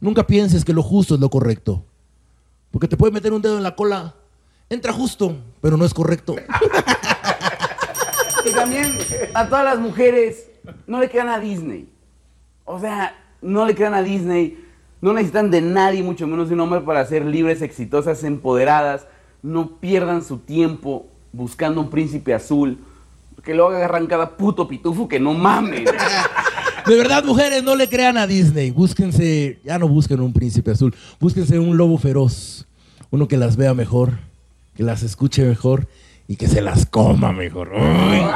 nunca 0.00 0.26
pienses 0.26 0.66
que 0.66 0.74
lo 0.74 0.82
justo 0.82 1.14
es 1.14 1.20
lo 1.22 1.30
correcto. 1.30 1.82
Porque 2.70 2.88
te 2.88 2.98
puede 2.98 3.14
meter 3.14 3.32
un 3.32 3.40
dedo 3.40 3.56
en 3.56 3.62
la 3.62 3.74
cola. 3.74 4.16
Entra 4.68 4.92
justo, 4.92 5.36
pero 5.60 5.76
no 5.76 5.84
es 5.84 5.94
correcto. 5.94 6.36
Y 8.46 8.52
también 8.52 8.96
a 9.34 9.48
todas 9.48 9.64
las 9.64 9.80
mujeres, 9.80 10.46
no 10.86 11.00
le 11.00 11.10
crean 11.10 11.28
a 11.28 11.40
Disney. 11.40 11.88
O 12.64 12.78
sea, 12.78 13.16
no 13.42 13.66
le 13.66 13.74
crean 13.74 13.94
a 13.94 14.02
Disney. 14.02 14.56
No 15.00 15.12
necesitan 15.12 15.50
de 15.50 15.60
nadie, 15.60 16.02
mucho 16.02 16.28
menos 16.28 16.48
de 16.48 16.54
un 16.54 16.60
hombre, 16.60 16.80
para 16.80 17.04
ser 17.06 17.24
libres, 17.24 17.60
exitosas, 17.60 18.22
empoderadas. 18.22 19.06
No 19.42 19.80
pierdan 19.80 20.24
su 20.24 20.38
tiempo 20.38 21.06
buscando 21.32 21.80
un 21.80 21.90
príncipe 21.90 22.34
azul. 22.34 22.78
Que 23.42 23.52
luego 23.52 23.70
agarran 23.70 24.06
cada 24.06 24.36
puto 24.36 24.68
pitufo 24.68 25.08
que 25.08 25.18
no 25.18 25.34
mamen. 25.34 25.84
De 26.86 26.94
verdad, 26.94 27.24
mujeres, 27.24 27.64
no 27.64 27.74
le 27.74 27.88
crean 27.88 28.16
a 28.16 28.28
Disney. 28.28 28.70
Búsquense, 28.70 29.58
ya 29.64 29.76
no 29.76 29.88
busquen 29.88 30.20
un 30.20 30.32
príncipe 30.32 30.70
azul. 30.70 30.94
Búsquense 31.18 31.58
un 31.58 31.76
lobo 31.76 31.98
feroz. 31.98 32.64
Uno 33.10 33.26
que 33.26 33.36
las 33.36 33.56
vea 33.56 33.74
mejor, 33.74 34.18
que 34.76 34.82
las 34.82 35.02
escuche 35.02 35.44
mejor 35.44 35.86
y 36.28 36.36
que 36.36 36.48
se 36.48 36.60
las 36.60 36.86
coma 36.86 37.32
mejor. 37.32 37.70
Uy, 37.72 37.78
no 37.78 38.26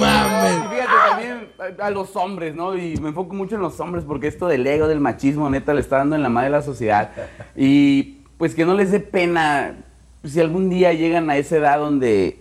mames. 0.00 0.54
Y 0.54 0.68
fíjate 0.70 0.92
también 1.10 1.48
a, 1.80 1.86
a 1.86 1.90
los 1.90 2.14
hombres, 2.16 2.54
¿no? 2.54 2.76
Y 2.76 2.96
me 2.96 3.08
enfoco 3.08 3.34
mucho 3.34 3.56
en 3.56 3.62
los 3.62 3.78
hombres 3.80 4.04
porque 4.06 4.28
esto 4.28 4.46
del 4.46 4.66
ego, 4.66 4.88
del 4.88 5.00
machismo, 5.00 5.50
neta, 5.50 5.74
le 5.74 5.80
está 5.80 5.98
dando 5.98 6.16
en 6.16 6.22
la 6.22 6.28
madre 6.28 6.46
de 6.46 6.56
la 6.56 6.62
sociedad. 6.62 7.10
Y 7.56 8.18
pues 8.38 8.54
que 8.54 8.64
no 8.64 8.74
les 8.74 8.90
dé 8.90 9.00
pena 9.00 9.76
si 10.24 10.40
algún 10.40 10.70
día 10.70 10.92
llegan 10.92 11.28
a 11.30 11.36
esa 11.36 11.56
edad 11.56 11.78
donde 11.78 12.38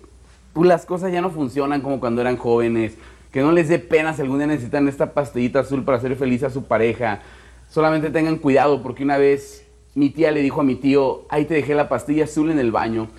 pues, 0.54 0.68
las 0.68 0.86
cosas 0.86 1.12
ya 1.12 1.22
no 1.22 1.30
funcionan 1.30 1.82
como 1.82 2.00
cuando 2.00 2.22
eran 2.22 2.38
jóvenes. 2.38 2.94
Que 3.32 3.42
no 3.42 3.52
les 3.52 3.68
dé 3.68 3.80
pena 3.80 4.14
si 4.14 4.22
algún 4.22 4.38
día 4.38 4.48
necesitan 4.48 4.88
esta 4.88 5.14
pastillita 5.14 5.62
azul 5.62 5.84
para 5.84 5.98
hacer 5.98 6.16
feliz 6.16 6.44
a 6.44 6.52
su 6.52 6.66
pareja. 6.66 7.22
Solamente 7.70 8.12
tengan 8.12 8.38
cuidado 8.38 8.84
porque 8.84 9.04
una 9.04 9.18
vez 9.18 9.63
mi 9.96 10.10
tía 10.10 10.32
le 10.32 10.42
dijo 10.42 10.62
a 10.62 10.64
mi 10.64 10.76
tío, 10.76 11.26
ahí 11.30 11.46
te 11.46 11.56
dejé 11.56 11.76
la 11.76 11.90
pastilla 11.90 12.24
azul 12.26 12.52
en 12.52 12.60
el 12.60 12.72
baño. 12.72 13.10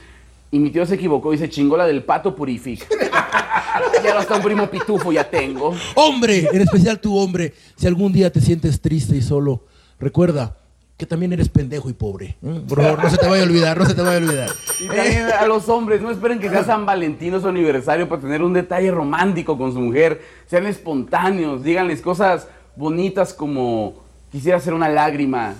Y 0.50 0.58
mi 0.58 0.70
tío 0.70 0.86
se 0.86 0.94
equivocó 0.94 1.34
y 1.34 1.38
se 1.38 1.48
chingó 1.48 1.76
la 1.76 1.86
del 1.86 2.04
pato 2.04 2.34
purific. 2.34 2.86
ya 4.04 4.14
no 4.14 4.20
está 4.20 4.36
un 4.36 4.42
primo 4.42 4.68
pitufo, 4.68 5.12
ya 5.12 5.28
tengo. 5.28 5.74
Hombre, 5.94 6.48
en 6.52 6.60
especial 6.60 7.00
tú, 7.00 7.16
hombre, 7.16 7.52
si 7.76 7.86
algún 7.86 8.12
día 8.12 8.30
te 8.30 8.40
sientes 8.40 8.80
triste 8.80 9.16
y 9.16 9.22
solo, 9.22 9.62
recuerda 9.98 10.56
que 10.96 11.06
también 11.06 11.32
eres 11.32 11.48
pendejo 11.48 11.90
y 11.90 11.92
pobre. 11.92 12.36
¿eh? 12.40 12.60
Por 12.68 12.80
favor, 12.80 13.02
no 13.02 13.10
se 13.10 13.16
te 13.16 13.26
vaya 13.26 13.42
a 13.42 13.46
olvidar, 13.46 13.76
no 13.76 13.84
se 13.84 13.94
te 13.94 14.02
vaya 14.02 14.14
a 14.14 14.18
olvidar. 14.18 14.50
Y 14.78 14.86
también 14.86 15.26
a 15.38 15.46
los 15.46 15.68
hombres, 15.68 16.00
no 16.00 16.10
esperen 16.10 16.38
que 16.38 16.48
sea 16.48 16.62
San 16.62 16.86
Valentín 16.86 17.34
o 17.34 17.40
su 17.40 17.48
aniversario 17.48 18.08
para 18.08 18.20
tener 18.20 18.42
un 18.42 18.52
detalle 18.52 18.92
romántico 18.92 19.58
con 19.58 19.72
su 19.72 19.80
mujer. 19.80 20.22
Sean 20.46 20.66
espontáneos, 20.66 21.64
díganles 21.64 22.00
cosas 22.00 22.46
bonitas 22.76 23.34
como 23.34 24.04
quisiera 24.30 24.58
hacer 24.58 24.72
una 24.72 24.88
lágrima 24.88 25.54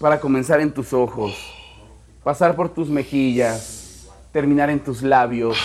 para 0.00 0.18
comenzar 0.18 0.60
en 0.60 0.72
tus 0.72 0.94
ojos, 0.94 1.34
pasar 2.24 2.56
por 2.56 2.70
tus 2.70 2.88
mejillas, 2.88 4.08
terminar 4.32 4.70
en 4.70 4.80
tus 4.80 5.02
labios 5.02 5.58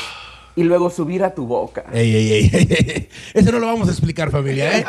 y 0.58 0.64
luego 0.64 0.90
subir 0.90 1.24
a 1.24 1.34
tu 1.34 1.48
boca. 1.48 1.86
Ey, 1.94 2.14
ey, 2.14 2.32
ey, 2.32 2.50
ey. 2.54 3.10
Eso 3.34 3.52
no 3.54 3.60
lo 3.60 3.68
vamos 3.68 3.88
a 3.88 3.92
explicar, 3.92 4.30
familia, 4.32 4.78
¿eh? 4.80 4.86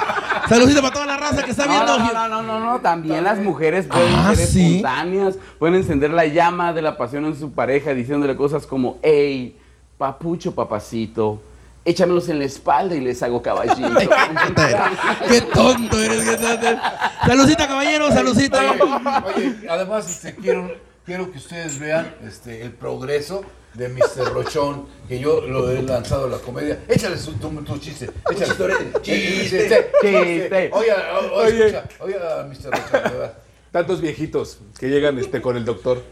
Saludito 0.49 0.81
para 0.83 0.93
toda 0.95 1.07
la 1.07 1.17
raza 1.17 1.45
que 1.45 1.53
está 1.53 1.65
No, 1.67 1.73
viendo. 1.73 1.97
no, 1.99 2.13
no, 2.13 2.29
no, 2.29 2.43
no, 2.43 2.61
no, 2.61 2.81
también 2.81 3.23
las 3.23 3.39
mujeres 3.39 3.87
pueden 3.87 4.15
Ah, 4.17 4.35
ser 4.35 4.47
¿sí? 4.49 4.67
espontáneas, 4.79 5.37
pueden 5.61 5.77
encender 5.77 6.11
la 6.11 6.27
llama 6.27 6.73
de 6.73 6.83
la 6.83 6.97
pasión 6.97 7.25
en 7.27 7.37
su 7.39 7.53
pareja 7.53 7.95
diciéndole 7.95 8.35
cosas 8.35 8.67
como, 8.67 8.99
hey, 9.03 9.57
papucho, 9.97 10.55
papacito, 10.57 11.41
échamelos 11.87 12.29
en 12.29 12.41
la 12.41 12.45
espalda 12.45 12.95
y 12.95 13.01
les 13.01 13.23
hago 13.23 13.41
caballito. 13.41 13.89
Qué 15.29 15.41
tonto 15.41 16.03
eres, 16.03 16.25
qué 16.25 16.37
tonto 16.37 16.67
eres. 16.67 16.81
Saludcita, 17.25 17.69
caballero, 17.69 18.09
saludcita. 18.11 19.23
Oye, 19.35 19.57
además 19.69 20.11
este, 20.11 20.35
quiero, 20.35 20.75
quiero 21.05 21.31
que 21.31 21.39
ustedes 21.39 21.79
vean 21.79 22.15
este, 22.27 22.63
el 22.63 22.73
progreso 22.73 23.45
de 23.75 23.89
Mr. 23.89 24.33
Rochón, 24.33 24.87
que 25.07 25.19
yo 25.21 25.43
lo 25.43 25.71
he 25.71 25.83
lanzado 25.83 26.27
a 26.27 26.31
la 26.31 26.39
comedia. 26.39 26.81
Échale 26.89 27.17
su, 27.19 27.35
tu, 27.35 27.49
tu 27.63 27.79
chiste, 27.79 28.11
échale. 28.31 28.75
Chiste, 29.03 29.91
chiste. 30.03 30.71
Oye, 30.73 30.93
oye, 30.93 31.31
Oye. 31.35 31.67
escucha, 31.67 31.85
oye, 32.01 32.17
Mr. 32.49 32.71
Rochón, 32.71 32.91
verdad. 32.93 33.35
Tantos 33.71 34.01
viejitos 34.01 34.59
que 34.79 34.89
llegan 34.89 35.19
este, 35.19 35.41
con 35.41 35.57
el 35.57 35.65
doctor. 35.65 36.03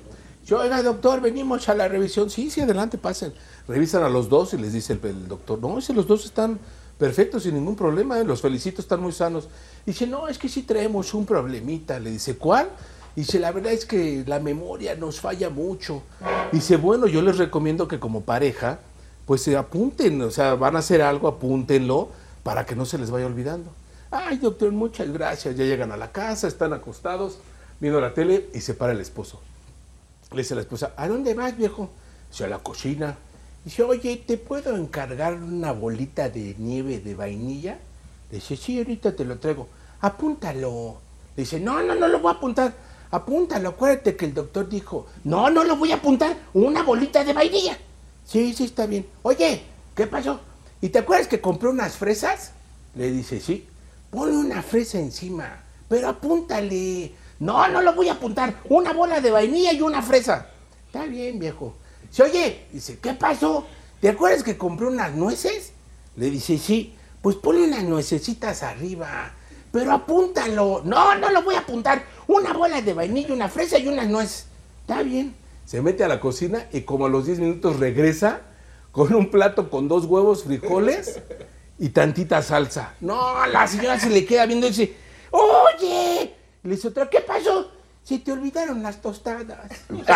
Yo, 0.44 0.58
oiga, 0.58 0.82
doctor, 0.82 1.22
venimos 1.22 1.68
a 1.70 1.74
la 1.74 1.88
revisión. 1.88 2.28
Sí, 2.28 2.50
sí, 2.50 2.60
adelante, 2.60 2.98
pasen. 2.98 3.32
Revisan 3.66 4.02
a 4.02 4.08
los 4.08 4.28
dos 4.28 4.52
y 4.54 4.58
les 4.58 4.72
dice 4.72 4.98
el, 5.02 5.28
doctor, 5.28 5.58
no, 5.58 5.80
si 5.80 5.92
los 5.92 6.06
dos 6.06 6.24
están 6.26 6.58
perfectos, 6.98 7.44
sin 7.44 7.54
ningún 7.54 7.76
problema, 7.76 8.18
¿eh? 8.18 8.24
los 8.24 8.42
felicito, 8.42 8.80
están 8.80 9.00
muy 9.00 9.12
sanos. 9.12 9.48
Dice, 9.86 10.06
no, 10.06 10.28
es 10.28 10.38
que 10.38 10.48
sí 10.48 10.62
traemos 10.62 11.14
un 11.14 11.24
problemita. 11.24 11.98
Le 11.98 12.10
dice, 12.10 12.36
¿cuál? 12.36 12.68
Dice, 13.16 13.38
la 13.38 13.52
verdad 13.52 13.72
es 13.72 13.86
que 13.86 14.24
la 14.26 14.40
memoria 14.40 14.94
nos 14.96 15.20
falla 15.20 15.48
mucho. 15.48 16.02
Dice, 16.52 16.76
bueno, 16.76 17.06
yo 17.06 17.22
les 17.22 17.38
recomiendo 17.38 17.88
que 17.88 17.98
como 18.00 18.22
pareja, 18.22 18.80
pues 19.24 19.42
se 19.42 19.56
apunten, 19.56 20.20
o 20.22 20.30
sea, 20.30 20.54
van 20.54 20.76
a 20.76 20.80
hacer 20.80 21.00
algo, 21.00 21.28
apúntenlo 21.28 22.08
para 22.42 22.66
que 22.66 22.76
no 22.76 22.84
se 22.84 22.98
les 22.98 23.10
vaya 23.10 23.26
olvidando. 23.26 23.70
Ay, 24.10 24.38
doctor, 24.38 24.70
muchas 24.72 25.12
gracias. 25.12 25.56
Ya 25.56 25.64
llegan 25.64 25.90
a 25.90 25.96
la 25.96 26.12
casa, 26.12 26.46
están 26.46 26.72
acostados, 26.72 27.38
viendo 27.80 28.00
la 28.00 28.14
tele 28.14 28.48
y 28.52 28.60
se 28.60 28.74
para 28.74 28.92
el 28.92 29.00
esposo. 29.00 29.40
Le 30.32 30.38
dice 30.38 30.54
a 30.54 30.56
la 30.56 30.62
esposa, 30.62 30.92
¿a 30.96 31.08
dónde 31.08 31.34
vas, 31.34 31.56
viejo? 31.56 31.90
Dice, 32.30 32.44
a 32.44 32.48
la 32.48 32.58
cocina. 32.58 33.16
Dice, 33.64 33.82
oye, 33.82 34.22
¿te 34.26 34.36
puedo 34.36 34.76
encargar 34.76 35.34
una 35.34 35.72
bolita 35.72 36.28
de 36.28 36.54
nieve 36.58 36.98
de 36.98 37.14
vainilla? 37.14 37.78
Dice, 38.30 38.56
sí, 38.56 38.78
ahorita 38.78 39.16
te 39.16 39.24
lo 39.24 39.38
traigo. 39.38 39.68
Apúntalo. 40.00 40.98
Dice, 41.36 41.58
no, 41.58 41.82
no, 41.82 41.94
no 41.94 42.08
lo 42.08 42.20
voy 42.20 42.32
a 42.32 42.36
apuntar. 42.36 42.74
Apúntalo, 43.10 43.70
acuérdate 43.70 44.16
que 44.16 44.26
el 44.26 44.34
doctor 44.34 44.68
dijo, 44.68 45.06
no, 45.24 45.48
no 45.48 45.64
lo 45.64 45.76
voy 45.76 45.92
a 45.92 45.96
apuntar, 45.96 46.36
una 46.52 46.82
bolita 46.82 47.24
de 47.24 47.32
vainilla. 47.32 47.78
Sí, 48.26 48.52
sí, 48.54 48.64
está 48.64 48.86
bien. 48.86 49.06
Oye, 49.22 49.62
¿qué 49.94 50.06
pasó? 50.06 50.40
¿Y 50.80 50.88
te 50.88 50.98
acuerdas 50.98 51.28
que 51.28 51.40
compré 51.40 51.68
unas 51.68 51.96
fresas? 51.96 52.52
Le 52.94 53.10
dice, 53.12 53.40
sí. 53.40 53.66
Ponle 54.10 54.36
una 54.36 54.62
fresa 54.62 54.98
encima, 54.98 55.62
pero 55.88 56.08
apúntale. 56.08 57.12
No, 57.40 57.66
no 57.68 57.80
lo 57.80 57.94
voy 57.94 58.08
a 58.08 58.12
apuntar. 58.12 58.54
Una 58.68 58.92
bola 58.92 59.20
de 59.20 59.30
vainilla 59.30 59.72
y 59.72 59.80
una 59.80 60.02
fresa. 60.02 60.48
Está 60.86 61.06
bien, 61.06 61.38
viejo. 61.38 61.74
Dice, 62.14 62.22
oye, 62.22 62.66
dice, 62.72 62.98
¿qué 63.02 63.12
pasó? 63.14 63.66
¿Te 64.00 64.08
acuerdas 64.08 64.44
que 64.44 64.56
compré 64.56 64.86
unas 64.86 65.14
nueces? 65.14 65.72
Le 66.14 66.30
dice, 66.30 66.58
sí. 66.58 66.94
Pues 67.20 67.34
ponle 67.34 67.64
unas 67.64 67.82
nuecesitas 67.82 68.62
arriba. 68.62 69.32
Pero 69.72 69.90
apúntalo. 69.90 70.82
No, 70.84 71.16
no 71.16 71.30
lo 71.30 71.42
voy 71.42 71.56
a 71.56 71.60
apuntar. 71.60 72.04
Una 72.28 72.52
bola 72.52 72.80
de 72.82 72.94
vainilla, 72.94 73.34
una 73.34 73.48
fresa 73.48 73.80
y 73.80 73.88
unas 73.88 74.06
nueces. 74.06 74.46
Está 74.82 75.02
bien. 75.02 75.34
Se 75.64 75.82
mete 75.82 76.04
a 76.04 76.08
la 76.08 76.20
cocina 76.20 76.68
y 76.72 76.82
como 76.82 77.06
a 77.06 77.08
los 77.08 77.26
10 77.26 77.40
minutos 77.40 77.80
regresa 77.80 78.42
con 78.92 79.12
un 79.12 79.28
plato 79.28 79.68
con 79.68 79.88
dos 79.88 80.04
huevos, 80.04 80.44
frijoles 80.44 81.20
y 81.80 81.88
tantita 81.88 82.42
salsa. 82.42 82.94
No, 83.00 83.44
la 83.46 83.66
señora 83.66 83.98
se 83.98 84.10
le 84.10 84.24
queda 84.24 84.46
viendo 84.46 84.68
y 84.68 84.70
dice, 84.70 84.94
oye. 85.32 86.32
Le 86.62 86.76
dice 86.76 86.86
otra, 86.86 87.10
¿qué 87.10 87.22
pasó? 87.22 87.72
Se 88.04 88.18
te 88.18 88.32
olvidaron 88.32 88.82
las 88.82 89.00
tostadas. 89.00 89.40
ustedes, 89.88 90.10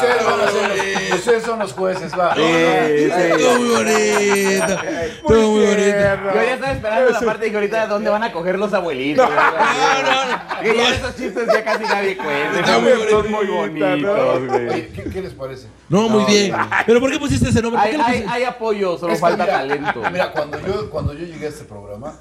ser 0.00 0.22
los, 0.24 1.18
ustedes 1.18 1.42
son 1.42 1.58
los 1.58 1.74
jueces, 1.74 2.10
va. 2.18 2.34
Todo 2.34 3.58
muy 3.58 3.68
bonito. 3.68 4.80
Todo 5.28 5.50
muy 5.50 5.66
bonito. 5.66 5.82
Yo 5.84 6.42
ya 6.42 6.54
estaba 6.54 6.72
esperando 6.72 7.10
la 7.10 7.20
parte 7.20 7.44
de 7.44 7.50
que 7.50 7.56
ahorita 7.56 7.86
dónde 7.86 8.08
van 8.08 8.22
a 8.22 8.32
coger 8.32 8.58
los 8.58 8.72
abuelitos. 8.72 9.28
No, 9.28 9.34
no, 9.34 10.24
no. 10.24 10.60
Que 10.62 10.74
ya 10.74 10.94
esos 10.94 11.16
chistes 11.16 11.46
ya 11.52 11.62
casi 11.62 11.84
nadie 11.84 12.16
cuenta. 12.16 12.60
Está 12.60 12.78
muy 12.78 12.92
Son 13.10 13.30
muy 13.30 13.46
bonitos, 13.46 14.48
güey. 14.48 14.68
Oye, 14.68 14.88
¿qué, 14.88 15.04
qué 15.04 15.20
les 15.20 15.34
parece? 15.34 15.68
No, 15.90 16.08
muy 16.08 16.24
bien. 16.24 16.56
¿Pero 16.86 16.98
por 16.98 17.10
qué 17.10 17.18
pusiste 17.18 17.50
ese 17.50 17.60
nombre? 17.60 17.82
¿Por 17.82 17.90
Hay, 17.90 18.00
hay, 18.00 18.26
hay 18.26 18.44
apoyo, 18.44 18.96
solo 18.96 19.12
Es 19.12 19.20
falta 19.20 19.44
mira, 19.44 19.58
talento. 19.58 20.02
Mira, 20.10 20.32
cuando 20.32 20.58
yo, 20.66 20.88
cuando 20.88 21.12
yo 21.12 21.26
llegué 21.26 21.44
a 21.44 21.50
este 21.50 21.64
programa, 21.64 22.14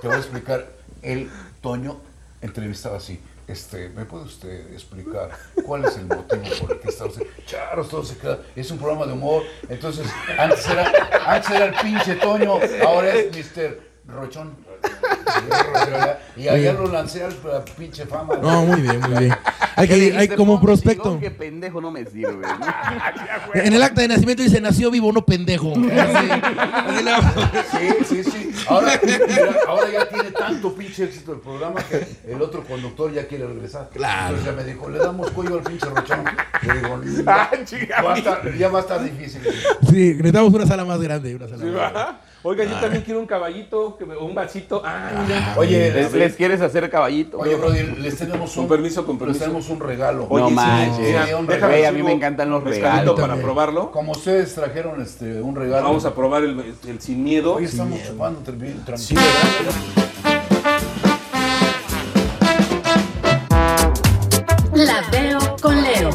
te 0.00 0.06
voy 0.06 0.14
a 0.14 0.20
explicar, 0.20 0.68
el 1.02 1.28
Toño 1.60 2.00
entrevistaba 2.42 2.98
así. 2.98 3.20
Este, 3.50 3.88
¿Me 3.88 4.04
puede 4.04 4.26
usted 4.26 4.72
explicar 4.72 5.30
cuál 5.66 5.84
es 5.84 5.96
el 5.96 6.06
motivo 6.06 6.42
por 6.60 6.72
el 6.72 6.78
que 6.78 6.88
está 6.88 7.06
usted? 7.06 7.26
Charos, 7.46 7.88
todo 7.88 8.04
se 8.04 8.16
queda. 8.16 8.38
Es 8.54 8.70
un 8.70 8.78
programa 8.78 9.06
de 9.06 9.12
humor. 9.12 9.42
Entonces, 9.68 10.06
antes 10.38 10.68
era, 10.68 10.92
antes 11.26 11.50
era 11.50 11.64
el 11.64 11.74
pinche 11.74 12.14
Toño, 12.14 12.60
ahora 12.86 13.12
es 13.12 13.36
Mr. 13.36 13.80
Rochón. 14.06 14.56
Y 16.36 16.48
allá 16.48 16.72
lo 16.72 16.86
lancé 16.90 17.22
al 17.22 17.32
a 17.54 17.64
pinche 17.64 18.06
fama. 18.06 18.36
No, 18.40 18.64
muy 18.64 18.80
bien, 18.80 19.00
muy 19.00 19.18
bien. 19.18 19.36
Hay, 19.76 19.88
¿Qué 19.88 20.10
que, 20.10 20.16
hay 20.18 20.28
como 20.28 20.60
prospecto. 20.60 21.18
Que 21.20 21.30
pendejo 21.30 21.80
no 21.80 21.90
me 21.90 22.04
sirve. 22.06 22.46
En 23.54 23.72
el 23.72 23.82
acta 23.82 24.00
de 24.02 24.08
nacimiento 24.08 24.42
dice 24.42 24.60
nació 24.60 24.90
vivo, 24.90 25.12
no 25.12 25.24
pendejo. 25.24 25.72
La- 25.76 27.20
Sí, 27.70 27.88
sí, 28.08 28.24
sí. 28.24 28.50
Ahora, 28.68 28.98
mira, 29.02 29.18
ahora 29.66 29.90
ya 29.90 30.08
tiene 30.08 30.30
tanto 30.30 30.74
pinche 30.74 31.04
éxito 31.04 31.32
el 31.32 31.40
programa 31.40 31.80
que 31.82 32.06
el 32.28 32.40
otro 32.42 32.62
conductor 32.64 33.12
ya 33.12 33.26
quiere 33.26 33.46
regresar. 33.46 33.88
Claro. 33.92 34.36
Entonces 34.36 34.46
ya 34.46 34.52
me 34.52 34.64
dijo, 34.64 34.88
le 34.88 34.98
damos 34.98 35.30
cuello 35.30 35.56
al 35.56 35.62
pinche 35.62 35.86
rochón. 35.86 36.24
Le 36.62 36.74
digo, 36.74 37.00
va 37.26 37.42
a 37.42 37.50
estar- 38.16 38.56
ya 38.56 38.68
va 38.68 38.78
a 38.78 38.82
estar 38.82 39.02
difícil. 39.02 39.40
Sí, 39.88 40.14
necesitamos 40.14 40.52
una 40.54 40.66
sala 40.66 40.84
más 40.84 41.00
grande. 41.00 41.34
Una 41.34 41.48
sala 41.48 41.64
más 41.64 41.72
grande. 41.74 42.18
Oiga, 42.42 42.64
yo 42.64 42.74
también 42.80 43.02
quiero 43.02 43.20
un 43.20 43.26
caballito, 43.26 43.98
que 43.98 44.06
me- 44.06 44.16
un 44.16 44.34
vasito. 44.34 44.80
Ah, 44.82 45.10
mira. 45.26 45.54
Oye, 45.58 45.92
¿Les, 45.92 46.10
les 46.14 46.34
quieres 46.36 46.62
hacer 46.62 46.88
caballito? 46.88 47.36
Oye, 47.38 47.54
Brody, 47.54 47.82
les 47.98 48.16
tenemos 48.16 48.56
un, 48.56 48.62
Con 48.66 48.68
permiso, 48.78 49.04
con 49.04 49.18
les 49.28 49.38
tenemos 49.38 49.68
un 49.68 49.78
regalo. 49.78 50.26
Oye, 50.30 50.42
no 50.44 50.48
sí, 50.48 50.54
manches. 50.54 50.98
mira, 51.06 51.26
Sí, 51.26 51.32
un 51.34 51.46
déjame 51.46 51.72
Güey, 51.74 51.84
a 51.84 51.92
mí 51.92 52.02
me 52.02 52.12
encantan 52.12 52.48
los 52.48 52.64
mezcalito 52.64 53.12
regalos. 53.14 53.20
para 53.20 53.36
probarlo. 53.36 53.90
Como 53.90 54.12
ustedes 54.12 54.54
trajeron 54.54 55.02
este, 55.02 55.42
un 55.42 55.54
regalo. 55.54 55.84
Vamos 55.86 56.06
a 56.06 56.14
probar 56.14 56.42
el, 56.44 56.74
el 56.88 57.00
sin 57.02 57.22
miedo. 57.22 57.56
Hoy 57.56 57.64
estamos 57.66 58.02
chupando 58.02 58.40
tranquilo. 58.40 58.96
Sí, 58.96 59.14
¿verdad? 59.14 60.80
La 64.74 65.02
veo 65.10 65.38
con 65.60 65.82
Leo. 65.82 66.10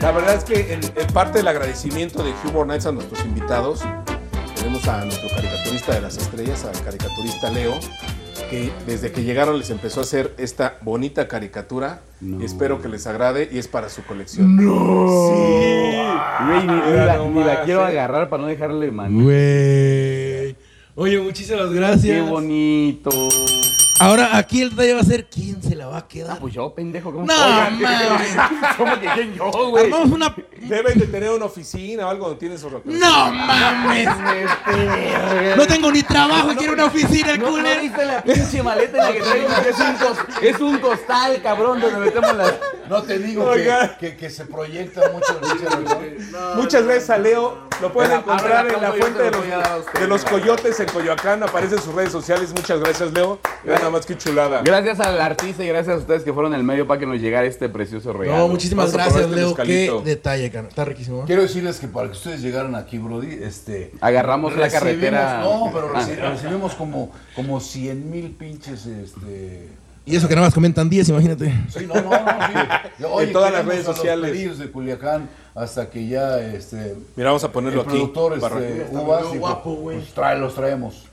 La 0.00 0.12
verdad 0.12 0.34
es 0.36 0.44
que 0.44 0.72
en, 0.72 0.80
en 0.96 1.06
parte 1.12 1.38
del 1.38 1.48
agradecimiento 1.48 2.22
de 2.22 2.32
Humor 2.48 2.66
Nights 2.66 2.86
a 2.86 2.92
nuestros 2.92 3.24
invitados, 3.24 3.82
tenemos 4.58 4.86
a 4.88 5.04
nuestro 5.04 5.28
caricaturista 5.28 5.94
de 5.94 6.00
las 6.00 6.16
estrellas, 6.16 6.64
al 6.64 6.82
caricaturista 6.82 7.50
Leo, 7.50 7.78
que 8.50 8.72
desde 8.86 9.12
que 9.12 9.22
llegaron 9.22 9.58
les 9.58 9.70
empezó 9.70 10.00
a 10.00 10.02
hacer 10.02 10.34
esta 10.36 10.78
bonita 10.82 11.28
caricatura. 11.28 12.00
No. 12.20 12.40
Y 12.40 12.44
espero 12.44 12.82
que 12.82 12.88
les 12.88 13.06
agrade 13.06 13.48
y 13.52 13.58
es 13.58 13.68
para 13.68 13.88
su 13.88 14.02
colección. 14.02 14.56
Güey, 14.56 14.66
ni, 16.46 16.66
ni 16.66 16.80
Mira 16.90 17.06
la, 17.06 17.16
nomás, 17.18 17.34
ni 17.34 17.44
la 17.44 17.62
quiero 17.62 17.82
eh. 17.82 17.86
agarrar 17.86 18.28
para 18.28 18.42
no 18.42 18.48
dejarle 18.48 18.90
mano. 18.90 19.22
Güey. 19.22 20.56
Oye, 20.96 21.20
muchísimas 21.20 21.72
gracias. 21.72 22.16
Qué 22.16 22.20
bonito. 22.20 23.10
Ahora 24.00 24.36
aquí 24.36 24.62
el 24.62 24.70
detalle 24.70 24.94
va 24.94 25.00
a 25.00 25.04
ser 25.04 25.26
quién 25.28 25.62
se 25.62 25.74
la 25.74 25.86
va 25.86 25.98
a 25.98 26.08
quedar. 26.08 26.32
Ah, 26.36 26.38
pues 26.40 26.54
yo, 26.54 26.72
pendejo. 26.74 27.12
¿cómo 27.12 27.26
No, 27.26 27.34
Oigan, 27.34 27.80
mames. 27.80 28.28
¿Cómo 28.76 29.00
que 29.00 29.06
quién 29.14 29.34
yo, 29.34 29.50
güey? 29.70 29.84
Armamos 29.84 30.10
una. 30.10 30.34
Deben 30.60 30.98
de 30.98 31.06
tener 31.06 31.30
una 31.30 31.44
oficina 31.46 32.06
o 32.06 32.10
algo 32.10 32.26
donde 32.26 32.40
tienen 32.40 32.58
sus 32.58 32.70
representantes. 32.72 33.08
No 33.10 33.32
mames. 33.32 34.08
No 35.56 35.66
tengo 35.66 35.90
ni 35.92 36.02
trabajo 36.02 36.52
y 36.52 36.56
quiero 36.56 36.72
una 36.74 36.84
oficina, 36.86 37.32
el 37.32 37.38
¿No, 37.40 37.46
¿No 37.46 37.50
culero. 37.52 37.80
viste 37.80 38.04
la 38.04 38.22
pinche 38.22 38.62
maleta 38.62 38.98
en 38.98 39.04
la 39.04 39.12
que 39.12 39.20
traigo? 39.20 39.48
Que 39.62 39.68
es, 39.70 39.78
un 39.78 39.96
cos- 39.96 40.42
es 40.42 40.60
un 40.60 40.78
costal, 40.78 41.40
cabrón, 41.42 41.80
donde 41.80 41.98
metemos 41.98 42.36
las... 42.36 42.54
No 42.88 43.02
te 43.02 43.18
digo 43.18 43.44
que, 43.52 43.60
Oiga. 43.60 43.96
que, 43.98 44.16
que 44.16 44.30
se 44.30 44.46
proyecta 44.46 45.10
mucho 45.12 45.32
el 45.32 45.38
pinche 45.50 45.64
rochón. 45.66 46.56
Muchas 46.56 46.84
gracias 46.84 47.10
a 47.10 47.18
Leo. 47.18 47.68
Lo 47.80 47.92
pueden 47.92 48.10
Ahora, 48.12 48.22
encontrar 48.22 48.56
ahora 48.66 48.74
en 48.74 48.82
la 48.82 48.88
yo 48.96 48.96
fuente 49.02 49.18
te 49.18 49.24
de 49.24 49.30
lo 49.30 49.36
los, 49.38 49.46
voy 49.46 49.52
a 49.52 49.58
dar 49.58 49.72
a 49.72 49.76
usted. 49.76 50.00
de 50.00 50.08
los 50.08 50.24
coyotes 50.24 50.80
en 50.80 50.88
Coyoacán. 50.88 51.42
Aparece 51.42 51.76
en 51.76 51.82
sus 51.82 51.94
redes 51.94 52.10
sociales. 52.12 52.50
Muchas 52.54 52.80
gracias, 52.80 53.12
Leo. 53.12 53.38
Nada 53.88 53.98
más 53.98 54.06
que 54.06 54.16
chulada. 54.16 54.62
Gracias 54.62 55.00
al 55.00 55.20
artista 55.20 55.64
y 55.64 55.68
gracias 55.68 55.96
a 55.96 55.98
ustedes 55.98 56.22
que 56.22 56.32
fueron 56.32 56.54
el 56.54 56.62
medio 56.62 56.86
para 56.86 57.00
que 57.00 57.06
nos 57.06 57.18
llegara 57.20 57.46
este 57.46 57.68
precioso 57.68 58.12
regalo. 58.12 58.38
No, 58.38 58.48
muchísimas 58.48 58.92
Vamos 58.92 59.12
gracias, 59.12 59.24
este 59.30 59.36
Leo. 59.36 60.02
Qué 60.02 60.10
detalle, 60.10 60.50
cara. 60.50 60.68
Está 60.68 60.84
riquísimo. 60.84 61.20
¿eh? 61.20 61.24
Quiero 61.26 61.42
decirles 61.42 61.78
que 61.80 61.88
para 61.88 62.06
que 62.08 62.12
ustedes 62.12 62.42
llegaran 62.42 62.74
aquí, 62.74 62.98
Brody, 62.98 63.38
este... 63.42 63.92
Agarramos 64.00 64.56
la 64.56 64.68
carretera. 64.68 65.40
No, 65.42 65.70
pero 65.72 65.90
Ah. 65.94 66.00
reci- 66.02 66.16
recibimos 66.16 66.74
como, 66.74 67.10
como 67.34 67.60
100 67.60 68.10
mil 68.10 68.30
pinches, 68.32 68.86
este... 68.86 69.68
Y 70.04 70.16
eso 70.16 70.26
que 70.26 70.34
nada 70.34 70.46
más 70.46 70.54
comentan 70.54 70.88
10, 70.88 71.10
imagínate. 71.10 71.52
Sí, 71.68 71.86
no, 71.86 71.94
no, 71.94 72.02
no, 72.08 72.18
sí. 72.18 73.04
Oye, 73.12 73.26
En 73.26 73.32
todas 73.32 73.52
las 73.52 73.66
redes 73.66 73.84
a 73.84 73.88
los 73.88 73.96
sociales. 73.96 74.30
pelillos 74.30 74.58
de 74.58 74.70
Culiacán 74.70 75.28
hasta 75.54 75.90
que 75.90 76.06
ya, 76.08 76.38
este... 76.40 76.94
Mira, 77.14 77.28
vamos 77.30 77.44
a 77.44 77.52
ponerlo 77.52 77.82
el 77.82 77.86
aquí. 77.88 77.96
productor, 77.98 78.40
para- 78.40 78.58
este, 78.66 78.96
Uvas, 78.96 79.24
guapo, 79.38 79.74
güey. 79.74 79.98
pues 79.98 80.14
trae, 80.14 80.38
los 80.38 80.54
traemos. 80.54 81.07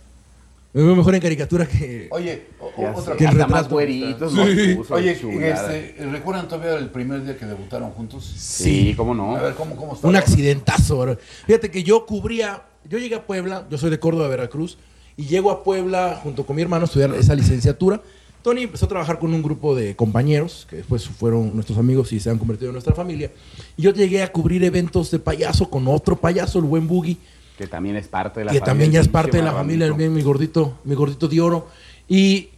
Me 0.75 0.83
veo 0.83 0.93
mejor 0.93 1.15
en 1.15 1.21
caricatura 1.21 1.65
que. 1.65 2.09
Oye, 2.11 2.47
o- 2.59 2.69
otra 2.99 3.15
Que 3.15 3.25
cosa. 3.27 3.47
más 3.47 3.69
güeritos 3.69 4.33
Sí. 4.33 4.77
Oye, 4.89 5.11
este, 5.11 5.95
¿recuerdan 6.11 6.49
todavía 6.49 6.77
el 6.77 6.89
primer 6.89 7.23
día 7.23 7.37
que 7.37 7.45
debutaron 7.45 7.91
juntos? 7.91 8.29
Sí, 8.37 8.93
cómo 8.97 9.15
no. 9.15 9.37
A 9.37 9.41
ver, 9.41 9.53
¿cómo, 9.53 9.77
cómo 9.77 9.95
está? 9.95 10.05
Un 10.05 10.17
accidentazo, 10.17 10.99
bro. 10.99 11.17
Fíjate 11.47 11.71
que 11.71 11.81
yo 11.81 12.05
cubría. 12.05 12.63
Yo 12.89 12.97
llegué 12.97 13.15
a 13.15 13.25
Puebla, 13.25 13.65
yo 13.71 13.77
soy 13.77 13.89
de 13.89 13.99
Córdoba, 13.99 14.27
Veracruz, 14.27 14.77
y 15.15 15.23
llego 15.27 15.49
a 15.49 15.63
Puebla 15.63 16.19
junto 16.21 16.45
con 16.45 16.57
mi 16.57 16.61
hermano 16.61 16.83
a 16.83 16.85
estudiar 16.87 17.15
esa 17.15 17.33
licenciatura. 17.35 18.01
Tony 18.43 18.63
empezó 18.63 18.85
a 18.85 18.89
trabajar 18.89 19.17
con 19.17 19.33
un 19.33 19.41
grupo 19.41 19.73
de 19.75 19.95
compañeros, 19.95 20.67
que 20.69 20.75
después 20.75 21.07
fueron 21.07 21.55
nuestros 21.55 21.77
amigos 21.79 22.11
y 22.11 22.19
se 22.19 22.29
han 22.29 22.37
convertido 22.37 22.69
en 22.69 22.73
nuestra 22.73 22.93
familia. 22.93 23.31
Y 23.77 23.81
yo 23.83 23.91
llegué 23.91 24.21
a 24.21 24.31
cubrir 24.31 24.61
eventos 24.65 25.09
de 25.09 25.19
payaso 25.19 25.69
con 25.69 25.87
otro 25.87 26.17
payaso, 26.17 26.59
el 26.59 26.65
buen 26.65 26.85
Boogie, 26.87 27.17
Que 27.57 27.67
también 27.67 27.95
es 27.95 28.07
parte 28.07 28.41
de 28.41 28.45
la 28.45 28.51
que 28.51 28.59
familia. 28.59 28.65
también 28.65 28.91
ya 28.91 28.99
es 29.01 29.07
parte 29.07 29.37
de 29.37 29.43
la 29.43 29.53
familia, 29.53 29.91
bien, 29.93 30.13
mi 30.13 30.21
gordito, 30.21 30.79
mi 30.83 30.95
gordito 30.95 31.27
de 31.27 31.39
oro. 31.41 31.67
Y, 32.07 32.49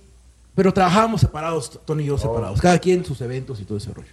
pero 0.56 0.74
trabajábamos 0.74 1.22
separados, 1.22 1.80
Tony 1.86 2.04
y 2.04 2.08
yo 2.08 2.18
separados, 2.18 2.60
cada 2.62 2.80
quien 2.80 3.06
sus 3.06 3.22
eventos 3.22 3.60
y 3.60 3.66
todo 3.66 3.78
ese 3.78 3.94
rollo. 3.94 4.10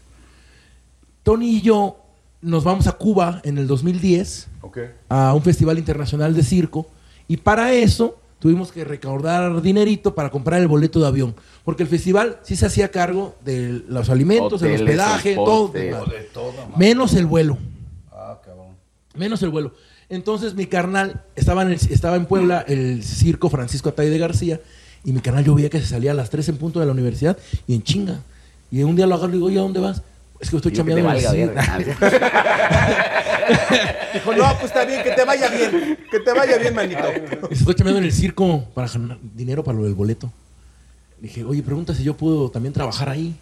Tony 1.23 1.57
y 1.57 1.61
yo 1.63 1.97
nos 2.43 2.65
vamos 2.65 2.87
a 2.87 2.93
Cuba 2.93 3.41
en 3.45 3.57
el 3.57 3.67
2010 3.67 4.49
Ok. 4.61 4.79
a 5.09 5.33
un 5.35 5.43
festival 5.43 5.79
internacional 5.79 6.35
de 6.35 6.43
circo 6.43 6.87
y 7.27 7.39
para 7.39 7.73
eso 7.73 8.19
tuvimos 8.39 8.71
que 8.71 8.85
recaudar 8.85 9.63
dinerito 9.63 10.15
para 10.15 10.29
comprar 10.29 10.61
el 10.61 10.69
boleto 10.69 11.01
de 11.01 11.07
avión, 11.07 11.35
porque 11.65 11.83
el 11.83 11.89
festival 11.89 12.39
sí 12.43 12.57
se 12.57 12.67
hacía 12.67 12.91
cargo 12.91 13.35
de 13.43 13.83
los 13.89 14.11
alimentos, 14.11 14.61
del 14.61 14.75
hospedaje, 14.75 15.35
todo. 15.35 15.69
De 15.69 15.97
menos 16.77 17.15
el 17.15 17.25
vuelo. 17.25 17.57
Ah, 18.13 18.39
cabrón. 18.45 18.77
Menos 19.15 19.43
el 19.43 19.49
vuelo. 19.49 19.73
Entonces 20.15 20.55
mi 20.55 20.67
carnal 20.67 21.23
estaba 21.37 21.63
en, 21.63 21.69
el- 21.69 21.75
estaba 21.91 22.17
en 22.17 22.27
Puebla, 22.27 22.65
el 22.69 23.03
circo 23.05 23.51
Francisco 23.51 23.89
Atay 23.91 24.09
de 24.11 24.19
García, 24.19 24.61
y 25.05 25.13
mi 25.13 25.21
carnal 25.21 25.45
yo 25.45 25.55
veía 25.55 25.69
que 25.71 25.81
se 25.81 25.87
salía 25.87 26.13
a 26.13 26.15
las 26.15 26.31
3 26.31 26.49
en 26.51 26.57
punto 26.57 26.81
de 26.81 26.87
la 26.87 26.93
universidad 26.93 27.37
y 27.67 27.75
en 27.75 27.83
chinga. 27.83 28.21
Y 28.71 28.83
un 28.83 28.97
día 28.97 29.07
lo 29.07 29.15
agarro 29.15 29.31
y 29.31 29.35
digo, 29.35 29.47
oye, 29.47 29.59
¿a 29.59 29.63
dónde 29.63 29.81
vas? 29.81 30.03
Es 30.41 30.51
que 30.51 30.57
estoy 30.57 30.73
chambeando 30.73 31.09
en 31.09 31.17
el 31.17 31.23
valga 31.25 31.31
circo". 31.31 31.55
verga. 31.55 31.79
Dijo, 34.15 34.35
no, 34.35 34.45
pues 34.55 34.65
está 34.65 34.85
bien, 34.85 35.03
que 35.03 35.11
te 35.13 35.25
vaya 35.25 35.49
bien. 35.49 35.99
Que 36.11 36.21
te 36.21 36.33
vaya 36.33 36.59
bien, 36.59 36.75
manito. 36.75 37.03
Estoy 37.51 37.75
chambeando 37.75 37.99
en 37.99 38.05
el 38.05 38.13
circo 38.13 38.65
para 38.75 38.89
ganar 38.89 39.19
dinero 39.35 39.63
para 39.65 39.79
lo 39.79 39.85
del 39.85 39.95
boleto. 39.95 40.31
Le 41.21 41.29
dije, 41.29 41.45
oye, 41.45 41.63
pregunta 41.63 41.95
si 41.95 42.03
yo 42.05 42.17
puedo 42.17 42.51
también 42.51 42.73
trabajar 42.73 43.09
ahí. 43.09 43.35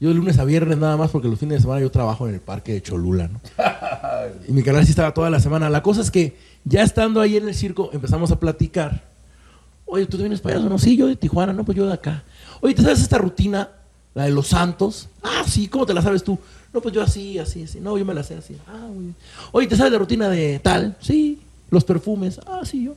Yo 0.00 0.08
de 0.08 0.14
lunes 0.14 0.38
a 0.38 0.44
viernes 0.44 0.76
nada 0.78 0.96
más 0.96 1.10
porque 1.10 1.28
los 1.28 1.38
fines 1.38 1.58
de 1.58 1.62
semana 1.62 1.80
yo 1.80 1.90
trabajo 1.90 2.28
en 2.28 2.34
el 2.34 2.40
parque 2.40 2.74
de 2.74 2.82
Cholula, 2.82 3.28
¿no? 3.28 3.40
y 4.48 4.52
mi 4.52 4.62
canal 4.62 4.84
sí 4.84 4.90
estaba 4.90 5.14
toda 5.14 5.30
la 5.30 5.40
semana. 5.40 5.70
La 5.70 5.82
cosa 5.82 6.00
es 6.00 6.10
que 6.10 6.36
ya 6.64 6.82
estando 6.82 7.20
ahí 7.20 7.36
en 7.36 7.48
el 7.48 7.54
circo 7.54 7.90
empezamos 7.92 8.30
a 8.30 8.40
platicar. 8.40 9.04
Oye, 9.86 10.06
¿tú 10.06 10.16
te 10.16 10.22
vienes 10.22 10.40
payaso? 10.40 10.68
No, 10.68 10.78
sí, 10.78 10.96
yo 10.96 11.06
de 11.06 11.16
Tijuana, 11.16 11.52
no, 11.52 11.64
pues 11.64 11.76
yo 11.76 11.86
de 11.86 11.92
acá. 11.92 12.24
Oye, 12.60 12.74
¿te 12.74 12.82
sabes 12.82 13.00
esta 13.00 13.18
rutina? 13.18 13.68
La 14.14 14.24
de 14.24 14.30
los 14.30 14.48
santos. 14.48 15.08
Ah, 15.22 15.42
sí, 15.46 15.68
¿cómo 15.68 15.86
te 15.86 15.94
la 15.94 16.00
sabes 16.00 16.22
tú? 16.22 16.38
No, 16.72 16.80
pues 16.80 16.94
yo 16.94 17.02
así, 17.02 17.38
así, 17.38 17.64
así. 17.64 17.80
No, 17.80 17.98
yo 17.98 18.04
me 18.04 18.14
la 18.14 18.22
sé 18.22 18.34
así. 18.34 18.56
Ah, 18.66 18.86
muy 18.88 19.04
bien. 19.04 19.16
Oye, 19.52 19.66
¿te 19.66 19.76
sabes 19.76 19.92
la 19.92 19.98
rutina 19.98 20.28
de 20.28 20.58
tal? 20.60 20.96
Sí. 21.00 21.40
Los 21.70 21.84
perfumes. 21.84 22.40
Ah, 22.46 22.60
sí, 22.64 22.84
yo. 22.84 22.94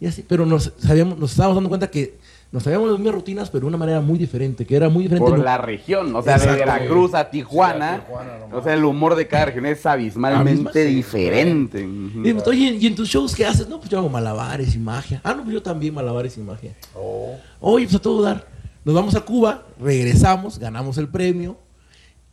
Y 0.00 0.06
así. 0.06 0.24
Pero 0.26 0.46
nos, 0.46 0.72
sabíamos, 0.78 1.18
nos 1.18 1.30
estábamos 1.30 1.56
dando 1.56 1.68
cuenta 1.68 1.90
que 1.90 2.18
nos 2.52 2.62
sabíamos 2.62 2.88
las 2.88 2.98
mismas 2.98 3.14
rutinas, 3.14 3.50
pero 3.50 3.62
de 3.62 3.66
una 3.66 3.76
manera 3.76 4.00
muy 4.00 4.18
diferente, 4.18 4.64
que 4.64 4.76
era 4.76 4.88
muy 4.88 5.04
diferente. 5.04 5.28
Por 5.28 5.38
lo- 5.38 5.44
la 5.44 5.58
región, 5.58 6.14
o 6.14 6.22
sea, 6.22 6.38
de. 6.38 6.46
Veracruz 6.46 7.14
a 7.14 7.28
Tijuana. 7.30 7.96
Sí, 7.96 8.00
a 8.02 8.04
Tijuana, 8.06 8.38
no 8.50 8.56
o 8.56 8.62
sea, 8.62 8.74
el 8.74 8.84
humor 8.84 9.14
de 9.16 9.26
cada 9.26 9.46
región 9.46 9.66
es 9.66 9.84
abismalmente 9.84 10.50
Abismal, 10.50 10.72
sí. 10.74 10.94
diferente. 10.94 11.80
Y 11.82 12.64
¿y 12.80 12.86
en 12.86 12.94
tus 12.94 13.08
shows 13.08 13.34
qué 13.34 13.44
haces? 13.44 13.68
No, 13.68 13.78
pues 13.78 13.90
yo 13.90 13.98
hago 13.98 14.08
malabares 14.08 14.74
y 14.74 14.78
magia. 14.78 15.20
Ah, 15.24 15.34
no, 15.34 15.42
pues 15.42 15.54
yo 15.54 15.62
también 15.62 15.92
malabares 15.92 16.36
y 16.36 16.40
magia. 16.40 16.74
Oh. 16.94 17.34
Oye, 17.60 17.84
pues 17.86 17.96
a 17.96 17.98
todo 18.00 18.22
dar. 18.22 18.46
Nos 18.84 18.94
vamos 18.94 19.16
a 19.16 19.20
Cuba, 19.20 19.66
regresamos, 19.80 20.58
ganamos 20.60 20.96
el 20.98 21.08
premio 21.08 21.58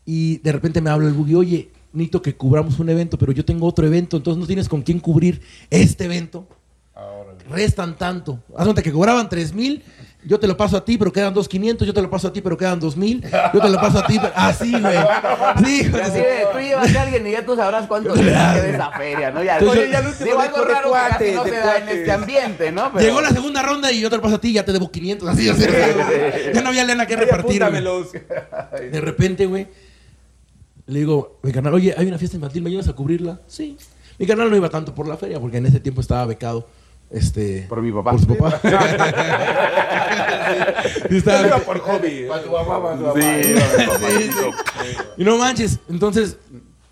y 0.05 0.37
de 0.37 0.51
repente 0.51 0.81
me 0.81 0.91
habla 0.91 1.07
el 1.07 1.13
buggy, 1.13 1.33
oye, 1.35 1.69
necesito 1.91 2.21
que 2.21 2.35
cubramos 2.35 2.79
un 2.79 2.89
evento, 2.89 3.17
pero 3.17 3.31
yo 3.31 3.43
tengo 3.43 3.65
otro 3.65 3.87
evento, 3.87 4.17
entonces 4.17 4.39
no 4.39 4.45
tienes 4.45 4.69
con 4.69 4.83
quién 4.83 4.99
cubrir 4.99 5.41
este 5.71 6.05
evento. 6.05 6.47
Restan 7.49 7.97
tanto. 7.97 8.39
Haz 8.55 8.63
cuenta 8.65 8.81
que 8.81 8.91
cobraban 8.91 9.29
3 9.29 9.53
mil, 9.53 9.83
yo 10.25 10.39
te 10.39 10.47
lo 10.47 10.55
paso 10.55 10.77
a 10.77 10.85
ti, 10.85 10.97
pero 10.97 11.11
quedan 11.11 11.33
2.500, 11.33 11.85
yo 11.85 11.93
te 11.93 12.01
lo 12.01 12.09
paso 12.09 12.29
a 12.29 12.33
ti, 12.33 12.41
pero 12.41 12.57
quedan 12.57 12.79
2.000, 12.79 13.51
yo 13.53 13.59
te 13.59 13.69
lo 13.69 13.77
paso 13.79 13.99
a 13.99 14.07
ti, 14.07 14.17
pero... 14.21 14.31
así, 14.35 14.71
güey. 14.71 14.97
Sí, 15.65 15.89
güey. 15.89 16.01
Así 16.01 16.17
de, 16.19 16.47
tú 16.51 16.59
llevas 16.59 16.95
a 16.95 17.01
alguien 17.01 17.27
y 17.27 17.31
ya 17.31 17.45
tú 17.45 17.55
sabrás 17.55 17.87
cuánto 17.87 18.15
le 18.15 18.23
de 18.23 18.69
esa 18.71 18.91
feria, 18.91 19.31
¿no? 19.31 19.43
Ya, 19.43 19.57
Entonces, 19.57 19.83
oye, 19.83 19.91
ya 19.91 20.01
no 20.01 20.11
te 20.11 20.23
digo, 20.23 20.39
algo 20.39 20.65
que 20.65 20.91
casi 21.09 21.31
no 21.31 21.43
se 21.43 21.51
da 21.57 21.77
en 21.77 21.89
este 21.89 22.11
ambiente, 22.11 22.71
¿no? 22.71 22.91
Pero- 22.93 23.05
Llegó 23.05 23.21
la 23.21 23.29
segunda 23.31 23.61
ronda 23.61 23.91
y 23.91 23.99
yo 23.99 24.09
te 24.09 24.15
lo 24.15 24.21
paso 24.21 24.35
a 24.35 24.41
ti, 24.41 24.53
ya 24.53 24.63
te 24.63 24.71
debo 24.71 24.89
500, 24.89 25.27
así, 25.27 25.49
así. 25.49 25.65
Ya 26.53 26.61
no 26.61 26.69
había 26.69 26.85
lana 26.85 27.05
que 27.05 27.15
Ay, 27.15 27.19
repartir. 27.19 27.63
De 28.91 29.01
repente, 29.01 29.45
güey, 29.45 29.67
le 30.85 30.99
digo, 30.99 31.39
mi 31.43 31.51
canal, 31.51 31.73
oye, 31.73 31.93
hay 31.97 32.07
una 32.07 32.17
fiesta 32.17 32.37
infantil, 32.37 32.63
¿me 32.63 32.69
ayudas 32.69 32.87
a 32.87 32.93
cubrirla? 32.93 33.41
Sí. 33.47 33.77
Mi 34.19 34.27
canal 34.27 34.49
no 34.49 34.55
iba 34.55 34.69
tanto 34.69 34.93
por 34.93 35.07
la 35.07 35.17
feria, 35.17 35.39
porque 35.39 35.57
en 35.57 35.65
ese 35.65 35.79
tiempo 35.79 36.01
estaba 36.01 36.25
becado. 36.25 36.67
Este, 37.13 37.65
Por 37.69 37.81
mi 37.81 37.91
papá. 37.91 38.11
Por 38.11 38.19
su 38.21 38.27
papá. 38.27 38.59
Sí, 41.09 41.17
estaba 41.17 41.47
Iba 41.47 41.57
beca- 41.57 41.65
por 41.65 41.79
hobby. 41.79 42.25
Para 42.27 42.43
tu 42.43 42.51
mamá, 42.51 42.95
tu 42.95 43.03
mamá. 43.03 43.13
Sí, 43.15 43.53
Sí, 44.07 44.31
sí. 44.31 44.97
Y 45.17 45.23
no 45.23 45.37
manches, 45.37 45.79
entonces 45.89 46.37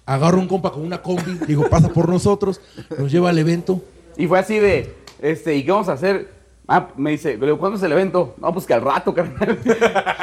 agarro 0.05 0.38
un 0.39 0.47
compa 0.47 0.72
con 0.72 0.84
una 0.86 1.01
combi, 1.01 1.39
digo, 1.47 1.67
pasa 1.69 1.89
por 1.89 2.07
nosotros, 2.09 2.61
nos 2.97 3.11
lleva 3.11 3.30
al 3.30 3.39
evento. 3.39 3.82
Y 4.17 4.28
fue 4.28 4.39
así 4.39 4.59
de, 4.59 4.93
este, 5.22 5.55
¿y 5.55 5.63
qué 5.63 5.72
vamos 5.72 5.89
a 5.89 5.93
hacer? 5.93 6.39
Ah, 6.67 6.88
me 6.95 7.11
dice, 7.11 7.36
le 7.38 7.45
digo, 7.47 7.57
¿cuándo 7.59 7.78
es 7.78 7.84
el 7.84 7.91
evento? 7.91 8.36
No, 8.39 8.53
pues 8.53 8.65
que 8.65 8.74
al 8.74 8.82
rato, 8.82 9.13
carnal. 9.15 9.59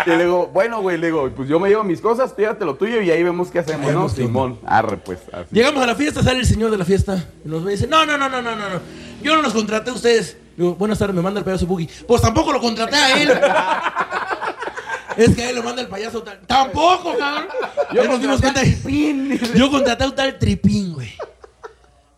y 0.07 0.11
le 0.11 0.25
digo, 0.25 0.47
bueno, 0.53 0.81
güey, 0.81 0.97
le 0.97 1.07
digo, 1.09 1.29
pues 1.35 1.49
yo 1.49 1.59
me 1.61 1.69
llevo 1.69 1.85
mis 1.85 2.01
cosas, 2.01 2.35
tú 2.35 2.41
llévate 2.43 2.65
lo 2.65 2.75
tuyo 2.77 3.03
y 3.03 3.11
ahí 3.11 3.23
vemos 3.23 3.51
qué 3.51 3.59
hacemos, 3.59 3.93
¿no? 3.93 4.09
Simón, 4.09 4.59
arre, 4.65 4.97
pues, 4.99 5.19
así. 5.33 5.49
Llegamos 5.55 5.83
a 5.83 5.87
la 5.87 5.95
fiesta, 5.95 6.23
sale 6.23 6.39
el 6.41 6.47
señor 6.47 6.71
de 6.71 6.79
la 6.79 6.85
fiesta 6.85 7.25
y 7.45 7.49
nos 7.49 7.67
dice, 7.67 7.87
no, 7.87 8.07
no, 8.07 8.17
no, 8.17 8.29
no, 8.29 8.41
no, 8.41 8.57
no, 8.57 8.69
no. 8.71 8.81
Yo 9.23 9.37
no 9.37 9.43
los 9.43 9.53
contraté 9.53 9.91
a 9.91 9.95
ustedes. 9.95 10.37
Digo, 10.57 10.75
buenas 10.75 10.99
tardes, 10.99 11.15
me 11.15 11.23
manda 11.23 11.39
el 11.39 11.45
payaso 11.45 11.67
Boogie. 11.67 11.89
Pues 12.07 12.21
tampoco 12.21 12.53
lo 12.53 12.61
contraté 12.61 12.97
a 12.97 13.23
él. 13.23 13.31
es 15.17 15.35
que 15.35 15.43
a 15.43 15.51
él 15.51 15.57
lo 15.57 15.63
manda 15.63 15.83
el 15.83 15.89
payaso 15.89 16.23
tal. 16.23 16.41
Tampoco, 16.47 17.17
cabrón. 17.17 17.47
Yo 17.95 18.05
nos 18.05 18.21
dimos 18.21 18.41
contraté 18.41 18.61
cuenta 18.61 18.61
a 18.61 18.83
Tripín. 18.83 19.41
Yo 19.55 19.71
contraté 19.71 20.05
a 20.05 20.07
un 20.09 20.15
tal 20.15 20.39
tripín, 20.39 20.95
güey. 20.95 21.13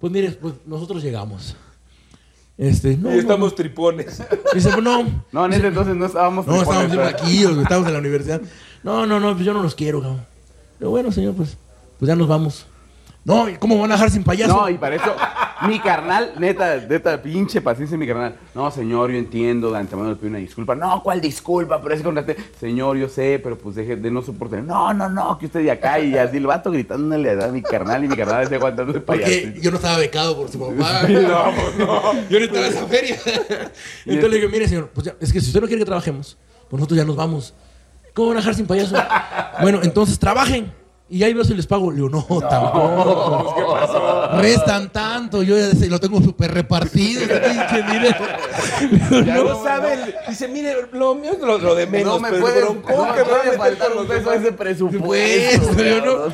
Pues 0.00 0.12
mire, 0.12 0.30
pues 0.30 0.54
nosotros 0.64 1.02
llegamos. 1.02 1.56
Este, 2.56 2.96
no. 2.96 3.14
Y 3.14 3.18
estamos 3.18 3.54
tripones. 3.54 4.22
Dice, 4.54 4.70
pues 4.70 4.82
no. 4.82 5.24
No, 5.32 5.46
en 5.46 5.52
ese 5.54 5.66
entonces 5.68 5.96
no 5.96 6.06
estábamos 6.06 6.46
No, 6.46 6.60
estábamos 6.60 6.88
tripones, 6.88 7.14
aquí, 7.14 7.44
güey, 7.44 7.62
estábamos 7.62 7.88
en 7.88 7.92
la 7.94 8.00
universidad. 8.00 8.40
No, 8.82 9.06
no, 9.06 9.20
no, 9.20 9.32
pues 9.34 9.44
yo 9.46 9.54
no 9.54 9.62
los 9.62 9.74
quiero, 9.74 10.00
cabrón. 10.00 10.26
Pero 10.78 10.90
bueno, 10.90 11.12
señor, 11.12 11.34
pues, 11.34 11.56
pues 11.98 12.06
ya 12.08 12.16
nos 12.16 12.28
vamos. 12.28 12.66
No, 13.22 13.48
¿y 13.50 13.56
¿cómo 13.56 13.78
van 13.78 13.90
a 13.92 13.94
dejar 13.94 14.10
sin 14.10 14.24
payaso? 14.24 14.56
No, 14.56 14.68
y 14.70 14.78
para 14.78 14.96
eso, 14.96 15.14
mi 15.68 15.78
carnal, 15.78 16.32
neta, 16.38 16.76
neta, 16.78 17.20
pinche 17.20 17.60
paciencia, 17.60 17.98
mi 17.98 18.06
carnal. 18.06 18.34
No, 18.54 18.70
señor, 18.70 19.10
yo 19.10 19.18
entiendo, 19.18 19.70
de 19.70 19.78
antemano 19.78 20.08
le 20.08 20.16
pido 20.16 20.28
una 20.30 20.38
disculpa. 20.38 20.74
No, 20.74 21.02
¿cuál 21.02 21.20
disculpa? 21.20 21.80
Pero 21.82 21.94
es 21.94 22.00
que 22.00 22.04
contraté. 22.04 22.36
Señor, 22.58 22.96
yo 22.96 23.10
sé, 23.10 23.38
pero 23.42 23.58
pues 23.58 23.76
deje 23.76 23.96
de 23.96 24.10
no 24.10 24.22
soportar. 24.22 24.62
No, 24.62 24.94
no, 24.94 25.10
no, 25.10 25.36
que 25.38 25.46
usted 25.46 25.62
de 25.62 25.70
acá 25.70 26.00
y 26.00 26.16
así 26.16 26.38
el 26.38 26.46
vato 26.46 26.70
gritándole 26.70 27.30
a 27.44 27.48
mi 27.48 27.60
carnal 27.60 28.02
y 28.04 28.08
mi 28.08 28.16
carnal 28.16 28.42
está 28.44 28.56
aguantando 28.56 28.94
el 28.94 29.02
Porque 29.02 29.22
payaso. 29.22 29.60
yo 29.60 29.70
no 29.70 29.76
estaba 29.76 29.98
becado 29.98 30.36
por 30.36 30.48
su 30.50 30.58
papá. 30.76 31.06
Yo 31.06 31.20
no 31.20 32.44
estaba 32.46 32.66
en 32.66 32.72
esa 32.72 32.86
feria. 32.86 33.18
Entonces 34.06 34.30
le 34.30 34.36
digo, 34.38 34.48
mire, 34.50 34.66
señor, 34.66 34.88
pues 34.94 35.06
ya, 35.06 35.14
es 35.20 35.30
que 35.30 35.40
si 35.42 35.48
usted 35.48 35.60
no 35.60 35.66
quiere 35.66 35.80
que 35.80 35.86
trabajemos, 35.86 36.38
pues 36.70 36.78
nosotros 36.80 36.96
ya 36.96 37.04
nos 37.04 37.16
vamos. 37.16 37.52
¿Cómo 38.14 38.28
van 38.28 38.38
a 38.38 38.40
dejar 38.40 38.54
sin 38.54 38.66
payaso? 38.66 38.96
bueno, 39.60 39.80
entonces 39.82 40.18
trabajen. 40.18 40.72
Y 41.12 41.24
ahí 41.24 41.34
veo 41.34 41.42
si 41.44 41.54
les 41.54 41.66
pago. 41.66 41.90
Le 41.90 41.96
digo, 41.96 42.08
no, 42.08 42.22
tampoco. 42.48 43.54
¿Qué 43.56 43.62
pasó? 43.62 44.40
Restan 44.40 44.92
tanto, 44.92 45.42
yo 45.42 45.58
ya 45.58 45.68
lo 45.88 45.98
tengo 45.98 46.22
súper 46.22 46.54
repartido. 46.54 47.22
digo, 47.22 47.34
No 49.44 49.64
sabe. 49.64 50.14
Dice, 50.28 50.46
mire, 50.46 50.72
lo 50.92 51.16
mío 51.16 51.32
es 51.32 51.40
lo, 51.40 51.58
lo 51.58 51.74
de 51.74 51.88
menos. 51.88 52.14
no 52.14 52.20
me 52.20 52.30
pero 52.30 52.40
puede, 52.40 52.60
broncón 52.62 52.96
no 52.96 53.06
me 53.06 53.12
que 53.12 53.24
me 53.24 53.54
a 53.54 53.58
faltar 53.58 53.90
los 53.94 54.06
peso 54.06 54.30
demás. 54.30 54.44
ese 54.44 54.52
presupuesto. 54.52 55.66
Pues, 55.74 55.76
yo 55.76 56.06
no. 56.06 56.32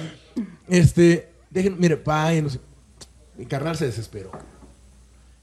Este, 0.68 1.32
dejen, 1.48 1.76
mire, 1.78 1.96
pa, 1.96 2.34
y 2.34 2.42
no 2.42 2.50
sé. 2.50 2.60
Mi 3.38 3.46
carnal 3.46 3.76
se 3.76 3.86
desesperó. 3.86 4.30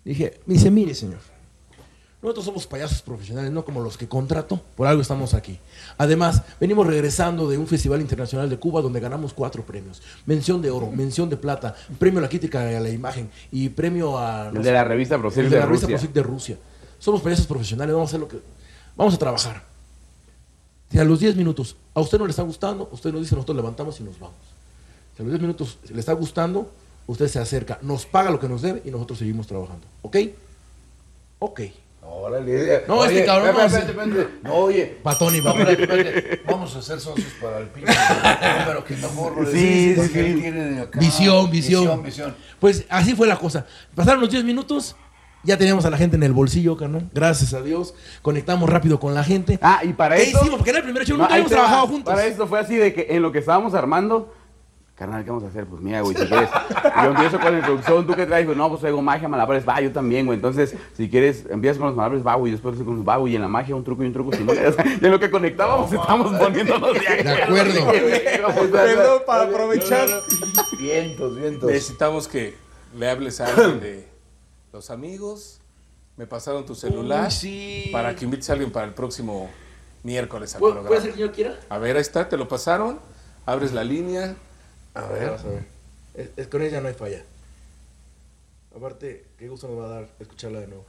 Dije, 0.06 0.42
me 0.46 0.54
dice, 0.54 0.70
mire, 0.70 0.94
señor. 0.94 1.20
Nosotros 2.24 2.46
somos 2.46 2.66
payasos 2.66 3.02
profesionales, 3.02 3.52
no 3.52 3.66
como 3.66 3.82
los 3.82 3.98
que 3.98 4.08
contrato. 4.08 4.58
Por 4.78 4.88
algo 4.88 5.02
estamos 5.02 5.34
aquí. 5.34 5.60
Además, 5.98 6.42
venimos 6.58 6.88
regresando 6.88 7.50
de 7.50 7.58
un 7.58 7.68
festival 7.68 8.00
internacional 8.00 8.50
de 8.50 8.58
Cuba 8.58 8.82
donde 8.82 9.02
ganamos 9.02 9.34
cuatro 9.34 9.64
premios. 9.64 10.02
Mención 10.26 10.62
de 10.62 10.72
oro, 10.72 10.90
mención 10.90 11.30
de 11.30 11.36
plata, 11.36 11.76
premio 12.00 12.20
a 12.20 12.22
la 12.22 12.30
crítica 12.30 12.72
y 12.72 12.76
a 12.76 12.80
la 12.80 12.90
imagen 12.90 13.30
y 13.52 13.68
premio 13.68 14.18
a... 14.18 14.48
El 14.48 14.64
de 14.64 14.72
la 14.72 14.86
revista 14.86 15.16
el 15.16 15.22
Brosel 15.22 15.44
de 15.44 15.50
de 15.50 15.60
la 15.60 15.66
revista 15.66 15.88
Rusia. 15.88 15.98
Prosic 15.98 16.14
de 16.14 16.24
Rusia. 16.24 16.58
Somos 16.98 17.22
payasos 17.22 17.46
profesionales, 17.46 17.94
vamos 17.94 18.08
a 18.08 18.12
hacer 18.12 18.22
lo 18.22 18.30
que... 18.30 18.40
Vamos 18.96 19.14
a 19.14 19.18
trabajar. 19.18 19.62
Si 20.90 21.00
a 21.00 21.04
los 21.04 21.20
10 21.20 21.36
minutos 21.36 21.76
a 21.94 22.00
usted 22.00 22.18
no 22.20 22.26
le 22.26 22.32
está 22.32 22.44
gustando, 22.44 22.88
usted 22.94 23.12
nos 23.12 23.20
dice, 23.20 23.36
nosotros 23.36 23.58
levantamos 23.58 24.00
y 24.00 24.04
nos 24.04 24.18
vamos. 24.18 24.38
Si 25.18 25.22
a 25.22 25.26
los 25.26 25.32
10 25.34 25.42
minutos 25.42 25.78
le 25.92 26.00
está 26.00 26.14
gustando, 26.14 26.72
usted 27.06 27.28
se 27.28 27.40
acerca, 27.40 27.80
nos 27.82 28.06
paga 28.06 28.32
lo 28.32 28.40
que 28.40 28.48
nos 28.48 28.62
debe 28.62 28.82
y 28.86 28.92
nosotros 28.92 29.20
seguimos 29.20 29.46
trabajando. 29.46 29.86
¿Ok? 30.04 30.18
Ok. 31.40 31.62
Órale. 32.16 32.84
No, 32.88 33.04
este 33.06 33.26
cabrón, 33.26 33.50
espérate, 33.50 33.76
no, 33.76 33.80
espérate, 33.80 33.92
espérate. 33.92 34.34
No, 34.44 34.54
oye. 34.54 34.98
Patoni, 35.02 35.40
va. 35.40 35.52
Espérate, 35.52 35.84
espérate. 35.84 36.42
Vamos 36.46 36.76
a 36.76 36.82
ser 36.82 37.00
socios 37.00 37.34
para 37.42 37.60
el 37.60 37.68
pinche 37.68 37.94
número 38.60 38.84
que 38.86 38.96
mejor. 38.96 39.48
Sí, 39.52 39.94
porque 39.96 40.12
sí, 40.12 40.20
él 40.20 40.36
sí. 40.36 40.42
tiene 40.42 40.82
acá. 40.82 41.00
Visión, 41.00 41.50
visión. 41.50 41.84
Visión, 41.84 42.04
visión. 42.04 42.36
Pues 42.60 42.86
así 42.90 43.16
fue 43.16 43.28
la 43.28 43.38
cosa. 43.38 43.66
Pasaron 43.96 44.22
los 44.22 44.30
10 44.30 44.44
minutos, 44.44 44.96
ya 45.44 45.58
teníamos 45.58 45.86
a 45.86 45.90
la 45.90 45.98
gente 45.98 46.16
en 46.16 46.24
el 46.24 46.34
bolsillo, 46.34 46.78
carnal. 46.78 47.10
Gracias 47.14 47.54
a 47.54 47.62
Dios. 47.62 47.94
Conectamos 48.22 48.70
rápido 48.70 49.00
con 49.00 49.14
la 49.14 49.24
gente. 49.24 49.60
Ah, 49.62 49.82
y 49.84 49.94
para 49.94 50.16
¿Qué 50.16 50.24
eso... 50.24 50.38
hicimos? 50.40 50.58
Porque 50.58 50.70
era 50.70 50.80
el 50.80 50.86
primer 50.86 51.06
show, 51.06 51.18
nunca 51.18 51.34
habíamos 51.34 51.52
trabajado 51.52 51.88
juntos. 51.88 52.14
Para 52.14 52.26
esto 52.26 52.48
fue 52.48 52.60
así 52.60 52.76
de 52.76 52.94
que 52.94 53.08
en 53.10 53.22
lo 53.22 53.32
que 53.32 53.40
estábamos 53.40 53.74
armando, 53.74 54.34
carnal, 54.96 55.24
¿qué 55.24 55.30
vamos 55.32 55.44
a 55.44 55.48
hacer? 55.48 55.66
Pues 55.66 55.82
mira, 55.82 56.02
güey, 56.02 56.16
si 56.16 56.26
quieres. 56.26 56.50
Yo 57.04 57.10
empiezo 57.10 57.40
con 57.40 57.52
la 57.52 57.60
introducción, 57.60 58.08
¿tú 58.08 58.14
qué 58.14 58.26
traes? 58.26 58.46
Pues 58.46 58.58
no, 58.58 58.70
pues 58.70 58.82
traigo 58.82 59.02
magia, 59.02 59.28
malabares, 59.28 59.68
va, 59.68 59.82
yo 59.82 59.92
también, 59.92 60.26
güey. 60.26 60.38
Entonces, 60.38 60.76
si 60.96 61.10
quieres, 61.10 61.46
empiezas 61.50 61.78
con 61.78 61.88
los 61.88 61.96
malabares, 61.96 62.26
va, 62.26 62.36
güey, 62.36 62.52
después 62.52 62.78
con 62.78 62.98
los 62.98 63.08
va, 63.08 63.18
güey, 63.18 63.34
y 63.34 63.36
en 63.36 63.42
la 63.42 63.48
magia 63.48 63.76
un 63.76 63.84
truco 63.84 64.04
y 64.04 64.08
un 64.08 64.14
truco. 64.14 64.34
Si 64.34 64.44
no, 64.44 64.52
o 64.52 64.56
sea, 64.56 64.86
y 64.86 65.06
en 65.06 65.12
lo 65.12 65.20
que 65.20 65.30
conectábamos, 65.32 65.92
estábamos 65.92 66.38
poniéndonos 66.40 66.94
de 66.94 67.24
De 67.24 67.32
acuerdo. 67.44 67.92
Perdón, 68.72 69.22
para 69.26 69.44
aprovechar. 69.44 70.08
Vientos, 70.78 71.36
vientos. 71.36 71.70
Necesitamos 71.70 72.28
que 72.28 72.56
le 72.96 73.10
hables 73.10 73.42
a 73.42 73.48
alguien 73.48 73.80
de 73.80 74.08
los 74.72 74.90
amigos. 74.90 75.60
Me 76.16 76.28
pasaron 76.28 76.64
tu 76.66 76.76
celular 76.76 77.26
Uy, 77.26 77.32
sí. 77.32 77.90
para 77.92 78.16
que 78.16 78.26
invites 78.26 78.48
a 78.50 78.54
alguien 78.54 78.72
para 78.72 78.86
el 78.86 78.94
próximo 78.94 79.50
miércoles 80.04 80.54
al 80.54 80.60
¿Puede, 80.60 80.74
programa. 80.74 80.90
puede 80.90 81.02
ser 81.02 81.14
que 81.16 81.20
yo 81.22 81.32
quiera? 81.32 81.60
A 81.70 81.80
ver, 81.80 81.96
ahí 81.96 82.02
está, 82.04 82.30
te 82.30 82.38
lo 82.38 82.48
pasaron. 82.48 83.00
Abres 83.48 83.74
la 83.74 83.84
línea. 83.84 84.36
A 84.96 85.02
ver, 85.08 85.26
vamos 85.28 85.46
a 85.46 85.48
ver. 85.50 85.66
Es, 86.16 86.30
es- 86.38 86.48
con 86.48 86.62
ella 86.62 86.82
no 86.82 86.88
hay 86.88 86.94
falla. 86.94 87.24
Aparte, 88.76 89.26
qué 89.38 89.48
gusto 89.50 89.68
nos 89.68 89.80
va 89.80 89.86
a 89.86 89.90
dar 89.90 90.10
escucharla 90.20 90.60
de 90.60 90.68
nuevo. 90.68 90.86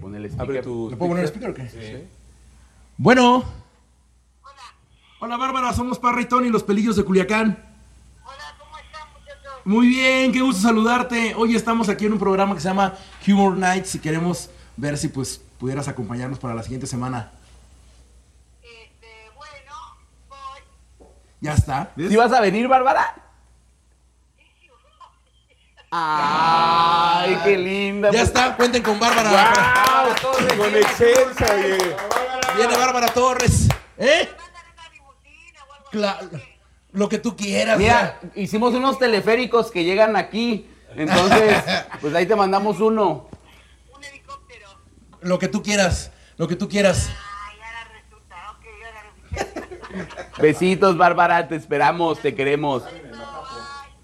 Pon 0.00 0.14
el 0.14 0.24
Abre 0.26 0.30
speaker. 0.60 0.64
tu. 0.64 0.90
¿Le 0.90 0.96
puedo 0.96 1.10
poner 1.12 1.26
speaker 1.26 1.50
o 1.50 1.54
qué? 1.54 1.68
Sí. 1.68 2.06
Bueno. 2.96 3.44
Hola. 4.42 4.62
Hola, 5.20 5.36
Bárbara. 5.36 5.72
Somos 5.72 5.98
Parra 5.98 6.20
y 6.20 6.26
Tony, 6.26 6.48
los 6.50 6.62
pelillos 6.62 6.96
de 6.96 7.04
Culiacán. 7.04 7.58
Hola, 8.24 8.56
¿cómo 8.58 8.78
están, 8.78 9.02
muchachos? 9.12 9.52
Muy 9.64 9.88
bien, 9.88 10.32
qué 10.32 10.40
gusto 10.42 10.62
saludarte. 10.62 11.34
Hoy 11.34 11.56
estamos 11.56 11.88
aquí 11.88 12.06
en 12.06 12.12
un 12.12 12.18
programa 12.18 12.54
que 12.54 12.60
se 12.60 12.68
llama 12.68 12.96
Humor 13.26 13.56
Nights 13.56 13.94
y 13.96 13.98
queremos 13.98 14.50
ver 14.76 14.96
si 14.98 15.08
pues 15.08 15.40
pudieras 15.58 15.88
acompañarnos 15.88 16.38
para 16.38 16.54
la 16.54 16.62
siguiente 16.62 16.86
semana. 16.86 17.32
Este, 18.62 19.08
bueno, 19.34 19.72
voy. 20.28 21.08
Ya 21.44 21.52
está. 21.52 21.92
¿Sí 21.94 22.16
vas 22.16 22.32
a 22.32 22.40
venir, 22.40 22.66
Bárbara? 22.68 23.14
Ay, 25.90 27.38
qué 27.44 27.58
linda. 27.58 28.08
Ya 28.08 28.20
pues. 28.20 28.28
está, 28.28 28.56
cuenten 28.56 28.82
con 28.82 28.98
Bárbara. 28.98 29.52
Con 30.56 30.74
Excelsa, 30.74 31.54
oye. 31.54 31.96
Viene 32.56 32.76
Bárbara 32.78 33.08
Torres. 33.08 33.68
¿Eh? 33.98 34.26
Claro. 35.90 36.30
Lo 36.92 37.10
que 37.10 37.18
tú 37.18 37.36
quieras. 37.36 37.76
Mira, 37.76 38.18
hicimos 38.34 38.72
unos 38.72 38.98
teleféricos 38.98 39.70
que 39.70 39.84
llegan 39.84 40.16
aquí. 40.16 40.66
Entonces, 40.96 41.62
pues 42.00 42.14
ahí 42.14 42.24
te 42.24 42.36
mandamos 42.36 42.80
uno. 42.80 43.28
Un 43.94 44.02
helicóptero. 44.02 44.70
Lo 45.20 45.38
que 45.38 45.48
tú 45.48 45.62
quieras. 45.62 46.10
Lo 46.38 46.48
que 46.48 46.56
tú 46.56 46.70
quieras. 46.70 47.10
Ay, 47.10 47.58
ahora 47.60 47.84
resulta. 47.92 48.50
Ok, 48.52 48.64
ahora 48.86 50.30
Besitos, 50.44 50.96
Bárbara, 50.98 51.48
te 51.48 51.56
esperamos, 51.56 52.18
te 52.20 52.34
queremos. 52.34 52.82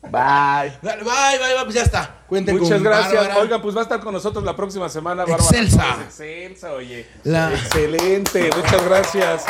Bye. 0.02 0.72
Bye, 0.82 0.96
bye, 1.04 1.38
bye, 1.38 1.64
pues 1.64 1.74
ya 1.74 1.82
está. 1.82 2.16
Cuenten 2.26 2.56
Muchas 2.58 2.74
con 2.78 2.82
gracias. 2.84 3.14
Bárbara. 3.14 3.40
Oiga, 3.40 3.62
pues 3.62 3.76
va 3.76 3.80
a 3.80 3.82
estar 3.82 4.00
con 4.00 4.12
nosotros 4.14 4.42
la 4.42 4.56
próxima 4.56 4.88
semana. 4.88 5.22
Bárbara 5.24 5.42
Excelsa. 5.44 5.98
Excelsa, 6.04 6.72
oye. 6.72 7.06
La- 7.24 7.52
Excelente. 7.52 8.50
Muchas 8.56 8.84
gracias. 8.84 9.44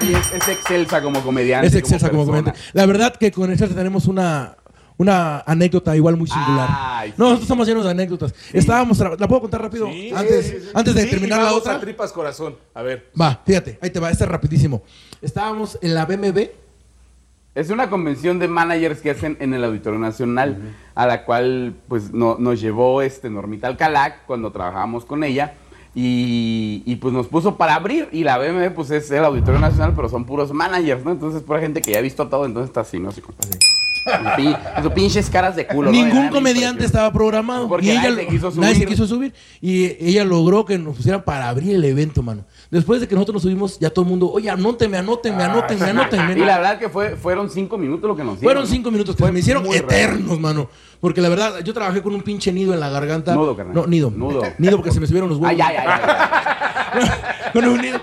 Y 0.00 0.12
es, 0.12 0.32
es 0.32 0.48
excelsa 0.48 1.00
como 1.00 1.22
comediante. 1.22 1.68
Es 1.68 1.74
excelsa 1.74 2.10
como 2.10 2.26
persona. 2.26 2.52
comediante. 2.52 2.70
La 2.74 2.84
verdad 2.86 3.14
que 3.16 3.30
con 3.32 3.50
Excelsa 3.50 3.74
tenemos 3.74 4.06
una, 4.06 4.56
una 4.98 5.40
anécdota 5.40 5.94
igual 5.96 6.16
muy 6.16 6.26
singular. 6.28 6.68
Ay, 6.70 7.10
no, 7.16 7.24
nosotros 7.24 7.42
estamos 7.42 7.66
llenos 7.68 7.84
de 7.84 7.90
anécdotas. 7.90 8.34
Estábamos, 8.52 8.98
tra- 9.00 9.18
¿la 9.18 9.28
puedo 9.28 9.42
contar 9.42 9.60
rápido? 9.62 9.86
Sí, 9.88 10.10
antes, 10.14 10.46
sí, 10.46 10.56
sí. 10.60 10.68
antes 10.74 10.94
de 10.94 11.02
Sí, 11.04 11.10
terminar 11.10 11.38
y 11.38 11.42
la 11.42 11.46
vamos 11.48 11.60
otra. 11.60 11.74
a 11.76 11.80
tripas 11.80 12.12
corazón. 12.12 12.56
A 12.74 12.82
ver. 12.82 13.10
Va, 13.20 13.40
fíjate, 13.44 13.78
ahí 13.82 13.90
te 13.90 14.00
va, 14.00 14.10
este 14.10 14.24
es 14.24 14.30
rapidísimo. 14.30 14.82
Estábamos 15.20 15.78
en 15.82 15.94
la 15.94 16.06
BMB. 16.06 16.48
Es 17.54 17.70
una 17.70 17.88
convención 17.88 18.38
de 18.38 18.48
managers 18.48 19.00
que 19.00 19.10
hacen 19.10 19.36
en 19.40 19.54
el 19.54 19.64
Auditorio 19.64 19.98
Nacional, 19.98 20.58
a 20.94 21.06
la 21.06 21.24
cual 21.24 21.74
pues 21.88 22.12
no- 22.12 22.36
nos 22.38 22.60
llevó 22.60 23.00
este 23.02 23.30
Normita 23.30 23.66
Alcalá 23.66 24.22
cuando 24.26 24.52
trabajábamos 24.52 25.04
con 25.04 25.24
ella. 25.24 25.54
Y, 25.98 26.82
y, 26.84 26.96
pues 26.96 27.14
nos 27.14 27.26
puso 27.26 27.56
para 27.56 27.74
abrir 27.74 28.10
y 28.12 28.22
la 28.22 28.36
BMB 28.36 28.74
pues 28.74 28.90
es 28.90 29.10
el 29.10 29.24
Auditorio 29.24 29.58
Nacional, 29.58 29.94
pero 29.96 30.10
son 30.10 30.26
puros 30.26 30.52
managers, 30.52 31.02
¿no? 31.02 31.10
Entonces 31.12 31.40
pura 31.40 31.58
gente 31.58 31.80
que 31.80 31.92
ya 31.92 31.98
ha 31.98 32.02
visto 32.02 32.28
todo, 32.28 32.44
entonces 32.44 32.68
está 32.68 32.82
así, 32.82 32.98
¿no? 33.00 33.08
Así, 33.08 33.22
como- 33.22 33.34
sus 34.82 34.92
pinches 34.92 35.30
caras 35.30 35.56
de 35.56 35.66
culo. 35.66 35.90
Ningún 35.90 36.28
comediante 36.28 36.84
estaba 36.84 37.12
programado. 37.12 37.68
Porque 37.68 37.92
y 37.92 37.94
nadie 37.96 38.14
se 38.14 38.26
quiso 38.26 38.52
nadie 38.56 38.68
se 38.68 38.74
subir. 38.74 38.88
quiso 38.88 39.06
subir. 39.06 39.34
Y 39.60 39.84
ella 40.04 40.24
logró 40.24 40.64
que 40.64 40.78
nos 40.78 40.96
pusieran 40.96 41.22
para 41.22 41.48
abrir 41.48 41.74
el 41.74 41.84
evento, 41.84 42.22
mano. 42.22 42.44
Después 42.70 43.00
de 43.00 43.08
que 43.08 43.14
nosotros 43.14 43.34
nos 43.34 43.42
subimos, 43.42 43.78
ya 43.78 43.90
todo 43.90 44.04
el 44.04 44.10
mundo, 44.10 44.30
oye, 44.30 44.48
anótenme, 44.50 44.96
anótenme, 44.98 45.42
anótenme, 45.42 45.84
anótenme. 45.90 46.32
Y 46.32 46.44
la 46.44 46.58
verdad 46.58 46.78
que 46.78 46.88
fue, 46.88 47.16
fueron 47.16 47.50
cinco 47.50 47.78
minutos 47.78 48.08
lo 48.08 48.16
que 48.16 48.24
nos 48.24 48.40
dieron. 48.40 48.54
Fueron 48.54 48.66
cinco 48.66 48.90
minutos 48.90 49.16
que 49.16 49.20
Fue 49.20 49.28
se 49.28 49.32
me 49.32 49.40
hicieron 49.40 49.64
raro. 49.64 49.74
eternos, 49.76 50.38
mano. 50.40 50.68
Porque 51.00 51.20
la 51.20 51.28
verdad, 51.28 51.60
yo 51.62 51.74
trabajé 51.74 52.02
con 52.02 52.14
un 52.14 52.22
pinche 52.22 52.52
nido 52.52 52.72
en 52.74 52.80
la 52.80 52.88
garganta. 52.88 53.34
Nudo, 53.34 53.56
carnal. 53.56 53.74
No, 53.74 53.86
nido. 53.86 54.10
Nudo. 54.10 54.42
Nido 54.58 54.76
porque 54.76 54.92
se 54.92 55.00
me 55.00 55.06
subieron 55.06 55.28
los 55.28 55.38
huevos. 55.38 55.50
Ay, 55.50 55.60
ay, 55.60 55.76
ay, 55.86 56.00
ay. 56.92 57.08
con 57.52 57.64
un 57.66 57.80
nido. 57.80 58.00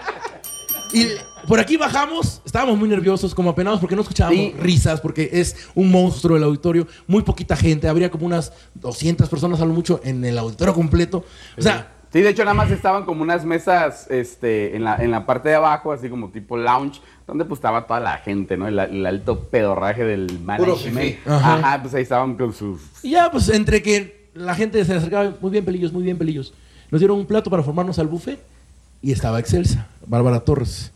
Y 0.94 1.08
por 1.48 1.60
aquí 1.60 1.78
bajamos, 1.78 2.42
estábamos 2.46 2.78
muy 2.78 2.88
nerviosos, 2.90 3.34
como 3.36 3.50
apenados, 3.50 3.80
porque 3.80 3.96
no 3.96 4.02
escuchábamos 4.02 4.40
Sí. 4.40 4.56
risas, 4.60 5.02
porque 5.02 5.30
es 5.34 5.56
un 5.76 5.92
monstruo 5.92 6.38
el 6.38 6.44
auditorio, 6.44 6.88
muy 7.08 7.22
poquita 7.24 7.56
gente, 7.56 7.88
habría 7.88 8.10
como 8.10 8.26
unas 8.26 8.54
200 8.76 9.30
personas 9.30 9.60
a 9.62 9.66
lo 9.66 9.74
mucho 9.74 10.00
en 10.04 10.24
el 10.26 10.38
auditorio 10.38 10.74
completo. 10.74 11.24
O 11.58 11.62
sea, 11.62 11.90
Sí, 12.14 12.22
de 12.22 12.30
hecho 12.30 12.44
nada 12.44 12.54
más 12.54 12.70
estaban 12.70 13.06
como 13.06 13.24
unas 13.24 13.44
mesas 13.44 14.06
este, 14.12 14.76
en, 14.76 14.84
la, 14.84 14.98
en 14.98 15.10
la 15.10 15.26
parte 15.26 15.50
de 15.50 15.56
abajo, 15.56 15.92
así 15.92 16.10
como 16.10 16.30
tipo 16.30 16.56
lounge, 16.58 17.02
donde 17.26 17.44
pues 17.44 17.58
estaba 17.58 17.88
toda 17.88 18.00
la 18.00 18.18
gente, 18.20 18.56
¿no? 18.56 18.68
El, 18.68 18.78
el 18.78 19.04
alto 19.08 19.40
pedorraje 19.50 20.04
del 20.06 20.40
management. 20.40 21.16
Ajá. 21.26 21.56
Ajá. 21.56 21.82
pues 21.82 21.96
ahí 21.96 22.04
estaban 22.04 22.36
con 22.36 22.54
sus... 22.54 22.82
y 23.02 23.10
ya 23.10 23.32
pues 23.32 23.50
entre 23.50 23.82
que 23.82 24.30
la 24.36 24.54
gente 24.54 24.86
se 24.86 24.94
acercaba, 24.94 25.34
muy 25.42 25.50
bien 25.50 25.66
pelillos, 25.66 25.92
muy 25.92 26.04
bien 26.04 26.20
pelillos, 26.20 26.54
nos 26.92 27.02
dieron 27.02 27.18
un 27.18 27.26
plato 27.26 27.50
para 27.50 27.64
formarnos 27.64 27.98
al 27.98 28.06
buffet 28.06 28.40
y 29.02 29.12
estaba 29.12 29.40
Excelsa, 29.40 29.88
Bárbara 30.06 30.40
Torres. 30.42 30.92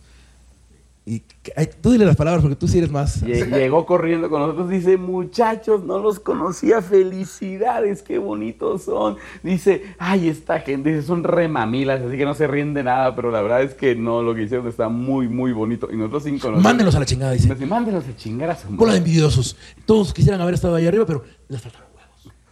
Y 1.10 1.24
ay, 1.56 1.70
tú 1.82 1.92
dile 1.92 2.06
las 2.06 2.18
palabras 2.18 2.42
porque 2.42 2.58
tú 2.58 2.68
sí 2.68 2.80
eres 2.80 2.92
más. 2.92 3.24
Lle- 3.24 3.48
Llegó 3.50 3.86
corriendo 3.86 4.30
con 4.30 4.42
nosotros, 4.42 4.68
dice, 4.70 4.98
muchachos, 4.98 5.86
no 5.86 6.00
los 6.00 6.20
conocía, 6.20 6.82
felicidades, 6.82 8.02
qué 8.02 8.18
bonitos 8.18 8.84
son. 8.84 9.16
Dice, 9.42 9.84
ay, 10.00 10.28
esta 10.28 10.60
gente, 10.60 10.90
dice, 10.94 11.08
son 11.08 11.24
remamilas, 11.24 12.02
así 12.02 12.18
que 12.18 12.26
no 12.26 12.34
se 12.34 12.46
ríen 12.46 12.74
de 12.74 12.84
nada, 12.84 13.16
pero 13.16 13.32
la 13.32 13.42
verdad 13.42 13.62
es 13.64 13.74
que 13.74 13.96
no, 13.96 14.22
lo 14.22 14.36
que 14.36 14.44
hicieron 14.44 14.68
está 14.68 14.90
muy, 14.90 15.30
muy 15.30 15.54
bonito. 15.54 15.88
Y 15.90 15.96
nosotros 15.96 16.24
sin 16.24 16.40
conocer... 16.40 16.62
Mándenlos 16.64 16.96
a 16.96 17.00
la 17.00 17.06
chingada, 17.06 17.32
dice. 17.32 17.54
Dice, 17.54 17.66
Mándenlos 17.66 18.04
a 18.06 18.16
chingar 18.18 18.50
a 18.50 18.56
su 18.58 18.68
Bola 18.68 18.76
de 18.76 18.86
madre". 18.86 18.98
envidiosos. 18.98 19.56
Todos 19.86 20.14
quisieran 20.14 20.42
haber 20.42 20.56
estado 20.56 20.76
ahí 20.76 20.88
arriba, 20.88 21.06
pero 21.06 21.24
les 21.48 21.64
huevos. 21.64 21.87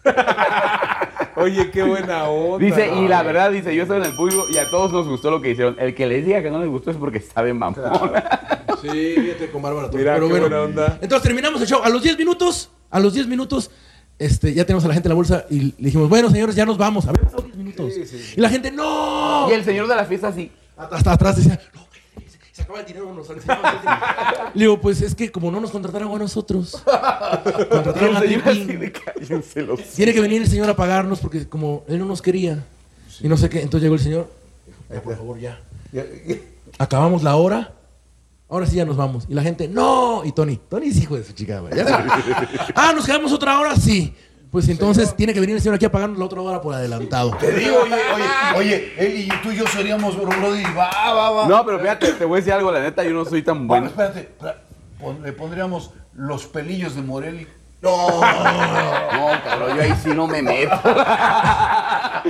Oye, 1.35 1.69
qué 1.71 1.83
buena 1.83 2.25
onda. 2.25 2.65
Dice, 2.65 2.93
y 2.95 3.07
la 3.07 3.23
verdad, 3.23 3.51
dice, 3.51 3.75
yo 3.75 3.83
estoy 3.83 3.97
en 3.97 4.05
el 4.05 4.15
público 4.15 4.45
y 4.49 4.57
a 4.57 4.69
todos 4.69 4.91
nos 4.91 5.07
gustó 5.07 5.31
lo 5.31 5.41
que 5.41 5.51
hicieron. 5.51 5.75
El 5.79 5.93
que 5.93 6.05
les 6.05 6.25
diga 6.25 6.41
que 6.41 6.49
no 6.49 6.59
les 6.59 6.69
gustó 6.69 6.91
es 6.91 6.97
porque 6.97 7.19
de 7.19 7.53
mamón. 7.53 7.75
Sí, 8.81 9.15
fíjate 9.17 9.49
con 9.49 9.63
Bárbara. 9.63 9.89
Mira, 9.91 10.13
Pero 10.13 10.27
qué 10.27 10.31
bueno, 10.33 10.47
buena 10.47 10.61
onda. 10.61 10.99
Entonces 11.01 11.23
terminamos 11.23 11.59
el 11.59 11.67
show. 11.67 11.81
A 11.83 11.89
los 11.89 12.03
10 12.03 12.19
minutos, 12.19 12.69
a 12.91 12.99
los 12.99 13.13
10 13.13 13.25
minutos, 13.27 13.71
este, 14.19 14.53
ya 14.53 14.63
tenemos 14.63 14.85
a 14.85 14.89
la 14.89 14.93
gente 14.93 15.07
en 15.07 15.11
la 15.11 15.15
bolsa 15.15 15.45
y 15.49 15.59
le 15.59 15.73
dijimos, 15.77 16.07
bueno, 16.07 16.29
señores, 16.29 16.55
ya 16.55 16.65
nos 16.65 16.77
vamos. 16.77 17.07
Habían 17.07 17.25
pasado 17.25 17.43
10 17.43 17.55
minutos. 17.55 17.93
Y 18.35 18.39
la 18.39 18.49
gente, 18.49 18.71
¡no! 18.71 19.49
Y 19.49 19.53
el 19.53 19.63
señor 19.63 19.87
de 19.87 19.95
la 19.95 20.05
fiesta 20.05 20.27
así. 20.27 20.51
Hasta 20.77 21.13
atrás 21.13 21.37
decía, 21.37 21.59
no, 21.73 21.84
se 22.55 22.61
acaba 22.61 22.79
el 22.79 22.85
dinero, 22.85 23.13
nos 23.13 23.29
enseñamos 23.29 23.65
el 23.73 23.79
dinero". 23.81 23.97
Le 24.53 24.61
digo, 24.61 24.79
pues 24.79 25.01
es 25.01 25.13
que 25.13 25.29
como 25.29 25.51
no 25.51 25.59
nos 25.59 25.71
contrataron 25.71 26.15
a 26.15 26.17
nosotros, 26.19 26.81
contrataron 27.69 28.15
a 28.15 28.21
Tiene 29.95 30.13
que 30.13 30.21
venir 30.21 30.41
el 30.41 30.47
señor 30.47 30.69
a 30.69 30.75
pagarnos 30.75 31.19
porque 31.19 31.47
como 31.49 31.83
él 31.89 31.99
no 31.99 32.05
nos 32.05 32.21
quería. 32.21 32.63
Y 33.19 33.27
no 33.27 33.35
sé 33.35 33.49
qué. 33.49 33.61
Entonces 33.61 33.83
llegó 33.83 33.95
el 33.95 34.01
señor. 34.01 34.31
"Ya, 34.89 35.01
por 35.01 35.17
favor, 35.17 35.37
ya. 35.37 35.59
Acabamos 36.77 37.23
la 37.23 37.35
hora. 37.35 37.73
Ahora 38.47 38.65
sí 38.67 38.75
ya 38.77 38.85
nos 38.85 38.95
vamos. 38.95 39.25
Y 39.27 39.33
la 39.33 39.41
gente, 39.41 39.67
¡no! 39.67 40.23
Y 40.23 40.31
Tony, 40.31 40.57
Tony 40.69 40.87
es 40.87 40.97
hijo 40.97 41.17
de 41.17 41.23
su 41.23 41.33
chica, 41.33 41.59
güey. 41.59 41.75
Ya 41.75 41.85
ah, 42.75 42.93
¿nos 42.95 43.05
quedamos 43.05 43.33
otra 43.33 43.59
hora? 43.59 43.75
Sí. 43.75 44.13
Pues 44.55 44.69
entonces 44.69 45.13
tiene 45.17 45.33
que 45.33 45.41
venir 45.41 45.57
el 45.57 45.61
señor 45.61 45.75
aquí 45.75 45.83
a 45.83 45.91
pagarnos 45.91 46.17
la 46.17 46.23
otra 46.23 46.39
hora 46.39 46.61
por 46.61 46.73
adelantado. 46.73 47.35
Te 47.41 47.51
digo, 47.51 47.75
oye, 47.83 47.93
oye, 48.15 48.55
oye, 48.55 48.93
él 48.97 49.19
y 49.19 49.41
tú 49.43 49.51
y 49.51 49.57
yo 49.57 49.67
seríamos 49.67 50.15
Brody, 50.15 50.63
va, 50.63 51.13
va, 51.13 51.29
va. 51.29 51.45
No, 51.45 51.65
pero 51.65 51.77
fíjate, 51.77 52.13
te 52.13 52.23
voy 52.23 52.37
a 52.37 52.39
decir 52.39 52.53
algo, 52.53 52.71
la 52.71 52.79
neta, 52.79 53.03
yo 53.03 53.11
no 53.11 53.25
soy 53.25 53.43
tan 53.43 53.67
Bueno, 53.67 53.91
bueno. 53.93 54.13
espérate, 54.13 54.29
le 55.23 55.33
pondríamos 55.33 55.91
los 56.13 56.45
pelillos 56.45 56.95
de 56.95 57.01
Morelli. 57.01 57.45
No, 57.81 58.21
cabrón, 59.43 59.75
yo 59.75 59.81
ahí 59.81 59.93
sí 60.01 60.11
no 60.15 60.25
me 60.25 60.41
meto. 60.41 60.79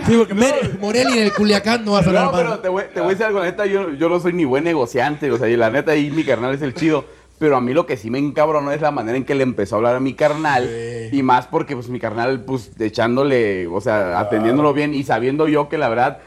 Sí, 0.08 0.18
porque 0.18 0.34
Morelli 0.80 1.20
en 1.20 1.26
el 1.26 1.32
Culiacán 1.32 1.86
no 1.86 1.92
va 1.92 2.00
a 2.00 2.04
sonar 2.04 2.26
No, 2.26 2.32
pero 2.32 2.58
te 2.58 2.70
voy, 2.70 2.86
te 2.92 3.02
voy 3.02 3.10
a 3.10 3.12
decir 3.12 3.26
algo, 3.28 3.38
la 3.38 3.46
neta, 3.46 3.68
yo, 3.68 3.92
yo 3.92 4.10
no 4.10 4.20
soy 4.20 4.34
ni 4.34 4.46
buen 4.46 4.64
negociante, 4.64 5.32
o 5.32 5.38
sea, 5.38 5.48
y 5.48 5.56
la 5.56 5.70
neta 5.70 5.92
ahí 5.92 6.10
mi 6.10 6.24
carnal 6.24 6.56
es 6.56 6.64
el 6.64 6.74
chido. 6.74 7.06
Pero 7.38 7.58
a 7.58 7.62
mí 7.62 7.74
lo 7.74 7.86
que 7.86 7.98
sí 7.98 8.10
me 8.10 8.18
encabronó 8.18 8.72
es 8.72 8.80
la 8.82 8.92
manera 8.92 9.18
en 9.18 9.26
que 9.26 9.36
le 9.36 9.44
empezó 9.44 9.76
a 9.76 9.78
hablar 9.78 9.96
a 9.96 10.00
mi 10.00 10.14
carnal. 10.14 10.70
Y 11.12 11.22
más 11.22 11.48
porque, 11.48 11.76
pues, 11.76 11.90
mi 11.90 12.00
carnal, 12.00 12.42
pues, 12.46 12.72
echándole, 12.80 13.68
o 13.68 13.82
sea, 13.82 14.20
atendiéndolo 14.20 14.74
bien 14.74 14.94
y 14.94 15.04
sabiendo 15.04 15.48
yo 15.48 15.68
que 15.70 15.78
la 15.78 15.90
verdad 15.90 16.20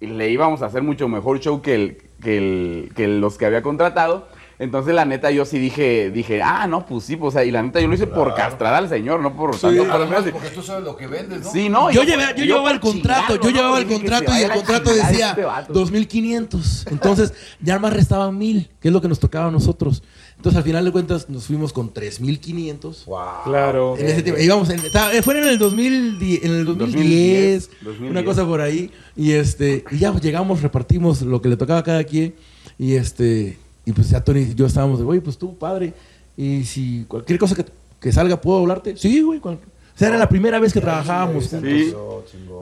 le 0.00 0.30
íbamos 0.30 0.62
a 0.62 0.66
hacer 0.66 0.82
mucho 0.82 1.08
mejor 1.08 1.40
show 1.40 1.60
que, 1.62 1.74
el, 1.74 1.98
que, 2.22 2.36
el, 2.38 2.92
que 2.94 3.08
los 3.08 3.36
que 3.38 3.46
había 3.46 3.62
contratado. 3.62 4.26
Entonces, 4.58 4.94
la 4.94 5.04
neta, 5.04 5.32
yo 5.32 5.44
sí 5.44 5.58
dije, 5.58 6.10
dije, 6.12 6.40
ah, 6.40 6.68
no, 6.68 6.86
pues 6.86 7.04
sí, 7.04 7.16
pues, 7.16 7.34
o 7.34 7.38
sea, 7.38 7.44
y 7.44 7.50
la 7.50 7.60
neta, 7.60 7.80
yo 7.80 7.88
lo 7.88 7.94
hice 7.94 8.06
por 8.06 8.34
castrar 8.36 8.72
al 8.74 8.88
señor, 8.88 9.20
no 9.20 9.34
por 9.34 9.50
tanto 9.58 9.82
por 9.84 9.90
Además, 9.90 10.24
porque 10.30 10.48
tú 10.50 10.62
sabes 10.62 10.84
lo 10.84 10.96
que 10.96 11.08
vendes, 11.08 11.42
¿no? 11.42 11.50
Sí, 11.50 11.68
no. 11.68 11.90
yo, 11.90 12.02
llevé- 12.04 12.34
yo 12.36 12.44
y 12.44 12.46
llevaba 12.46 12.70
el 12.70 12.78
contrato, 12.78 13.34
yo 13.34 13.50
llevaba 13.50 13.78
el 13.78 13.86
contrato 13.86 14.32
y 14.32 14.42
el 14.42 14.52
contrato 14.52 14.94
decía 14.94 15.30
este 15.30 15.44
vato. 15.44 15.72
2500. 15.72 16.86
Entonces, 16.86 17.34
ya 17.60 17.78
más 17.80 17.92
restaban 17.92 18.38
1000, 18.38 18.70
que 18.80 18.88
es 18.88 18.94
lo 18.94 19.00
que 19.00 19.08
nos 19.08 19.18
tocaba 19.18 19.48
a 19.48 19.50
nosotros. 19.50 20.04
Entonces, 20.44 20.58
al 20.58 20.64
final 20.64 20.84
de 20.84 20.92
cuentas, 20.92 21.30
nos 21.30 21.44
fuimos 21.46 21.72
con 21.72 21.90
3500. 21.90 23.04
Claro. 23.44 23.96
En 23.96 24.06
ese 24.06 24.22
tiempo, 24.22 24.42
íbamos 24.42 24.68
en, 24.68 24.78
estaba- 24.80 25.10
eh, 25.14 25.22
fue 25.22 25.38
en 25.40 25.48
el 25.48 25.58
2010, 25.58 26.44
en 26.44 26.50
el 26.52 26.64
2010, 26.66 27.70
2010, 27.82 28.10
una 28.10 28.22
cosa 28.26 28.44
por 28.44 28.60
ahí, 28.60 28.90
y 29.16 29.32
este, 29.32 29.84
y 29.90 29.96
ya 30.00 30.12
llegamos, 30.20 30.60
repartimos 30.60 31.22
lo 31.22 31.40
que 31.40 31.48
le 31.48 31.56
tocaba 31.56 31.78
a 31.78 31.82
cada 31.82 32.04
quien, 32.04 32.34
y 32.78 32.92
este, 32.92 33.56
y 33.86 33.92
pues 33.92 34.10
ya 34.10 34.22
Tony 34.22 34.40
y 34.40 34.54
yo 34.54 34.66
estábamos 34.66 34.98
de, 34.98 35.06
oye, 35.06 35.22
pues 35.22 35.38
tú, 35.38 35.56
padre, 35.56 35.94
y 36.36 36.64
si 36.64 37.06
cualquier 37.08 37.38
cosa 37.38 37.54
que, 37.54 37.64
que 37.98 38.12
salga, 38.12 38.38
¿puedo 38.38 38.58
hablarte? 38.58 38.98
Sí, 38.98 39.22
güey, 39.22 39.40
cual- 39.40 39.54
o 39.94 39.98
sea, 39.98 40.08
era 40.08 40.18
la 40.18 40.28
primera 40.28 40.58
vez 40.60 40.74
que 40.74 40.80
trabajábamos 40.82 41.48
juntos. 41.48 41.70
Sí. 41.70 41.94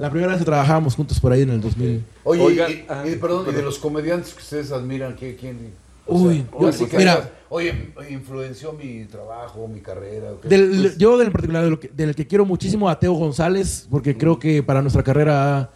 La 0.00 0.08
primera 0.08 0.30
vez 0.30 0.38
que 0.38 0.44
trabajábamos 0.44 0.94
juntos 0.94 1.18
por 1.18 1.32
ahí 1.32 1.42
en 1.42 1.50
el 1.50 1.60
2000. 1.60 2.04
Oye, 2.22 2.42
Oigan, 2.42 2.70
y, 2.70 2.84
ah, 2.88 3.04
y- 3.08 3.16
perdón, 3.16 3.46
y 3.50 3.52
de 3.54 3.62
los 3.62 3.78
comediantes 3.80 4.34
que 4.34 4.40
ustedes 4.40 4.70
admiran, 4.70 5.16
¿qué, 5.16 5.34
Uy, 6.06 6.44
yo- 6.60 6.68
así 6.68 6.86
que 6.86 6.96
mira. 6.98 7.30
oye, 7.48 7.92
influenció 8.10 8.72
mi 8.72 9.04
trabajo, 9.04 9.68
mi 9.68 9.80
carrera. 9.80 10.32
Del- 10.42 10.96
yo 10.98 11.16
del 11.18 11.30
particular, 11.30 11.64
de 11.64 11.70
lo 11.70 11.78
que- 11.80 11.88
del 11.88 12.14
que 12.14 12.26
quiero 12.26 12.44
muchísimo 12.44 12.88
a 12.88 12.98
Teo 12.98 13.12
González, 13.12 13.86
porque 13.90 14.16
creo 14.16 14.38
que 14.38 14.62
para 14.62 14.82
nuestra 14.82 15.02
carrera 15.02 15.58
ha, 15.60 15.70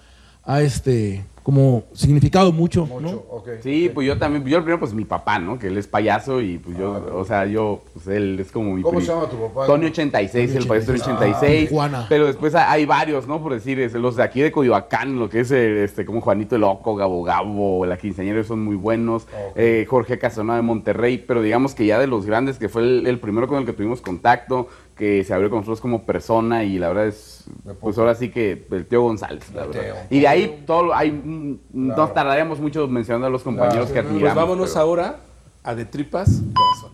ha, 0.44 0.62
este, 0.62 1.24
como 1.46 1.84
significado 1.92 2.50
mucho, 2.50 2.88
¿no? 2.88 2.98
Mucho, 3.00 3.24
ok. 3.30 3.48
Sí, 3.62 3.88
pues 3.94 4.04
yo 4.04 4.18
también, 4.18 4.44
yo 4.46 4.56
el 4.56 4.64
primero, 4.64 4.80
pues 4.80 4.92
mi 4.92 5.04
papá, 5.04 5.38
¿no? 5.38 5.60
Que 5.60 5.68
él 5.68 5.78
es 5.78 5.86
payaso 5.86 6.40
y 6.40 6.58
pues 6.58 6.76
yo, 6.76 7.06
o 7.14 7.24
sea, 7.24 7.46
yo, 7.46 7.82
pues 7.94 8.08
él 8.08 8.40
es 8.40 8.50
como 8.50 8.74
mi 8.74 8.82
¿Cómo 8.82 9.00
se 9.00 9.06
llama 9.06 9.30
tu 9.30 9.36
papá? 9.38 9.64
Tony 9.64 9.86
86, 9.86 10.56
el 10.56 10.66
payaso 10.66 10.86
Tony 10.88 10.98
86. 11.02 11.68
Ah, 11.68 11.72
Juana. 11.72 12.06
Pero 12.08 12.26
después 12.26 12.52
hay- 12.56 12.84
varios, 12.84 13.28
¿no? 13.28 13.40
Por 13.40 13.54
decir, 13.54 13.78
es, 13.78 13.92
los 13.94 14.16
de 14.16 14.24
aquí 14.24 14.40
de 14.40 14.50
Coyoacán, 14.50 15.20
lo 15.20 15.28
que 15.28 15.38
es 15.38 15.52
eh, 15.52 15.84
este, 15.84 16.04
como 16.04 16.20
Juanito 16.20 16.56
el 16.56 16.62
Loco, 16.62 16.96
Gabo 16.96 17.22
Gabo, 17.22 17.86
la 17.86 17.96
quinceañera 17.96 18.42
son 18.42 18.64
muy 18.64 18.74
buenos. 18.74 19.28
Eh, 19.54 19.86
Jorge 19.88 20.18
Casanova 20.18 20.56
de 20.56 20.62
Monterrey, 20.62 21.18
pero 21.18 21.42
digamos 21.42 21.76
que 21.76 21.86
ya 21.86 22.00
de 22.00 22.08
los 22.08 22.26
grandes, 22.26 22.58
que 22.58 22.68
fue 22.68 22.82
el, 22.82 23.06
el 23.06 23.20
primero 23.20 23.46
con 23.46 23.58
el 23.60 23.66
que 23.66 23.72
tuvimos 23.72 24.00
contacto, 24.00 24.66
que 24.96 25.22
se 25.24 25.34
abrió 25.34 25.50
con 25.50 25.58
nosotros 25.60 25.80
como 25.80 26.04
persona 26.06 26.64
y 26.64 26.78
la 26.78 26.88
verdad 26.88 27.06
es, 27.08 27.44
pues 27.80 27.98
ahora 27.98 28.14
sí 28.14 28.30
que 28.30 28.66
el 28.70 28.86
tío 28.86 29.02
González, 29.02 29.44
la 29.54 29.66
verdad. 29.66 29.80
Teo. 29.82 29.96
Y 30.10 30.20
de 30.20 30.28
ahí 30.28 30.64
todo, 30.66 30.94
hay, 30.94 31.12
mm, 31.12 31.58
nos 31.72 32.14
tardaríamos 32.14 32.60
mucho 32.60 32.88
mencionando 32.88 33.26
a 33.26 33.30
los 33.30 33.42
compañeros 33.42 33.90
que 33.90 33.98
admiramos. 33.98 34.22
Pues 34.22 34.34
vámonos 34.34 34.70
pero- 34.70 34.80
ahora 34.80 35.20
a 35.62 35.74
De 35.74 35.84
Tripas 35.84 36.42
Corazón. 36.54 36.92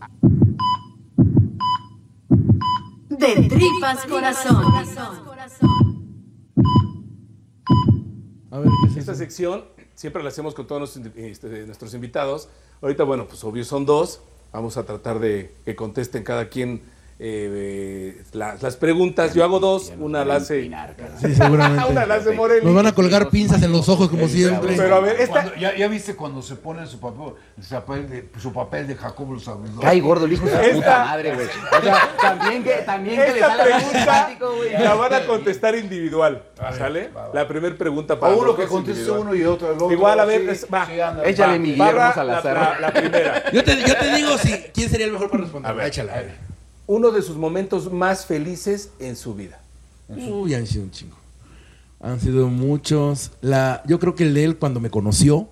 De 3.08 3.48
tripas 3.48 4.04
corazón. 4.06 4.64
A 8.50 8.58
ver, 8.58 8.68
Esta 8.96 9.14
sección 9.14 9.64
siempre 9.94 10.22
la 10.22 10.28
hacemos 10.30 10.54
con 10.54 10.66
todos 10.66 10.80
nuestros, 10.96 11.16
este, 11.16 11.66
nuestros 11.66 11.94
invitados. 11.94 12.48
Ahorita, 12.80 13.04
bueno, 13.04 13.26
pues 13.26 13.42
obvio 13.44 13.64
son 13.64 13.86
dos. 13.86 14.20
Vamos 14.52 14.76
a 14.76 14.84
tratar 14.84 15.18
de 15.20 15.54
que 15.64 15.74
contesten 15.76 16.24
cada 16.24 16.48
quien 16.48 16.82
eh, 17.18 18.22
las, 18.32 18.76
preguntas. 18.76 19.34
Yo 19.34 19.44
hago 19.44 19.60
dos, 19.60 19.92
una 19.98 20.24
la 20.24 20.36
hace. 20.36 20.62
Sí, 21.20 21.34
seguramente. 21.34 21.90
una 21.90 22.06
la 22.06 22.14
hace 22.16 22.32
Morelli. 22.32 22.64
Nos 22.64 22.74
van 22.74 22.86
a 22.86 22.92
colgar 22.92 23.28
pinzas 23.28 23.62
en 23.62 23.70
los 23.70 23.88
ojos 23.88 24.08
como 24.08 24.26
siempre. 24.28 24.74
Pero 24.76 24.96
a 24.96 25.00
ver, 25.00 25.20
esta... 25.20 25.54
ya, 25.56 25.76
ya, 25.76 25.88
viste 25.88 26.16
cuando 26.16 26.42
se 26.42 26.56
pone 26.56 26.86
su 26.86 26.98
papel, 26.98 27.34
su 27.60 27.74
papel 27.74 28.10
de, 28.10 28.28
su 28.40 28.52
papel 28.52 28.86
de 28.86 28.96
Jacobo 28.96 29.34
los 29.34 29.48
Ay, 29.82 30.00
gordo, 30.00 30.24
el 30.24 30.32
hijo 30.32 30.46
de 30.46 30.70
su 30.70 30.76
puta 30.76 31.04
madre, 31.04 31.34
güey. 31.34 31.46
O 31.46 31.82
sea, 31.82 32.16
también 32.20 32.64
que, 32.64 32.72
también 32.84 33.20
que 33.20 33.32
le 33.32 33.40
sale 33.40 33.62
pregunta. 33.64 34.30
La 34.80 34.94
van 34.94 35.14
a 35.14 35.26
contestar 35.26 35.74
individual, 35.76 36.42
¿sale? 36.76 37.10
La 37.32 37.46
primera 37.46 37.76
pregunta 37.76 38.18
para 38.18 38.34
uno 38.34 38.56
que 38.56 38.66
conteste 38.66 39.10
uno 39.10 39.34
y 39.34 39.44
otro 39.44 39.68
el 39.68 39.76
otro. 39.76 39.92
Igual, 39.92 40.20
a 40.20 40.24
ver, 40.24 40.56
va. 40.72 40.88
Échale 41.24 41.58
mi 41.58 41.72
Guillermo 41.72 42.12
Salazar. 42.14 42.54
La, 42.54 42.80
la, 42.80 42.92
primera. 42.92 43.50
Yo 43.52 43.62
te, 43.62 43.76
yo 43.80 43.96
te 43.96 44.14
digo 44.16 44.38
si, 44.38 44.52
quién 44.74 44.90
sería 44.90 45.06
el 45.06 45.12
mejor 45.12 45.30
para 45.30 45.42
responder. 45.42 45.70
A 45.70 45.74
ver, 45.74 45.86
échale 45.86 46.51
uno 46.86 47.10
de 47.10 47.22
sus 47.22 47.36
momentos 47.36 47.92
más 47.92 48.26
felices 48.26 48.90
en 48.98 49.16
su 49.16 49.34
vida. 49.34 49.60
Uy, 50.08 50.54
han 50.54 50.66
sido 50.66 50.84
un 50.84 50.90
chingo. 50.90 51.16
Han 52.00 52.20
sido 52.20 52.48
muchos. 52.48 53.32
La, 53.40 53.82
yo 53.86 53.98
creo 53.98 54.14
que 54.14 54.24
el 54.24 54.34
de 54.34 54.44
él 54.44 54.56
cuando 54.56 54.80
me 54.80 54.90
conoció 54.90 55.48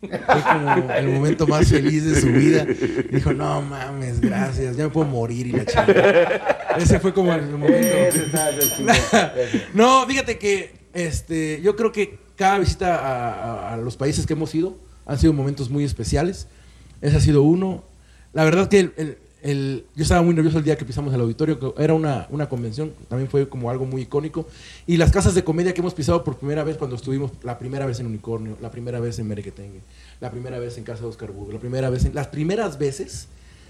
fue 0.00 0.42
como 0.42 0.92
el 0.92 1.08
momento 1.08 1.46
más 1.46 1.68
feliz 1.68 2.04
de 2.04 2.20
su 2.20 2.28
vida. 2.28 2.66
Dijo, 3.10 3.32
no 3.32 3.62
mames, 3.62 4.20
gracias, 4.20 4.76
ya 4.76 4.84
me 4.84 4.90
puedo 4.90 5.08
morir 5.08 5.48
y 5.48 5.52
la 5.52 5.64
chingada. 5.64 6.76
Ese 6.76 7.00
fue 7.00 7.12
como 7.12 7.32
el 7.32 7.48
momento. 7.50 7.96
no, 9.74 10.06
fíjate 10.06 10.38
que 10.38 10.72
este, 10.92 11.60
yo 11.62 11.74
creo 11.74 11.90
que 11.90 12.18
cada 12.36 12.58
visita 12.58 12.96
a, 12.96 13.74
a, 13.74 13.76
los 13.76 13.96
países 13.96 14.26
que 14.26 14.34
hemos 14.34 14.54
ido 14.54 14.76
han 15.04 15.18
sido 15.18 15.32
momentos 15.32 15.68
muy 15.68 15.84
especiales. 15.84 16.46
Ese 17.00 17.16
ha 17.16 17.20
sido 17.20 17.42
uno. 17.42 17.82
La 18.32 18.44
verdad 18.44 18.68
que 18.68 18.78
el, 18.80 19.18
yo 19.42 20.02
estaba 20.02 20.22
muy 20.22 20.34
nervioso 20.34 20.58
el 20.58 20.64
día 20.64 20.76
que 20.76 20.84
pisamos 20.84 21.14
el 21.14 21.20
auditorio, 21.20 21.58
que 21.58 21.82
era 21.82 21.94
una, 21.94 22.26
una, 22.30 22.48
convención, 22.48 22.92
también 23.08 23.30
fue 23.30 23.48
como 23.48 23.70
algo 23.70 23.86
muy 23.86 24.02
icónico. 24.02 24.46
Y 24.86 24.96
las 24.96 25.12
casas 25.12 25.34
de 25.34 25.44
comedia 25.44 25.72
que 25.72 25.80
hemos 25.80 25.94
pisado 25.94 26.24
por 26.24 26.36
primera 26.36 26.64
vez 26.64 26.76
cuando 26.76 26.96
estuvimos, 26.96 27.30
la 27.42 27.58
primera 27.58 27.86
vez 27.86 28.00
en 28.00 28.06
Unicornio, 28.06 28.56
la 28.60 28.70
primera 28.70 28.98
vez 28.98 29.18
en 29.18 29.28
Merequetengue, 29.28 29.80
la 30.20 30.30
primera 30.30 30.58
vez 30.58 30.76
en 30.78 30.84
Casa 30.84 31.02
de 31.02 31.08
Oscar 31.08 31.30
Burgo, 31.30 31.52
la 31.52 31.60
primera 31.60 31.88
vez 31.88 32.04
en, 32.04 32.14
las 32.14 32.26
primeras 32.26 32.78
veces 32.78 33.28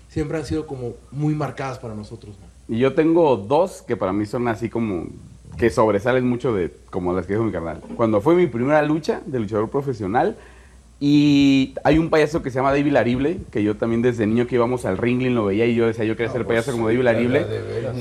siempre 0.09 0.39
han 0.39 0.47
sido 0.47 0.66
como 0.66 0.95
muy 1.11 1.35
marcadas 1.35 1.78
para 1.78 1.95
nosotros. 1.95 2.35
Y 2.66 2.78
yo 2.78 2.95
tengo 2.95 3.36
dos 3.36 3.82
que 3.82 3.97
para 3.97 4.12
mí 4.12 4.24
son 4.24 4.49
así 4.49 4.70
como 4.70 5.07
que 5.59 5.70
sobresalen 5.70 6.27
mucho 6.27 6.55
de 6.55 6.73
como 6.90 7.12
las 7.12 7.27
que 7.27 7.35
dijo 7.35 7.45
mi 7.45 7.53
carnal. 7.53 7.82
Cuando 7.97 8.20
fue 8.20 8.35
mi 8.35 8.47
primera 8.47 8.81
lucha 8.82 9.20
de 9.27 9.40
luchador 9.40 9.69
profesional, 9.69 10.36
y 11.01 11.75
hay 11.85 11.99
un 11.99 12.11
payaso 12.11 12.43
que 12.43 12.51
se 12.51 12.57
llama 12.57 12.73
David 12.73 12.93
Larible, 12.93 13.39
que 13.53 13.62
yo 13.62 13.77
también 13.77 14.03
desde 14.03 14.27
niño 14.27 14.49
que 14.49 14.57
íbamos 14.57 14.85
al 14.85 14.99
Ringling 14.99 15.35
lo 15.35 15.45
veía 15.45 15.65
y 15.66 15.75
yo 15.75 15.87
decía, 15.87 16.05
yo 16.05 16.16
quería 16.16 16.33
ser 16.33 16.45
payaso 16.45 16.73
como 16.73 16.89
David 16.89 17.03
Larible. 17.03 17.47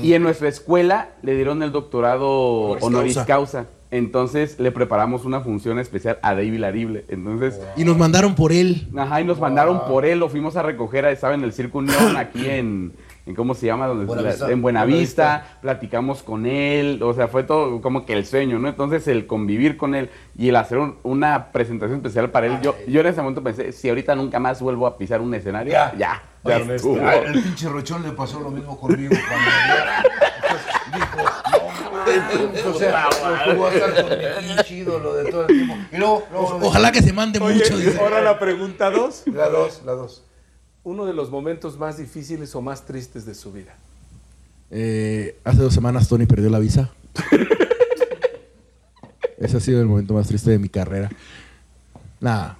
Y 0.02 0.14
en 0.14 0.22
nuestra 0.22 0.48
escuela 0.48 1.10
le 1.22 1.36
dieron 1.36 1.62
el 1.62 1.70
doctorado 1.70 2.72
honoris, 2.80 3.18
causa. 3.18 3.66
Entonces 3.90 4.58
le 4.58 4.72
preparamos 4.72 5.24
una 5.24 5.40
función 5.40 5.78
especial 5.78 6.18
a 6.22 6.34
David 6.34 6.58
Larible. 6.58 7.04
Entonces, 7.08 7.60
y 7.76 7.84
nos 7.84 7.96
mandaron 7.96 8.34
por 8.34 8.52
él. 8.52 8.88
Ajá, 8.96 9.20
y 9.20 9.24
nos 9.24 9.38
mandaron 9.38 9.86
por 9.86 10.04
él, 10.04 10.18
lo 10.18 10.28
fuimos 10.28 10.56
a 10.56 10.62
recoger, 10.62 11.04
estaba 11.06 11.34
en 11.34 11.44
el 11.44 11.52
Circo 11.52 11.78
Unión 11.78 12.16
aquí 12.16 12.46
en 12.46 12.92
en 13.28 13.34
cómo 13.34 13.54
se 13.54 13.66
llama, 13.66 13.86
donde 13.86 14.06
Buenavista. 14.06 14.50
en 14.50 14.62
Buenavista, 14.62 15.58
platicamos 15.60 16.22
con 16.22 16.46
él, 16.46 16.98
o 17.02 17.12
sea, 17.12 17.28
fue 17.28 17.42
todo 17.42 17.82
como 17.82 18.06
que 18.06 18.14
el 18.14 18.24
sueño, 18.24 18.58
¿no? 18.58 18.68
Entonces 18.68 19.06
el 19.06 19.26
convivir 19.26 19.76
con 19.76 19.94
él 19.94 20.08
y 20.36 20.48
el 20.48 20.56
hacer 20.56 20.78
una 21.02 21.52
presentación 21.52 21.98
especial 21.98 22.30
para 22.30 22.46
él, 22.46 22.58
yo, 22.62 22.74
yo 22.88 23.02
en 23.02 23.06
ese 23.06 23.20
momento 23.20 23.42
pensé, 23.42 23.72
si 23.72 23.90
ahorita 23.90 24.14
nunca 24.14 24.40
más 24.40 24.62
vuelvo 24.62 24.86
a 24.86 24.96
pisar 24.96 25.20
un 25.20 25.34
escenario, 25.34 25.72
ya, 25.72 25.92
ya, 25.98 26.22
ya 26.42 26.56
El 26.56 27.42
pinche 27.42 27.68
Rochón 27.68 28.02
le 28.02 28.12
pasó 28.12 28.40
lo 28.40 28.50
mismo 28.50 28.80
conmigo 28.80 29.14
cuando 29.28 29.50
o 32.66 32.78
sea, 32.78 33.08
de 35.14 35.30
todo 35.30 35.42
el 35.42 35.46
tiempo. 35.48 35.74
Y 35.92 35.96
luego, 35.98 36.26
Ojalá 36.62 36.90
que 36.90 37.02
se 37.02 37.12
mande 37.12 37.38
mucho. 37.38 37.74
Ahora 38.00 38.22
la 38.22 38.38
pregunta 38.38 38.90
dos. 38.90 39.24
La 39.26 39.50
dos, 39.50 39.82
la 39.84 39.92
dos 39.92 40.24
uno 40.88 41.04
de 41.04 41.12
los 41.12 41.30
momentos 41.30 41.78
más 41.78 41.98
difíciles 41.98 42.54
o 42.54 42.62
más 42.62 42.86
tristes 42.86 43.26
de 43.26 43.34
su 43.34 43.52
vida? 43.52 43.74
Eh, 44.70 45.38
hace 45.44 45.58
dos 45.58 45.74
semanas 45.74 46.08
Tony 46.08 46.26
perdió 46.26 46.48
la 46.48 46.58
visa. 46.58 46.90
Ese 49.38 49.56
ha 49.56 49.60
sido 49.60 49.80
el 49.80 49.86
momento 49.86 50.14
más 50.14 50.26
triste 50.26 50.50
de 50.50 50.58
mi 50.58 50.68
carrera. 50.68 51.10
Nada, 52.20 52.56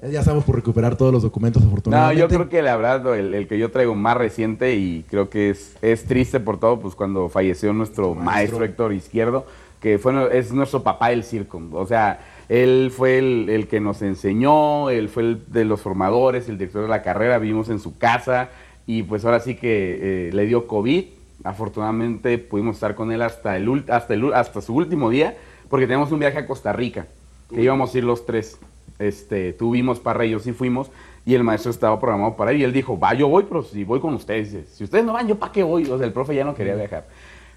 ya 0.00 0.20
estamos 0.20 0.44
por 0.44 0.54
recuperar 0.54 0.96
todos 0.96 1.12
los 1.12 1.22
documentos, 1.22 1.62
afortunadamente. 1.62 2.22
No, 2.22 2.28
yo 2.28 2.34
creo 2.34 2.48
que 2.48 2.62
la 2.62 2.76
verdad, 2.76 3.18
el, 3.18 3.48
que 3.48 3.58
yo 3.58 3.70
traigo 3.70 3.94
más 3.94 4.16
reciente 4.16 4.76
y 4.76 5.04
creo 5.10 5.28
que 5.28 5.50
es, 5.50 5.76
es 5.82 6.04
triste 6.04 6.40
por 6.40 6.58
todo, 6.58 6.80
pues 6.80 6.94
cuando 6.94 7.28
falleció 7.28 7.72
nuestro 7.72 8.14
maestro, 8.14 8.24
maestro 8.24 8.64
Héctor 8.64 8.92
Izquierdo, 8.92 9.46
que 9.80 9.98
fue, 9.98 10.38
es 10.38 10.52
nuestro 10.52 10.82
papá 10.82 11.10
del 11.10 11.24
circo. 11.24 11.60
O 11.72 11.86
sea, 11.86 12.20
él 12.48 12.92
fue 12.94 13.18
el, 13.18 13.66
que 13.68 13.80
nos 13.80 14.02
enseñó, 14.02 14.90
él 14.90 15.08
fue 15.08 15.22
el 15.24 15.42
de 15.48 15.64
los 15.64 15.80
formadores, 15.80 16.48
el 16.48 16.58
director 16.58 16.82
de 16.82 16.88
la 16.88 17.02
carrera, 17.02 17.38
vivimos 17.38 17.68
en 17.70 17.80
su 17.80 17.98
casa 17.98 18.50
y 18.86 19.02
pues 19.02 19.24
ahora 19.24 19.40
sí 19.40 19.56
que 19.56 20.28
eh, 20.28 20.32
le 20.32 20.46
dio 20.46 20.66
COVID. 20.66 21.04
Afortunadamente 21.44 22.38
pudimos 22.38 22.76
estar 22.76 22.94
con 22.94 23.10
él 23.10 23.22
hasta, 23.22 23.56
el, 23.56 23.84
hasta, 23.88 24.14
el, 24.14 24.32
hasta 24.32 24.60
su 24.60 24.74
último 24.74 25.10
día 25.10 25.36
porque 25.68 25.86
tenemos 25.86 26.12
un 26.12 26.20
viaje 26.20 26.38
a 26.38 26.46
Costa 26.46 26.72
Rica, 26.72 27.06
que 27.50 27.62
íbamos 27.62 27.94
a 27.94 27.98
ir 27.98 28.04
los 28.04 28.24
tres. 28.24 28.58
Este, 28.98 29.52
tuvimos 29.52 29.98
para 30.00 30.24
ellos 30.24 30.44
sí 30.44 30.52
fuimos 30.52 30.90
y 31.26 31.34
el 31.34 31.42
maestro 31.42 31.70
estaba 31.70 31.98
programado 31.98 32.36
para 32.36 32.52
ir 32.52 32.60
y 32.60 32.64
él 32.64 32.72
dijo, 32.72 32.98
va, 32.98 33.12
yo 33.12 33.28
voy, 33.28 33.44
pero 33.48 33.64
si 33.64 33.82
voy 33.82 33.98
con 33.98 34.14
ustedes. 34.14 34.68
Si 34.72 34.84
ustedes 34.84 35.04
no 35.04 35.12
van, 35.12 35.26
¿yo 35.26 35.36
para 35.36 35.50
qué 35.50 35.64
voy? 35.64 35.84
O 35.90 35.98
sea, 35.98 36.06
el 36.06 36.12
profe 36.12 36.34
ya 36.34 36.44
no 36.44 36.54
quería 36.54 36.76
viajar 36.76 37.06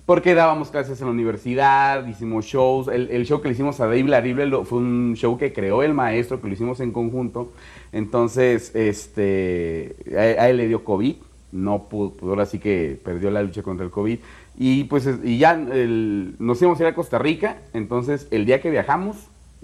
porque 0.10 0.34
dábamos 0.34 0.72
clases 0.72 1.00
en 1.02 1.06
la 1.06 1.14
universidad, 1.14 2.08
hicimos 2.08 2.44
shows. 2.44 2.88
El, 2.88 3.28
show 3.28 3.42
que 3.42 3.48
le 3.48 3.54
hicimos 3.54 3.80
a 3.80 3.86
Dave 3.86 4.06
Larible 4.06 4.66
fue 4.66 4.80
un 4.80 5.14
show 5.16 5.38
que 5.38 5.54
creó 5.54 5.84
el 5.84 5.94
maestro, 5.94 6.42
que 6.42 6.48
lo 6.48 6.54
hicimos 6.54 6.80
en 6.80 6.92
conjunto. 6.92 7.52
Entonces, 7.92 8.74
este, 8.74 9.96
a, 10.18 10.50
él 10.50 10.58
le 10.58 10.68
dio 10.68 10.84
COVID, 10.84 11.16
no 11.52 11.84
pudo, 11.84 12.14
pues 12.14 12.28
ahora 12.28 12.48
sí 12.48 12.58
que 12.58 13.00
perdió 13.06 13.30
la 13.30 13.44
lucha 13.44 13.62
contra 13.62 13.86
el 13.86 13.92
COVID. 13.92 14.18
Y 14.58 14.86
pues 14.86 15.08
y 15.24 15.38
ya 15.38 15.56
nos 15.56 16.60
íbamos 16.60 16.80
a 16.80 16.84
ir 16.84 16.88
a 16.90 16.96
Costa 16.96 17.20
Rica, 17.20 17.58
entonces 17.76 18.28
el 18.32 18.48
día 18.48 18.62
que 18.62 18.72
viajamos, 18.72 19.16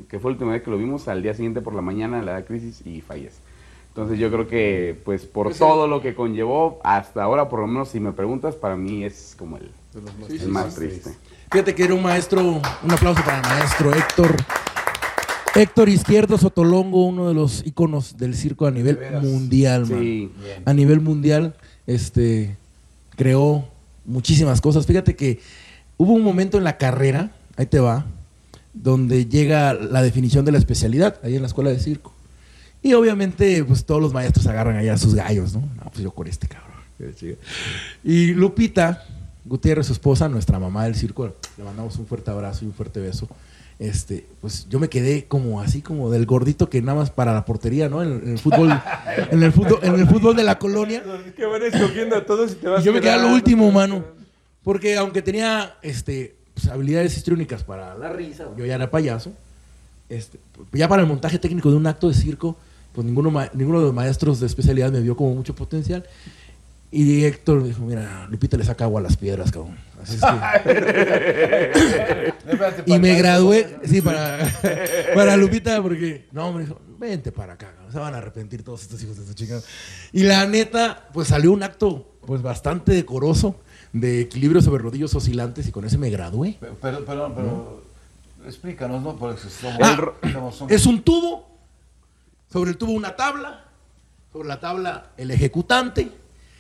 que 0.08 0.20
fue 0.20 0.30
el 0.30 0.36
último 0.36 0.52
día 0.52 0.62
que 0.62 0.70
lo 0.70 0.78
vimos, 0.78 1.08
al 1.08 1.24
día 1.24 1.34
siguiente 1.34 1.62
por 1.62 1.74
la 1.74 1.82
mañana 1.82 2.22
le 2.22 2.32
da 2.32 2.46
crisis 2.46 2.86
y 2.86 3.02
fallece. 3.02 3.42
Entonces 3.88 4.20
yo 4.20 4.30
creo 4.30 4.48
que 4.48 4.96
pues 5.06 5.26
por 5.26 5.56
todo 5.56 5.88
lo 5.88 6.04
que 6.04 6.14
conllevó, 6.14 6.82
hasta 6.84 7.24
ahora 7.24 7.50
por 7.50 7.62
lo 7.62 7.66
menos 7.66 7.90
si 7.90 8.00
me 8.00 8.12
preguntas, 8.12 8.54
para 8.56 8.76
mí 8.76 9.04
es 9.04 9.36
como 9.40 9.58
el 9.58 9.72
es 10.30 10.48
más 10.48 10.76
triste. 10.76 11.12
Fíjate 11.52 11.76
que 11.76 11.84
era 11.84 11.94
un 11.94 12.04
maestro, 12.04 12.62
un 12.84 12.92
aplauso 12.92 13.24
para 13.24 13.38
el 13.38 13.44
maestro 13.44 13.94
Héctor. 13.94 14.36
Héctor 15.56 15.88
Izquierdo 15.88 16.38
Sotolongo, 16.38 17.06
uno 17.06 17.30
de 17.30 17.34
los 17.34 17.66
íconos 17.66 18.18
del 18.18 18.36
circo 18.36 18.66
a 18.68 18.72
nivel 18.72 19.00
mundial, 19.22 19.86
A 20.66 20.74
nivel 20.74 21.00
mundial, 21.00 21.56
este, 21.88 22.58
creó 23.16 23.66
muchísimas 24.04 24.60
cosas. 24.60 24.86
Fíjate 24.86 25.16
que 25.16 25.40
hubo 25.98 26.14
un 26.14 26.24
momento 26.24 26.58
en 26.58 26.66
la 26.66 26.78
carrera, 26.78 27.32
ahí 27.56 27.68
te 27.68 27.80
va, 27.80 28.06
donde 28.74 29.28
llega 29.28 29.74
la 29.74 30.02
definición 30.02 30.44
de 30.44 30.52
la 30.52 30.58
especialidad, 30.58 31.20
ahí 31.24 31.36
en 31.36 31.42
la 31.42 31.48
escuela 31.48 31.70
de 31.70 31.80
circo. 31.80 32.14
Y 32.84 32.94
obviamente, 32.94 33.64
pues 33.64 33.86
todos 33.86 34.02
los 34.02 34.14
maestros 34.14 34.46
agarran 34.48 34.76
allá 34.76 34.94
a 34.94 34.98
sus 34.98 35.16
gallos, 35.16 35.54
¿no? 35.54 35.62
No, 35.62 35.90
pues 35.90 36.04
yo 36.04 36.12
con 36.12 36.28
este 36.28 36.48
cabrón. 36.48 36.76
Y 38.04 38.34
Lupita, 38.34 39.04
Gutiérrez, 39.46 39.88
su 39.88 39.94
esposa, 39.94 40.28
nuestra 40.28 40.60
mamá 40.60 40.86
del 40.86 40.96
circo, 40.96 41.34
le 41.58 41.64
mandamos 41.64 41.98
un 41.98 42.08
fuerte 42.08 42.32
abrazo 42.32 42.66
y 42.66 42.68
un 42.68 42.74
fuerte 42.74 43.00
beso. 43.00 43.28
Este, 43.78 44.26
pues 44.40 44.68
yo 44.70 44.80
me 44.80 44.88
quedé 44.88 45.26
como 45.26 45.60
así 45.60 45.82
como 45.82 46.10
del 46.10 46.26
gordito 46.26 46.70
que 46.70 46.82
nada 46.82 47.00
más 47.00 47.12
para 47.12 47.34
la 47.34 47.44
portería, 47.44 47.90
¿no? 47.90 48.02
En, 48.02 48.28
el 48.28 48.40
fútbol, 48.40 48.72
en 49.32 49.44
el 49.44 49.52
fútbol, 49.52 49.80
en 49.82 49.96
el 49.96 50.08
fútbol 50.08 50.36
de 50.36 50.44
la 50.44 50.58
colonia. 50.58 51.04
Que 51.36 51.46
van 51.46 51.62
escogiendo 51.62 52.16
a 52.16 52.26
todos 52.26 52.54
y 52.54 52.56
te 52.56 52.68
vas 52.68 52.84
Yo 52.84 52.94
me 52.94 53.02
quedé 53.02 53.12
a 53.12 53.18
lo 53.18 53.34
último, 53.34 53.70
mano. 53.72 54.04
Porque 54.64 54.98
aunque 54.98 55.22
tenía 55.22 55.76
este, 55.82 56.36
pues, 56.54 56.68
habilidades 56.68 57.16
histriónicas 57.18 57.64
para 57.64 57.96
la 57.96 58.12
risa, 58.12 58.46
yo 58.58 58.66
ya 58.66 58.76
era 58.76 58.90
payaso. 58.90 59.32
Este, 60.10 60.40
ya 60.72 60.88
para 60.88 61.02
el 61.02 61.08
montaje 61.08 61.38
técnico 61.38 61.70
de 61.70 61.76
un 61.76 61.86
acto 61.86 62.08
de 62.08 62.14
circo, 62.14 62.56
pues 62.94 63.06
ninguno, 63.06 63.32
ninguno 63.54 63.80
de 63.80 63.86
los 63.86 63.94
maestros 63.94 64.40
de 64.40 64.48
especialidad 64.48 64.92
me 64.92 65.02
vio 65.02 65.16
como 65.18 65.36
mucho 65.36 65.54
potencial. 65.54 66.06
Y 66.92 67.26
Héctor 67.26 67.64
dijo, 67.64 67.82
mira, 67.84 68.28
Lupita 68.30 68.56
le 68.58 68.64
saca 68.64 68.86
agua 68.86 69.00
a 69.02 69.04
las 69.04 69.18
piedras, 69.18 69.52
cabrón. 69.52 69.78
Así 70.02 70.16
es 70.16 70.22
que... 70.22 70.28
y 72.96 73.00
me 73.00 73.16
gradué, 73.16 73.78
sí, 73.86 74.02
para, 74.02 74.38
para 75.16 75.36
Lupita, 75.36 75.82
porque, 75.82 76.28
no, 76.32 76.54
me 76.54 76.62
dijo, 76.62 76.80
vente 76.98 77.32
para 77.32 77.54
acá, 77.54 77.74
se 77.92 78.00
van 78.00 78.14
a 78.14 78.18
arrepentir 78.20 78.64
todos 78.64 78.84
estos 78.84 79.02
hijos 79.04 79.18
de 79.18 79.26
su 79.26 79.34
chingada. 79.34 79.62
Y 80.14 80.24
la 80.24 80.46
neta, 80.46 81.10
pues 81.14 81.28
salió 81.30 81.52
un 81.52 81.64
acto, 81.64 82.14
pues 82.26 82.42
bastante 82.42 82.94
decoroso, 82.94 83.60
de 83.92 84.22
equilibrio 84.22 84.62
sobre 84.62 84.84
rodillos 84.84 85.14
oscilantes, 85.16 85.68
y 85.68 85.72
con 85.72 85.86
ese 85.86 85.98
me 85.98 86.10
gradué. 86.10 86.58
Pero, 86.60 86.76
perdón, 87.06 87.34
pero... 87.36 87.84
explícanos, 88.46 89.02
¿no? 89.02 89.16
Porque 89.18 89.42
somos- 89.50 89.80
Ah, 89.82 89.98
somos- 90.32 90.56
somos- 90.56 90.72
Es 90.72 90.86
un 90.86 91.02
tubo, 91.02 91.48
sobre 92.52 92.72
el 92.72 92.78
tubo 92.78 92.92
una 92.94 93.16
tabla, 93.16 93.66
sobre 94.32 94.48
la 94.48 94.60
tabla 94.60 95.08
el 95.18 95.32
ejecutante, 95.32 96.12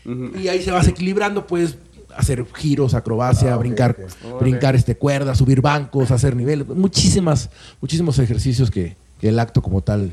y 0.05 0.47
ahí 0.47 0.61
se 0.61 0.71
vas 0.71 0.87
equilibrando, 0.87 1.45
puedes 1.47 1.77
hacer 2.15 2.45
giros, 2.55 2.93
acrobacia, 2.93 3.53
Ah, 3.53 3.57
brincar, 3.57 3.97
brincar 4.39 4.75
este 4.75 4.95
cuerdas, 4.95 5.37
subir 5.37 5.61
bancos, 5.61 6.11
hacer 6.11 6.35
niveles, 6.35 6.67
muchísimas, 6.67 7.49
muchísimos 7.81 8.19
ejercicios 8.19 8.71
que, 8.71 8.95
que 9.19 9.29
el 9.29 9.39
acto 9.39 9.61
como 9.61 9.81
tal 9.81 10.11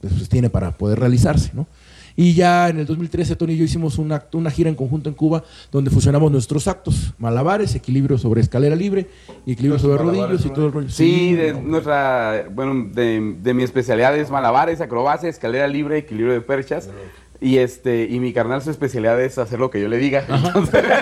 pues, 0.00 0.28
tiene 0.28 0.50
para 0.50 0.72
poder 0.72 0.98
realizarse, 0.98 1.50
¿no? 1.54 1.66
Y 2.14 2.34
ya 2.34 2.68
en 2.68 2.78
el 2.78 2.84
2013 2.86 3.36
Tony 3.36 3.54
y 3.54 3.56
yo 3.56 3.64
hicimos 3.64 3.96
una, 3.96 4.16
acto- 4.20 4.36
una 4.36 4.50
gira 4.50 4.68
en 4.68 4.74
conjunto 4.74 5.08
en 5.08 5.14
Cuba 5.14 5.44
donde 5.70 5.90
fusionamos 5.90 6.30
nuestros 6.30 6.68
actos, 6.68 7.14
malabares, 7.18 7.74
equilibrio 7.74 8.18
sobre 8.18 8.42
escalera 8.42 8.76
libre 8.76 9.06
y 9.46 9.52
equilibrio 9.52 9.78
sobre 9.78 9.96
rodillos 10.02 10.44
y 10.44 10.50
todo 10.50 10.66
el 10.66 10.72
rollo. 10.72 10.90
Sí, 10.90 11.32
de 11.34 11.54
nuestra, 11.54 12.44
bueno, 12.54 12.90
de, 12.92 13.36
de 13.42 13.54
mi 13.54 13.62
especialidad 13.62 14.14
es 14.18 14.28
malabares, 14.30 14.82
acrobacia, 14.82 15.28
escalera 15.30 15.66
libre, 15.68 15.96
equilibrio 15.98 16.34
de 16.34 16.42
perchas. 16.42 16.90
Y 17.42 17.58
este, 17.58 18.04
y 18.08 18.20
mi 18.20 18.32
carnal 18.32 18.62
su 18.62 18.70
especialidad 18.70 19.20
es 19.20 19.36
hacer 19.36 19.58
lo 19.58 19.68
que 19.70 19.80
yo 19.80 19.88
le 19.88 19.98
diga. 19.98 20.24
Entonces- 20.28 20.84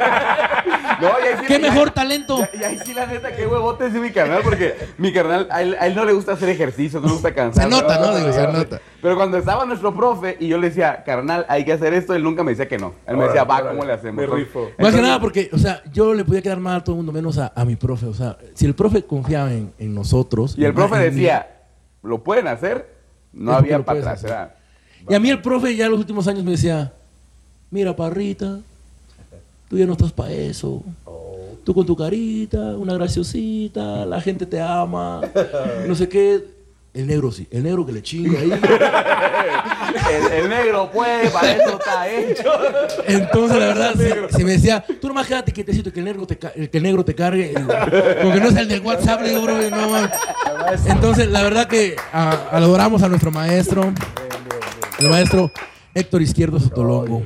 no, 1.01 1.09
y 1.09 1.27
ahí 1.29 1.35
sí- 1.41 1.45
¡Qué 1.47 1.53
y 1.53 1.57
ahí- 1.57 1.63
mejor 1.63 1.91
talento! 1.91 2.39
Y 2.59 2.63
ahí 2.65 2.79
sí, 2.85 2.95
la 2.95 3.07
neta, 3.07 3.35
qué 3.35 3.47
huevotes 3.47 3.93
de 3.93 4.01
mi 4.01 4.11
carnal, 4.11 4.41
porque 4.43 4.75
mi 4.99 5.13
carnal, 5.13 5.49
a 5.51 5.63
él, 5.63 5.77
a 5.79 5.87
él 5.87 5.95
no 5.95 6.05
le 6.05 6.13
gusta 6.13 6.33
hacer 6.33 6.49
ejercicio, 6.49 6.99
no 7.01 7.07
le 7.09 7.13
gusta 7.13 7.35
cansar. 7.35 7.65
Se 7.65 7.71
nota, 7.71 7.99
¿no? 7.99 8.17
Digo, 8.17 8.33
se 8.33 8.47
nota. 8.47 8.81
Pero 9.03 9.17
cuando 9.17 9.37
estaba 9.39 9.65
nuestro 9.67 9.95
profe 9.95 10.37
y 10.41 10.49
yo 10.49 10.59
le 10.59 10.69
decía, 10.69 11.03
carnal, 11.05 11.45
hay 11.49 11.65
que 11.65 11.73
hacer 11.75 11.93
esto, 11.95 12.15
él 12.15 12.23
nunca 12.23 12.43
me 12.43 12.53
decía 12.53 12.69
que 12.69 12.79
no. 12.79 12.95
Él 13.07 13.17
me 13.17 13.25
decía, 13.25 13.45
va, 13.45 13.69
¿cómo 13.69 13.85
le 13.85 13.93
hacemos? 13.93 14.17
Me 14.17 14.27
rifo. 14.35 14.61
Más 14.61 14.69
que 14.69 14.75
Entonces- 14.79 15.03
nada 15.03 15.21
porque, 15.21 15.51
o 15.53 15.59
sea, 15.59 15.83
yo 15.93 16.15
le 16.15 16.25
podía 16.25 16.43
quedar 16.43 16.59
mal 16.61 16.77
a 16.81 16.85
todo 16.85 16.95
el 16.95 16.99
mundo, 16.99 17.13
menos 17.13 17.39
a, 17.39 17.53
a 17.55 17.65
mi 17.65 17.77
profe. 17.77 18.07
O 18.07 18.15
sea, 18.15 18.37
si 18.55 18.67
el 18.67 18.75
profe 18.75 19.05
confiaba 19.05 19.53
en, 19.53 19.73
en 19.79 19.95
nosotros. 19.95 20.55
Y 20.57 20.65
el 20.65 20.73
profe 20.75 20.97
decía, 20.99 21.65
¿lo 22.03 22.23
pueden 22.25 22.47
hacer? 22.49 22.99
No 23.33 23.53
había 23.53 23.85
para 23.85 24.01
atrás. 24.13 24.51
Y 25.09 25.15
a 25.15 25.21
mí 25.21 25.31
el 25.31 25.41
profe 25.41 25.75
ya 25.75 25.87
en 25.87 25.91
los 25.93 26.01
últimos 26.01 26.27
años 26.29 26.45
me 26.45 26.53
decía, 26.53 26.93
mira, 27.71 27.95
parrita, 27.97 28.59
tú 29.69 29.77
ya 29.79 29.87
no 29.87 29.93
estás 29.93 30.13
para 30.13 30.31
eso. 30.33 30.83
Tú 31.65 31.75
con 31.75 31.85
tu 31.87 31.95
carita, 31.97 32.59
una 32.77 32.95
graciosita, 32.95 34.07
la 34.07 34.21
gente 34.21 34.47
te 34.47 34.61
ama, 34.61 35.21
no 35.87 35.95
sé 35.95 36.09
qué. 36.09 36.45
El 36.93 37.07
negro 37.07 37.31
sí, 37.31 37.47
el 37.53 37.63
negro 37.63 37.87
que 37.87 37.93
le 37.93 38.03
chinga 38.03 38.41
ahí. 38.41 38.51
El, 40.11 40.33
el 40.45 40.49
negro 40.49 40.91
puede, 40.91 41.29
para 41.31 41.53
eso 41.53 41.79
está 41.79 42.09
hecho. 42.09 42.51
Entonces, 43.07 43.59
la 43.59 43.67
verdad, 43.67 43.95
si, 44.31 44.37
si 44.39 44.45
me 44.45 44.53
decía, 44.53 44.85
tú 45.01 45.09
nomás 45.09 45.27
quédate 45.27 45.53
quietecito 45.53 45.93
que 45.93 45.99
el 46.01 46.05
negro 46.07 46.27
te, 46.27 46.37
que 46.39 46.71
el 46.79 46.83
negro 46.83 47.05
te 47.05 47.15
cargue, 47.15 47.53
y- 47.53 47.55
como 47.55 48.33
que 48.35 48.41
no 48.41 48.49
es 48.49 48.57
el 48.57 48.69
del 48.69 48.81
WhatsApp, 48.81 49.23
digo, 49.23 49.43
bro, 49.43 49.57
no. 49.71 50.09
Entonces, 50.87 51.29
la 51.29 51.43
verdad 51.43 51.67
que 51.69 51.97
a- 52.13 52.49
adoramos 52.53 53.03
a 53.03 53.09
nuestro 53.09 53.31
maestro, 53.31 53.93
el 55.01 55.09
maestro 55.09 55.51
Héctor 55.95 56.23
Izquierdo 56.23 56.61
Sotolongo. 56.61 57.23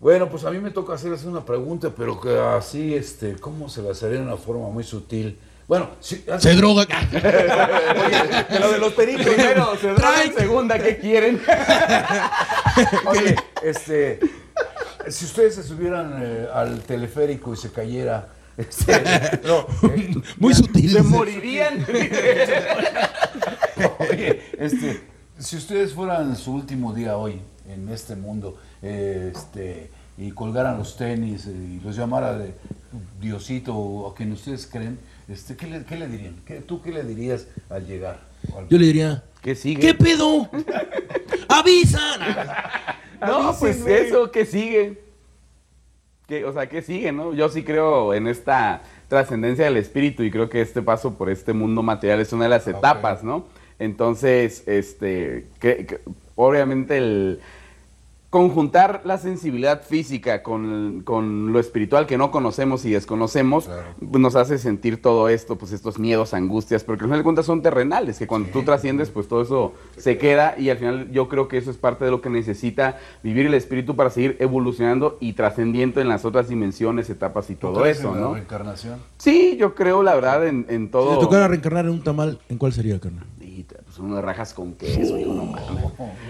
Bueno, 0.00 0.28
pues 0.28 0.44
a 0.44 0.50
mí 0.50 0.58
me 0.58 0.70
toca 0.72 0.94
hacerles 0.94 1.24
una 1.24 1.44
pregunta, 1.44 1.92
pero 1.96 2.20
que 2.20 2.36
así, 2.36 2.94
este, 2.94 3.34
¿cómo 3.36 3.68
se 3.68 3.82
la 3.82 3.90
haría 3.90 4.08
de 4.18 4.22
una 4.22 4.36
forma 4.36 4.68
muy 4.68 4.82
sutil? 4.82 5.38
Bueno, 5.68 5.90
si, 6.00 6.24
Se 6.38 6.54
droga. 6.56 6.84
De 7.12 8.58
lo 8.58 8.72
de 8.72 8.78
los 8.78 8.92
pericos. 8.94 9.26
Primero, 9.26 9.76
se 9.80 9.94
Trae- 9.94 10.26
en 10.26 10.34
segunda, 10.34 10.78
¿qué 10.78 10.98
quieren? 10.98 11.40
oye, 13.06 13.36
este, 13.62 14.18
si 15.08 15.24
ustedes 15.24 15.54
se 15.54 15.62
subieran 15.62 16.14
eh, 16.20 16.48
al 16.52 16.80
teleférico 16.80 17.54
y 17.54 17.56
se 17.56 17.70
cayera, 17.70 18.28
este, 18.56 18.92
no, 19.46 19.66
eh, 19.94 20.14
Muy 20.38 20.52
sutil. 20.52 20.90
Se 20.90 21.02
morirían. 21.02 21.86
Oye, 24.00 24.42
este, 24.58 25.00
si 25.42 25.56
ustedes 25.56 25.92
fueran 25.92 26.36
su 26.36 26.52
último 26.54 26.92
día 26.94 27.16
hoy 27.16 27.40
en 27.68 27.88
este 27.88 28.16
mundo, 28.16 28.56
este, 28.82 29.90
y 30.18 30.30
colgaran 30.32 30.78
los 30.78 30.96
tenis 30.96 31.46
eh, 31.46 31.52
y 31.52 31.80
los 31.84 31.96
llamara 31.96 32.36
de 32.38 32.54
Diosito 33.20 33.74
o 33.74 34.10
a 34.10 34.14
quien 34.14 34.32
ustedes 34.32 34.66
creen, 34.66 34.98
este, 35.28 35.56
¿qué, 35.56 35.66
le, 35.66 35.84
qué 35.84 35.96
le 35.96 36.08
dirían? 36.08 36.36
¿Qué- 36.46 36.60
¿Tú 36.60 36.80
qué 36.82 36.90
le 36.92 37.02
dirías 37.04 37.46
al 37.70 37.86
llegar? 37.86 38.20
Al- 38.56 38.68
Yo 38.68 38.78
le 38.78 38.86
diría, 38.86 39.24
¿Qué 39.40 39.54
sigue? 39.54 39.80
¿qué 39.80 39.94
pedo? 39.94 40.48
¡Avisan! 41.48 42.20
No, 43.24 43.54
pues 43.56 43.86
eso, 43.86 44.32
¿qué 44.32 44.44
sigue? 44.44 45.00
¿Qué, 46.26 46.44
o 46.44 46.52
sea, 46.52 46.68
¿qué 46.68 46.82
sigue, 46.82 47.12
no? 47.12 47.32
Yo 47.34 47.48
sí 47.48 47.62
creo 47.62 48.14
en 48.14 48.26
esta 48.26 48.82
trascendencia 49.06 49.64
del 49.66 49.76
espíritu 49.76 50.24
y 50.24 50.30
creo 50.32 50.48
que 50.50 50.60
este 50.60 50.82
paso 50.82 51.14
por 51.14 51.30
este 51.30 51.52
mundo 51.52 51.84
material 51.84 52.18
es 52.18 52.32
una 52.32 52.44
de 52.44 52.50
las 52.50 52.66
etapas, 52.66 53.22
¿no? 53.22 53.44
Entonces, 53.82 54.62
este, 54.66 55.46
que- 55.60 55.98
obviamente 56.36 56.96
el 56.98 57.40
conjuntar 58.32 59.02
la 59.04 59.18
sensibilidad 59.18 59.82
física 59.82 60.42
con, 60.42 61.02
con 61.04 61.52
lo 61.52 61.60
espiritual 61.60 62.06
que 62.06 62.16
no 62.16 62.30
conocemos 62.30 62.86
y 62.86 62.90
desconocemos 62.90 63.68
nos 64.00 64.36
hace 64.36 64.56
sentir 64.56 65.02
todo 65.02 65.28
esto, 65.28 65.58
pues 65.58 65.70
estos 65.72 65.98
miedos, 65.98 66.32
angustias, 66.32 66.82
porque 66.82 67.02
al 67.04 67.08
final 67.08 67.18
de 67.20 67.24
cuentas 67.24 67.44
son 67.44 67.60
terrenales, 67.60 68.18
que 68.18 68.26
cuando 68.26 68.48
tú 68.48 68.62
trasciendes, 68.62 69.10
pues 69.10 69.28
todo 69.28 69.42
eso 69.42 69.74
se 69.98 70.16
queda 70.16 70.54
y 70.58 70.70
al 70.70 70.78
final 70.78 71.12
yo 71.12 71.28
creo 71.28 71.46
que 71.46 71.58
eso 71.58 71.70
es 71.70 71.76
parte 71.76 72.06
de 72.06 72.10
lo 72.10 72.22
que 72.22 72.30
necesita 72.30 72.98
vivir 73.22 73.44
el 73.44 73.52
espíritu 73.52 73.96
para 73.96 74.08
seguir 74.08 74.38
evolucionando 74.40 75.18
y 75.20 75.34
trascendiendo 75.34 76.00
en 76.00 76.08
las 76.08 76.24
otras 76.24 76.48
dimensiones, 76.48 77.10
etapas 77.10 77.50
y 77.50 77.54
¿Tú 77.54 77.66
todo 77.70 77.82
crees 77.82 77.98
eso, 77.98 78.08
en 78.08 78.14
la 78.14 78.20
¿no? 78.28 78.34
reencarnación? 78.34 78.98
Sí, 79.18 79.58
yo 79.60 79.74
creo 79.74 80.02
la 80.02 80.14
verdad 80.14 80.46
en, 80.46 80.64
en 80.70 80.86
Si 80.86 80.90
todo. 80.92 81.18
te 81.18 81.24
tocara 81.26 81.48
reencarnar 81.48 81.84
en 81.84 81.90
un 81.90 82.02
tamal, 82.02 82.40
¿en 82.48 82.56
cuál 82.56 82.72
sería, 82.72 82.98
carnal? 82.98 83.26
Uno 84.02 84.16
rajas 84.22 84.52
con 84.52 84.74
queso, 84.74 85.16
hijo, 85.16 85.32
no 85.32 85.44
mames. 85.44 85.62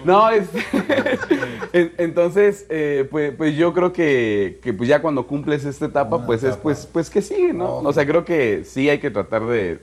No, 0.05 0.29
es, 0.31 0.49
en- 1.73 1.93
entonces, 1.99 2.67
eh, 2.69 3.09
pues, 3.11 3.35
pues 3.35 3.57
yo 3.57 3.73
creo 3.73 3.93
que, 3.93 4.61
que 4.63 4.73
pues 4.73 4.89
ya 4.89 5.01
cuando 5.01 5.27
cumples 5.27 5.65
esta 5.65 5.87
etapa, 5.87 6.17
Una 6.17 6.27
pues 6.27 6.45
es 6.45 6.57
pues, 6.57 6.87
pues 6.87 7.09
que 7.11 7.23
sigue, 7.23 7.53
¿no? 7.53 7.79
O 7.79 7.93
sea, 7.93 8.07
creo 8.07 8.25
que 8.25 8.65
sí 8.65 8.89
hay 8.91 8.99
que 8.99 9.11
tratar 9.11 9.47
de, 9.47 9.81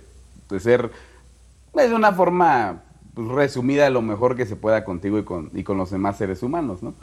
de 0.49 0.60
ser 0.60 0.91
pues, 1.72 1.90
de 1.90 1.95
una 1.95 2.11
forma 2.14 2.84
pues, 3.16 3.28
resumida 3.30 3.90
lo 3.90 4.02
mejor 4.03 4.36
que 4.36 4.45
se 4.45 4.56
pueda 4.56 4.86
contigo 4.86 5.18
y 5.18 5.24
con, 5.24 5.49
y 5.53 5.64
con 5.64 5.78
los 5.78 5.90
demás 5.90 6.18
seres 6.18 6.44
humanos, 6.44 6.84
¿no? 6.84 6.94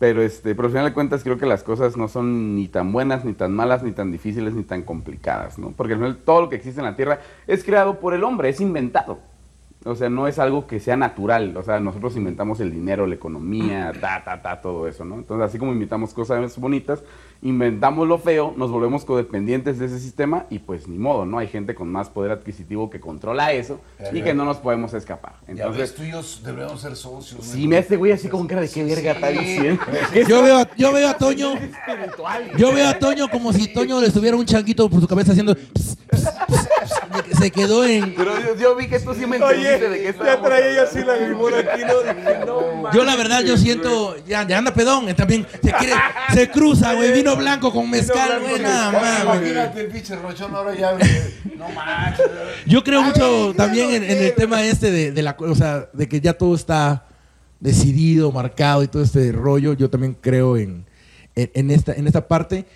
Pero, 0.00 0.20
este, 0.22 0.56
pero 0.56 0.66
al 0.66 0.72
final 0.72 0.86
de 0.86 0.92
cuentas 0.94 1.22
creo 1.22 1.38
que 1.38 1.46
las 1.46 1.62
cosas 1.62 1.96
no 1.96 2.08
son 2.08 2.56
ni 2.56 2.66
tan 2.66 2.90
buenas, 2.90 3.24
ni 3.24 3.34
tan 3.34 3.54
malas, 3.54 3.84
ni 3.84 3.92
tan 3.92 4.10
difíciles, 4.10 4.52
ni 4.54 4.64
tan 4.64 4.82
complicadas, 4.82 5.60
¿no? 5.60 5.70
Porque 5.76 5.92
al 5.92 6.00
final 6.00 6.16
todo 6.16 6.40
lo 6.40 6.48
que 6.48 6.56
existe 6.56 6.80
en 6.80 6.86
la 6.86 6.96
Tierra 6.96 7.20
es 7.46 7.62
creado 7.62 8.00
por 8.00 8.12
el 8.12 8.24
hombre, 8.24 8.48
es 8.48 8.60
inventado. 8.60 9.20
O 9.84 9.94
sea, 9.96 10.08
no 10.08 10.28
es 10.28 10.38
algo 10.38 10.66
que 10.66 10.78
sea 10.80 10.96
natural. 10.96 11.56
O 11.56 11.62
sea, 11.62 11.80
nosotros 11.80 12.16
inventamos 12.16 12.60
el 12.60 12.70
dinero, 12.70 13.06
la 13.06 13.14
economía, 13.16 13.92
ta, 14.00 14.22
ta, 14.24 14.40
ta, 14.40 14.60
todo 14.60 14.86
eso, 14.86 15.04
¿no? 15.04 15.16
Entonces, 15.16 15.46
así 15.48 15.58
como 15.58 15.72
inventamos 15.72 16.14
cosas 16.14 16.56
bonitas, 16.58 17.00
inventamos 17.42 18.06
lo 18.06 18.18
feo, 18.18 18.54
nos 18.56 18.70
volvemos 18.70 19.04
codependientes 19.04 19.78
de 19.80 19.86
ese 19.86 19.98
sistema 19.98 20.46
y 20.50 20.60
pues 20.60 20.86
ni 20.86 20.98
modo, 20.98 21.26
¿no? 21.26 21.38
Hay 21.38 21.48
gente 21.48 21.74
con 21.74 21.90
más 21.90 22.08
poder 22.08 22.30
adquisitivo 22.30 22.88
que 22.90 23.00
controla 23.00 23.52
eso 23.52 23.80
y 24.12 24.22
que 24.22 24.32
no 24.34 24.44
nos 24.44 24.58
podemos 24.58 24.94
escapar. 24.94 25.32
Ya 25.48 25.66
ves, 25.68 25.90
Entonces, 25.90 25.94
tú 25.96 26.02
y 26.04 26.10
yo 26.12 26.20
debemos 26.44 26.80
ser 26.80 26.94
socios. 26.94 27.44
si 27.44 27.66
me 27.66 27.78
hace 27.78 27.96
güey 27.96 28.12
así 28.12 28.28
con 28.28 28.46
cara 28.46 28.60
de 28.60 28.68
qué 28.68 28.84
verga 28.84 29.12
está 29.12 29.28
diciendo. 29.30 29.82
Yo 30.28 30.42
veo, 30.42 30.58
a- 30.58 30.68
yo 30.76 30.92
veo 30.92 31.08
a 31.08 31.14
Toño. 31.14 31.54
Yo 32.56 32.72
veo 32.72 32.88
a 32.88 32.98
Toño 32.98 33.28
como 33.28 33.52
si 33.52 33.72
Toño 33.72 34.00
le 34.00 34.06
estuviera 34.06 34.36
un 34.36 34.44
changuito 34.46 34.88
por 34.88 35.00
su 35.00 35.08
cabeza 35.08 35.32
haciendo. 35.32 35.54
ps, 35.56 35.96
ps, 36.08 36.20
ps, 36.20 36.28
ps, 36.46 36.68
Se 37.38 37.50
quedó 37.50 37.84
en. 37.84 38.14
Pero 38.14 38.32
yo, 38.40 38.56
yo 38.56 38.76
vi 38.76 38.88
que 38.88 38.98
tú 39.00 39.14
sí 39.14 39.26
me 39.26 39.36
entendiste 39.36 39.88
de 39.88 40.04
ya 40.04 40.42
traía 40.42 40.74
yo 40.74 40.82
así 40.82 41.04
la 41.04 41.16
limón 41.16 41.52
aquí, 41.54 41.82
¿no? 41.82 42.00
Dije, 42.00 42.44
no, 42.46 42.90
Yo 42.92 43.04
la 43.04 43.16
verdad 43.16 43.42
yo 43.42 43.56
siento, 43.56 44.16
ya, 44.26 44.46
ya 44.46 44.58
anda 44.58 44.74
pedón, 44.74 45.14
también 45.14 45.46
se 45.62 45.72
quiere, 45.72 45.94
se 46.34 46.50
cruza, 46.52 46.94
güey, 46.94 47.12
vino 47.12 47.36
blanco 47.36 47.72
con 47.72 47.88
mezcal, 47.88 48.40
güey, 48.40 48.60
nada 48.60 48.92
más, 48.92 49.22
Imagínate 49.22 49.80
el 49.80 49.86
pinche 49.88 50.16
rochón 50.16 50.54
ahora 50.54 50.74
ya. 50.74 50.96
No 51.56 51.68
manches. 51.70 52.26
Yo 52.66 52.82
creo 52.82 53.02
mucho 53.02 53.54
también 53.56 53.90
en, 53.90 54.04
en 54.04 54.22
el 54.22 54.34
tema 54.34 54.62
este 54.64 54.90
de, 54.90 55.12
de 55.12 55.22
la, 55.22 55.36
o 55.38 55.54
sea, 55.54 55.88
de 55.92 56.08
que 56.08 56.20
ya 56.20 56.34
todo 56.34 56.54
está 56.54 57.06
decidido, 57.60 58.32
marcado 58.32 58.82
y 58.82 58.88
todo 58.88 59.02
este 59.02 59.32
rollo. 59.32 59.72
Yo 59.74 59.88
también 59.88 60.16
creo 60.20 60.56
en, 60.56 60.84
en, 61.34 61.50
en 61.54 61.70
esta, 61.70 61.92
en 61.92 62.06
esta 62.06 62.26
parte. 62.26 62.66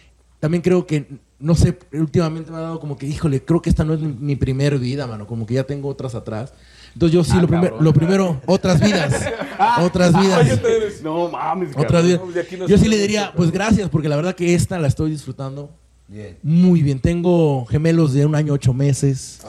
También 0.41 0.63
creo 0.63 0.87
que, 0.87 1.07
no 1.39 1.55
sé, 1.55 1.79
últimamente 1.93 2.51
me 2.51 2.57
ha 2.57 2.61
dado 2.61 2.81
como 2.81 2.97
que, 2.97 3.07
híjole, 3.07 3.45
creo 3.45 3.61
que 3.61 3.71
esta 3.71 3.85
no 3.85 3.95
es 3.95 4.01
mi, 4.01 4.13
mi 4.13 4.37
primer 4.37 4.79
vida, 4.79 5.07
mano. 5.07 5.27
Como 5.27 5.47
que 5.47 5.55
ya 5.55 5.65
tengo 5.65 5.89
otras 5.89 6.15
atrás. 6.15 6.53
Entonces 6.95 7.15
yo 7.15 7.25
sí, 7.25 7.39
lo, 7.39 7.47
primero 7.47 7.77
lo 7.79 7.93
primero, 7.93 8.41
otras 8.47 8.81
vidas. 8.81 9.13
otras 9.81 10.19
vidas. 10.19 11.03
No 11.03 11.29
mames, 11.29 11.71
Otras 11.77 12.03
cabrón. 12.03 12.29
vidas. 12.33 12.47
No, 12.59 12.67
Yo 12.67 12.79
sí 12.79 12.89
le 12.89 12.97
diría, 12.97 13.33
pues 13.37 13.51
gracias, 13.51 13.91
porque 13.91 14.09
la 14.09 14.17
verdad 14.17 14.35
que 14.35 14.55
esta 14.55 14.79
la 14.79 14.89
estoy 14.89 15.11
disfrutando 15.11 15.71
Bien. 16.09 16.39
muy 16.43 16.83
bien. 16.83 17.01
Tengo 17.01 17.67
gemelos 17.67 18.13
de 18.13 18.25
un 18.27 18.35
año, 18.37 18.53
ocho 18.53 18.73
meses. 18.73 19.41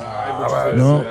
No, 0.75 1.03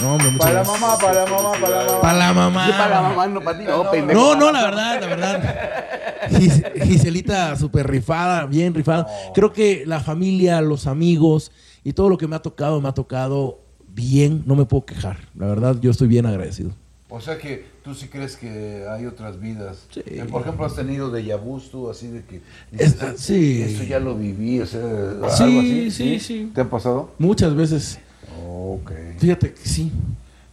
no, 0.00 0.14
hombre, 0.14 0.30
muchas 0.30 0.38
Para 0.38 0.52
la 0.52 0.62
gracias. 0.62 0.80
mamá, 0.80 0.98
para 0.98 1.24
la 1.24 1.30
mamá, 1.30 1.52
para 1.60 1.68
la 1.70 1.84
mamá. 1.84 2.00
Para 2.00 2.18
la 2.18 2.32
mamá. 2.32 2.66
Sí, 2.66 2.72
para 2.72 2.88
la 2.88 3.02
mamá, 3.02 3.26
no 3.28 3.40
para 3.40 3.58
ti, 3.58 3.64
no, 3.64 3.90
pendejo. 3.90 4.20
No, 4.20 4.34
no, 4.36 4.52
la 4.52 4.62
verdad, 4.64 5.00
la 5.00 5.06
verdad. 5.06 6.28
Gis- 6.30 6.82
Giselita 6.82 7.56
súper 7.56 7.88
rifada, 7.88 8.46
bien 8.46 8.74
rifada. 8.74 9.06
Creo 9.34 9.52
que 9.52 9.84
la 9.86 10.00
familia, 10.00 10.60
los 10.60 10.86
amigos 10.86 11.52
y 11.84 11.92
todo 11.92 12.08
lo 12.08 12.18
que 12.18 12.26
me 12.26 12.36
ha 12.36 12.40
tocado, 12.42 12.80
me 12.80 12.88
ha 12.88 12.92
tocado 12.92 13.60
bien, 13.88 14.42
no 14.46 14.56
me 14.56 14.64
puedo 14.64 14.84
quejar. 14.84 15.18
La 15.36 15.46
verdad, 15.46 15.76
yo 15.80 15.90
estoy 15.90 16.08
bien 16.08 16.26
agradecido. 16.26 16.72
O 17.08 17.20
sea 17.20 17.38
que 17.38 17.64
tú 17.88 17.94
sí 17.94 18.08
crees 18.08 18.36
que 18.36 18.84
hay 18.90 19.06
otras 19.06 19.40
vidas. 19.40 19.86
Sí. 19.90 20.02
Eh, 20.04 20.26
Por 20.30 20.42
ejemplo, 20.42 20.66
has 20.66 20.74
tenido 20.76 21.10
de 21.10 21.34
vu 21.36 21.58
tú, 21.60 21.88
así 21.88 22.08
de 22.08 22.22
que. 22.22 22.42
Es- 22.76 23.00
dices, 23.00 23.20
sí. 23.20 23.62
Esto 23.62 23.84
ya 23.84 23.98
lo 23.98 24.14
viví, 24.14 24.60
o 24.60 24.66
sea, 24.66 24.80
algo 24.82 25.30
Sí, 25.30 25.58
así. 25.58 25.90
sí, 25.90 26.20
sí. 26.20 26.50
¿Te 26.54 26.60
ha 26.60 26.68
pasado? 26.68 27.12
Muchas 27.18 27.54
veces, 27.54 27.98
Ok. 28.46 28.92
fíjate 29.18 29.54
que 29.54 29.66
sí. 29.66 29.90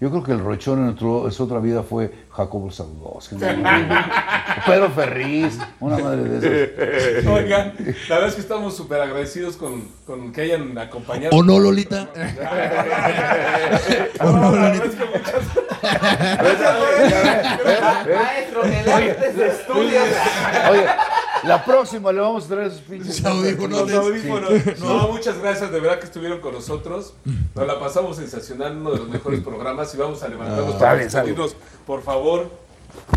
Yo 0.01 0.09
creo 0.11 0.23
que 0.23 0.33
el 0.33 0.39
rochón 0.43 0.79
en 0.83 0.89
otro- 0.89 1.25
esa 1.29 1.43
otra 1.43 1.59
vida 1.59 1.81
fue 1.81 2.11
Jacobo 2.29 2.69
Zaudowski. 2.69 3.35
¿no? 3.35 3.47
Pedro 4.67 4.89
Ferriz, 4.91 5.57
una 5.79 5.97
madre 5.97 6.23
de 6.23 7.19
esas. 7.21 7.25
Oigan, 7.31 7.73
la 8.09 8.15
verdad 8.15 8.27
es 8.29 8.35
que 8.35 8.41
estamos 8.41 8.75
súper 8.75 8.99
agradecidos 8.99 9.55
con, 9.55 9.87
con 10.05 10.33
que 10.33 10.41
hayan 10.41 10.77
acompañado. 10.77 11.33
¿O 11.37 11.43
no, 11.43 11.59
Lolita? 11.59 12.09
¿O 14.19 14.29
no, 14.31 14.51
Lolita? 14.55 14.85
es 14.85 14.95
que 14.95 15.05
muchas 15.05 15.33
Maestro, 18.15 18.61
oye, 18.61 18.83
oye, 20.69 20.85
la 21.45 21.63
próxima 21.63 22.11
le 22.11 22.21
vamos 22.21 22.45
a 22.45 22.47
traer 22.47 22.67
esos 22.67 22.81
pinches. 22.81 23.23
audífonos. 23.25 23.91
Audífonos. 23.91 24.79
No, 24.79 25.07
muchas 25.09 25.39
gracias, 25.39 25.71
de 25.71 25.79
verdad 25.79 25.99
que 25.99 26.05
estuvieron 26.05 26.39
con 26.39 26.53
nosotros. 26.53 27.13
Nos 27.53 27.67
la 27.67 27.79
pasamos 27.79 28.17
sensacional, 28.17 28.75
uno 28.77 28.91
de 28.91 28.97
los 28.97 29.09
mejores 29.09 29.41
programas 29.41 29.93
y 29.93 29.97
vamos 29.97 30.21
a 30.23 30.27
levantarnos 30.27 30.73
está 30.73 30.79
para 30.79 30.95
despedirnos, 30.97 31.55
por 31.85 32.01
favor. 32.03 32.49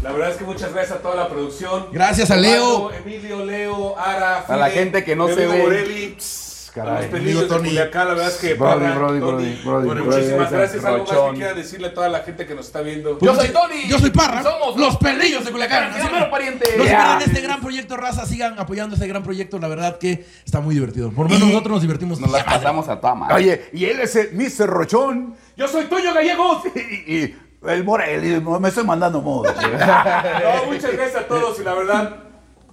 La 0.02 0.12
verdad 0.12 0.30
es 0.30 0.36
que 0.36 0.44
muchas 0.44 0.72
gracias 0.72 0.98
a 0.98 1.02
toda 1.02 1.14
la 1.14 1.28
producción. 1.28 1.86
Gracias 1.92 2.30
a 2.30 2.36
Leo. 2.36 2.90
Emilio, 2.92 3.44
Leo, 3.44 3.98
Ara, 3.98 4.40
A 4.40 4.56
la 4.56 4.66
Fide, 4.66 4.78
gente 4.78 5.04
que 5.04 5.16
no 5.16 5.28
se 5.28 5.46
ve. 5.46 5.62
Morelli, 5.62 6.16
los 6.68 6.86
Caray. 6.86 7.10
Amigo 7.14 7.40
de 7.42 7.46
Tony. 7.46 7.68
Culiacán, 7.68 8.08
la 8.08 8.14
verdad 8.14 8.28
es 8.28 8.36
que 8.36 8.54
Brody, 8.54 8.86
Brody, 8.86 9.20
Brody, 9.20 9.20
Brody, 9.20 9.86
bueno, 9.86 10.04
Brody, 10.04 10.16
muchísimas 10.16 10.52
gracias. 10.52 10.84
Algo 10.84 11.04
más 11.04 11.30
que 11.30 11.36
quiera 11.36 11.54
decirle 11.54 11.86
a 11.88 11.94
toda 11.94 12.08
la 12.08 12.20
gente 12.20 12.46
que 12.46 12.54
nos 12.54 12.66
está 12.66 12.80
viendo. 12.80 13.18
Yo 13.20 13.34
soy 13.34 13.48
Tony. 13.48 13.88
Yo 13.88 13.98
soy 13.98 14.10
Parra. 14.10 14.42
Somos 14.42 14.76
los 14.76 14.96
pelillos 14.96 15.44
de 15.44 15.50
Culiacán. 15.50 15.92
primero 15.92 16.30
pariente. 16.30 16.64
No 16.76 16.84
se 16.84 16.90
pierdan 16.90 17.22
este 17.22 17.40
gran 17.40 17.60
proyecto, 17.60 17.96
raza. 17.96 18.26
Sigan 18.26 18.58
apoyando 18.58 18.94
este 18.94 19.06
gran 19.06 19.22
proyecto. 19.22 19.58
La 19.58 19.68
verdad 19.68 19.98
que 19.98 20.26
está 20.44 20.60
muy 20.60 20.74
divertido. 20.74 21.10
Por 21.10 21.26
lo 21.26 21.34
menos 21.34 21.48
nosotros 21.48 21.72
nos 21.72 21.82
divertimos. 21.82 22.20
Nos 22.20 22.30
las 22.30 22.44
pasamos 22.44 22.88
a 22.88 23.00
toda 23.00 23.14
madre. 23.14 23.34
Oye, 23.34 23.70
y 23.72 23.84
él 23.86 24.00
es 24.00 24.16
el 24.16 24.32
Mr. 24.34 24.66
Rochón. 24.68 25.34
Yo 25.56 25.68
soy 25.68 25.86
Toño 25.86 26.14
Gallegos. 26.14 26.62
Y, 27.08 27.14
y 27.14 27.36
el 27.66 27.84
Morel, 27.84 28.40
me 28.42 28.68
estoy 28.68 28.84
mandando 28.84 29.20
modos. 29.20 29.54
No, 29.62 30.72
muchas 30.72 30.92
gracias 30.92 31.22
a 31.22 31.26
todos 31.26 31.58
y 31.60 31.64
la 31.64 31.74
verdad 31.74 32.27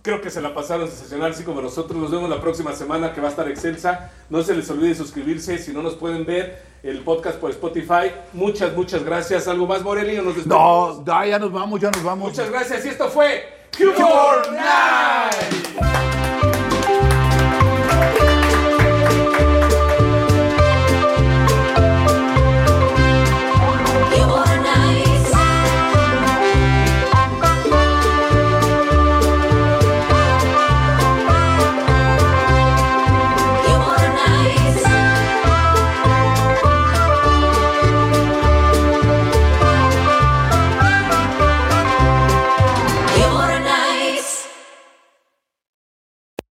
creo 0.05 0.21
que 0.21 0.29
se 0.29 0.39
la 0.39 0.53
pasaron 0.53 0.87
sensacional 0.87 1.31
así 1.31 1.43
como 1.43 1.61
nosotros. 1.61 1.99
Nos 1.99 2.11
vemos 2.11 2.29
la 2.29 2.39
próxima 2.39 2.73
semana 2.73 3.11
que 3.11 3.19
va 3.19 3.27
a 3.27 3.31
estar 3.31 3.49
excelsa. 3.49 4.11
No 4.29 4.43
se 4.43 4.53
les 4.53 4.69
olvide 4.69 4.93
suscribirse 4.93 5.57
si 5.57 5.73
no 5.73 5.81
nos 5.81 5.95
pueden 5.95 6.25
ver 6.25 6.61
el 6.83 6.99
podcast 6.99 7.39
por 7.39 7.49
Spotify. 7.49 8.11
Muchas, 8.31 8.75
muchas 8.75 9.03
gracias. 9.03 9.47
¿Algo 9.47 9.65
más, 9.65 9.81
Morelli? 9.81 10.15
nos? 10.17 10.45
No, 10.45 11.03
ya, 11.03 11.25
ya 11.25 11.39
nos 11.39 11.51
vamos, 11.51 11.81
ya 11.81 11.89
nos 11.89 12.03
vamos. 12.03 12.29
Muchas 12.29 12.51
gracias 12.51 12.85
y 12.85 12.89
esto 12.89 13.09
fue 13.09 13.45
Humor 13.79 14.51
Night. 14.53 16.34